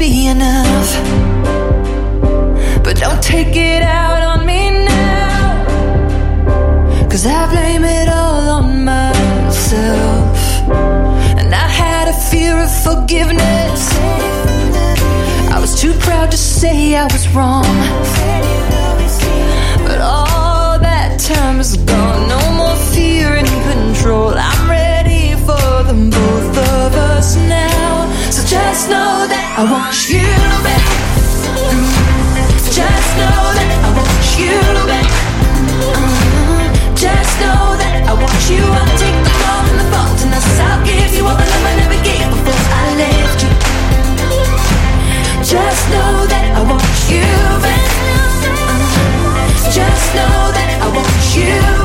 enough. 0.07 0.89
But 2.83 2.97
don't 2.97 3.21
take 3.21 3.55
it 3.55 3.81
out 3.83 4.21
on 4.21 4.45
me 4.45 4.85
now, 4.85 5.65
cause 7.09 7.25
I 7.25 7.49
blame 7.51 7.83
it 7.83 8.07
all 8.07 8.49
on 8.59 8.85
myself. 8.85 10.37
And 11.39 11.53
I 11.53 11.67
had 11.83 12.07
a 12.07 12.13
fear 12.31 12.55
of 12.61 12.71
forgiveness. 12.71 13.81
I 15.51 15.57
was 15.59 15.79
too 15.79 15.93
proud 15.93 16.31
to 16.31 16.37
say 16.37 16.95
I 16.95 17.03
was 17.05 17.27
wrong. 17.35 17.65
But 19.85 19.99
all 19.99 20.79
that 20.79 21.19
time 21.19 21.59
is 21.59 21.75
gone. 21.77 22.29
No 22.29 22.41
more 22.59 22.77
fear 22.93 23.35
and 23.35 23.47
control. 23.71 24.33
I'm 24.35 24.69
ready 24.69 25.33
for 25.45 25.83
both 25.93 26.57
of 26.57 26.95
us 26.95 27.35
now. 27.35 28.07
So 28.31 28.41
just 28.47 28.89
know 28.89 29.26
I 29.59 29.63
want 29.63 29.97
you 30.07 30.21
back. 30.61 30.85
Just 32.69 33.09
know 33.17 33.41
that 33.57 33.69
I 33.81 33.89
want 33.89 34.21
you 34.37 34.53
back. 34.85 35.09
Uh-huh. 35.81 36.93
Just 36.93 37.33
know 37.41 37.73
that 37.81 38.05
I 38.05 38.13
want 38.13 38.37
you. 38.53 38.61
I'll 38.61 38.97
take 39.01 39.17
the 39.17 39.33
fall 39.41 39.65
and 39.65 39.81
the 39.81 39.87
fault 39.89 40.21
and 40.21 40.29
I'll 40.61 40.85
give 40.85 41.09
you 41.09 41.25
all 41.25 41.33
the 41.33 41.41
love 41.41 41.65
I 41.65 41.73
never 41.73 41.97
gave 42.05 42.29
before 42.29 42.53
I 42.69 43.01
you. 43.41 43.49
Just 45.41 45.83
know 45.89 46.29
that 46.29 46.53
I 46.53 46.61
want 46.61 46.85
you 47.09 47.25
back. 47.65 47.81
Just 49.73 50.07
know 50.13 50.53
that 50.53 50.69
I 50.85 50.87
want 50.93 51.17
you 51.33 51.76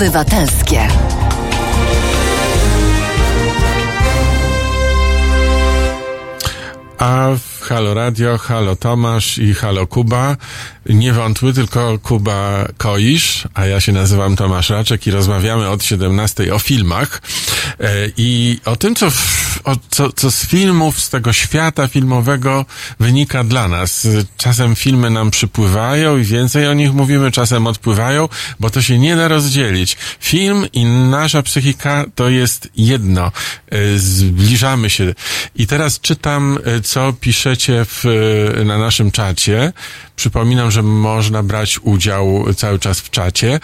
obywatelskie. 0.00 0.88
A 6.98 7.28
w 7.38 7.60
Halo 7.60 7.94
Radio, 7.94 8.38
Halo 8.38 8.76
Tomasz 8.76 9.38
i 9.38 9.54
Halo 9.54 9.86
Kuba. 9.86 10.36
Nie 10.86 11.12
wątły, 11.12 11.52
tylko 11.52 11.98
Kuba 11.98 12.68
Koisz, 12.78 13.48
a 13.54 13.66
ja 13.66 13.80
się 13.80 13.92
nazywam 13.92 14.36
Tomasz 14.36 14.70
Raczek 14.70 15.06
i 15.06 15.10
rozmawiamy 15.10 15.68
od 15.68 15.84
17 15.84 16.54
o 16.54 16.58
filmach 16.58 17.22
i 18.16 18.60
o 18.64 18.76
tym, 18.76 18.94
co, 18.94 19.06
o, 19.64 19.76
co, 19.90 20.12
co 20.12 20.30
z 20.30 20.46
filmów, 20.46 21.00
z 21.00 21.10
tego 21.10 21.32
świata 21.32 21.88
filmowego 21.88 22.66
wynika 23.00 23.44
dla 23.44 23.68
nas. 23.68 24.08
Czasem 24.36 24.74
filmy 24.76 25.10
nam 25.10 25.30
przypływają 25.30 26.18
i 26.18 26.24
więcej 26.24 26.68
o 26.68 26.74
nich 26.74 26.92
mówimy, 26.92 27.30
czasem 27.30 27.66
odpływają, 27.66 28.28
bo 28.60 28.70
to 28.70 28.82
się 28.82 28.98
nie 28.98 29.16
da 29.16 29.28
rozdzielić. 29.28 29.96
Film 30.20 30.66
i 30.72 30.84
nasza 30.84 31.42
psychika 31.42 32.04
to 32.14 32.28
jest 32.28 32.68
jedno. 32.76 33.32
E, 33.70 33.98
Zbliżamy 33.98 34.90
się. 34.90 35.14
I 35.56 35.66
teraz 35.66 36.00
czytam, 36.00 36.58
e, 36.64 36.80
co 36.80 37.12
piszecie 37.12 37.84
w, 37.84 38.04
e, 38.60 38.64
na 38.64 38.78
naszym 38.78 39.10
czacie. 39.10 39.72
Przypominam, 40.16 40.70
że 40.70 40.82
można 40.82 41.42
brać 41.42 41.78
udział 41.78 42.54
cały 42.56 42.78
czas 42.78 43.00
w 43.00 43.10
czacie. 43.10 43.60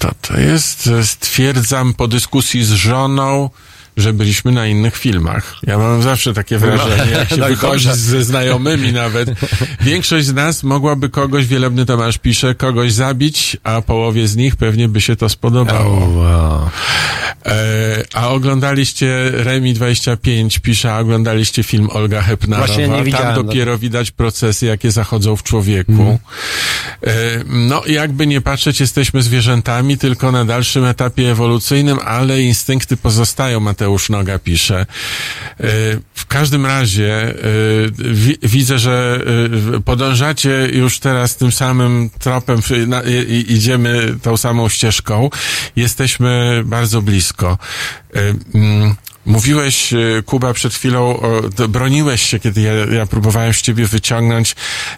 Kto 0.00 0.14
to 0.20 0.40
jest? 0.40 0.90
Stwierdzam 1.04 1.94
po 1.94 2.08
dyskusji 2.08 2.64
z 2.64 2.70
żoną, 2.72 3.50
że 3.96 4.12
byliśmy 4.12 4.52
na 4.52 4.66
innych 4.66 4.96
filmach. 4.96 5.56
Ja 5.66 5.78
mam 5.78 6.02
zawsze 6.02 6.34
takie 6.34 6.58
wrażenie, 6.58 7.10
jak 7.12 7.28
się 7.30 7.36
No 7.36 7.46
wychodzi 7.46 7.86
dobrze. 7.86 8.00
ze 8.00 8.24
znajomymi 8.24 8.92
nawet. 8.92 9.30
Większość 9.80 10.26
z 10.26 10.32
nas 10.34 10.62
mogłaby 10.62 11.08
kogoś, 11.08 11.46
Wielebny 11.46 11.86
Tomasz 11.86 12.18
pisze, 12.18 12.54
kogoś 12.54 12.92
zabić, 12.92 13.56
a 13.64 13.82
połowie 13.82 14.28
z 14.28 14.36
nich 14.36 14.56
pewnie 14.56 14.88
by 14.88 15.00
się 15.00 15.16
to 15.16 15.28
spodobało. 15.28 16.30
E, 17.46 18.02
a 18.14 18.28
oglądaliście 18.28 19.30
Remi 19.32 19.74
25 19.74 20.58
pisze, 20.58 20.92
a 20.94 20.98
oglądaliście 20.98 21.62
film 21.62 21.88
Olga 21.90 22.22
Hepnarowa. 22.22 22.66
Właśnie 22.66 22.88
nie 22.88 22.94
Tam 22.96 23.04
widziałem. 23.04 23.34
dopiero 23.46 23.78
widać 23.78 24.10
procesy, 24.10 24.66
jakie 24.66 24.90
zachodzą 24.90 25.36
w 25.36 25.42
człowieku. 25.42 26.18
E, 27.06 27.10
no 27.46 27.82
jakby 27.86 28.26
nie 28.26 28.40
patrzeć, 28.40 28.80
jesteśmy 28.80 29.22
zwierzętami, 29.22 29.98
tylko 29.98 30.32
na 30.32 30.44
dalszym 30.44 30.84
etapie 30.84 31.30
ewolucyjnym, 31.30 31.98
ale 32.04 32.42
instynkty 32.42 32.96
pozostają, 32.96 33.60
Mateusz 33.80 34.08
Noga 34.10 34.38
pisze. 34.38 34.80
E, 34.80 34.86
w 36.14 36.26
każdym 36.28 36.66
razie 36.66 37.14
e, 37.22 37.34
wi- 37.98 38.38
widzę, 38.42 38.78
że 38.78 39.20
e, 39.76 39.80
podążacie 39.80 40.68
już 40.72 40.98
teraz 40.98 41.36
tym 41.36 41.52
samym 41.52 42.10
tropem, 42.18 42.60
idziemy 43.48 44.14
tą 44.22 44.36
samą 44.36 44.68
ścieżką. 44.68 45.30
Jesteśmy 45.76 46.62
bardzo 46.64 47.02
blisko. 47.02 47.58
E, 49.30 49.32
mm, 49.32 49.40
Mówiłeś, 49.42 49.92
e, 49.92 49.98
Kuba, 50.26 50.52
przed 50.52 50.74
chwilą, 50.74 51.20
o, 51.20 51.68
broniłeś 51.68 52.22
się, 52.22 52.38
kiedy 52.38 52.60
ja, 52.60 52.72
ja 52.72 53.06
próbowałem 53.06 53.54
z 53.54 53.62
ciebie 53.62 53.86
wyciągnąć, 53.86 54.56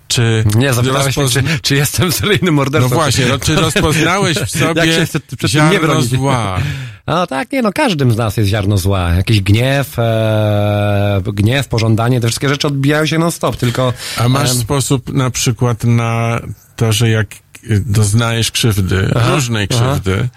czy... 0.08 0.44
Nie, 0.54 0.72
zapytałeś 0.72 1.14
czy, 1.14 1.42
czy 1.62 1.74
jestem 1.74 2.12
seryjnym 2.12 2.54
mordercą. 2.54 2.88
No 2.88 2.94
właśnie, 2.94 3.26
no, 3.26 3.38
czy 3.38 3.54
rozpoznałeś 3.66 4.38
w 4.38 4.50
sobie 4.50 4.86
Jak 4.86 5.08
się 5.08 5.18
przed- 5.18 5.42
nie 5.42 5.48
ziarno 5.48 5.80
bronić? 5.80 6.10
zła? 6.10 6.58
No 7.06 7.26
tak, 7.26 7.52
nie 7.52 7.62
no, 7.62 7.72
każdym 7.72 8.12
z 8.12 8.16
nas 8.16 8.36
jest 8.36 8.50
ziarno 8.50 8.78
zła. 8.78 9.10
Jakiś 9.12 9.40
gniew, 9.40 9.98
e, 9.98 11.20
gniew, 11.32 11.68
pożądanie, 11.68 12.20
te 12.20 12.26
wszystkie 12.28 12.48
rzeczy 12.48 12.66
odbijają 12.66 13.06
się 13.06 13.18
non-stop, 13.18 13.56
tylko... 13.56 13.92
A 14.16 14.28
masz 14.28 14.50
em, 14.50 14.56
sposób 14.56 15.12
na 15.12 15.30
przykład 15.30 15.84
na 15.84 16.40
to, 16.76 16.92
że 16.92 17.10
jak 17.10 17.26
y, 17.34 17.82
doznajesz 17.86 18.50
krzywdy, 18.50 19.08
różnej 19.14 19.66
aha. 19.70 19.80
krzywdy, 19.92 20.28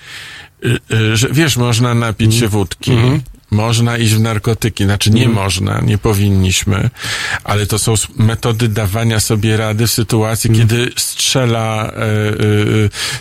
y, 0.66 0.96
y, 0.96 1.18
że 1.18 1.28
wiesz, 1.32 1.58
można 1.58 1.94
napić 1.94 2.26
Mhm. 2.34 2.42
się 2.42 2.48
wódki, 2.48 2.92
można 3.56 3.98
iść 3.98 4.14
w 4.14 4.20
narkotyki, 4.20 4.84
znaczy 4.84 5.10
nie 5.12 5.26
Mhm. 5.26 5.44
można, 5.44 5.82
nie 5.82 5.98
powinniśmy, 5.98 6.90
ale 7.44 7.66
to 7.66 7.80
są 7.80 7.94
metody 8.18 8.68
dawania 8.68 9.20
sobie 9.20 9.58
rady 9.58 9.88
w 9.88 9.92
sytuacji, 9.92 10.50
Mhm. 10.50 10.68
kiedy 10.70 10.92
strzela 10.98 11.86
e, 11.86 12.02
e, 12.02 12.36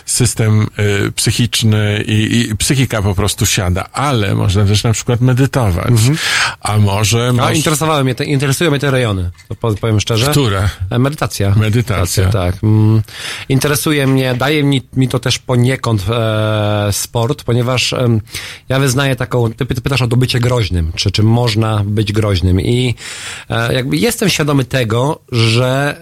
system 0.05 0.61
e, 1.07 1.11
psychiczny 1.11 2.03
i, 2.07 2.47
i 2.51 2.55
psychika 2.55 3.01
po 3.01 3.15
prostu 3.15 3.45
siada, 3.45 3.89
ale 3.93 4.35
można 4.35 4.65
też 4.65 4.83
na 4.83 4.93
przykład 4.93 5.21
medytować, 5.21 5.93
a 6.61 6.77
może... 6.77 7.33
No, 7.33 7.43
moż- 7.43 7.55
interesowały 7.55 8.03
mnie 8.03 8.15
te, 8.15 8.25
interesują 8.25 8.71
mnie 8.71 8.79
te 8.79 8.91
rejony, 8.91 9.31
to 9.47 9.55
po- 9.55 9.73
powiem 9.73 9.99
szczerze. 9.99 10.31
Które? 10.31 10.69
E, 10.89 10.99
Medytacja. 10.99 11.53
Medytacja. 11.55 12.29
tak. 12.29 12.55
Mm, 12.63 13.01
interesuje 13.49 14.07
mnie, 14.07 14.35
daje 14.35 14.63
mi, 14.63 14.81
mi 14.95 15.07
to 15.07 15.19
też 15.19 15.39
poniekąd 15.39 16.05
e, 16.09 16.89
sport, 16.91 17.43
ponieważ 17.43 17.93
em, 17.93 18.21
ja 18.69 18.79
wyznaję 18.79 19.15
taką, 19.15 19.53
ty, 19.53 19.65
ty 19.65 19.81
pytasz 19.81 20.01
o 20.01 20.07
to 20.07 20.17
bycie 20.25 20.39
groźnym, 20.39 20.91
czy, 20.95 21.11
czy 21.11 21.23
można 21.23 21.83
być 21.85 22.13
groźnym 22.13 22.61
i 22.61 22.95
e, 23.49 23.73
jakby 23.73 23.97
jestem 23.97 24.29
świadomy 24.29 24.65
tego, 24.65 25.19
że 25.31 25.97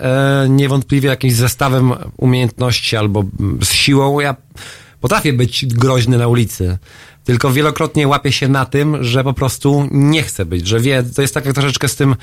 e, 0.46 0.50
niewątpliwie 0.50 1.10
jakimś 1.10 1.34
zestawem 1.34 1.94
umiejętności 2.18 2.98
albo 2.98 3.24
z 3.62 3.72
siłą 3.72 4.20
ja 4.20 4.36
potrafię 5.02 5.34
być 5.34 5.66
groźny 5.66 6.18
na 6.18 6.28
ulicy. 6.28 6.78
Tylko 7.24 7.52
wielokrotnie 7.52 8.08
łapię 8.08 8.32
się 8.32 8.48
na 8.48 8.66
tym, 8.66 9.04
że 9.04 9.24
po 9.24 9.34
prostu 9.34 9.88
nie 9.92 10.24
chcę 10.24 10.46
być, 10.46 10.68
że 10.68 10.80
wie, 10.80 11.04
to 11.16 11.22
jest 11.22 11.34
tak 11.34 11.46
jak 11.46 11.54
troszeczkę 11.54 11.88
z 11.88 11.96
tym 11.96 12.16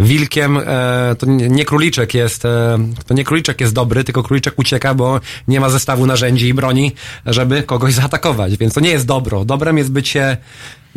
wilkiem, 0.00 0.58
e, 0.66 1.16
to 1.18 1.26
nie 1.26 1.64
króliczek 1.64 2.14
jest, 2.14 2.44
e, 2.44 2.78
to 3.06 3.14
nie 3.14 3.24
króliczek 3.24 3.60
jest 3.60 3.74
dobry, 3.74 4.04
tylko 4.04 4.22
króliczek 4.22 4.58
ucieka, 4.58 4.94
bo 4.94 5.20
nie 5.48 5.60
ma 5.60 5.70
zestawu 5.70 6.06
narzędzi 6.06 6.48
i 6.48 6.54
broni, 6.54 6.92
żeby 7.26 7.62
kogoś 7.62 7.94
zaatakować, 7.94 8.56
więc 8.56 8.74
to 8.74 8.80
nie 8.80 8.90
jest 8.90 9.06
dobro. 9.06 9.44
Dobrem 9.44 9.78
jest 9.78 9.92
bycie 9.92 10.36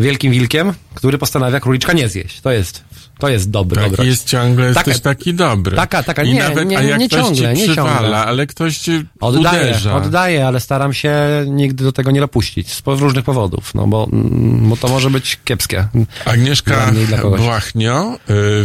wielkim 0.02 0.32
wilkiem, 0.32 0.73
który 0.94 1.18
postanawia 1.18 1.60
króliczka 1.60 1.94
nie 1.94 2.10
zjeść. 2.10 2.41
To 2.41 2.52
jest, 2.52 2.84
to 3.22 3.30
jest 3.30 3.49
dobry, 3.49 3.81
dobroć. 3.81 4.07
jest 4.07 4.27
ciągle, 4.27 4.73
Taka- 4.73 4.91
jesteś 4.91 5.03
taki 5.03 5.34
dobry. 5.34 5.76
taka- 5.76 6.03
taka, 6.03 6.23
I 6.23 6.34
nie, 6.34 6.39
nawet, 6.39 6.68
nie- 6.69 6.98
nie 6.98 7.07
ktoś 7.10 7.22
ciągle, 7.26 7.56
ci 7.57 7.69
nie 7.69 7.76
ciągle. 7.76 8.18
ale 8.18 8.48
ktoś 8.48 8.77
ci 8.77 9.06
Oddaję, 9.19 9.61
uderza. 9.69 9.95
oddaję, 9.95 10.48
ale 10.48 10.60
staram 10.60 10.93
się 10.93 11.14
nigdy 11.48 11.84
do 11.84 11.91
tego 11.91 12.11
nie 12.11 12.19
dopuścić 12.19 12.69
z 12.73 12.81
różnych 12.85 13.26
powodów, 13.26 13.76
no 13.76 13.88
bo, 13.88 14.07
mm, 14.14 14.69
bo 14.69 14.77
to 14.77 14.88
może 14.88 15.10
być 15.10 15.39
kiepskie. 15.45 15.88
Agnieszka. 16.26 16.91
Błachnio 17.38 18.14
y, 18.15 18.18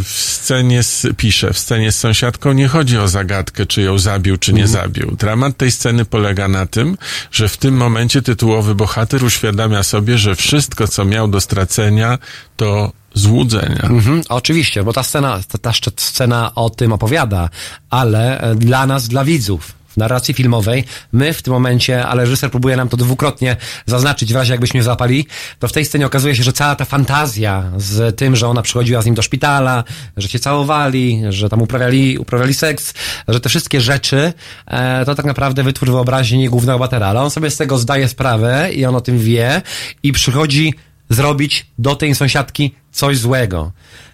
w 0.02 0.08
scenie 0.08 0.82
z, 0.82 1.06
pisze, 1.16 1.52
w 1.52 1.58
scenie 1.58 1.92
z 1.92 1.98
sąsiadką 1.98 2.52
nie 2.52 2.68
chodzi 2.68 2.98
o 2.98 3.08
zagadkę, 3.08 3.66
czy 3.66 3.82
ją 3.82 3.98
zabił, 3.98 4.36
czy 4.36 4.52
nie 4.52 4.62
Mhm. 4.64 4.82
zabił. 4.82 5.16
Dramat 5.18 5.56
tej 5.56 5.70
sceny 5.70 6.04
polega 6.04 6.48
na 6.48 6.66
tym, 6.66 6.98
że 7.32 7.48
w 7.48 7.56
tym 7.56 7.76
momencie 7.76 8.22
tytułowy 8.22 8.74
bohater 8.74 9.24
uświadamia 9.24 9.82
sobie, 9.82 10.18
że 10.18 10.34
wszystko, 10.34 10.88
co 10.88 11.04
miał 11.04 11.28
do 11.28 11.40
stracenia, 11.40 12.18
to 12.56 12.92
złudzenia. 13.16 13.82
Mhm, 13.82 14.22
oczywiście, 14.28 14.84
bo 14.84 14.92
ta 14.92 15.02
scena, 15.02 15.40
ta, 15.48 15.58
ta 15.58 15.72
scena 15.96 16.54
o 16.54 16.70
tym 16.70 16.92
opowiada, 16.92 17.48
ale 17.90 18.40
e, 18.40 18.54
dla 18.54 18.86
nas, 18.86 19.08
dla 19.08 19.24
widzów, 19.24 19.76
narracji 19.96 20.34
filmowej, 20.34 20.84
my 21.12 21.32
w 21.32 21.42
tym 21.42 21.52
momencie, 21.52 22.06
ale 22.06 22.22
reżyser 22.22 22.50
próbuje 22.50 22.76
nam 22.76 22.88
to 22.88 22.96
dwukrotnie 22.96 23.56
zaznaczyć, 23.86 24.32
w 24.32 24.36
razie 24.36 24.52
jakbyśmy 24.52 24.82
zapali, 24.82 25.26
to 25.58 25.68
w 25.68 25.72
tej 25.72 25.84
scenie 25.84 26.06
okazuje 26.06 26.36
się, 26.36 26.42
że 26.42 26.52
cała 26.52 26.76
ta 26.76 26.84
fantazja 26.84 27.64
z 27.76 28.16
tym, 28.16 28.36
że 28.36 28.48
ona 28.48 28.62
przychodziła 28.62 29.02
z 29.02 29.06
nim 29.06 29.14
do 29.14 29.22
szpitala, 29.22 29.84
że 30.16 30.28
się 30.28 30.38
całowali, 30.38 31.22
że 31.28 31.48
tam 31.48 31.62
uprawiali, 31.62 32.18
uprawiali 32.18 32.54
seks, 32.54 32.94
że 33.28 33.40
te 33.40 33.48
wszystkie 33.48 33.80
rzeczy, 33.80 34.32
e, 34.66 35.04
to 35.04 35.14
tak 35.14 35.26
naprawdę 35.26 35.62
wytwór 35.62 35.90
wyobraźni 35.90 36.48
głównego 36.48 36.78
bohatera, 36.78 37.06
ale 37.06 37.20
on 37.20 37.30
sobie 37.30 37.50
z 37.50 37.56
tego 37.56 37.78
zdaje 37.78 38.08
sprawę 38.08 38.72
i 38.72 38.84
on 38.84 38.96
o 38.96 39.00
tym 39.00 39.18
wie 39.18 39.62
i 40.02 40.12
przychodzi 40.12 40.74
zrobić 41.08 41.66
do 41.78 41.96
tej 41.96 42.14
sąsiadki 42.14 42.74
coś 42.92 43.18
złego. 43.18 43.72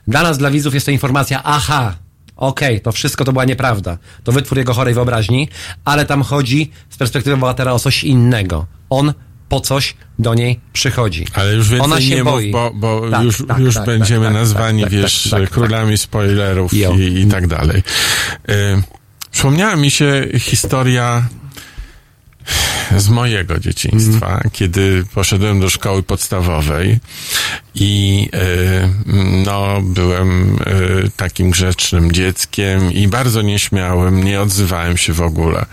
Dla 0.09 0.23
nas, 0.23 0.39
dla 0.39 0.51
widzów 0.51 0.75
jest 0.75 0.87
to 0.87 0.93
informacja, 0.93 1.43
aha, 1.45 1.95
okej, 2.37 2.81
to 2.81 2.93
wszystko 2.93 3.25
to 3.25 3.33
była 3.33 3.45
nieprawda. 3.45 3.99
To 4.25 4.33
wytwór 4.33 4.59
jego 4.59 4.75
chorej 4.75 4.95
wyobraźni, 4.95 5.49
ale 5.85 6.07
tam 6.07 6.23
chodzi 6.23 6.71
z 6.91 6.97
perspektywy 6.97 7.37
bohatera 7.37 7.73
o 7.73 7.79
coś 7.79 8.05
innego. 8.05 8.67
On 8.91 9.13
po 9.49 9.61
coś 9.61 9.95
do 10.19 10.35
niej 10.35 10.61
przychodzi. 10.73 11.27
Ale 11.35 11.55
już 11.55 11.69
więcej 11.69 11.85
Ona 11.85 12.01
się 12.01 12.17
nie 12.17 12.25
boi. 12.25 12.45
mów, 12.45 12.53
bo, 12.53 12.71
bo 12.75 13.11
Tak, 13.11 13.23
już, 13.23 13.47
tak, 13.49 13.59
już 13.59 13.75
tak, 13.75 13.87
będziemy 13.87 14.25
tak, 14.25 14.35
tak, 14.35 14.43
nazwani, 14.43 14.83
tak, 14.83 14.93
wiesz, 14.93 15.29
tak, 15.31 15.41
tak, 15.41 15.51
królami 15.51 15.99
spoilerów 15.99 16.75
i, 16.75 17.21
i 17.21 17.27
tak 17.27 17.47
dalej. 17.47 17.83
Y, 18.51 18.83
przypomniała 19.31 19.77
mi 19.77 19.91
się 19.91 20.29
historia 20.39 21.29
z 22.97 23.09
mojego 23.09 23.59
dzieciństwa, 23.59 24.27
Mhm. 24.27 24.51
kiedy 24.53 25.05
poszedłem 25.15 25.61
do 25.61 25.71
szkoły 25.71 26.03
podstawowej 26.03 26.99
i 27.75 28.29
y, 28.35 28.89
no, 29.47 29.81
byłem 29.83 30.57
y, 30.57 31.11
takim 31.17 31.51
grzecznym 31.51 32.13
dzieckiem 32.13 32.93
i 32.93 33.09
bardzo 33.09 33.43
nieśmiałym, 33.43 34.25
nie 34.25 34.41
odzywałem 34.41 34.97
się 34.97 35.13
w 35.13 35.23
ogóle 35.23 35.67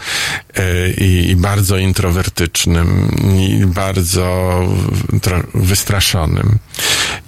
y, 0.60 0.94
i, 0.98 1.36
bardzo 1.36 1.78
introwertycznym 1.78 3.18
i 3.40 3.66
bardzo 3.66 4.60
wystraszonym. 5.54 6.58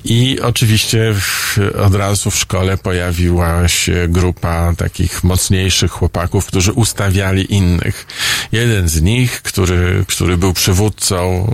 I 0.06 0.40
oczywiście 0.42 1.14
w, 1.14 1.58
od 1.86 1.96
razu 1.96 2.32
w 2.32 2.36
szkole 2.36 2.78
pojawiła 2.78 3.68
się 3.68 4.08
grupa 4.08 4.74
takich 4.78 5.24
mocniejszych 5.24 5.92
chłopaków, 5.92 6.46
którzy 6.46 6.72
ustawiali 6.74 7.54
innych. 7.54 8.08
Jeden 8.52 8.90
z 8.90 9.02
nich, 9.02 9.42
który, 9.42 10.06
który 10.08 10.38
był 10.38 10.54
przywódcą 10.54 11.48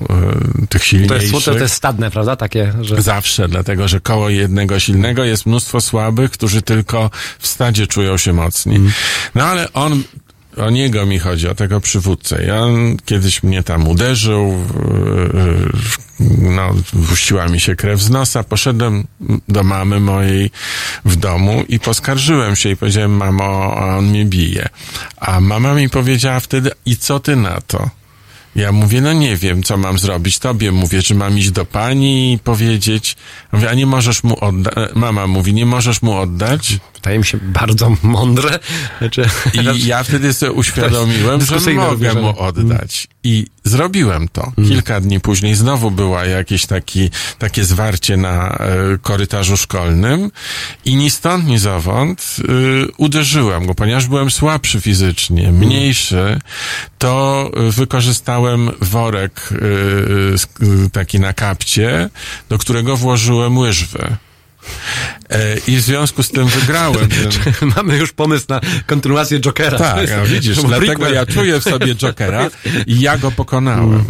e, 0.63 0.67
tych 0.67 0.81
To 0.81 0.87
silniejszych. 0.87 1.33
jest, 1.33 1.45
to 1.45 1.57
jest 1.57 1.75
stadne, 1.75 2.11
prawda? 2.11 2.35
Takie, 2.35 2.73
że... 2.81 3.01
Zawsze, 3.01 3.47
dlatego 3.47 3.87
że 3.87 3.99
koło 3.99 4.29
jednego 4.29 4.79
silnego 4.79 5.23
jest 5.23 5.45
mnóstwo 5.45 5.81
słabych, 5.81 6.31
którzy 6.31 6.61
tylko 6.61 7.09
w 7.39 7.47
stadzie 7.47 7.87
czują 7.87 8.17
się 8.17 8.33
mocni. 8.33 8.79
No 9.35 9.43
ale 9.43 9.73
on, 9.73 10.03
o 10.57 10.69
niego 10.69 11.05
mi 11.05 11.19
chodzi, 11.19 11.47
o 11.47 11.55
tego 11.55 11.81
przywódcę. 11.81 12.61
On 12.61 12.97
kiedyś 13.05 13.43
mnie 13.43 13.63
tam 13.63 13.87
uderzył, 13.87 14.65
yy, 16.19 16.27
no, 16.39 16.73
puściła 17.09 17.47
mi 17.47 17.59
się 17.59 17.75
krew 17.75 18.01
z 18.01 18.09
nosa, 18.09 18.43
poszedłem 18.43 19.07
do 19.47 19.63
mamy 19.63 19.99
mojej 19.99 20.51
w 21.05 21.15
domu 21.15 21.63
i 21.69 21.79
poskarżyłem 21.79 22.55
się 22.55 22.69
i 22.69 22.75
powiedziałem, 22.77 23.11
mamo, 23.11 23.75
on 23.75 24.05
mnie 24.05 24.25
bije. 24.25 24.69
A 25.17 25.39
mama 25.39 25.73
mi 25.73 25.89
powiedziała 25.89 26.39
wtedy, 26.39 26.71
i 26.85 26.97
co 26.97 27.19
ty 27.19 27.35
na 27.35 27.61
to? 27.61 27.89
Ja 28.55 28.71
mówię, 28.71 29.01
no 29.01 29.13
nie 29.13 29.37
wiem, 29.37 29.63
co 29.63 29.77
mam 29.77 29.99
zrobić. 29.99 30.39
Tobie 30.39 30.71
mówię, 30.71 31.01
że 31.01 31.15
mam 31.15 31.37
iść 31.37 31.51
do 31.51 31.65
pani 31.65 32.33
i 32.33 32.39
powiedzieć. 32.39 33.15
Mówię, 33.51 33.69
a 33.69 33.73
nie 33.73 33.85
możesz 33.85 34.23
mu 34.23 34.45
oddać. 34.45 34.73
Mama 34.95 35.27
mówi, 35.27 35.53
nie 35.53 35.65
możesz 35.65 36.01
mu 36.01 36.17
oddać. 36.17 36.79
Wydaje 37.07 37.19
mi 37.19 37.25
się 37.25 37.37
bardzo 37.41 37.97
mądre. 38.03 38.59
Znaczy, 38.99 39.29
I 39.53 39.87
ja 39.87 40.03
wtedy 40.03 40.33
sobie 40.33 40.51
uświadomiłem, 40.51 41.41
że 41.41 41.73
mogę 41.73 42.13
mu 42.13 42.39
oddać. 42.39 43.07
I 43.23 43.45
zrobiłem 43.63 44.27
to. 44.27 44.51
Kilka 44.67 45.01
dni 45.01 45.19
później 45.19 45.55
znowu 45.55 45.91
była 45.91 46.25
jakieś 46.25 46.65
taki, 46.65 47.09
takie 47.39 47.63
zwarcie 47.63 48.17
na 48.17 48.49
e, 48.49 48.97
korytarzu 49.01 49.57
szkolnym 49.57 50.31
i 50.85 50.95
ni 50.95 51.09
stąd, 51.09 51.45
ni 51.45 51.57
zowąd 51.57 52.35
e, 52.39 52.43
uderzyłem 52.97 53.65
go, 53.65 53.75
ponieważ 53.75 54.07
byłem 54.07 54.31
słabszy 54.31 54.81
fizycznie, 54.81 55.51
mniejszy, 55.51 56.39
to 56.97 57.51
e, 57.53 57.71
wykorzystałem 57.71 58.71
worek 58.81 59.49
e, 59.51 60.89
taki 60.89 61.19
na 61.19 61.33
kapcie, 61.33 62.09
do 62.49 62.57
którego 62.57 62.97
włożyłem 62.97 63.57
łyżwy. 63.57 64.17
I 65.67 65.75
w 65.75 65.81
związku 65.81 66.23
z 66.23 66.29
tym 66.29 66.47
wygrałem 66.47 67.09
ten, 67.09 67.71
Mamy 67.75 67.97
już 67.97 68.13
pomysł 68.13 68.45
na 68.49 68.61
kontynuację 68.85 69.39
Jokera. 69.39 69.77
Tak, 69.77 70.25
widzisz, 70.25 70.57
dlatego 70.67 71.09
ja 71.09 71.25
czuję 71.25 71.59
w 71.59 71.63
sobie 71.63 71.95
Jokera 71.95 72.49
i 72.87 72.99
ja 72.99 73.17
go 73.17 73.31
pokonałem. 73.31 74.03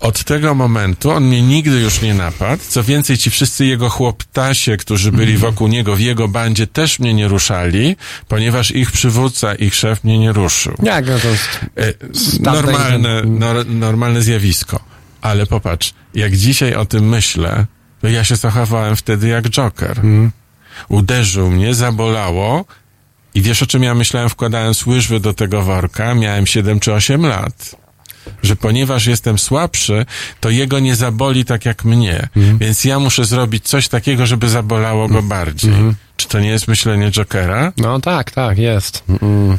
Od 0.00 0.24
tego 0.24 0.54
momentu 0.54 1.10
on 1.10 1.24
mnie 1.24 1.42
nigdy 1.42 1.80
już 1.80 2.02
nie 2.02 2.14
napadł. 2.14 2.62
Co 2.68 2.82
więcej, 2.82 3.18
ci 3.18 3.30
wszyscy 3.30 3.66
jego 3.66 3.88
chłoptasie, 3.90 4.76
którzy 4.76 5.12
byli 5.12 5.36
wokół 5.36 5.68
niego 5.68 5.96
w 5.96 6.00
jego 6.00 6.28
bandzie, 6.28 6.66
też 6.66 6.98
mnie 6.98 7.14
nie 7.14 7.28
ruszali, 7.28 7.96
ponieważ 8.28 8.70
ich 8.70 8.92
przywódca, 8.92 9.54
ich 9.54 9.74
szef 9.74 10.04
mnie 10.04 10.18
nie 10.18 10.32
ruszył. 10.32 10.74
Jak 10.82 11.06
no 11.06 11.18
to 11.18 11.28
jest... 11.28 11.48
E, 11.76 11.92
normalne, 12.40 13.22
nor, 13.22 13.66
normalne 13.66 14.22
zjawisko. 14.22 14.80
Ale 15.20 15.46
popatrz, 15.46 15.94
jak 16.14 16.36
dzisiaj 16.36 16.74
o 16.74 16.84
tym 16.84 17.08
myślę, 17.08 17.66
ja 18.08 18.24
się 18.24 18.36
zachowałem 18.36 18.96
wtedy 18.96 19.28
jak 19.28 19.50
Joker. 19.50 20.00
Uderzył 20.88 21.50
mnie, 21.50 21.74
zabolało 21.74 22.64
i 23.34 23.42
wiesz 23.42 23.62
o 23.62 23.66
czym 23.66 23.82
ja 23.82 23.94
myślałem 23.94 24.28
wkładając 24.28 24.86
łyżwy 24.86 25.20
do 25.20 25.34
tego 25.34 25.62
worka? 25.62 26.14
Miałem 26.14 26.46
7 26.46 26.80
czy 26.80 26.92
8 26.94 27.26
lat. 27.26 27.76
Że 28.42 28.56
ponieważ 28.56 29.06
jestem 29.06 29.38
słabszy, 29.38 30.06
to 30.40 30.50
jego 30.50 30.78
nie 30.78 30.96
zaboli 30.96 31.44
tak 31.44 31.64
jak 31.64 31.84
mnie. 31.84 32.28
Więc 32.36 32.84
ja 32.84 32.98
muszę 32.98 33.24
zrobić 33.24 33.64
coś 33.64 33.88
takiego, 33.88 34.26
żeby 34.26 34.48
zabolało 34.48 35.08
go 35.08 35.22
bardziej. 35.22 35.74
Czy 36.16 36.28
to 36.28 36.40
nie 36.40 36.48
jest 36.48 36.68
myślenie 36.68 37.10
Jokera? 37.10 37.72
No 37.76 38.00
tak, 38.00 38.30
tak, 38.30 38.58
jest. 38.58 39.04
Mm. 39.22 39.58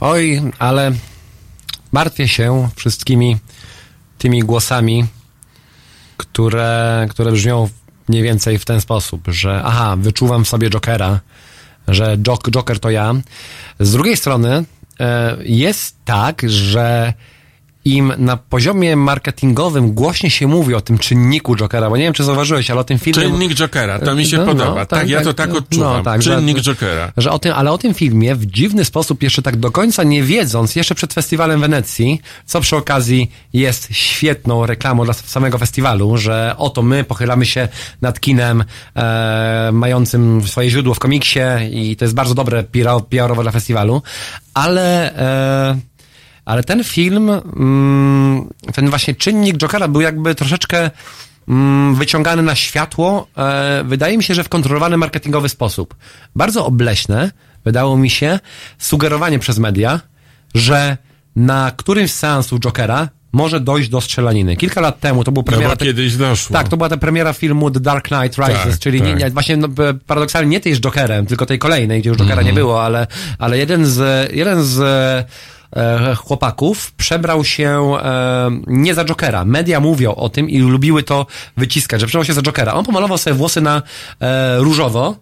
Oj, 0.00 0.42
ale 0.58 0.92
martwię 1.92 2.28
się 2.28 2.68
wszystkimi 2.76 3.36
tymi 4.18 4.42
głosami, 4.42 5.04
które, 6.18 7.06
które 7.10 7.32
brzmią 7.32 7.68
mniej 8.08 8.22
więcej 8.22 8.58
w 8.58 8.64
ten 8.64 8.80
sposób, 8.80 9.22
że 9.28 9.62
aha, 9.64 9.96
wyczuwam 9.98 10.44
w 10.44 10.48
sobie 10.48 10.70
Jokera, 10.70 11.20
że 11.88 12.16
Jok, 12.18 12.50
Joker 12.50 12.80
to 12.80 12.90
ja. 12.90 13.14
Z 13.80 13.92
drugiej 13.92 14.16
strony 14.16 14.64
e, 15.00 15.36
jest 15.40 15.96
tak, 16.04 16.42
że 16.46 17.12
im 17.84 18.12
na 18.18 18.36
poziomie 18.36 18.96
marketingowym 18.96 19.92
głośniej 19.92 20.30
się 20.30 20.46
mówi 20.46 20.74
o 20.74 20.80
tym 20.80 20.98
czynniku 20.98 21.56
Jokera, 21.56 21.90
bo 21.90 21.96
nie 21.96 22.02
wiem, 22.04 22.12
czy 22.12 22.24
zauważyłeś, 22.24 22.70
ale 22.70 22.80
o 22.80 22.84
tym 22.84 22.98
filmie... 22.98 23.22
Czynnik 23.22 23.54
Jokera, 23.54 23.98
to 23.98 24.14
mi 24.14 24.26
się 24.26 24.38
No, 24.38 24.44
podoba. 24.46 24.74
no, 24.80 24.86
tak, 24.86 25.08
ja 25.08 25.20
to 25.20 25.34
tak 25.34 25.54
odczuwam. 25.54 26.02
no, 26.04 26.22
że- 26.22 26.36
Czynnik 26.36 26.60
Jokera. 26.62 27.12
Że 27.16 27.30
o 27.30 27.38
tym, 27.38 27.52
ale 27.56 27.72
o 27.72 27.78
tym 27.78 27.94
filmie 27.94 28.34
w 28.34 28.46
dziwny 28.46 28.84
sposób, 28.84 29.22
jeszcze 29.22 29.42
tak 29.42 29.56
do 29.56 29.70
końca 29.70 30.02
nie 30.02 30.22
wiedząc, 30.22 30.76
jeszcze 30.76 30.94
przed 30.94 31.12
festiwalem 31.14 31.60
Wenecji, 31.60 32.20
co 32.46 32.60
przy 32.60 32.76
okazji 32.76 33.30
jest 33.52 33.88
świetną 33.90 34.66
reklamą 34.66 35.04
dla 35.04 35.14
samego 35.14 35.58
festiwalu, 35.58 36.16
że 36.16 36.54
oto 36.58 36.82
my 36.82 37.04
pochylamy 37.04 37.46
się 37.46 37.68
nad 38.00 38.20
kinem 38.20 38.64
e, 38.96 39.70
mającym 39.72 40.42
swoje 40.48 40.70
źródło 40.70 40.94
w 40.94 40.98
komiksie 40.98 41.40
i 41.72 41.96
to 41.96 42.04
jest 42.04 42.14
bardzo 42.14 42.34
dobre 42.34 42.62
PR- 42.62 43.02
PR-owo 43.10 43.42
dla 43.42 43.52
festiwalu, 43.52 44.02
ale 44.54 45.16
e, 45.16 45.78
ale 46.48 46.64
ten 46.64 46.84
film, 46.84 47.30
mm, 47.30 48.48
ten 48.74 48.90
właśnie 48.90 49.14
czynnik 49.14 49.56
Jokera 49.58 49.88
był 49.88 50.00
jakby 50.00 50.34
troszeczkę 50.34 50.90
mm, 51.48 51.94
wyciągany 51.94 52.42
na 52.42 52.54
światło, 52.54 53.26
e, 53.36 53.84
wydaje 53.84 54.16
mi 54.16 54.22
się, 54.24 54.34
że 54.34 54.44
w 54.44 54.48
kontrolowany 54.48 54.96
marketingowy 54.96 55.48
sposób. 55.48 55.94
Bardzo 56.36 56.66
obleśne, 56.66 57.30
wydało 57.64 57.96
mi 57.96 58.10
się, 58.10 58.38
sugerowanie 58.78 59.38
przez 59.38 59.58
media, 59.58 60.00
że 60.54 60.96
na 61.36 61.72
którymś 61.76 62.10
z 62.12 62.18
seansów 62.18 62.60
Jokera 62.60 63.08
może 63.32 63.60
dojść 63.60 63.88
do 63.88 64.00
strzelaniny. 64.00 64.56
Kilka 64.56 64.80
lat 64.80 65.00
temu 65.00 65.24
to 65.24 65.32
był 65.32 65.40
No 65.40 65.44
premiera... 65.44 65.70
bo 65.70 65.76
te- 65.76 65.84
kiedyś 65.84 66.16
doszło. 66.16 66.54
tak, 66.54 66.68
to 66.68 66.76
była 66.76 66.88
ta 66.88 66.96
premiera 66.96 67.32
filmu 67.32 67.70
The 67.70 67.80
Dark 67.80 68.08
Knight 68.08 68.38
Rises, 68.38 68.62
Tak, 68.70 68.78
czyli 68.78 69.02
nie, 69.02 69.10
tak. 69.10 69.20
nie, 69.20 69.30
właśnie 69.30 69.56
no, 69.56 69.68
paradoksalnie 70.06 70.50
nie 70.50 70.60
tej 70.60 70.74
z 70.74 70.80
Jokerem, 70.80 71.26
tylko 71.26 71.46
tej 71.46 71.58
kolejnej, 71.58 72.00
gdzie 72.00 72.08
już 72.10 72.18
Jokera 72.18 72.32
Mhm. 72.40 72.46
nie 72.46 72.60
było, 72.60 72.84
ale, 72.84 73.06
ale 73.38 73.58
jeden 73.58 73.86
z, 73.86 74.32
jeden 74.32 74.62
z 74.64 74.78
chłopaków 76.16 76.92
przebrał 76.92 77.44
się 77.44 77.92
e, 78.02 78.50
nie 78.66 78.94
za 78.94 79.04
Jokera. 79.04 79.44
Media 79.44 79.80
mówią 79.80 80.14
o 80.14 80.28
tym 80.28 80.50
i 80.50 80.58
lubiły 80.58 81.02
to 81.02 81.26
wyciskać, 81.56 82.00
że 82.00 82.06
przebrał 82.06 82.24
się 82.24 82.32
za 82.32 82.42
Jokera. 82.42 82.74
On 82.74 82.84
pomalował 82.84 83.18
sobie 83.18 83.34
włosy 83.34 83.60
na 83.60 83.82
e, 84.20 84.58
różowo, 84.58 85.16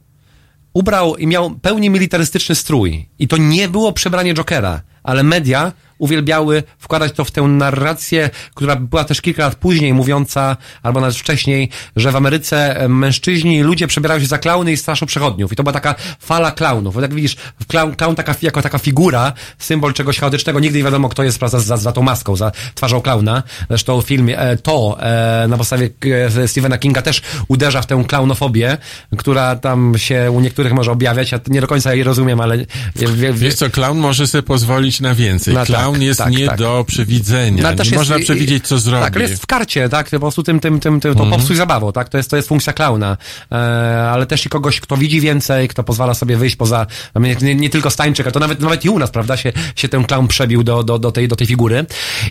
ubrał 0.73 1.17
i 1.17 1.27
miał 1.27 1.51
pełni 1.51 1.91
militarystyczny 1.91 2.55
strój. 2.55 3.09
I 3.19 3.29
to 3.29 3.37
nie 3.37 3.69
było 3.69 3.93
przebranie 3.93 4.35
Jokera, 4.35 4.81
ale 5.03 5.23
media 5.23 5.73
uwielbiały 5.99 6.63
wkładać 6.79 7.13
to 7.13 7.25
w 7.25 7.31
tę 7.31 7.43
narrację, 7.43 8.31
która 8.55 8.77
była 8.77 9.05
też 9.05 9.21
kilka 9.21 9.43
lat 9.43 9.55
później 9.55 9.95
mówiąca, 9.95 10.57
albo 10.83 11.01
nawet 11.01 11.17
wcześniej, 11.17 11.71
że 11.97 12.13
w 12.13 12.17
Ameryce 12.17 12.81
e, 12.81 12.89
mężczyźni, 12.89 13.63
ludzie 13.63 13.87
przebierają 13.87 14.21
się 14.21 14.27
za 14.27 14.39
klauny 14.39 14.73
i 14.73 14.77
straszą 14.77 15.07
przechodniów. 15.07 15.53
I 15.53 15.57
to 15.57 15.63
była 15.63 15.73
taka 15.73 15.95
fala 16.21 16.51
klaunów. 16.51 16.95
Bo 16.95 17.01
jak 17.01 17.15
widzisz, 17.15 17.37
klaun, 17.69 17.95
klaun 17.97 18.15
taka, 18.15 18.35
jako 18.43 18.63
taka 18.63 18.79
figura, 18.79 19.33
symbol 19.59 19.93
czegoś 19.93 20.19
chaotycznego, 20.19 20.61
nigdy 20.61 20.79
nie 20.79 20.85
wiadomo, 20.85 21.09
kto 21.09 21.23
jest 21.23 21.39
prawda, 21.39 21.59
za, 21.59 21.77
za 21.77 21.93
tą 21.93 22.03
maską, 22.03 22.37
za 22.37 22.53
twarzą 22.75 23.01
klauna. 23.01 23.43
Zresztą 23.69 24.01
film 24.01 24.29
e, 24.37 24.57
to 24.57 24.97
e, 25.01 25.47
na 25.49 25.57
podstawie 25.57 25.91
e, 26.37 26.49
Stephena 26.49 26.79
Kinga 26.79 27.03
też 27.03 27.23
uderza 27.49 27.83
w 27.83 27.87
tę 27.87 28.05
klaunofobię, 28.09 28.79
która 29.17 29.57
tam 29.57 29.99
się 29.99 30.31
u 30.31 30.41
niektórych 30.41 30.73
może 30.73 30.93
objawiać. 30.93 31.33
Ja 31.33 31.41
nie 31.49 31.61
do 31.61 31.67
końca 31.67 31.95
jej 31.95 32.05
rozumiem, 32.05 32.41
ale... 32.41 32.57
Wie, 32.97 33.33
Wiesz 33.33 33.55
co, 33.55 33.71
klaun 33.71 33.99
może 33.99 34.27
sobie 34.27 34.43
pozwolić 34.43 35.01
na 35.01 35.15
więcej. 35.15 35.55
No 35.55 35.67
tak, 35.93 36.03
jest 36.03 36.19
tak, 36.19 36.33
nie 36.33 36.47
tak. 36.47 36.59
do 36.59 36.85
przewidzenia. 36.89 37.63
No, 37.63 37.71
nie 37.71 37.77
też 37.77 37.87
jest- 37.87 37.99
można 37.99 38.19
przewidzieć, 38.19 38.67
co 38.67 38.79
zrobi. 38.79 39.05
Tak, 39.05 39.17
ale 39.17 39.25
jest 39.29 39.43
w 39.43 39.47
karcie, 39.47 39.89
tak, 39.89 40.11
po 40.11 40.21
prostu 40.21 40.43
tym, 40.43 40.61
tym, 40.61 40.81
tym, 40.81 41.01
tym 41.01 41.11
Mhm. 41.11 41.31
to 41.31 41.37
popsuj 41.37 41.57
zabawą, 41.57 41.93
tak, 41.93 42.09
to 42.09 42.17
jest, 42.17 42.31
to 42.31 42.37
jest 42.37 42.49
funkcja 42.49 42.73
klauna, 42.73 43.17
e, 43.53 43.57
ale 44.11 44.27
też 44.27 44.47
i 44.47 44.49
kogoś, 44.49 44.81
kto 44.81 44.97
widzi 44.97 45.21
więcej, 45.21 45.69
kto 45.69 45.83
pozwala 45.83 46.15
sobie 46.15 46.37
wyjść 46.37 46.57
poza, 46.57 46.87
no, 47.15 47.21
nie, 47.21 47.37
nie, 47.43 47.55
nie 47.55 47.71
tylko 47.71 47.91
Stańczyk, 47.91 48.27
a 48.27 48.31
to 48.31 48.41
nawet, 48.41 48.61
nawet 48.61 48.85
i 48.85 48.89
u 48.91 48.99
nas, 48.99 49.11
prawda, 49.11 49.37
się, 49.37 49.53
się 49.77 49.89
ten 49.89 50.05
klaun 50.05 50.29
przebił 50.29 50.63
do, 50.63 50.83
do, 50.83 50.99
do, 50.99 51.13
tej, 51.13 51.29
do 51.29 51.37
tej 51.37 51.47
figury 51.47 51.87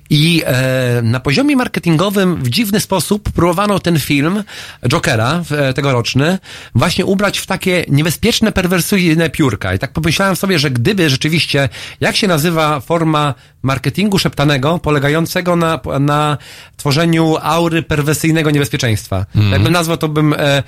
i 0.09 0.43
e, 0.45 1.01
na 1.01 1.19
poziomie 1.19 1.55
marketingowym 1.55 2.43
w 2.43 2.49
dziwny 2.49 2.79
sposób 2.79 3.29
próbowano 3.31 3.79
ten 3.79 3.99
film 3.99 4.43
Jokera, 4.87 5.43
e, 5.51 5.73
tegoroczny, 5.73 6.39
właśnie 6.75 7.05
ubrać 7.05 7.39
w 7.39 7.45
takie 7.45 7.85
niebezpieczne, 7.87 8.51
perwersyjne 8.51 9.29
piórka 9.29 9.73
i 9.73 9.79
tak 9.79 9.91
pomyślałem 9.91 10.35
sobie, 10.35 10.59
że 10.59 10.71
gdyby 10.71 11.09
rzeczywiście, 11.09 11.69
jak 12.01 12.15
się 12.15 12.27
nazywa 12.27 12.79
forma 12.79 13.33
marketingu 13.61 14.19
szeptanego, 14.19 14.79
polegającego 14.79 15.55
na, 15.55 15.79
na 15.99 16.37
tworzeniu 16.77 17.37
aury 17.41 17.83
perwersyjnego 17.83 18.51
niebezpieczeństwa. 18.51 19.25
Jakbym 19.51 19.73
nazwał 19.73 19.97
to 19.97 20.07
bym 20.07 20.33
e, 20.33 20.63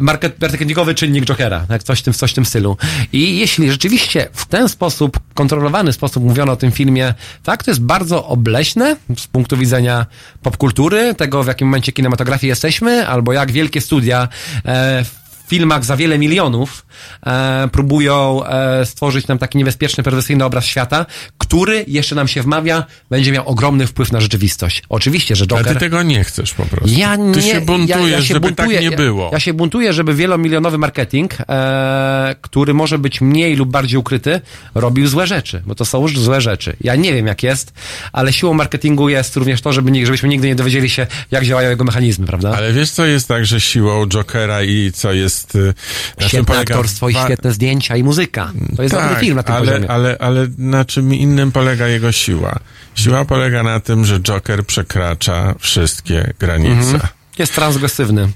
market, 0.00 0.40
marketingowy 0.40 0.94
czynnik 0.94 1.24
Jokera, 1.24 1.66
jak 1.70 1.82
coś 1.82 2.00
w 2.00 2.02
tym, 2.02 2.14
coś 2.14 2.30
w 2.30 2.34
tym 2.34 2.44
stylu. 2.44 2.76
I 3.12 3.38
jeśli 3.38 3.70
rzeczywiście 3.70 4.28
w 4.32 4.46
ten 4.46 4.68
sposób, 4.68 5.20
kontrolowany 5.34 5.92
sposób 5.92 6.24
mówiono 6.24 6.52
o 6.52 6.56
tym 6.56 6.72
filmie, 6.72 7.14
tak, 7.42 7.64
to 7.64 7.70
jest 7.70 7.82
bardzo 7.82 8.26
obleśne 8.26 8.96
z 9.16 9.26
punktu 9.26 9.56
widzenia 9.56 10.06
popkultury, 10.42 11.14
tego 11.14 11.42
w 11.42 11.46
jakim 11.46 11.68
momencie 11.68 11.92
kinematografii 11.92 12.48
jesteśmy, 12.48 13.08
albo 13.08 13.32
jak 13.32 13.52
wielkie 13.52 13.80
studia 13.80 14.28
e, 14.64 15.04
filmach 15.46 15.84
za 15.84 15.96
wiele 15.96 16.18
milionów 16.18 16.86
e, 17.26 17.68
próbują 17.72 18.46
e, 18.46 18.86
stworzyć 18.86 19.26
nam 19.26 19.38
taki 19.38 19.58
niebezpieczny, 19.58 20.04
perwersyjny 20.04 20.44
obraz 20.44 20.64
świata, 20.64 21.06
który, 21.38 21.84
jeszcze 21.88 22.14
nam 22.14 22.28
się 22.28 22.42
wmawia, 22.42 22.84
będzie 23.10 23.32
miał 23.32 23.48
ogromny 23.48 23.86
wpływ 23.86 24.12
na 24.12 24.20
rzeczywistość. 24.20 24.82
Oczywiście, 24.88 25.36
że 25.36 25.46
Joker... 25.46 25.74
ty 25.74 25.80
tego 25.80 26.02
nie 26.02 26.24
chcesz 26.24 26.54
po 26.54 26.66
prostu. 26.66 26.98
Ja 26.98 27.16
nie, 27.16 27.34
ty 27.34 27.42
się 27.42 27.60
buntujesz, 27.60 28.10
ja, 28.10 28.16
ja 28.16 28.22
się 28.22 28.34
żeby 28.34 28.46
buntuję, 28.46 28.78
tak 28.78 28.84
nie 28.84 28.90
ja- 28.90 28.96
było. 28.96 29.30
Ja 29.32 29.40
się 29.40 29.54
buntuję, 29.54 29.92
żeby 29.92 30.14
wielomilionowy 30.14 30.78
marketing, 30.78 31.34
e, 31.48 32.36
który 32.40 32.74
może 32.74 32.98
być 32.98 33.20
mniej 33.20 33.56
lub 33.56 33.70
bardziej 33.70 33.98
ukryty, 33.98 34.40
robił 34.74 35.06
złe 35.06 35.26
rzeczy, 35.26 35.62
bo 35.66 35.74
to 35.74 35.84
są 35.84 36.02
już 36.02 36.18
złe 36.18 36.40
rzeczy. 36.40 36.76
Ja 36.80 36.96
nie 36.96 37.14
wiem, 37.14 37.26
jak 37.26 37.42
jest, 37.42 37.72
ale 38.12 38.32
siłą 38.32 38.54
marketingu 38.54 39.08
jest 39.08 39.36
również 39.36 39.60
to, 39.60 39.72
żeby, 39.72 40.06
żebyśmy 40.06 40.28
nigdy 40.28 40.48
nie 40.48 40.54
dowiedzieli 40.54 40.90
się, 40.90 41.06
jak 41.30 41.44
działają 41.44 41.70
jego 41.70 41.84
mechanizmy, 41.84 42.26
prawda? 42.26 42.54
Ale 42.56 42.72
wiesz, 42.72 42.90
co 42.90 43.06
jest 43.06 43.28
także 43.28 43.60
siłą 43.60 44.06
Jokera 44.06 44.62
i 44.62 44.92
co 44.94 45.12
jest... 45.12 45.35
y, 45.54 45.58
na 45.58 45.72
czym 46.16 46.28
Świetne 46.28 46.44
polega 46.44 46.74
aktorstwo 46.74 47.08
i 47.08 47.14
świetne 47.14 47.52
zdjęcia 47.52 47.96
i 47.96 48.02
muzyka. 48.02 48.52
To 48.76 48.82
jest 48.82 48.94
dobry 48.94 49.16
film 49.16 49.36
na 49.36 49.42
tym 49.42 49.54
ale, 49.54 49.66
poziomie. 49.66 49.90
Ale, 49.90 50.16
ale 50.20 50.46
na 50.58 50.84
czym 50.84 51.14
innym 51.14 51.52
polega 51.52 51.88
jego 51.88 52.12
siła? 52.12 52.58
Siła 52.94 53.24
polega 53.24 53.62
na 53.62 53.80
tym, 53.80 54.04
że 54.04 54.20
Joker 54.20 54.66
przekracza 54.66 55.54
wszystkie 55.58 56.32
granice. 56.38 56.72
Mhm. 56.94 57.00
Jest 57.38 57.54
transgresywny. 57.54 58.28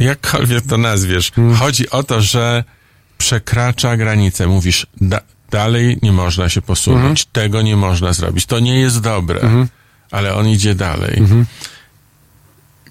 Jakkolwiek 0.00 0.64
to 0.66 0.78
nazwiesz. 0.78 1.32
Mhm. 1.36 1.56
Chodzi 1.56 1.90
o 1.90 2.02
to, 2.02 2.20
że 2.20 2.64
przekracza 3.18 3.96
granice. 3.96 4.46
Mówisz, 4.46 4.86
da, 5.00 5.20
dalej 5.50 5.98
nie 6.02 6.12
można 6.12 6.48
się 6.48 6.62
posunąć, 6.62 7.20
Mhm. 7.20 7.26
tego 7.32 7.62
nie 7.62 7.76
można 7.76 8.12
zrobić. 8.12 8.46
To 8.46 8.60
nie 8.60 8.80
jest 8.80 9.00
dobre, 9.00 9.40
ale 10.10 10.34
on 10.34 10.48
idzie 10.48 10.74
dalej. 10.74 11.22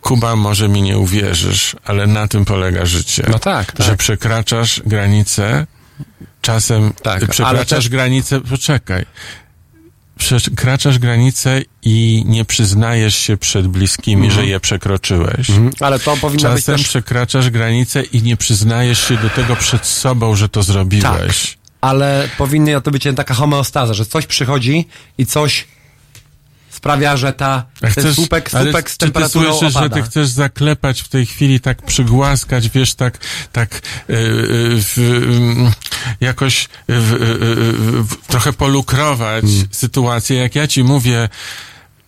Mhm. 0.01 0.19
Kuba, 0.19 0.35
może 0.35 0.67
mi 0.69 0.81
nie 0.81 0.97
uwierzysz, 0.97 1.75
ale 1.85 2.07
na 2.07 2.27
tym 2.27 2.45
polega 2.45 2.85
życie. 2.85 3.23
No 3.31 3.39
tak, 3.39 3.71
tak. 3.71 3.87
Że 3.87 3.97
przekraczasz 3.97 4.81
granice, 4.85 5.67
czasem 6.41 6.93
Tak, 7.03 7.27
przekraczasz 7.27 7.67
też- 7.69 7.89
granicę, 7.89 8.41
poczekaj. 8.41 9.05
Przekraczasz 10.17 10.99
granice 10.99 11.61
i 11.83 12.23
nie 12.27 12.45
przyznajesz 12.45 13.15
się 13.15 13.37
przed 13.37 13.67
bliskimi, 13.67 14.31
że 14.31 14.45
je 14.45 14.59
przekroczyłeś. 14.59 15.47
Ale 15.79 15.99
to 15.99 16.17
powinno 16.17 16.49
być 16.49 16.59
Czasem 16.59 16.75
też... 16.77 16.87
przekraczasz 16.87 17.49
granicę 17.49 18.01
i 18.03 18.21
nie 18.21 18.37
przyznajesz 18.37 19.07
się 19.07 19.17
do 19.17 19.29
tego 19.29 19.55
przed 19.55 19.85
sobą, 19.85 20.35
że 20.35 20.49
to 20.49 20.63
zrobiłeś. 20.63 21.57
ale 21.81 22.29
powinna 22.37 22.81
to 22.81 22.91
być 22.91 23.07
taka 23.15 23.33
homeostaza, 23.33 23.93
że 23.93 24.05
coś 24.05 24.25
przychodzi 24.25 24.87
i 25.17 25.25
coś 25.25 25.67
sprawia, 26.81 27.17
że 27.17 27.33
ta, 27.33 27.65
A 27.81 27.87
ten 27.87 28.13
słupek, 28.13 28.49
słupek 28.51 28.89
z 28.89 28.93
czy 28.93 28.97
ty 28.97 29.05
temperaturą 29.05 29.53
słyszysz, 29.53 29.75
opada. 29.75 29.95
że 29.95 30.01
ty 30.01 30.09
chcesz 30.09 30.27
zaklepać 30.27 31.01
w 31.01 31.07
tej 31.09 31.25
chwili, 31.25 31.59
tak 31.59 31.81
przygłaskać, 31.81 32.69
wiesz, 32.69 32.93
tak, 32.95 33.17
tak 33.51 33.73
yy, 33.73 33.81
w, 34.83 34.97
yy, 34.97 35.71
jakoś 36.27 36.69
w, 36.89 38.05
w, 38.09 38.27
trochę 38.27 38.53
polukrować 38.53 39.43
Hmm. 39.45 39.67
sytuację, 39.71 40.37
jak 40.37 40.55
ja 40.55 40.67
ci 40.67 40.83
mówię, 40.83 41.29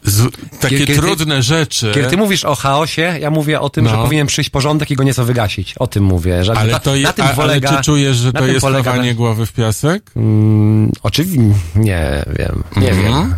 z, 0.05 0.35
takie 0.59 0.77
Kiedy- 0.77 0.95
trudne 0.95 1.43
rzeczy. 1.43 1.91
Kiedy 1.93 2.07
ty 2.09 2.17
mówisz 2.17 2.45
o 2.45 2.55
chaosie, 2.55 3.17
ja 3.21 3.31
mówię 3.31 3.59
o 3.61 3.69
tym, 3.69 3.83
No. 3.85 3.91
że 3.91 3.97
powinien 3.97 4.27
przyjść 4.27 4.49
porządek 4.49 4.91
i 4.91 4.95
go 4.95 5.03
nieco 5.03 5.25
wygasić. 5.25 5.75
O 5.79 5.87
tym 5.87 6.03
mówię. 6.03 6.43
Że 6.43 6.53
ale 6.57 6.79
to 6.79 6.95
je, 6.95 7.03
na 7.03 7.13
tym 7.13 7.25
a, 7.25 7.27
ale 7.27 7.35
polega, 7.35 7.77
czy 7.77 7.83
czujesz, 7.83 8.17
że 8.17 8.33
to 8.33 8.45
jest 8.47 8.61
polega 8.61 8.91
chowanie 8.91 9.09
na- 9.11 9.15
głowy 9.17 9.45
w 9.45 9.53
piasek? 9.53 10.11
Mm, 10.15 10.91
oczywiście, 11.03 11.39
nie 11.75 12.25
wiem, 12.39 12.63
nie 12.77 12.89
Mhm. 12.91 13.13
wiem. 13.29 13.35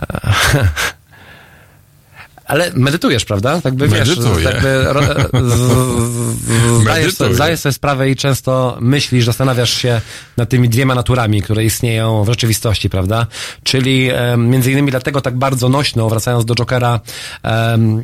Ale 2.48 2.70
medytujesz, 2.74 3.24
prawda? 3.24 3.60
Tak 3.60 3.74
by 3.74 3.88
wiesz, 3.88 4.08
Medytuję. 4.08 4.44
jakby 4.44 4.84
ro, 4.84 5.02
z, 5.32 5.58
z, 6.78 6.80
zdajesz, 6.80 7.14
sobie, 7.14 7.34
zdajesz 7.34 7.60
sobie 7.60 7.72
sprawę 7.72 8.10
i 8.10 8.16
często 8.16 8.78
myślisz, 8.80 9.24
zastanawiasz 9.24 9.70
się 9.70 10.00
nad 10.36 10.48
tymi 10.48 10.68
dwiema 10.68 10.94
naturami, 10.94 11.42
które 11.42 11.64
istnieją 11.64 12.24
w 12.24 12.28
rzeczywistości, 12.28 12.90
prawda? 12.90 13.26
Czyli 13.62 14.10
em, 14.10 14.50
między 14.50 14.72
innymi 14.72 14.90
dlatego 14.90 15.20
tak 15.20 15.36
bardzo 15.36 15.68
nośną, 15.68 16.08
wracając 16.08 16.44
do 16.44 16.54
Jokera, 16.54 17.00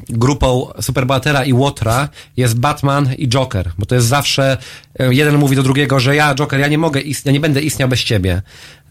grupą 0.08 0.66
Superbohatera 0.80 1.44
i 1.44 1.52
Łotra 1.52 2.08
jest 2.36 2.58
Batman 2.58 3.14
i 3.18 3.28
Joker, 3.28 3.70
bo 3.78 3.86
to 3.86 3.94
jest 3.94 4.06
zawsze, 4.06 4.56
e, 4.98 5.14
jeden 5.14 5.36
mówi 5.36 5.56
do 5.56 5.62
drugiego, 5.62 6.00
że 6.00 6.16
ja, 6.16 6.34
Joker, 6.34 6.60
ja 6.60 6.68
nie 6.68 6.78
mogę 6.78 7.00
istnieć, 7.00 7.26
ja 7.26 7.32
nie 7.32 7.40
będę 7.40 7.60
istniał 7.60 7.88
bez 7.88 8.04
ciebie. 8.04 8.42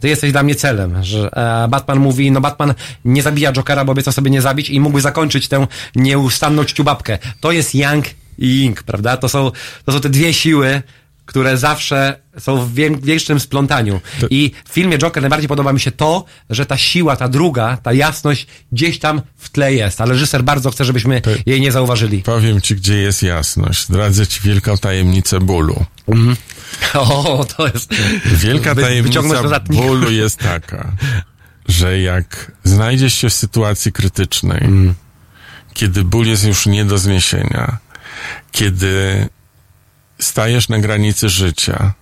Ty 0.03 0.07
jesteś 0.09 0.31
dla 0.31 0.43
mnie 0.43 0.55
celem, 0.55 1.03
że 1.03 1.29
e, 1.63 1.67
Batman 1.67 1.99
mówi, 1.99 2.31
no 2.31 2.41
Batman 2.41 2.73
nie 3.05 3.23
zabija 3.23 3.51
Jokera, 3.53 3.85
bo 3.85 3.91
obiecał 3.91 4.13
sobie 4.13 4.31
nie 4.31 4.41
zabić 4.41 4.69
i 4.69 4.79
mógłby 4.79 5.01
zakończyć 5.01 5.47
tę 5.47 5.67
nieustanną 5.95 6.65
ciubabkę. 6.65 7.17
To 7.39 7.51
jest 7.51 7.75
Yang 7.75 8.05
i 8.37 8.47
Ying, 8.47 8.83
prawda? 8.83 9.17
To 9.17 9.29
są, 9.29 9.51
to 9.85 9.91
są 9.91 10.01
te 10.01 10.09
dwie 10.09 10.33
siły, 10.33 10.81
które 11.25 11.57
zawsze 11.57 12.19
są 12.39 12.65
w 12.65 12.73
wię- 12.73 12.97
większym 13.03 13.39
splątaniu. 13.39 14.01
I 14.29 14.51
w 14.69 14.73
filmie 14.73 14.97
Joker 14.97 15.23
najbardziej 15.23 15.47
podoba 15.49 15.73
mi 15.73 15.79
się 15.79 15.91
to, 15.91 16.25
że 16.49 16.65
ta 16.65 16.77
siła, 16.77 17.15
ta 17.15 17.27
druga, 17.29 17.77
ta 17.83 17.93
jasność 17.93 18.47
gdzieś 18.71 18.99
tam 18.99 19.21
w 19.37 19.49
tle 19.49 19.73
jest, 19.73 20.01
ale 20.01 20.13
reżyser 20.13 20.43
bardzo 20.43 20.71
chce, 20.71 20.85
żebyśmy 20.85 21.21
jej 21.45 21.61
nie 21.61 21.71
zauważyli. 21.71 22.21
Powiem 22.21 22.61
ci, 22.61 22.75
gdzie 22.75 22.97
jest 22.97 23.23
jasność. 23.23 23.85
Zdradzę 23.85 24.27
ci 24.27 24.41
wielką 24.41 24.77
tajemnicę 24.77 25.39
bólu. 25.39 25.85
O, 26.93 27.45
to 27.57 27.67
jest... 27.67 27.93
Wielka 28.25 28.75
tajemnica 28.75 29.21
bólu 29.59 30.11
jest 30.11 30.39
taka, 30.39 30.91
że 31.67 31.99
jak 31.99 32.51
znajdziesz 32.63 33.13
się 33.13 33.29
w 33.29 33.33
sytuacji 33.33 33.91
krytycznej, 33.91 34.63
Mm. 34.63 34.93
kiedy 35.73 36.03
ból 36.03 36.25
jest 36.25 36.43
już 36.43 36.65
nie 36.65 36.85
do 36.85 36.97
zniesienia, 36.97 37.77
kiedy 38.51 39.29
stajesz 40.19 40.69
na 40.69 40.79
granicy 40.79 41.29
życia 41.29 41.93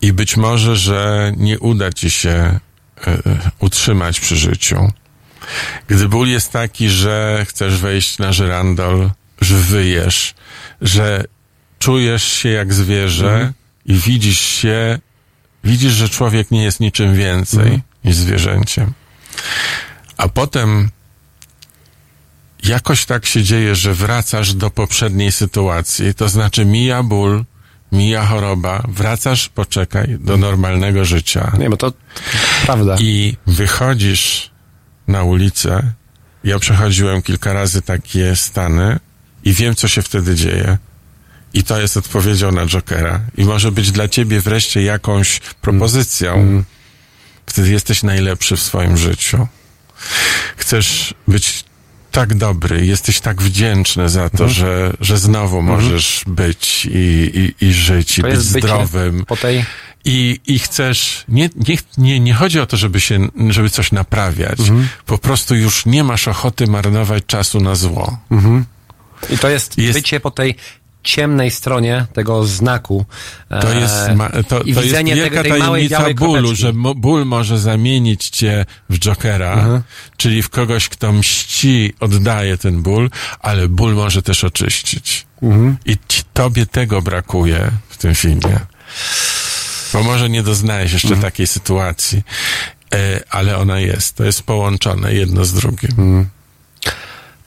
i 0.00 0.12
być 0.12 0.36
może, 0.36 0.76
że 0.76 1.32
nie 1.36 1.58
uda 1.58 1.92
ci 1.92 2.10
się 2.10 2.30
e, 2.30 2.58
utrzymać 3.58 4.20
przy 4.20 4.36
życiu, 4.36 4.92
gdy 5.88 6.08
ból 6.08 6.28
jest 6.28 6.52
taki, 6.52 6.88
że 6.88 7.44
chcesz 7.48 7.76
wejść 7.76 8.18
na 8.18 8.32
żyrandol, 8.32 9.10
że 9.40 9.56
wyjesz, 9.56 10.34
że 10.80 11.24
czujesz 11.78 12.24
się 12.24 12.48
jak 12.48 12.72
zwierzę 12.74 13.52
i 13.86 13.94
widzisz 13.94 14.40
się, 14.40 14.98
widzisz, 15.64 15.92
że 15.92 16.08
człowiek 16.08 16.50
nie 16.50 16.62
jest 16.64 16.80
niczym 16.80 17.14
więcej 17.14 17.82
niż 18.04 18.16
zwierzęciem. 18.16 18.92
A 20.16 20.28
potem 20.28 20.90
jakoś 22.64 23.04
tak 23.04 23.26
się 23.26 23.42
dzieje, 23.42 23.74
że 23.74 23.94
wracasz 23.94 24.54
do 24.54 24.70
poprzedniej 24.70 25.32
sytuacji, 25.32 26.14
to 26.14 26.28
znaczy 26.28 26.64
mija 26.64 27.02
ból, 27.02 27.44
mija 27.92 28.26
choroba, 28.26 28.82
wracasz, 28.88 29.48
poczekaj, 29.48 30.16
do 30.20 30.36
normalnego 30.36 31.04
życia 31.04 31.52
Nie, 31.58 31.70
bo 31.70 31.76
to 31.76 31.92
prawda. 32.66 32.96
i 33.00 33.36
wychodzisz 33.46 34.50
na 35.08 35.22
ulicę. 35.22 35.92
Ja 36.44 36.58
przechodziłem 36.58 37.22
kilka 37.22 37.52
razy 37.52 37.82
takie 37.82 38.36
stany 38.36 38.98
i 39.44 39.52
wiem, 39.52 39.74
co 39.74 39.88
się 39.88 40.02
wtedy 40.02 40.34
dzieje. 40.34 40.78
I 41.54 41.62
to 41.64 41.80
jest 41.80 41.96
odpowiedzią 41.96 42.52
na 42.52 42.66
Jokera. 42.66 43.20
I 43.36 43.44
może 43.44 43.72
być 43.72 43.90
dla 43.92 44.08
ciebie 44.08 44.40
wreszcie 44.40 44.82
jakąś 44.82 45.40
propozycją. 45.40 46.62
Wtedy 47.46 47.70
jesteś 47.70 48.02
najlepszy 48.02 48.56
w 48.56 48.62
swoim 48.62 48.96
życiu. 48.96 49.48
Chcesz 50.56 51.14
być 51.28 51.64
tak 52.12 52.34
dobry, 52.34 52.86
jesteś 52.86 53.20
tak 53.20 53.42
wdzięczny 53.42 54.08
za 54.08 54.30
to, 54.30 54.48
że, 54.48 54.92
że 55.00 55.18
znowu 55.18 55.62
możesz 55.62 56.22
być 56.26 56.86
i, 56.86 57.30
i, 57.60 57.64
i 57.66 57.72
żyć, 57.72 58.18
i 58.18 58.22
To 58.22 58.28
być 58.28 58.38
zdrowym. 58.40 59.24
po 59.24 59.36
tej 59.36 59.64
I, 60.04 60.40
i 60.46 60.58
chcesz, 60.58 61.24
nie, 61.28 61.50
nie, 61.68 61.76
nie, 61.98 62.20
nie 62.20 62.34
chodzi 62.34 62.60
o 62.60 62.66
to, 62.66 62.76
żeby 62.76 63.00
się, 63.00 63.28
żeby 63.50 63.70
coś 63.70 63.92
naprawiać. 63.92 64.60
Mhm. 64.60 64.88
Po 65.06 65.18
prostu 65.18 65.54
już 65.54 65.86
nie 65.86 66.04
masz 66.04 66.28
ochoty 66.28 66.66
marnować 66.66 67.24
czasu 67.26 67.60
na 67.60 67.74
zło. 67.74 68.18
I 69.30 69.38
to 69.38 69.48
jest, 69.48 69.78
Jest- 69.78 69.98
bycie 69.98 70.20
po 70.20 70.30
tej 70.30 70.54
ciemnej 71.02 71.50
stronie 71.50 72.06
tego 72.12 72.44
znaku. 72.46 73.04
To 73.48 73.74
e, 73.74 73.80
jest, 73.80 73.94
ma, 74.16 74.28
to, 74.48 74.60
i 74.62 74.74
to 74.74 74.82
jest 74.82 75.04
wielka 75.04 75.42
tego, 75.42 75.58
małej 75.58 75.88
tajemnica 75.88 75.98
białej 75.98 76.14
bólu, 76.14 76.32
kropeczki. 76.32 76.62
że 76.62 76.72
ból 76.96 77.26
może 77.26 77.58
zamienić 77.58 78.28
cię 78.28 78.66
w 78.90 78.98
Jokera, 78.98 79.52
Mhm. 79.52 79.82
czyli 80.16 80.42
w 80.42 80.48
kogoś, 80.48 80.88
kto 80.88 81.12
mści, 81.12 81.94
oddaje 82.00 82.58
ten 82.58 82.82
ból, 82.82 83.10
ale 83.40 83.68
ból 83.68 83.94
może 83.94 84.22
też 84.22 84.44
oczyścić. 84.44 85.26
Mhm. 85.42 85.76
I 85.86 85.96
ci, 86.08 86.22
tobie 86.32 86.66
tego 86.66 87.02
brakuje 87.02 87.70
w 87.88 87.96
tym 87.96 88.14
filmie. 88.14 88.60
Bo 89.92 90.02
może 90.02 90.28
nie 90.30 90.42
doznałeś 90.42 90.92
jeszcze 90.92 91.08
Mhm. 91.08 91.22
takiej 91.22 91.46
sytuacji, 91.46 92.22
E, 92.94 93.20
ale 93.30 93.56
ona 93.58 93.80
jest. 93.80 94.16
To 94.16 94.24
jest 94.24 94.42
połączone 94.42 95.14
jedno 95.14 95.44
z 95.44 95.52
drugim. 95.52 96.26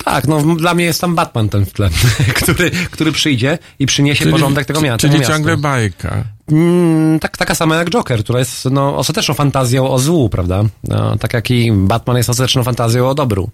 Tak, 0.05 0.27
no 0.27 0.55
dla 0.55 0.73
mnie 0.73 0.85
jest 0.85 1.01
tam 1.01 1.15
Batman 1.15 1.49
ten 1.49 1.65
w 1.65 1.73
tle, 1.73 1.89
który, 2.41 2.71
który 2.71 3.11
przyjdzie 3.11 3.57
i 3.79 3.85
przyniesie 3.85 4.25
porządek 4.31 4.65
tego, 4.65 4.81
mia- 4.81 4.97
czyli 4.97 5.11
tego 5.11 5.19
miasta. 5.19 5.33
ciągle 5.33 5.57
bajka. 5.57 6.23
Mm, 6.51 7.19
tak, 7.19 7.37
taka 7.37 7.55
sama 7.55 7.75
jak 7.75 7.89
Joker, 7.89 8.23
która 8.23 8.39
jest 8.39 8.65
no, 8.65 8.97
ostateczną 8.97 9.33
fantazją 9.35 9.89
o 9.89 9.99
złu, 9.99 10.29
prawda? 10.29 10.63
No, 10.83 11.17
tak 11.17 11.33
jak 11.33 11.51
i 11.51 11.71
Batman 11.71 12.17
jest 12.17 12.29
ostateczną 12.29 12.63
fantazją 12.63 13.09
o 13.09 13.15
dobru. 13.15 13.49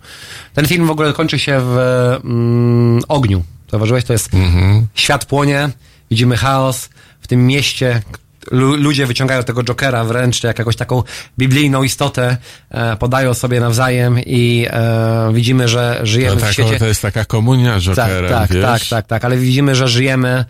Ten 0.53 0.67
film 0.67 0.87
w 0.87 0.91
ogóle 0.91 1.13
kończy 1.13 1.39
się 1.39 1.59
w 1.61 1.77
mm, 2.23 3.01
ogniu. 3.07 3.43
Zauważyłeś? 3.71 4.03
To 4.03 4.13
jest 4.13 4.29
świat 4.95 5.25
płonie, 5.25 5.69
widzimy 6.11 6.37
chaos 6.37 6.89
w 7.21 7.27
tym 7.27 7.47
mieście. 7.47 8.01
Lu- 8.51 8.75
ludzie 8.75 9.05
wyciągają 9.05 9.43
tego 9.43 9.63
Jokera 9.63 10.03
wręcz 10.03 10.43
jak 10.43 10.59
jakąś 10.59 10.75
taką 10.75 11.03
biblijną 11.39 11.83
istotę, 11.83 12.37
e, 12.69 12.95
podają 12.95 13.33
sobie 13.33 13.59
nawzajem 13.59 14.19
i 14.25 14.67
e, 14.69 15.31
widzimy, 15.33 15.67
że 15.67 15.99
żyjemy 16.03 16.35
w 16.35 16.41
tak, 16.41 16.53
świecie... 16.53 16.79
to 16.79 16.87
jest 16.87 17.01
taka 17.01 17.25
komunia 17.25 17.73
Tak, 17.73 17.81
Jokerem, 17.81 18.31
tak, 18.31 18.51
wiesz? 18.51 18.63
tak, 18.63 18.81
tak, 18.89 19.07
tak, 19.07 19.25
ale 19.25 19.37
widzimy, 19.37 19.75
że 19.75 19.87
żyjemy, 19.87 20.45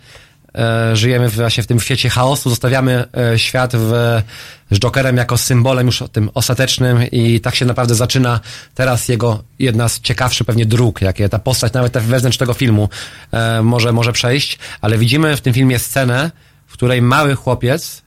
e, 0.58 0.96
żyjemy 0.96 1.28
właśnie 1.28 1.62
w 1.62 1.66
tym 1.66 1.80
świecie 1.80 2.10
chaosu, 2.10 2.50
zostawiamy 2.50 3.04
e, 3.32 3.38
świat 3.38 3.72
w, 3.74 4.22
z 4.70 4.78
Jokerem 4.78 5.16
jako 5.16 5.38
symbolem 5.38 5.86
już 5.86 6.02
tym 6.12 6.30
ostatecznym 6.34 7.10
i 7.12 7.40
tak 7.40 7.54
się 7.54 7.64
naprawdę 7.64 7.94
zaczyna 7.94 8.40
teraz 8.74 9.08
jego 9.08 9.42
jedna 9.58 9.88
z 9.88 10.00
ciekawszych 10.00 10.46
pewnie 10.46 10.66
dróg, 10.66 11.02
jakie 11.02 11.28
ta 11.28 11.38
postać 11.38 11.72
nawet 11.72 11.92
wewnątrz 11.92 12.38
tego 12.38 12.54
filmu 12.54 12.88
e, 13.32 13.62
może, 13.62 13.92
może 13.92 14.12
przejść, 14.12 14.58
ale 14.80 14.98
widzimy 14.98 15.36
w 15.36 15.40
tym 15.40 15.54
filmie 15.54 15.78
scenę, 15.78 16.30
w 16.30 16.47
której 16.78 17.02
mały 17.02 17.34
chłopiec 17.34 18.02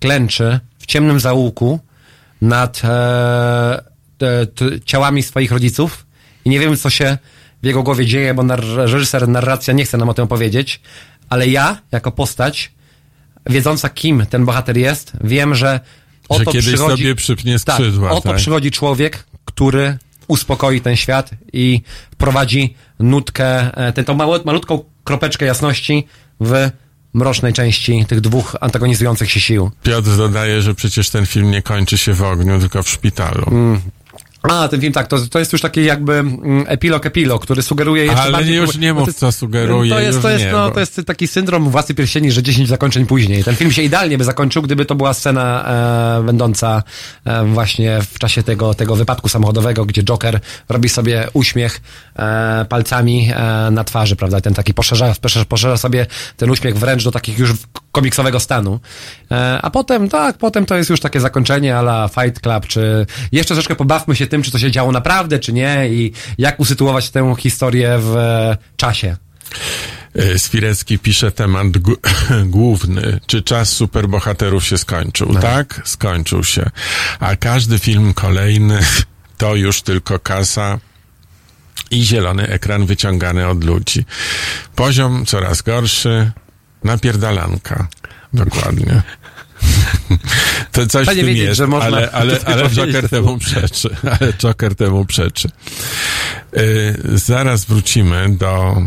klęczy 0.00 0.60
w 0.78 0.86
ciemnym 0.86 1.20
zaułku 1.20 1.80
nad 2.42 2.82
e, 2.84 3.82
t, 4.18 4.46
ciałami 4.84 5.22
swoich 5.22 5.52
rodziców 5.52 6.06
i 6.44 6.50
nie 6.50 6.60
wiemy, 6.60 6.76
co 6.76 6.90
się 6.90 7.18
w 7.62 7.66
jego 7.66 7.82
głowie 7.82 8.06
dzieje, 8.06 8.34
bo 8.34 8.42
nar 8.42 8.64
reżyser, 8.64 9.28
narracja 9.28 9.74
nie 9.74 9.84
chce 9.84 9.98
nam 9.98 10.08
o 10.08 10.14
tym 10.14 10.28
powiedzieć, 10.28 10.80
ale 11.28 11.48
ja, 11.48 11.82
jako 11.92 12.12
postać, 12.12 12.72
wiedząca, 13.46 13.88
kim 13.88 14.26
ten 14.26 14.44
bohater 14.44 14.76
jest, 14.76 15.12
wiem, 15.24 15.54
że 15.54 15.80
Że 16.30 16.36
oto 16.42 16.52
kiedyś 16.52 16.66
przychodzi... 16.66 17.02
sobie 17.02 17.14
przypnie 17.14 17.58
tak, 17.58 17.76
skrzydła. 17.76 18.10
oto 18.10 18.28
tak? 18.28 18.36
przychodzi 18.36 18.70
człowiek, 18.70 19.24
który 19.44 19.98
uspokoi 20.28 20.80
ten 20.80 20.96
świat 20.96 21.30
i 21.52 21.82
wprowadzi 22.12 22.74
nutkę, 22.98 23.76
e, 23.76 23.92
tę 23.92 24.04
tą 24.04 24.14
malutką 24.44 24.84
kropeczkę 25.04 25.46
jasności 25.46 26.06
w 26.40 26.70
mrocznej 27.14 27.52
części 27.52 28.04
tych 28.08 28.20
dwóch 28.20 28.56
antagonizujących 28.60 29.30
się 29.30 29.40
sił. 29.40 29.70
Piotr 29.82 30.16
dodaje, 30.16 30.62
że 30.62 30.74
przecież 30.74 31.10
ten 31.10 31.26
film 31.26 31.50
nie 31.50 31.62
kończy 31.62 31.98
się 31.98 32.14
w 32.14 32.22
ogniu, 32.22 32.60
tylko 32.60 32.82
w 32.82 32.88
szpitalu. 32.88 33.44
Mm. 33.50 33.80
A, 34.42 34.68
ten 34.68 34.80
film, 34.80 34.92
tak, 34.92 35.06
to, 35.06 35.18
to 35.30 35.38
jest 35.38 35.52
już 35.52 35.60
taki 35.60 35.84
jakby 35.84 36.12
mm, 36.12 36.64
epilog, 36.68 37.06
epilog, 37.06 37.42
który 37.42 37.62
sugeruje 37.62 38.04
jeszcze 38.04 38.20
Ale 38.22 38.32
bardziej... 38.32 38.54
nie, 38.54 38.60
już 38.60 38.76
nie 38.76 38.94
mów, 38.94 39.14
co 39.14 39.32
sugeruje, 39.32 39.90
To 39.90 40.00
jest, 40.00 40.22
to 40.22 40.30
jest, 40.30 40.44
nie, 40.44 40.52
no, 40.52 40.68
bo- 40.68 40.74
to 40.74 40.80
jest 40.80 41.00
taki 41.06 41.28
syndrom 41.28 41.70
Władcy 41.70 41.94
Pierścieni, 41.94 42.32
że 42.32 42.42
10 42.42 42.68
zakończeń 42.68 43.06
później. 43.06 43.44
Ten 43.44 43.56
film 43.56 43.72
się 43.72 43.82
idealnie 43.82 44.18
by 44.18 44.24
zakończył, 44.24 44.62
gdyby 44.62 44.84
to 44.84 44.94
była 44.94 45.14
scena 45.14 45.64
e, 46.18 46.22
będąca 46.22 46.82
e, 47.24 47.44
właśnie 47.44 47.98
w 48.12 48.18
czasie 48.18 48.42
tego, 48.42 48.74
tego 48.74 48.96
wypadku 48.96 49.28
samochodowego, 49.28 49.86
gdzie 49.86 50.02
Joker 50.02 50.40
robi 50.68 50.88
sobie 50.88 51.28
uśmiech 51.32 51.80
e, 52.16 52.66
palcami 52.68 53.30
e, 53.34 53.70
na 53.70 53.84
twarzy, 53.84 54.16
prawda? 54.16 54.40
Ten 54.40 54.54
taki 54.54 54.74
poszerza, 54.74 55.14
poszerza, 55.20 55.44
poszerza 55.44 55.76
sobie 55.76 56.06
ten 56.36 56.50
uśmiech 56.50 56.78
wręcz 56.78 57.04
do 57.04 57.10
takich 57.10 57.38
już 57.38 57.52
komiksowego 57.92 58.40
stanu. 58.40 58.80
E, 59.30 59.58
a 59.62 59.70
potem, 59.70 60.08
tak, 60.08 60.38
potem 60.38 60.66
to 60.66 60.76
jest 60.76 60.90
już 60.90 61.00
takie 61.00 61.20
zakończenie 61.20 61.76
ala 61.76 62.08
Fight 62.08 62.40
Club, 62.40 62.66
czy 62.66 63.06
jeszcze 63.32 63.54
troszeczkę 63.54 63.76
pobawmy 63.76 64.16
się 64.16 64.26
tym, 64.26 64.42
czy 64.42 64.50
to 64.50 64.58
się 64.58 64.70
działo 64.70 64.92
naprawdę, 64.92 65.38
czy 65.38 65.52
nie 65.52 65.88
i 65.88 66.12
jak 66.38 66.60
usytuować 66.60 67.10
tę 67.10 67.34
historię 67.38 67.98
w 67.98 68.16
e, 68.16 68.56
czasie. 68.76 69.16
E, 70.14 70.38
Spirecki 70.38 70.98
pisze 70.98 71.32
temat 71.32 71.66
główny. 72.44 73.20
Czy 73.26 73.42
czas 73.42 73.68
superbohaterów 73.68 74.64
się 74.64 74.78
skończył? 74.78 75.34
Tak, 75.34 75.80
skończył 75.84 76.44
się. 76.44 76.70
A 77.20 77.36
każdy 77.36 77.78
film 77.78 78.14
kolejny 78.14 78.78
to 79.38 79.54
już 79.54 79.82
tylko 79.82 80.18
kasa 80.18 80.78
i 81.90 82.02
zielony 82.04 82.48
ekran 82.48 82.86
wyciągany 82.86 83.48
od 83.48 83.64
ludzi. 83.64 84.04
Poziom 84.74 85.26
coraz 85.26 85.62
gorszy, 85.62 86.32
napierdalanka. 86.84 87.88
Dokładnie. 88.32 89.02
To 90.72 90.86
coś 90.86 91.02
w 91.02 91.06
Fajnie 91.06 91.22
tym 91.22 91.28
wiedzieć, 91.28 91.44
jest, 91.44 91.56
że 91.58 91.66
można 91.66 91.86
ale, 91.86 92.10
ale, 92.10 92.38
ale 92.46 92.70
Joker 92.70 93.08
temu 93.08 93.38
przeczy. 93.38 93.96
Ale 94.20 94.32
Joker 94.32 94.74
temu 94.74 95.04
przeczy. 95.04 95.48
Yy, 96.52 97.18
zaraz 97.18 97.64
wrócimy 97.64 98.36
do 98.36 98.82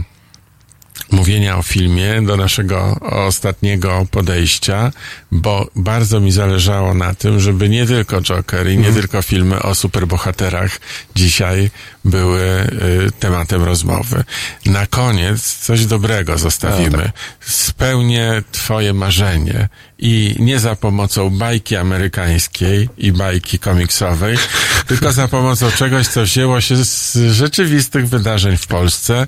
mówienia 1.13 1.57
o 1.57 1.63
filmie, 1.63 2.21
do 2.21 2.37
naszego 2.37 2.97
ostatniego 3.01 4.07
podejścia, 4.11 4.91
bo 5.31 5.67
bardzo 5.75 6.19
mi 6.19 6.31
zależało 6.31 6.93
na 6.93 7.15
tym, 7.15 7.39
żeby 7.39 7.69
nie 7.69 7.85
tylko 7.85 8.21
Joker 8.21 8.69
i 8.69 8.77
nie 8.77 8.93
tylko 8.93 9.21
filmy 9.21 9.61
o 9.61 9.75
superbohaterach 9.75 10.79
dzisiaj 11.15 11.69
były 12.05 12.41
y, 12.41 13.11
tematem 13.19 13.63
rozmowy. 13.63 14.23
Na 14.65 14.87
koniec 14.87 15.57
coś 15.57 15.85
dobrego 15.85 16.37
zostawimy. 16.37 17.11
Spełnię 17.39 18.43
twoje 18.51 18.93
marzenie 18.93 19.69
i 19.99 20.35
nie 20.39 20.59
za 20.59 20.75
pomocą 20.75 21.29
bajki 21.29 21.75
amerykańskiej 21.75 22.89
i 22.97 23.11
bajki 23.11 23.59
komiksowej, 23.59 24.37
tylko 24.87 25.11
za 25.11 25.27
pomocą 25.27 25.71
czegoś, 25.71 26.07
co 26.07 26.23
wzięło 26.23 26.61
się 26.61 26.85
z 26.85 27.17
rzeczywistych 27.31 28.09
wydarzeń 28.09 28.57
w 28.57 28.67
Polsce. 28.67 29.27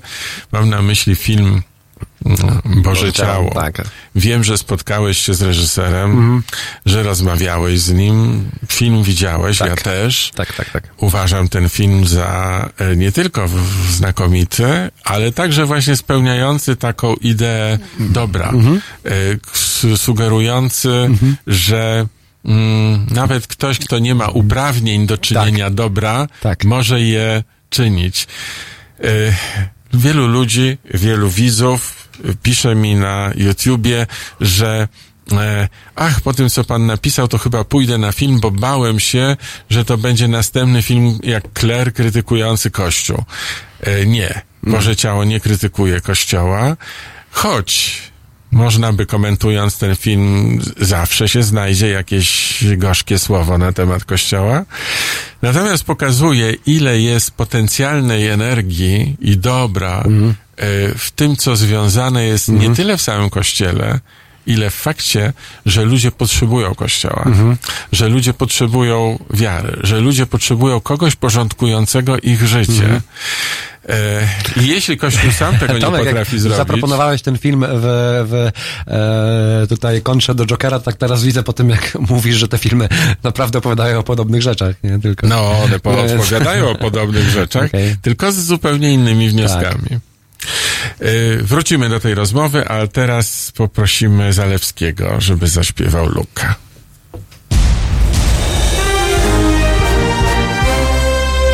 Mam 0.52 0.70
na 0.70 0.82
myśli 0.82 1.14
film 1.14 1.46
mm, 1.46 1.62
Boże 2.64 3.12
Ciało. 3.12 3.54
tak. 3.54 3.82
Wiem, 4.14 4.44
że 4.44 4.58
spotkałeś 4.58 5.18
się 5.18 5.34
z 5.34 5.42
reżyserem, 5.42 6.42
że 6.86 7.02
rozmawiałeś 7.02 7.80
z 7.80 7.92
nim, 7.92 8.50
film 8.68 9.02
widziałeś, 9.02 9.60
ja 9.60 9.76
też. 9.76 10.30
Tak, 10.34 10.52
tak, 10.52 10.70
tak. 10.70 10.88
Uważam 10.96 11.48
ten 11.48 11.68
film 11.68 12.06
za 12.06 12.70
e, 12.78 12.96
nie 12.96 13.12
tylko 13.12 13.48
znakomity, 13.90 14.66
ale 15.04 15.32
także 15.32 15.66
właśnie 15.66 15.96
spełniający 15.96 16.76
taką 16.76 17.14
ideę 17.14 17.78
dobra, 18.00 18.52
e, 19.04 19.10
s- 19.54 19.86
sugerujący, 20.00 21.08
że 21.46 22.06
mm, 22.44 23.06
nawet 23.10 23.46
ktoś, 23.46 23.78
kto 23.78 23.98
nie 23.98 24.14
ma 24.14 24.28
uprawnień 24.28 25.06
do 25.06 25.18
czynienia 25.18 25.70
dobra, 25.70 26.26
Tak. 26.42 26.64
może 26.64 27.00
je 27.00 27.42
czynić. 27.70 28.26
E, 29.00 29.06
Wielu 29.94 30.26
ludzi, 30.26 30.78
wielu 30.94 31.30
widzów 31.30 32.05
pisze 32.42 32.74
mi 32.74 32.94
na 32.94 33.32
YouTubie, 33.36 34.06
że 34.40 34.88
e, 35.32 35.68
ach, 35.96 36.20
po 36.20 36.32
tym 36.32 36.50
co 36.50 36.64
pan 36.64 36.86
napisał, 36.86 37.28
to 37.28 37.38
chyba 37.38 37.64
pójdę 37.64 37.98
na 37.98 38.12
film, 38.12 38.40
bo 38.40 38.50
bałem 38.50 39.00
się, 39.00 39.36
że 39.70 39.84
to 39.84 39.98
będzie 39.98 40.28
następny 40.28 40.82
film 40.82 41.18
jak 41.22 41.44
Claire 41.58 41.92
krytykujący 41.92 42.70
Kościół. 42.70 43.24
E, 43.80 44.06
nie, 44.06 44.42
Boże 44.62 44.96
Ciało 44.96 45.24
nie 45.24 45.40
krytykuje 45.40 46.00
Kościoła, 46.00 46.76
choć 47.30 48.02
można 48.56 48.92
by 48.92 49.06
komentując 49.06 49.78
ten 49.78 49.96
film 49.96 50.60
zawsze 50.80 51.28
się 51.28 51.42
znajdzie 51.42 51.88
jakieś 51.88 52.64
gorzkie 52.76 53.18
słowo 53.18 53.58
na 53.58 53.72
temat 53.72 54.04
Kościoła. 54.04 54.64
Natomiast 55.42 55.84
pokazuje, 55.84 56.54
ile 56.66 57.00
jest 57.00 57.30
potencjalnej 57.30 58.26
energii 58.28 59.16
i 59.20 59.36
dobra 59.36 59.96
Mhm. 59.98 60.30
e, 60.30 60.34
w 60.98 61.10
tym, 61.16 61.36
co 61.36 61.56
związane 61.56 62.24
jest 62.24 62.48
nie 62.48 62.74
tyle 62.74 62.96
w 62.96 63.02
samym 63.02 63.30
Kościele, 63.30 64.00
ile 64.46 64.70
w 64.70 64.74
fakcie, 64.74 65.32
że 65.66 65.84
ludzie 65.84 66.10
potrzebują 66.10 66.74
Kościoła, 66.74 67.22
Mhm. 67.26 67.56
że 67.92 68.08
ludzie 68.08 68.34
potrzebują 68.34 69.18
wiary, 69.30 69.76
że 69.82 70.00
ludzie 70.00 70.26
potrzebują 70.26 70.80
kogoś 70.80 71.16
porządkującego 71.16 72.18
ich 72.18 72.46
życie. 72.46 73.00
E, 73.88 74.28
I 74.62 74.66
jeśli 74.68 74.96
Kościół 74.96 75.30
sam 75.32 75.58
tego 75.58 75.72
nie 75.72 75.80
Tomek, 75.80 76.00
jak 76.00 76.08
potrafi 76.08 76.38
zrobić... 76.38 76.56
zaproponowałeś 76.56 77.22
ten 77.22 77.38
film 77.38 77.64
w, 77.68 77.82
w 78.28 78.50
e, 78.86 79.66
tutaj 79.66 80.02
kontrze 80.02 80.34
do 80.34 80.46
Jokera, 80.46 80.80
tak 80.80 80.96
teraz 80.96 81.24
widzę 81.24 81.42
po 81.42 81.52
tym, 81.52 81.70
jak 81.70 81.94
mówisz, 82.10 82.36
że 82.36 82.48
te 82.48 82.58
filmy 82.58 82.88
naprawdę 83.22 83.58
opowiadają 83.58 83.98
o 83.98 84.02
podobnych 84.02 84.42
rzeczach, 84.42 84.76
nie 84.84 84.98
tylko. 84.98 85.26
No, 85.26 85.62
one 85.62 85.80
po- 85.80 86.04
opowiadają 86.04 86.70
o 86.70 86.74
podobnych 86.74 87.28
rzeczach, 87.28 87.64
Okej. 87.74 87.96
tylko 88.02 88.32
z 88.32 88.36
zupełnie 88.36 88.92
innymi 88.92 89.28
wnioskami. 89.28 89.88
Y, 91.02 91.38
Wrócimy 91.42 91.88
do 91.88 92.00
tej 92.00 92.14
rozmowy, 92.14 92.68
ale 92.68 92.88
teraz 92.88 93.52
poprosimy 93.56 94.32
Zalewskiego, 94.32 95.20
żeby 95.20 95.48
zaśpiewał 95.48 96.08
Luka. 96.08 96.54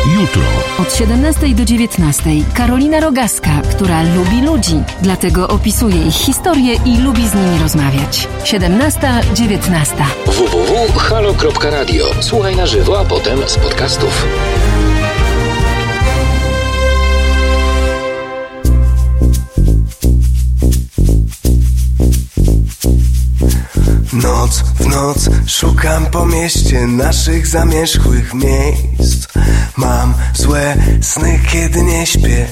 Jutro. 0.07 0.41
Od 0.79 0.93
17 0.93 1.55
do 1.55 1.65
19 1.65 2.23
Karolina 2.53 2.99
Rogaska, 2.99 3.61
która 3.71 4.03
lubi 4.03 4.41
ludzi, 4.41 4.83
dlatego 5.01 5.47
opisuje 5.47 6.07
ich 6.07 6.13
historię 6.13 6.75
i 6.85 6.97
lubi 6.97 7.27
z 7.27 7.33
nimi 7.33 7.59
rozmawiać. 7.59 8.27
17-19. 8.43 10.03
www.halo.radio. 10.25 12.05
Słuchaj 12.19 12.55
na 12.55 12.65
żywo, 12.65 12.99
a 12.99 13.05
potem 13.05 13.39
z 13.47 13.57
podcastów. 13.57 14.25
Noc 24.13 24.63
w 24.79 24.87
noc 24.87 25.29
szukam 25.47 26.05
po 26.05 26.25
mieście 26.25 26.87
naszych 26.87 27.47
zamierzchłych 27.47 28.33
miejsc. 28.33 29.27
Mam 29.77 30.13
złe 30.33 30.75
sny, 31.01 31.39
kiedy 31.51 31.83
nie 31.83 32.05
śpię. 32.05 32.47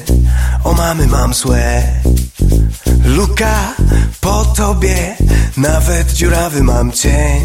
O 0.63 0.73
mamy 0.73 1.07
mam 1.07 1.33
złe. 1.33 1.83
Luka 3.05 3.73
po 4.21 4.45
tobie 4.45 5.15
Nawet 5.57 6.13
dziurawy 6.13 6.63
mam 6.63 6.91
cień. 6.91 7.41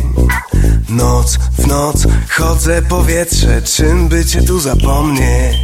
Noc 0.88 1.38
w 1.58 1.66
noc 1.66 2.06
chodzę 2.30 2.82
powietrze 2.82 3.62
Czym 3.62 4.08
by 4.08 4.24
cię 4.24 4.42
tu 4.42 4.60
zapomnieć? 4.60 5.56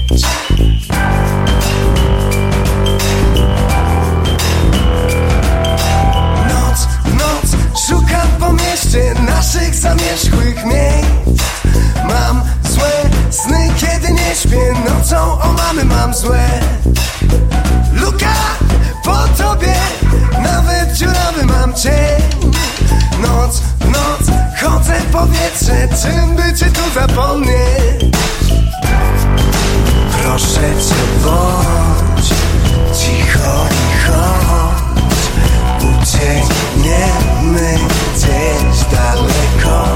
Szukam 7.76 8.28
po 8.40 8.52
mieście 8.52 9.14
naszych 9.28 9.74
zamierzchłych 9.74 10.64
miejsc. 10.64 11.42
Mam 12.08 12.42
złe 12.70 12.92
sny, 13.30 13.68
kiedy 13.76 14.12
nie 14.12 14.34
śpię. 14.34 14.74
Nocą 14.88 15.40
o 15.40 15.52
mamy 15.52 15.84
mam 15.84 16.14
złe. 16.14 16.48
Luka 17.92 18.34
po 19.04 19.42
tobie 19.42 19.74
Nawet 20.42 20.92
dziurawy 20.92 21.46
mam 21.46 21.74
cień. 21.74 22.22
Noc 23.22 23.60
w 23.80 23.90
noc 23.90 24.36
chodzę 24.62 24.94
powietrze 25.12 25.88
Czym 26.02 26.36
by 26.36 26.58
cię 26.58 26.66
tu 26.66 27.00
zapomnieć? 27.00 28.16
Proszę 30.22 30.60
cię 30.60 31.24
bądź 31.24 32.28
cicho 32.98 33.71
gdzieś 38.22 38.84
daleko. 38.92 39.86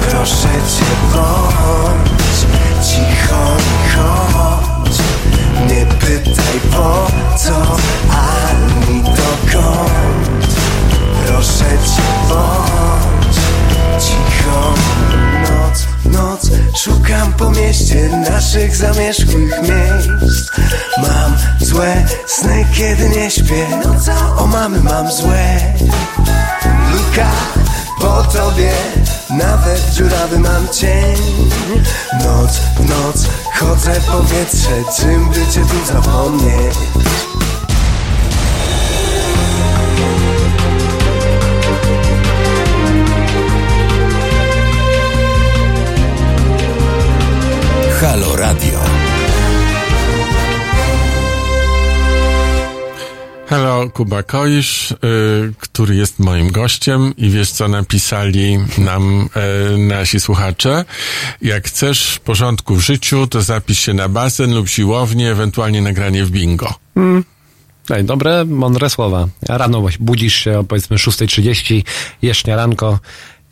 Proszę 0.00 0.48
cię 0.48 0.90
bądź 1.12 2.86
cicho 2.86 3.56
i 3.58 3.88
chodź. 3.96 4.98
Nie 5.68 5.86
pytaj 5.86 6.60
po 6.72 7.06
co 7.38 7.76
ani 8.10 9.02
dokąd. 9.02 10.54
Proszę 11.26 11.64
cię 11.64 12.02
bądź 12.28 13.36
cicho. 14.04 14.74
Noc, 15.42 15.86
noc 16.04 16.50
szukam 16.78 17.32
po 17.32 17.50
mieście 17.50 18.08
naszych 18.30 18.76
zamierzchłych 18.76 19.62
miejsc. 19.62 20.50
Mam 20.98 21.36
złe 21.60 22.04
sny, 22.26 22.66
kiedy 22.74 23.08
nie 23.08 23.30
śpię. 23.30 23.66
O 24.38 24.46
mamy 24.46 24.80
mam 24.80 25.12
złe 25.12 25.60
Luka 26.94 27.30
po 28.00 28.22
tobie 28.38 28.72
Nawet 29.30 29.90
dziurawy 29.90 30.38
mam 30.38 30.68
cień 30.68 31.16
Noc 32.24 32.60
w 32.76 32.88
noc 32.88 33.26
chodzę 33.54 34.00
powietrze 34.00 34.82
Czym 34.96 35.28
by 35.28 35.46
cię 35.52 35.60
tu 35.60 35.92
zapomnieć? 35.92 36.74
Kuba 53.90 54.22
Koisz, 54.22 54.90
y, 54.90 54.96
który 55.58 55.94
jest 55.94 56.18
moim 56.18 56.50
gościem 56.50 57.14
i 57.16 57.30
wiesz 57.30 57.50
co 57.50 57.68
napisali 57.68 58.58
nam 58.78 59.28
y, 59.74 59.78
nasi 59.78 60.20
słuchacze. 60.20 60.84
Jak 61.42 61.68
chcesz 61.68 62.18
porządku 62.18 62.76
w 62.76 62.80
życiu, 62.80 63.26
to 63.26 63.42
zapisz 63.42 63.78
się 63.78 63.94
na 63.94 64.08
basen 64.08 64.54
lub 64.54 64.68
siłownię, 64.68 65.30
ewentualnie 65.30 65.82
nagranie 65.82 66.24
w 66.24 66.30
bingo. 66.30 66.74
Ej, 67.90 68.04
dobre, 68.04 68.44
mądre 68.44 68.90
słowa. 68.90 69.28
Rano 69.48 69.82
budzisz 70.00 70.34
się 70.34 70.58
o 70.58 70.64
powiedzmy 70.64 70.96
6.30, 70.96 71.82
jesz 72.22 72.38
śniadanko, 72.38 72.98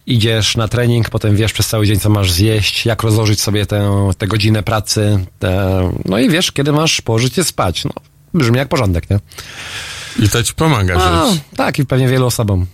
idziesz 0.06 0.56
na 0.56 0.68
trening, 0.68 1.10
potem 1.10 1.36
wiesz 1.36 1.52
przez 1.52 1.68
cały 1.68 1.86
dzień, 1.86 2.00
co 2.00 2.10
masz 2.10 2.32
zjeść, 2.32 2.86
jak 2.86 3.02
rozłożyć 3.02 3.40
sobie 3.40 3.66
tę, 3.66 4.10
tę 4.18 4.26
godzinę 4.26 4.62
pracy, 4.62 5.24
te, 5.38 5.92
no 6.04 6.18
i 6.18 6.30
wiesz, 6.30 6.52
kiedy 6.52 6.72
masz 6.72 7.00
położyć 7.00 7.34
się 7.34 7.44
spać. 7.44 7.84
No, 7.84 7.90
brzmi 8.34 8.56
jak 8.56 8.68
porządek, 8.68 9.10
nie? 9.10 9.18
I 10.18 10.28
to 10.28 10.42
ci 10.42 10.54
pomaga 10.54 10.94
A, 10.96 11.30
żyć. 11.30 11.40
tak, 11.56 11.78
i 11.78 11.86
pewnie 11.86 12.08
wielu 12.08 12.26
osobom. 12.26 12.66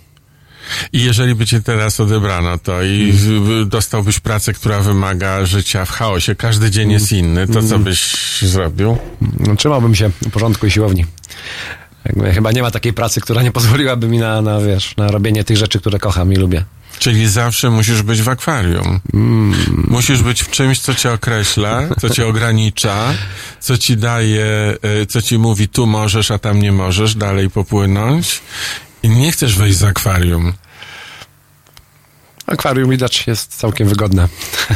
I 0.93 1.05
jeżeli 1.05 1.35
by 1.35 1.47
cię 1.47 1.62
teraz 1.62 2.01
odebrano, 2.01 2.59
to 2.59 2.82
i 2.82 3.15
Mm. 3.27 3.69
dostałbyś 3.69 4.20
pracę, 4.20 4.52
która 4.52 4.81
wymaga 4.81 5.47
życia 5.47 5.85
w 5.85 5.90
chaosie, 5.90 6.35
każdy 6.35 6.70
dzień 6.70 6.90
jest 6.93 7.12
inny, 7.12 7.47
to 7.48 7.62
co 7.62 7.78
byś 7.78 8.15
zrobił? 8.43 8.98
No, 9.40 9.56
trzymałbym 9.56 9.94
się 9.94 10.10
porządku 10.32 10.66
i 10.66 10.70
siłowni. 10.70 11.05
Jakby 12.05 12.32
Chyba 12.32 12.52
nie 12.52 12.62
ma 12.62 12.70
takiej 12.70 12.93
pracy, 12.93 13.20
która 13.20 13.43
nie 13.43 13.52
pozwoliłaby 13.52 14.09
mi 14.09 14.19
na, 14.19 14.43
na, 14.43 14.60
wiesz, 14.60 14.97
na 14.97 15.10
robienie 15.10 15.44
tych 15.44 15.56
rzeczy, 15.56 15.81
które 15.81 15.98
kocham 15.98 16.32
i 16.32 16.36
lubię. 16.36 16.65
Czyli 16.99 17.29
zawsze 17.29 17.70
musisz 17.70 18.03
być 18.03 18.23
w 18.23 18.29
akwarium. 18.29 19.01
Musisz 19.89 20.23
być 20.23 20.43
w 20.43 20.51
czymś, 20.51 20.79
co 20.79 20.95
cię 20.95 21.12
określa, 21.12 21.83
co 22.01 22.11
cię 22.11 22.27
ogranicza, 22.27 23.15
co 23.61 23.79
ci 23.79 23.97
daje, 23.97 24.75
y, 25.03 25.07
co 25.07 25.23
ci 25.23 25.39
mówi 25.39 25.69
tu 25.69 25.87
możesz, 25.87 26.31
a 26.31 26.39
tam 26.39 26.62
nie 26.62 26.73
możesz 26.73 27.15
dalej 27.15 27.51
popłynąć. 27.51 28.41
I 29.03 29.09
nie 29.09 29.33
chcesz 29.33 29.57
wejść 29.57 29.79
z 29.79 29.85
akwarium. 29.85 30.53
Akwarium 32.49 32.91
widać 32.91 33.27
jest 33.27 33.57
całkiem 33.57 33.89
wygodne. 33.89 34.29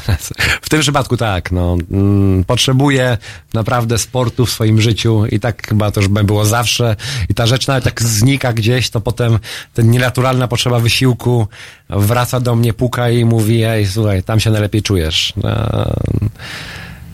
w 0.63 0.69
tym 0.69 0.81
przypadku 0.81 1.17
tak, 1.17 1.53
no. 1.53 1.77
Mm, 1.91 2.45
potrzebuję 2.45 3.19
naprawdę 3.55 3.99
sportu 3.99 4.47
w 4.47 4.51
swoim 4.51 4.81
życiu 4.81 5.27
i 5.27 5.41
tak 5.41 5.69
chyba 5.69 5.91
to 5.91 6.01
już 6.01 6.09
by 6.09 6.25
było 6.25 6.45
zawsze. 6.45 6.97
I 7.29 7.35
ta 7.35 7.47
rzecz 7.47 7.67
nawet 7.67 7.85
jak 7.85 8.03
znika 8.03 8.53
gdzieś, 8.53 8.91
to 8.91 9.01
potem 9.01 9.39
ten 9.75 9.91
nienaturalna 9.91 10.49
potrzeba 10.49 10.81
wysiłku 10.81 11.49
wraca 11.91 12.41
do 12.41 12.55
mnie, 12.55 12.73
puka 12.73 13.11
i 13.11 13.25
mówi, 13.25 13.63
ej, 13.63 13.87
słuchaj, 13.87 14.23
tam 14.23 14.41
się 14.41 14.51
najlepiej 14.51 14.83
czujesz. 14.83 15.33
No. 15.37 15.51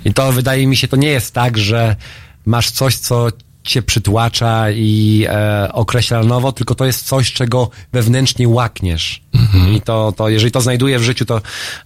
I 0.05 0.15
to 0.15 0.33
wydaje 0.33 0.67
mi 0.67 0.77
się, 0.77 0.89
to 0.89 0.97
nie 0.97 1.09
jest 1.09 1.35
tak, 1.35 1.59
że 1.59 1.97
masz 2.47 2.71
coś, 2.71 2.97
co 2.97 3.29
cię 3.69 3.82
przytłacza 3.82 4.70
i 4.70 5.24
e, 5.28 5.69
określa 5.73 6.23
nowo, 6.23 6.53
tylko 6.53 6.74
to 6.74 6.85
jest 6.85 7.07
coś, 7.07 7.32
czego 7.32 7.70
wewnętrznie 7.93 8.49
łakniesz. 8.49 9.23
I 9.77 9.81
to, 9.81 10.12
to, 10.16 10.28
jeżeli 10.28 10.53
to 10.53 10.61
znajduję 10.61 10.99
w 10.99 11.03
życiu, 11.03 11.24
to, 11.24 11.40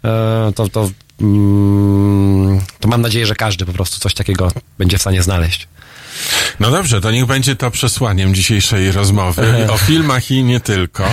e, 0.05 0.53
to, 0.55 0.69
to, 0.69 0.91
mm, 1.21 2.61
to 2.81 2.89
mam 2.89 3.03
nadzieję, 3.03 3.27
że 3.27 3.35
każdy 3.35 3.67
po 3.67 3.73
prostu 3.73 4.01
coś 4.01 4.15
takiego 4.15 4.53
będzie 4.79 4.99
w 4.99 5.01
stanie 5.01 5.23
znaleźć. 5.23 5.69
No 6.61 6.71
dobrze, 6.71 7.01
to 7.01 7.11
niech 7.11 7.27
będzie 7.27 7.57
to 7.57 7.71
przesłaniem 7.71 8.35
dzisiejszej 8.35 8.93
rozmowy 8.93 9.57
o 9.75 9.79
filmach 9.79 10.31
i 10.31 10.45
nie 10.45 10.61
tylko. 10.61 11.05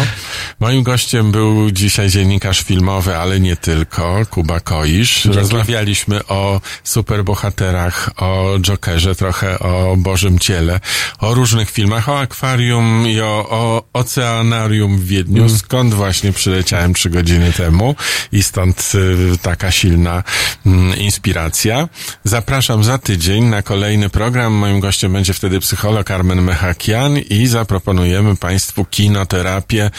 Moim 0.59 0.83
gościem 0.83 1.31
był 1.31 1.71
dzisiaj 1.71 2.09
dziennikarz 2.09 2.61
filmowy, 2.61 3.17
ale 3.17 3.39
nie 3.39 3.55
tylko, 3.55 4.25
Kuba 4.29 4.59
Koisz. 4.59 5.25
Rozmawialiśmy 5.25 6.27
o 6.27 6.61
superbohaterach, 6.83 8.09
o 8.17 8.59
Jokerze, 8.59 9.15
trochę 9.15 9.59
o 9.59 9.95
Bożym 9.97 10.39
Ciele, 10.39 10.79
o 11.19 11.33
różnych 11.33 11.71
filmach, 11.71 12.09
o 12.09 12.19
akwarium 12.19 13.07
i 13.07 13.21
o, 13.21 13.47
o 13.49 13.83
oceanarium 13.93 14.97
w 14.97 15.05
Wiedniu, 15.05 15.49
skąd 15.49 15.93
właśnie 15.93 16.33
przyleciałem 16.33 16.93
trzy 16.93 17.09
godziny 17.09 17.53
temu 17.53 17.95
i 18.31 18.43
stąd 18.43 18.91
y, 18.95 19.37
taka 19.41 19.71
silna 19.71 20.23
mm, 20.65 20.97
inspiracja. 20.97 21.89
Zapraszam 22.23 22.83
za 22.83 22.97
tydzień 22.97 23.43
na 23.43 23.61
kolejny 23.61 24.09
program. 24.09 24.53
Moim 24.53 24.79
gościem 24.79 24.88
będzie 25.09 25.33
wtedy 25.33 25.59
psycholog 25.59 26.11
Armen 26.11 26.41
Mechakian 26.41 27.17
i 27.17 27.47
zaproponujemy 27.47 28.35
Państwu 28.35 28.85
kinoterapię 28.85 29.91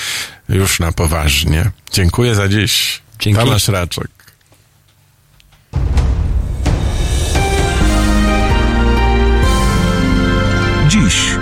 już 0.48 0.80
na 0.80 0.92
poważnie. 0.92 1.70
Dziękuję 1.92 2.34
za 2.34 2.48
dziś. 2.48 3.02
Dzięki. 3.18 3.40
Tomasz 3.40 3.68
Raczek. 3.68 4.19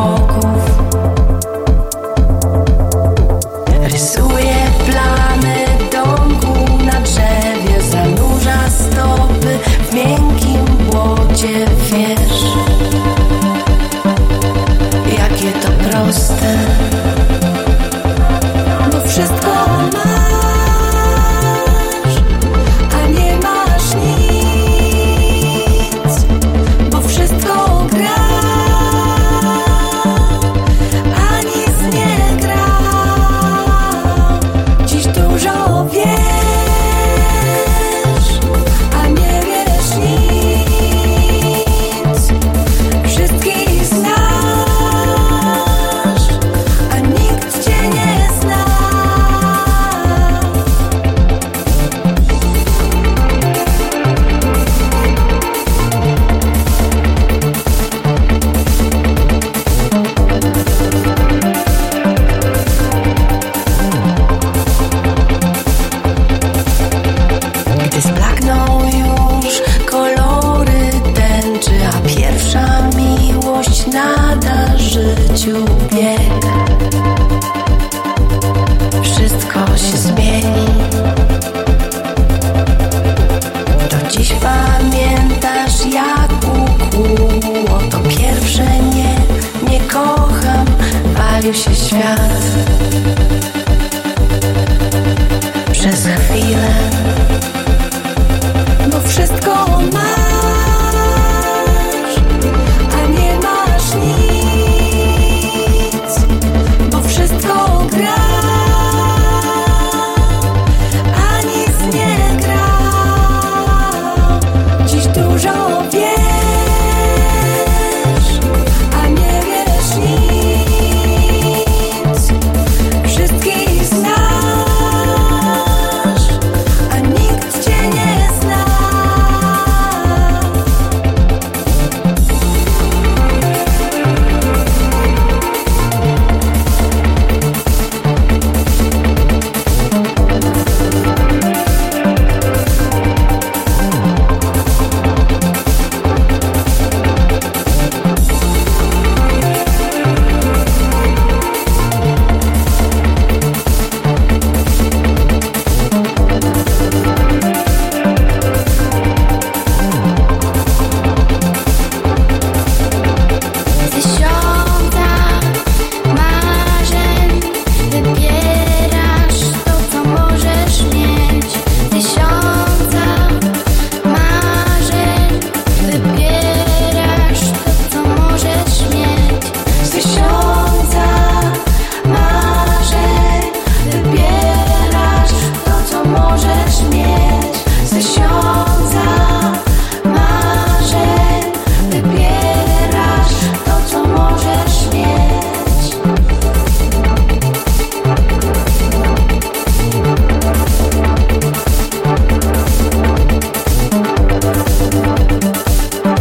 fall. 0.00 0.29